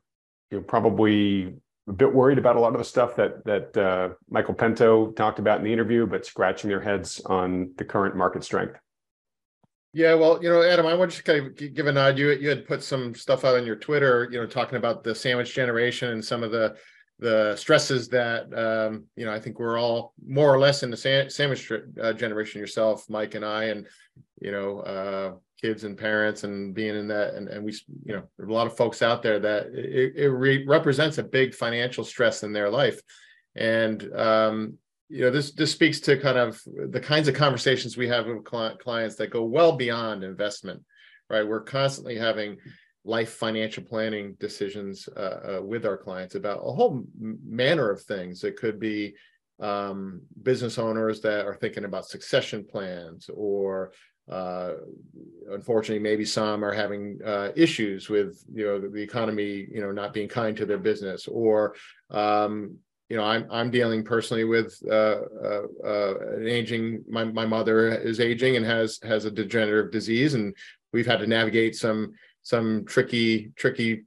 you 0.52 0.58
know, 0.58 0.62
probably 0.62 1.52
a 1.88 1.92
bit 1.92 2.14
worried 2.14 2.38
about 2.38 2.54
a 2.54 2.60
lot 2.60 2.74
of 2.74 2.78
the 2.78 2.84
stuff 2.84 3.16
that 3.16 3.44
that 3.44 3.76
uh, 3.76 4.10
Michael 4.30 4.54
Pento 4.54 5.16
talked 5.16 5.40
about 5.40 5.58
in 5.58 5.64
the 5.64 5.72
interview, 5.72 6.06
but 6.06 6.24
scratching 6.24 6.70
their 6.70 6.80
heads 6.80 7.20
on 7.26 7.72
the 7.76 7.84
current 7.84 8.14
market 8.14 8.44
strength. 8.44 8.78
Yeah, 9.94 10.14
well, 10.14 10.42
you 10.42 10.48
know, 10.48 10.62
Adam, 10.62 10.86
I 10.86 10.94
want 10.94 11.10
to 11.10 11.16
just 11.16 11.26
kind 11.26 11.46
of 11.46 11.74
give 11.74 11.86
a 11.86 11.92
nod. 11.92 12.16
You 12.16 12.30
you 12.30 12.48
had 12.48 12.66
put 12.66 12.82
some 12.82 13.14
stuff 13.14 13.44
out 13.44 13.56
on 13.56 13.66
your 13.66 13.76
Twitter, 13.76 14.26
you 14.30 14.40
know, 14.40 14.46
talking 14.46 14.78
about 14.78 15.04
the 15.04 15.14
sandwich 15.14 15.54
generation 15.54 16.12
and 16.12 16.24
some 16.24 16.42
of 16.42 16.50
the 16.50 16.76
the 17.18 17.54
stresses 17.56 18.08
that 18.08 18.52
um, 18.54 19.04
you 19.16 19.26
know. 19.26 19.32
I 19.32 19.38
think 19.38 19.58
we're 19.58 19.78
all 19.78 20.14
more 20.26 20.52
or 20.52 20.58
less 20.58 20.82
in 20.82 20.90
the 20.90 20.96
sandwich 21.28 21.70
uh, 22.00 22.14
generation. 22.14 22.58
Yourself, 22.58 23.04
Mike, 23.10 23.34
and 23.34 23.44
I, 23.44 23.64
and 23.64 23.86
you 24.40 24.50
know, 24.50 24.80
uh, 24.80 25.34
kids 25.60 25.84
and 25.84 25.98
parents, 25.98 26.44
and 26.44 26.74
being 26.74 26.96
in 26.96 27.08
that, 27.08 27.34
and 27.34 27.48
and 27.48 27.62
we, 27.62 27.72
you 28.06 28.14
know, 28.14 28.22
there's 28.38 28.48
a 28.48 28.52
lot 28.52 28.66
of 28.66 28.74
folks 28.74 29.02
out 29.02 29.22
there 29.22 29.40
that 29.40 29.66
it, 29.74 30.16
it 30.16 30.28
re- 30.30 30.64
represents 30.66 31.18
a 31.18 31.22
big 31.22 31.54
financial 31.54 32.02
stress 32.02 32.44
in 32.44 32.52
their 32.54 32.70
life, 32.70 32.98
and 33.56 34.10
um, 34.14 34.78
you 35.12 35.20
know 35.20 35.30
this 35.30 35.52
this 35.52 35.70
speaks 35.70 36.00
to 36.00 36.16
kind 36.16 36.38
of 36.38 36.60
the 36.90 37.00
kinds 37.00 37.28
of 37.28 37.34
conversations 37.34 37.96
we 37.96 38.08
have 38.08 38.26
with 38.26 38.44
clients 38.44 39.16
that 39.16 39.30
go 39.30 39.44
well 39.44 39.72
beyond 39.76 40.24
investment 40.24 40.82
right? 41.32 41.48
We're 41.48 41.62
constantly 41.62 42.16
having 42.16 42.58
life 43.04 43.32
financial 43.32 43.82
planning 43.82 44.36
decisions 44.38 45.08
uh, 45.16 45.20
uh, 45.58 45.62
with 45.62 45.84
our 45.84 45.96
clients 45.96 46.36
about 46.36 46.58
a 46.58 46.72
whole 46.72 47.04
manner 47.18 47.90
of 47.90 48.02
things. 48.02 48.44
It 48.44 48.56
could 48.56 48.78
be 48.78 49.14
um, 49.58 50.20
business 50.42 50.78
owners 50.78 51.20
that 51.22 51.46
are 51.46 51.54
thinking 51.54 51.84
about 51.84 52.06
succession 52.06 52.64
plans 52.64 53.28
or 53.34 53.92
uh, 54.30 54.72
unfortunately 55.50 56.02
maybe 56.02 56.24
some 56.24 56.64
are 56.64 56.72
having 56.72 57.18
uh, 57.24 57.48
issues 57.56 58.08
with 58.08 58.42
you 58.54 58.64
know 58.64 58.80
the, 58.80 59.02
economy 59.02 59.66
you 59.70 59.80
know 59.80 59.90
not 59.90 60.12
being 60.12 60.28
kind 60.28 60.56
to 60.56 60.64
their 60.64 60.78
business 60.78 61.26
or 61.26 61.74
um, 62.10 62.76
you 63.12 63.18
know, 63.18 63.24
I'm 63.24 63.46
I'm 63.50 63.70
dealing 63.70 64.04
personally 64.04 64.44
with 64.44 64.82
uh, 64.90 65.20
uh, 65.44 65.66
uh, 65.84 66.14
an 66.38 66.48
aging. 66.48 67.04
My 67.06 67.24
my 67.24 67.44
mother 67.44 67.88
is 67.88 68.20
aging 68.20 68.56
and 68.56 68.64
has 68.64 68.98
has 69.02 69.26
a 69.26 69.30
degenerative 69.30 69.92
disease, 69.92 70.32
and 70.32 70.56
we've 70.94 71.04
had 71.04 71.18
to 71.18 71.26
navigate 71.26 71.76
some 71.76 72.14
some 72.40 72.86
tricky 72.86 73.52
tricky 73.54 74.04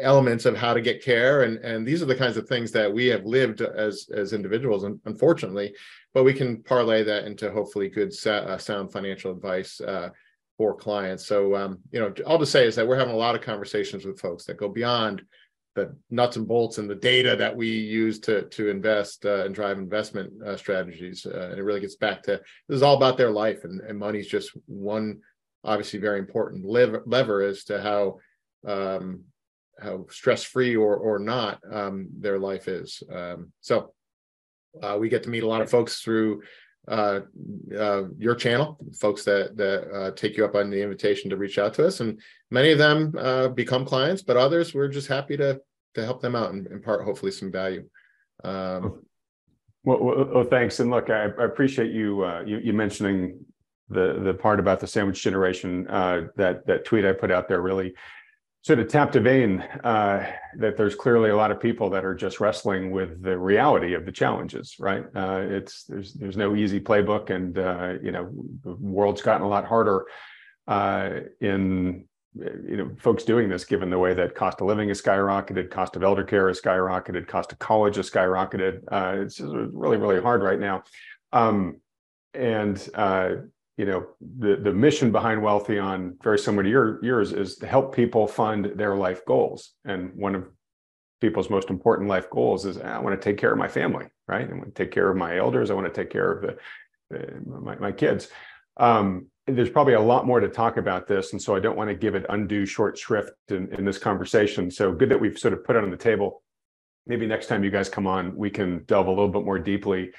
elements 0.00 0.44
of 0.44 0.54
how 0.54 0.74
to 0.74 0.82
get 0.82 1.02
care 1.02 1.44
and 1.44 1.58
and 1.58 1.86
these 1.86 2.02
are 2.02 2.06
the 2.06 2.14
kinds 2.14 2.36
of 2.36 2.46
things 2.48 2.72
that 2.72 2.92
we 2.92 3.06
have 3.06 3.24
lived 3.24 3.60
as 3.60 4.08
as 4.12 4.32
individuals 4.32 4.82
unfortunately 5.04 5.72
but 6.12 6.24
we 6.24 6.34
can 6.34 6.60
parlay 6.64 7.04
that 7.04 7.24
into 7.24 7.52
hopefully 7.52 7.88
good 7.88 8.12
uh, 8.26 8.58
sound 8.58 8.92
financial 8.92 9.30
advice 9.30 9.80
uh, 9.80 10.08
for 10.56 10.74
clients 10.74 11.24
so 11.24 11.54
um, 11.54 11.78
you 11.92 12.00
know 12.00 12.12
all 12.26 12.38
to 12.38 12.44
say 12.44 12.66
is 12.66 12.74
that 12.74 12.86
we're 12.86 12.98
having 12.98 13.14
a 13.14 13.16
lot 13.16 13.36
of 13.36 13.40
conversations 13.42 14.04
with 14.04 14.18
folks 14.18 14.44
that 14.44 14.56
go 14.56 14.68
beyond 14.68 15.22
the 15.76 15.94
nuts 16.10 16.36
and 16.36 16.48
bolts 16.48 16.78
and 16.78 16.90
the 16.90 16.94
data 16.96 17.36
that 17.36 17.54
we 17.54 17.68
use 17.68 18.18
to 18.20 18.42
to 18.48 18.68
invest 18.68 19.24
uh, 19.24 19.44
and 19.44 19.54
drive 19.54 19.78
investment 19.78 20.32
uh, 20.42 20.56
strategies. 20.56 21.24
Uh, 21.24 21.50
and 21.50 21.58
it 21.58 21.62
really 21.62 21.80
gets 21.80 21.94
back 21.94 22.22
to 22.24 22.40
this 22.68 22.76
is 22.76 22.82
all 22.82 22.96
about 22.96 23.16
their 23.16 23.30
life, 23.30 23.62
and, 23.62 23.80
and 23.82 23.98
money's 23.98 24.26
just 24.26 24.50
one 24.66 25.20
obviously 25.62 25.98
very 25.98 26.18
important 26.18 26.64
lever, 26.64 27.02
lever 27.06 27.42
as 27.42 27.64
to 27.64 27.80
how 27.80 28.18
um, 28.66 29.22
how 29.78 30.06
stress 30.10 30.42
free 30.42 30.74
or 30.74 30.96
or 30.96 31.18
not 31.18 31.60
um, 31.70 32.08
their 32.18 32.38
life 32.38 32.66
is. 32.66 33.02
Um, 33.12 33.52
so 33.60 33.92
uh, 34.82 34.96
we 34.98 35.08
get 35.08 35.22
to 35.22 35.30
meet 35.30 35.44
a 35.44 35.48
lot 35.48 35.62
of 35.62 35.70
folks 35.70 36.00
through 36.00 36.42
uh, 36.88 37.20
uh, 37.76 38.04
your 38.18 38.34
channel, 38.34 38.78
folks 38.98 39.24
that 39.24 39.56
that 39.56 39.90
uh, 39.92 40.10
take 40.12 40.36
you 40.36 40.44
up 40.44 40.54
on 40.54 40.70
the 40.70 40.82
invitation 40.82 41.30
to 41.30 41.36
reach 41.36 41.58
out 41.58 41.74
to 41.74 41.86
us, 41.86 42.00
and 42.00 42.20
many 42.50 42.70
of 42.70 42.78
them 42.78 43.14
uh, 43.18 43.48
become 43.48 43.84
clients, 43.84 44.22
but 44.22 44.36
others 44.36 44.74
we're 44.74 44.88
just 44.88 45.08
happy 45.08 45.36
to 45.36 45.60
to 45.94 46.04
help 46.04 46.20
them 46.20 46.36
out 46.36 46.52
and 46.52 46.66
impart 46.68 47.04
hopefully 47.04 47.32
some 47.32 47.50
value. 47.50 47.84
Um, 48.44 49.02
well, 49.84 49.98
well, 50.02 50.28
well, 50.34 50.44
thanks. 50.44 50.80
And 50.80 50.90
look, 50.90 51.10
I, 51.10 51.24
I 51.24 51.44
appreciate 51.44 51.92
you, 51.92 52.24
uh, 52.24 52.42
you, 52.44 52.58
you 52.58 52.72
mentioning 52.72 53.44
the 53.88 54.20
the 54.22 54.34
part 54.34 54.60
about 54.60 54.80
the 54.80 54.86
sandwich 54.86 55.22
generation. 55.22 55.86
Uh, 55.88 56.28
that 56.36 56.66
that 56.66 56.84
tweet 56.84 57.04
I 57.04 57.12
put 57.12 57.30
out 57.30 57.48
there 57.48 57.62
really 57.62 57.94
sort 58.66 58.80
of 58.80 58.88
tapped 58.88 59.14
a 59.14 59.20
vein 59.20 59.60
uh, 59.84 60.28
that 60.56 60.76
there's 60.76 60.96
clearly 60.96 61.30
a 61.30 61.36
lot 61.36 61.52
of 61.52 61.60
people 61.60 61.88
that 61.88 62.04
are 62.04 62.16
just 62.16 62.40
wrestling 62.40 62.90
with 62.90 63.22
the 63.22 63.38
reality 63.38 63.94
of 63.94 64.04
the 64.04 64.10
challenges. 64.10 64.74
Right? 64.80 65.04
Uh, 65.14 65.44
it's 65.48 65.84
there's 65.84 66.14
there's 66.14 66.36
no 66.36 66.56
easy 66.56 66.80
playbook, 66.80 67.30
and 67.30 67.56
uh, 67.56 67.94
you 68.02 68.10
know 68.10 68.28
the 68.64 68.74
world's 68.74 69.22
gotten 69.22 69.46
a 69.46 69.48
lot 69.48 69.66
harder 69.66 70.06
uh, 70.66 71.10
in 71.40 72.06
you 72.34 72.76
know 72.76 72.90
folks 72.98 73.22
doing 73.22 73.48
this 73.48 73.64
given 73.64 73.88
the 73.88 73.98
way 74.00 74.14
that 74.14 74.34
cost 74.34 74.60
of 74.60 74.66
living 74.66 74.88
has 74.88 75.00
skyrocketed 75.00 75.70
cost 75.70 75.94
of 75.94 76.02
elder 76.02 76.24
care 76.24 76.48
has 76.48 76.60
skyrocketed 76.60 77.26
cost 77.28 77.52
of 77.52 77.58
college 77.60 77.96
has 77.96 78.10
skyrocketed 78.10 78.80
uh, 78.92 79.22
it's 79.22 79.40
really 79.40 79.96
really 79.96 80.20
hard 80.20 80.42
right 80.42 80.60
now 80.60 80.82
um, 81.32 81.76
and 82.34 82.90
uh, 82.92 83.36
you 83.76 83.84
know 83.84 84.06
the 84.38 84.56
the 84.56 84.72
mission 84.72 85.12
behind 85.12 85.40
Wealthion 85.42 86.16
very 86.22 86.38
similar 86.38 86.62
to 86.62 86.68
your 86.68 87.04
yours 87.04 87.32
is 87.32 87.56
to 87.56 87.66
help 87.66 87.94
people 87.94 88.26
fund 88.26 88.72
their 88.76 88.96
life 88.96 89.24
goals 89.26 89.72
and 89.84 90.12
one 90.14 90.34
of 90.34 90.48
people's 91.20 91.50
most 91.50 91.70
important 91.70 92.08
life 92.08 92.28
goals 92.30 92.66
is 92.66 92.78
i 92.78 92.98
want 92.98 93.18
to 93.20 93.24
take 93.24 93.38
care 93.38 93.52
of 93.52 93.58
my 93.58 93.68
family 93.68 94.06
right 94.28 94.48
i 94.48 94.52
want 94.52 94.74
to 94.74 94.84
take 94.84 94.92
care 94.92 95.10
of 95.10 95.16
my 95.16 95.38
elders 95.38 95.70
i 95.70 95.74
want 95.74 95.86
to 95.86 95.92
take 95.92 96.10
care 96.10 96.32
of 96.32 96.42
the, 97.10 97.40
my, 97.46 97.76
my 97.76 97.92
kids 97.92 98.28
um, 98.78 99.26
there's 99.46 99.70
probably 99.70 99.94
a 99.94 100.00
lot 100.00 100.26
more 100.26 100.40
to 100.40 100.48
talk 100.48 100.76
about 100.76 101.06
this, 101.06 101.32
and 101.32 101.40
so 101.40 101.54
I 101.54 101.60
don't 101.60 101.76
want 101.76 101.88
to 101.88 101.94
give 101.94 102.14
it 102.14 102.26
undue 102.28 102.66
short 102.66 102.98
shrift 102.98 103.32
in, 103.48 103.72
in 103.74 103.84
this 103.84 103.98
conversation. 103.98 104.70
So 104.70 104.92
good 104.92 105.08
that 105.08 105.20
we've 105.20 105.38
sort 105.38 105.54
of 105.54 105.64
put 105.64 105.76
it 105.76 105.84
on 105.84 105.90
the 105.90 105.96
table. 105.96 106.42
Maybe 107.06 107.26
next 107.26 107.46
time 107.46 107.62
you 107.62 107.70
guys 107.70 107.88
come 107.88 108.06
on, 108.06 108.34
we 108.36 108.50
can 108.50 108.82
delve 108.84 109.06
a 109.06 109.10
little 109.10 109.28
bit 109.28 109.44
more 109.44 109.58
deeply 109.58 110.10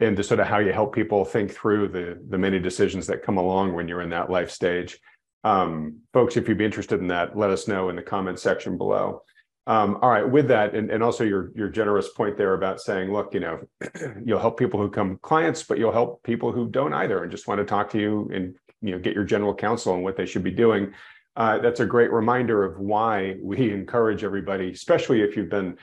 into 0.00 0.22
sort 0.22 0.40
of 0.40 0.46
how 0.46 0.58
you 0.58 0.72
help 0.72 0.94
people 0.94 1.24
think 1.24 1.52
through 1.52 1.88
the 1.88 2.20
the 2.28 2.38
many 2.38 2.58
decisions 2.58 3.06
that 3.06 3.22
come 3.22 3.38
along 3.38 3.74
when 3.74 3.88
you're 3.88 4.02
in 4.02 4.10
that 4.10 4.30
life 4.30 4.50
stage. 4.50 4.98
Um, 5.44 6.00
folks, 6.12 6.36
if 6.36 6.48
you'd 6.48 6.58
be 6.58 6.64
interested 6.64 7.00
in 7.00 7.06
that, 7.08 7.36
let 7.36 7.50
us 7.50 7.68
know 7.68 7.88
in 7.88 7.96
the 7.96 8.02
comment 8.02 8.38
section 8.38 8.76
below. 8.76 9.22
Um, 9.68 9.98
all 10.00 10.10
right, 10.10 10.28
with 10.28 10.48
that, 10.48 10.74
and, 10.74 10.90
and 10.90 11.02
also 11.02 11.24
your 11.24 11.50
your 11.56 11.68
generous 11.68 12.08
point 12.10 12.36
there 12.36 12.54
about 12.54 12.80
saying, 12.80 13.12
look, 13.12 13.34
you 13.34 13.40
know, 13.40 13.60
you'll 14.24 14.38
help 14.38 14.58
people 14.58 14.80
who 14.80 14.90
come 14.90 15.18
clients, 15.22 15.62
but 15.62 15.78
you'll 15.78 15.92
help 15.92 16.22
people 16.22 16.52
who 16.52 16.68
don't 16.68 16.92
either, 16.92 17.22
and 17.22 17.30
just 17.30 17.48
want 17.48 17.58
to 17.58 17.64
talk 17.64 17.90
to 17.90 17.98
you 17.98 18.30
and 18.32 18.56
you 18.80 18.92
know 18.92 18.98
get 18.98 19.14
your 19.14 19.24
general 19.24 19.54
counsel 19.54 19.92
on 19.92 20.02
what 20.02 20.16
they 20.16 20.26
should 20.26 20.44
be 20.44 20.50
doing. 20.50 20.92
Uh, 21.34 21.58
that's 21.58 21.80
a 21.80 21.86
great 21.86 22.12
reminder 22.12 22.64
of 22.64 22.78
why 22.78 23.36
we 23.42 23.72
encourage 23.72 24.22
everybody, 24.24 24.70
especially 24.70 25.22
if 25.22 25.36
you've 25.36 25.50
been 25.50 25.76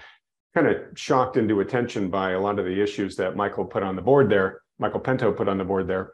kind 0.53 0.67
of 0.67 0.77
shocked 0.95 1.37
into 1.37 1.61
attention 1.61 2.09
by 2.09 2.31
a 2.31 2.39
lot 2.39 2.59
of 2.59 2.65
the 2.65 2.81
issues 2.81 3.15
that 3.15 3.35
Michael 3.35 3.65
put 3.65 3.83
on 3.83 3.95
the 3.95 4.01
board 4.01 4.29
there, 4.29 4.61
Michael 4.79 4.99
Pento 4.99 5.35
put 5.35 5.47
on 5.47 5.57
the 5.57 5.63
board 5.63 5.87
there. 5.87 6.13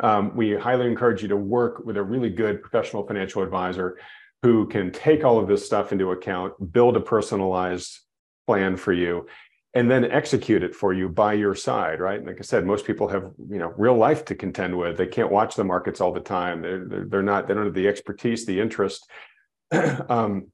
Um, 0.00 0.34
we 0.36 0.56
highly 0.56 0.86
encourage 0.86 1.22
you 1.22 1.28
to 1.28 1.36
work 1.36 1.84
with 1.84 1.96
a 1.96 2.02
really 2.02 2.30
good 2.30 2.62
professional 2.62 3.06
financial 3.06 3.42
advisor 3.42 3.98
who 4.42 4.66
can 4.66 4.90
take 4.90 5.24
all 5.24 5.38
of 5.38 5.48
this 5.48 5.66
stuff 5.66 5.92
into 5.92 6.12
account, 6.12 6.72
build 6.72 6.96
a 6.96 7.00
personalized 7.00 7.98
plan 8.46 8.76
for 8.76 8.92
you, 8.92 9.26
and 9.74 9.90
then 9.90 10.04
execute 10.04 10.62
it 10.62 10.74
for 10.74 10.92
you 10.92 11.08
by 11.08 11.32
your 11.32 11.54
side 11.54 12.00
right? 12.00 12.24
Like 12.24 12.38
i 12.38 12.42
said 12.42 12.66
most 12.66 12.84
people 12.84 13.06
have 13.08 13.30
you 13.48 13.58
know 13.58 13.72
real 13.76 13.96
life 13.96 14.24
to 14.26 14.34
contend 14.34 14.76
with. 14.76 14.96
They 14.96 15.06
can't 15.06 15.30
watch 15.30 15.54
the 15.54 15.64
markets 15.64 16.00
all 16.00 16.12
the 16.12 16.20
time. 16.20 16.62
They're 16.62 16.84
they're, 16.84 17.04
they're 17.04 17.22
not 17.22 17.46
they 17.46 17.54
don't 17.54 17.66
have 17.66 17.74
the 17.74 17.88
expertise 17.88 18.46
the 18.46 18.60
interest 18.60 19.08
um, 20.08 20.48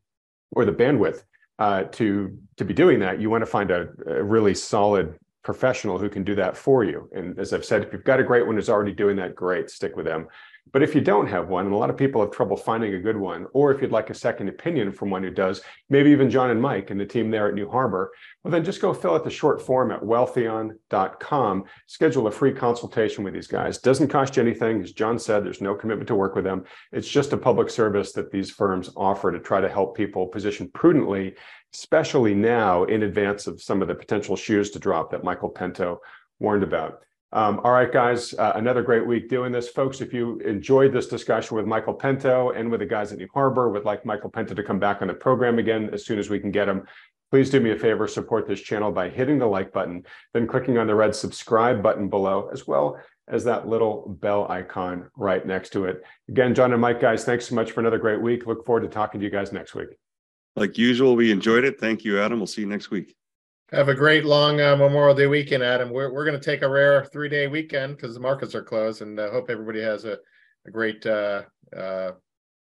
or 0.52 0.64
the 0.64 0.72
bandwidth 0.72 1.22
uh, 1.58 1.84
to 1.84 2.36
to 2.56 2.64
be 2.64 2.74
doing 2.74 3.00
that 3.00 3.20
you 3.20 3.30
want 3.30 3.42
to 3.42 3.46
find 3.46 3.70
a, 3.70 3.88
a, 4.06 4.22
really 4.22 4.54
solid 4.54 5.14
professional 5.42 5.98
who 5.98 6.08
can 6.08 6.22
do 6.22 6.34
that 6.34 6.56
for 6.56 6.84
you. 6.84 7.08
And 7.14 7.38
as 7.38 7.52
i've 7.52 7.64
said 7.64 7.82
if 7.82 7.92
you've 7.92 8.04
got 8.04 8.20
a 8.20 8.24
great 8.24 8.46
one 8.46 8.56
who's 8.56 8.68
already 8.68 8.92
doing 8.92 9.16
that 9.16 9.34
great 9.34 9.70
stick 9.70 9.96
with 9.96 10.06
them 10.06 10.28
but 10.72 10.82
if 10.82 10.94
you 10.94 11.00
don't 11.00 11.28
have 11.28 11.48
one, 11.48 11.66
and 11.66 11.74
a 11.74 11.78
lot 11.78 11.90
of 11.90 11.96
people 11.96 12.20
have 12.20 12.32
trouble 12.32 12.56
finding 12.56 12.94
a 12.94 12.98
good 12.98 13.16
one, 13.16 13.46
or 13.52 13.72
if 13.72 13.80
you'd 13.80 13.92
like 13.92 14.10
a 14.10 14.14
second 14.14 14.48
opinion 14.48 14.92
from 14.92 15.10
one 15.10 15.22
who 15.22 15.30
does, 15.30 15.62
maybe 15.88 16.10
even 16.10 16.28
John 16.28 16.50
and 16.50 16.60
Mike 16.60 16.90
and 16.90 17.00
the 17.00 17.06
team 17.06 17.30
there 17.30 17.48
at 17.48 17.54
New 17.54 17.70
Harbor, 17.70 18.12
well, 18.42 18.50
then 18.50 18.64
just 18.64 18.80
go 18.80 18.92
fill 18.92 19.14
out 19.14 19.24
the 19.24 19.30
short 19.30 19.62
form 19.62 19.92
at 19.92 20.02
wealthion.com. 20.02 21.64
Schedule 21.86 22.26
a 22.26 22.30
free 22.30 22.52
consultation 22.52 23.22
with 23.22 23.32
these 23.32 23.46
guys. 23.46 23.78
Doesn't 23.78 24.08
cost 24.08 24.36
you 24.36 24.42
anything. 24.42 24.82
As 24.82 24.92
John 24.92 25.18
said, 25.18 25.44
there's 25.44 25.60
no 25.60 25.74
commitment 25.74 26.08
to 26.08 26.14
work 26.16 26.34
with 26.34 26.44
them. 26.44 26.64
It's 26.92 27.08
just 27.08 27.32
a 27.32 27.38
public 27.38 27.70
service 27.70 28.12
that 28.12 28.32
these 28.32 28.50
firms 28.50 28.90
offer 28.96 29.30
to 29.30 29.38
try 29.38 29.60
to 29.60 29.68
help 29.68 29.96
people 29.96 30.26
position 30.26 30.68
prudently, 30.74 31.36
especially 31.74 32.34
now 32.34 32.84
in 32.84 33.04
advance 33.04 33.46
of 33.46 33.62
some 33.62 33.82
of 33.82 33.88
the 33.88 33.94
potential 33.94 34.34
shoes 34.34 34.70
to 34.70 34.78
drop 34.80 35.12
that 35.12 35.24
Michael 35.24 35.50
Pento 35.50 35.98
warned 36.40 36.64
about. 36.64 37.02
Um, 37.32 37.60
all 37.64 37.72
right, 37.72 37.92
guys, 37.92 38.34
uh, 38.34 38.52
another 38.54 38.82
great 38.82 39.06
week 39.06 39.28
doing 39.28 39.52
this. 39.52 39.68
Folks, 39.68 40.00
if 40.00 40.12
you 40.12 40.38
enjoyed 40.40 40.92
this 40.92 41.06
discussion 41.06 41.56
with 41.56 41.66
Michael 41.66 41.94
Pento 41.94 42.56
and 42.56 42.70
with 42.70 42.80
the 42.80 42.86
guys 42.86 43.12
at 43.12 43.18
New 43.18 43.28
Harbor, 43.34 43.68
would 43.68 43.84
like 43.84 44.06
Michael 44.06 44.30
Pento 44.30 44.54
to 44.54 44.62
come 44.62 44.78
back 44.78 45.02
on 45.02 45.08
the 45.08 45.14
program 45.14 45.58
again 45.58 45.90
as 45.92 46.06
soon 46.06 46.18
as 46.18 46.30
we 46.30 46.38
can 46.38 46.50
get 46.50 46.68
him, 46.68 46.86
please 47.30 47.50
do 47.50 47.60
me 47.60 47.72
a 47.72 47.78
favor, 47.78 48.06
support 48.06 48.46
this 48.46 48.60
channel 48.60 48.92
by 48.92 49.08
hitting 49.08 49.38
the 49.38 49.46
like 49.46 49.72
button, 49.72 50.04
then 50.32 50.46
clicking 50.46 50.78
on 50.78 50.86
the 50.86 50.94
red 50.94 51.14
subscribe 51.14 51.82
button 51.82 52.08
below, 52.08 52.48
as 52.52 52.66
well 52.66 52.98
as 53.28 53.42
that 53.44 53.66
little 53.66 54.16
bell 54.20 54.50
icon 54.50 55.10
right 55.16 55.44
next 55.44 55.70
to 55.70 55.84
it. 55.84 56.02
Again, 56.28 56.54
John 56.54 56.72
and 56.72 56.80
Mike, 56.80 57.00
guys, 57.00 57.24
thanks 57.24 57.48
so 57.48 57.56
much 57.56 57.72
for 57.72 57.80
another 57.80 57.98
great 57.98 58.22
week. 58.22 58.46
Look 58.46 58.64
forward 58.64 58.82
to 58.82 58.88
talking 58.88 59.20
to 59.20 59.24
you 59.24 59.32
guys 59.32 59.52
next 59.52 59.74
week. 59.74 59.88
Like 60.54 60.78
usual, 60.78 61.16
we 61.16 61.32
enjoyed 61.32 61.64
it. 61.64 61.80
Thank 61.80 62.04
you, 62.04 62.20
Adam. 62.20 62.38
We'll 62.38 62.46
see 62.46 62.62
you 62.62 62.68
next 62.68 62.90
week. 62.90 63.16
Have 63.72 63.88
a 63.88 63.94
great 63.94 64.24
long 64.24 64.60
uh, 64.60 64.76
Memorial 64.76 65.16
Day 65.16 65.26
weekend, 65.26 65.64
Adam. 65.64 65.90
We're 65.90 66.12
we're 66.12 66.24
going 66.24 66.38
to 66.38 66.44
take 66.44 66.62
a 66.62 66.68
rare 66.68 67.04
three 67.06 67.28
day 67.28 67.48
weekend 67.48 67.96
because 67.96 68.14
the 68.14 68.20
markets 68.20 68.54
are 68.54 68.62
closed, 68.62 69.02
and 69.02 69.18
uh, 69.18 69.30
hope 69.30 69.50
everybody 69.50 69.80
has 69.80 70.04
a 70.04 70.18
a 70.66 70.70
great 70.70 71.04
uh, 71.04 71.42
uh, 71.76 72.12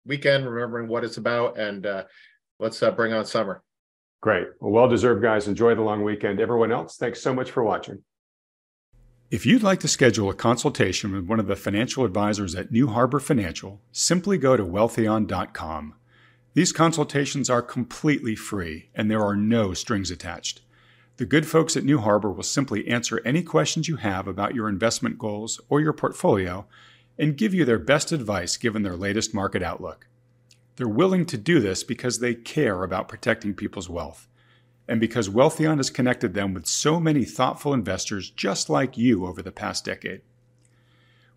weekend, 0.07 0.49
remembering 0.49 0.89
what 0.89 1.03
it's 1.03 1.17
about, 1.17 1.59
and 1.59 1.87
uh, 1.87 2.05
let's 2.61 2.81
uh, 2.85 2.91
bring 2.93 3.13
on 3.13 3.25
summer. 3.25 3.63
Great, 4.21 4.47
well 4.61 4.89
deserved, 4.89 5.23
guys. 5.23 5.49
Enjoy 5.49 5.75
the 5.75 5.83
long 5.83 6.05
weekend. 6.05 6.41
Everyone 6.41 6.71
else, 6.71 6.97
thanks 6.97 7.21
so 7.21 7.35
much 7.35 7.51
for 7.51 7.65
watching. 7.65 8.05
If 9.29 9.45
you'd 9.45 9.63
like 9.63 9.81
to 9.81 9.89
schedule 9.89 10.31
a 10.31 10.35
consultation 10.35 11.13
with 11.13 11.27
one 11.27 11.41
of 11.41 11.47
the 11.49 11.57
financial 11.57 12.05
advisors 12.05 12.55
at 12.55 12.71
New 12.71 12.89
Harbor 12.89 13.19
Financial, 13.19 13.81
simply 13.91 14.39
go 14.39 14.57
to 14.57 14.65
wealthion.com. 14.65 15.95
These 16.55 16.73
consultations 16.73 17.49
are 17.49 17.63
completely 17.63 18.37
free 18.37 18.91
and 18.95 19.11
there 19.11 19.25
are 19.25 19.35
no 19.35 19.73
strings 19.73 20.11
attached. 20.11 20.61
The 21.23 21.27
good 21.27 21.47
folks 21.47 21.77
at 21.77 21.85
New 21.85 21.99
Harbor 21.99 22.33
will 22.33 22.43
simply 22.43 22.89
answer 22.89 23.23
any 23.25 23.45
questions 23.45 23.87
you 23.87 23.95
have 23.95 24.27
about 24.27 24.57
your 24.57 24.69
investment 24.69 25.21
goals 25.21 25.61
or 25.69 25.81
your 25.81 25.93
portfolio 25.93 26.67
and 27.17 27.37
give 27.37 27.55
you 27.55 27.65
their 27.65 27.79
best 27.79 28.11
advice 28.11 28.57
given 28.57 28.83
their 28.83 28.97
latest 28.97 29.33
market 29.33 29.63
outlook. 29.63 30.09
They're 30.75 30.89
willing 30.89 31.25
to 31.27 31.39
do 31.39 31.61
this 31.61 31.85
because 31.85 32.19
they 32.19 32.35
care 32.35 32.83
about 32.83 33.07
protecting 33.07 33.55
people's 33.55 33.89
wealth 33.89 34.27
and 34.89 34.99
because 34.99 35.29
Wealthion 35.29 35.77
has 35.77 35.91
connected 35.91 36.35
them 36.35 36.55
with 36.55 36.67
so 36.67 36.99
many 36.99 37.25
thoughtful 37.25 37.73
investors 37.73 38.29
just 38.29 38.69
like 38.69 38.99
you 38.99 39.25
over 39.25 39.43
the 39.43 39.53
past 39.53 39.85
decade. 39.85 40.23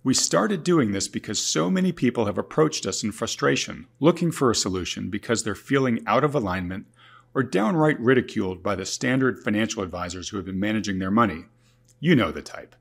We 0.03 0.15
started 0.15 0.63
doing 0.63 0.93
this 0.93 1.07
because 1.07 1.39
so 1.39 1.69
many 1.69 1.91
people 1.91 2.25
have 2.25 2.39
approached 2.39 2.87
us 2.87 3.03
in 3.03 3.11
frustration, 3.11 3.85
looking 3.99 4.31
for 4.31 4.49
a 4.49 4.55
solution 4.55 5.11
because 5.11 5.43
they're 5.43 5.53
feeling 5.53 6.01
out 6.07 6.23
of 6.23 6.33
alignment 6.33 6.87
or 7.35 7.43
downright 7.43 7.99
ridiculed 7.99 8.63
by 8.63 8.73
the 8.75 8.85
standard 8.85 9.37
financial 9.37 9.83
advisors 9.83 10.29
who 10.29 10.37
have 10.37 10.45
been 10.45 10.59
managing 10.59 10.97
their 10.97 11.11
money. 11.11 11.43
You 11.99 12.15
know 12.15 12.31
the 12.31 12.41
type. 12.41 12.75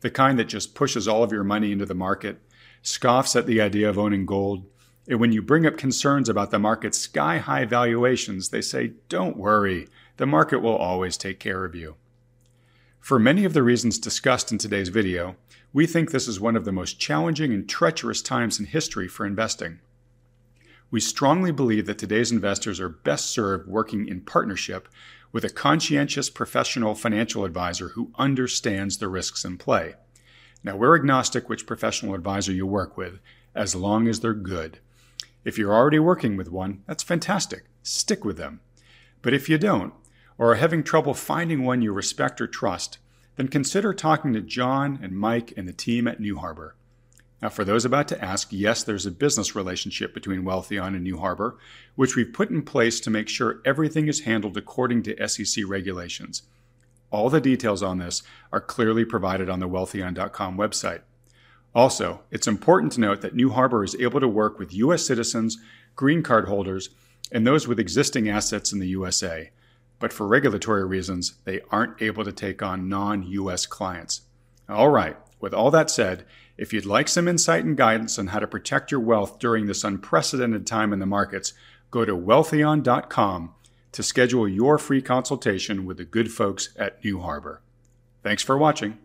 The 0.00 0.10
kind 0.10 0.38
that 0.38 0.48
just 0.48 0.74
pushes 0.74 1.06
all 1.06 1.22
of 1.22 1.30
your 1.30 1.44
money 1.44 1.70
into 1.70 1.86
the 1.86 1.94
market, 1.94 2.42
scoffs 2.82 3.36
at 3.36 3.46
the 3.46 3.60
idea 3.60 3.88
of 3.88 3.98
owning 3.98 4.26
gold, 4.26 4.66
and 5.08 5.20
when 5.20 5.32
you 5.32 5.40
bring 5.40 5.64
up 5.64 5.76
concerns 5.76 6.28
about 6.28 6.50
the 6.50 6.58
market's 6.58 6.98
sky 6.98 7.38
high 7.38 7.64
valuations, 7.64 8.48
they 8.48 8.60
say, 8.60 8.92
Don't 9.08 9.36
worry, 9.36 9.88
the 10.16 10.26
market 10.26 10.58
will 10.58 10.76
always 10.76 11.16
take 11.16 11.38
care 11.38 11.64
of 11.64 11.74
you. 11.74 11.96
For 12.98 13.18
many 13.18 13.44
of 13.44 13.54
the 13.54 13.62
reasons 13.62 13.98
discussed 13.98 14.52
in 14.52 14.58
today's 14.58 14.88
video, 14.88 15.36
we 15.72 15.86
think 15.86 16.10
this 16.10 16.28
is 16.28 16.40
one 16.40 16.56
of 16.56 16.64
the 16.64 16.72
most 16.72 16.98
challenging 16.98 17.52
and 17.52 17.68
treacherous 17.68 18.22
times 18.22 18.58
in 18.58 18.66
history 18.66 19.08
for 19.08 19.24
investing. 19.24 19.80
We 20.90 21.00
strongly 21.00 21.52
believe 21.52 21.86
that 21.86 21.98
today's 21.98 22.32
investors 22.32 22.80
are 22.80 22.88
best 22.88 23.26
served 23.26 23.68
working 23.68 24.08
in 24.08 24.22
partnership 24.22 24.88
with 25.30 25.44
a 25.44 25.50
conscientious 25.50 26.28
professional 26.28 26.96
financial 26.96 27.44
advisor 27.44 27.90
who 27.90 28.10
understands 28.18 28.98
the 28.98 29.08
risks 29.08 29.44
in 29.44 29.56
play. 29.56 29.94
Now, 30.64 30.76
we're 30.76 30.96
agnostic 30.96 31.48
which 31.48 31.66
professional 31.66 32.14
advisor 32.14 32.52
you 32.52 32.66
work 32.66 32.96
with, 32.96 33.20
as 33.54 33.76
long 33.76 34.08
as 34.08 34.20
they're 34.20 34.34
good. 34.34 34.80
If 35.44 35.56
you're 35.56 35.72
already 35.72 36.00
working 36.00 36.36
with 36.36 36.50
one, 36.50 36.82
that's 36.86 37.04
fantastic. 37.04 37.64
Stick 37.82 38.24
with 38.24 38.36
them. 38.36 38.60
But 39.22 39.32
if 39.32 39.48
you 39.48 39.58
don't, 39.58 39.94
or 40.38 40.52
are 40.52 40.56
having 40.56 40.82
trouble 40.82 41.14
finding 41.14 41.64
one 41.64 41.82
you 41.82 41.92
respect 41.92 42.40
or 42.40 42.46
trust, 42.46 42.98
then 43.36 43.46
consider 43.48 43.94
talking 43.94 44.32
to 44.32 44.40
John 44.40 44.98
and 45.00 45.12
Mike 45.12 45.52
and 45.56 45.68
the 45.68 45.72
team 45.72 46.08
at 46.08 46.18
New 46.18 46.38
Harbor. 46.38 46.74
Now, 47.42 47.48
for 47.48 47.64
those 47.64 47.86
about 47.86 48.06
to 48.08 48.22
ask, 48.22 48.48
yes, 48.50 48.82
there's 48.82 49.06
a 49.06 49.10
business 49.10 49.54
relationship 49.54 50.12
between 50.12 50.42
Wealthion 50.42 50.88
and 50.88 51.02
New 51.02 51.18
Harbor, 51.18 51.56
which 51.96 52.14
we've 52.14 52.32
put 52.32 52.50
in 52.50 52.62
place 52.62 53.00
to 53.00 53.10
make 53.10 53.28
sure 53.28 53.62
everything 53.64 54.08
is 54.08 54.20
handled 54.20 54.56
according 54.58 55.02
to 55.04 55.28
SEC 55.28 55.64
regulations. 55.66 56.42
All 57.10 57.30
the 57.30 57.40
details 57.40 57.82
on 57.82 57.98
this 57.98 58.22
are 58.52 58.60
clearly 58.60 59.04
provided 59.04 59.48
on 59.48 59.58
the 59.58 59.68
wealthion.com 59.68 60.58
website. 60.58 61.00
Also, 61.74 62.22
it's 62.30 62.46
important 62.46 62.92
to 62.92 63.00
note 63.00 63.20
that 63.22 63.34
New 63.34 63.50
Harbor 63.50 63.84
is 63.84 63.96
able 63.96 64.20
to 64.20 64.28
work 64.28 64.58
with 64.58 64.74
U.S. 64.74 65.06
citizens, 65.06 65.56
green 65.96 66.22
card 66.22 66.46
holders, 66.46 66.90
and 67.32 67.46
those 67.46 67.66
with 67.66 67.80
existing 67.80 68.28
assets 68.28 68.72
in 68.72 68.80
the 68.80 68.88
USA. 68.88 69.50
But 69.98 70.12
for 70.12 70.26
regulatory 70.26 70.84
reasons, 70.84 71.34
they 71.44 71.60
aren't 71.70 72.02
able 72.02 72.24
to 72.24 72.32
take 72.32 72.62
on 72.62 72.88
non 72.88 73.22
US 73.22 73.66
clients. 73.66 74.22
All 74.68 74.88
right, 74.88 75.16
with 75.40 75.54
all 75.54 75.70
that 75.70 75.90
said, 75.90 76.24
if 76.60 76.74
you'd 76.74 76.84
like 76.84 77.08
some 77.08 77.26
insight 77.26 77.64
and 77.64 77.74
guidance 77.74 78.18
on 78.18 78.26
how 78.28 78.38
to 78.38 78.46
protect 78.46 78.90
your 78.90 79.00
wealth 79.00 79.38
during 79.38 79.64
this 79.64 79.82
unprecedented 79.82 80.66
time 80.66 80.92
in 80.92 80.98
the 80.98 81.06
markets, 81.06 81.54
go 81.90 82.04
to 82.04 82.14
wealthion.com 82.14 83.54
to 83.92 84.02
schedule 84.02 84.46
your 84.46 84.76
free 84.76 85.00
consultation 85.00 85.86
with 85.86 85.96
the 85.96 86.04
good 86.04 86.30
folks 86.30 86.68
at 86.76 87.02
New 87.02 87.20
Harbor. 87.20 87.62
Thanks 88.22 88.42
for 88.42 88.58
watching. 88.58 88.98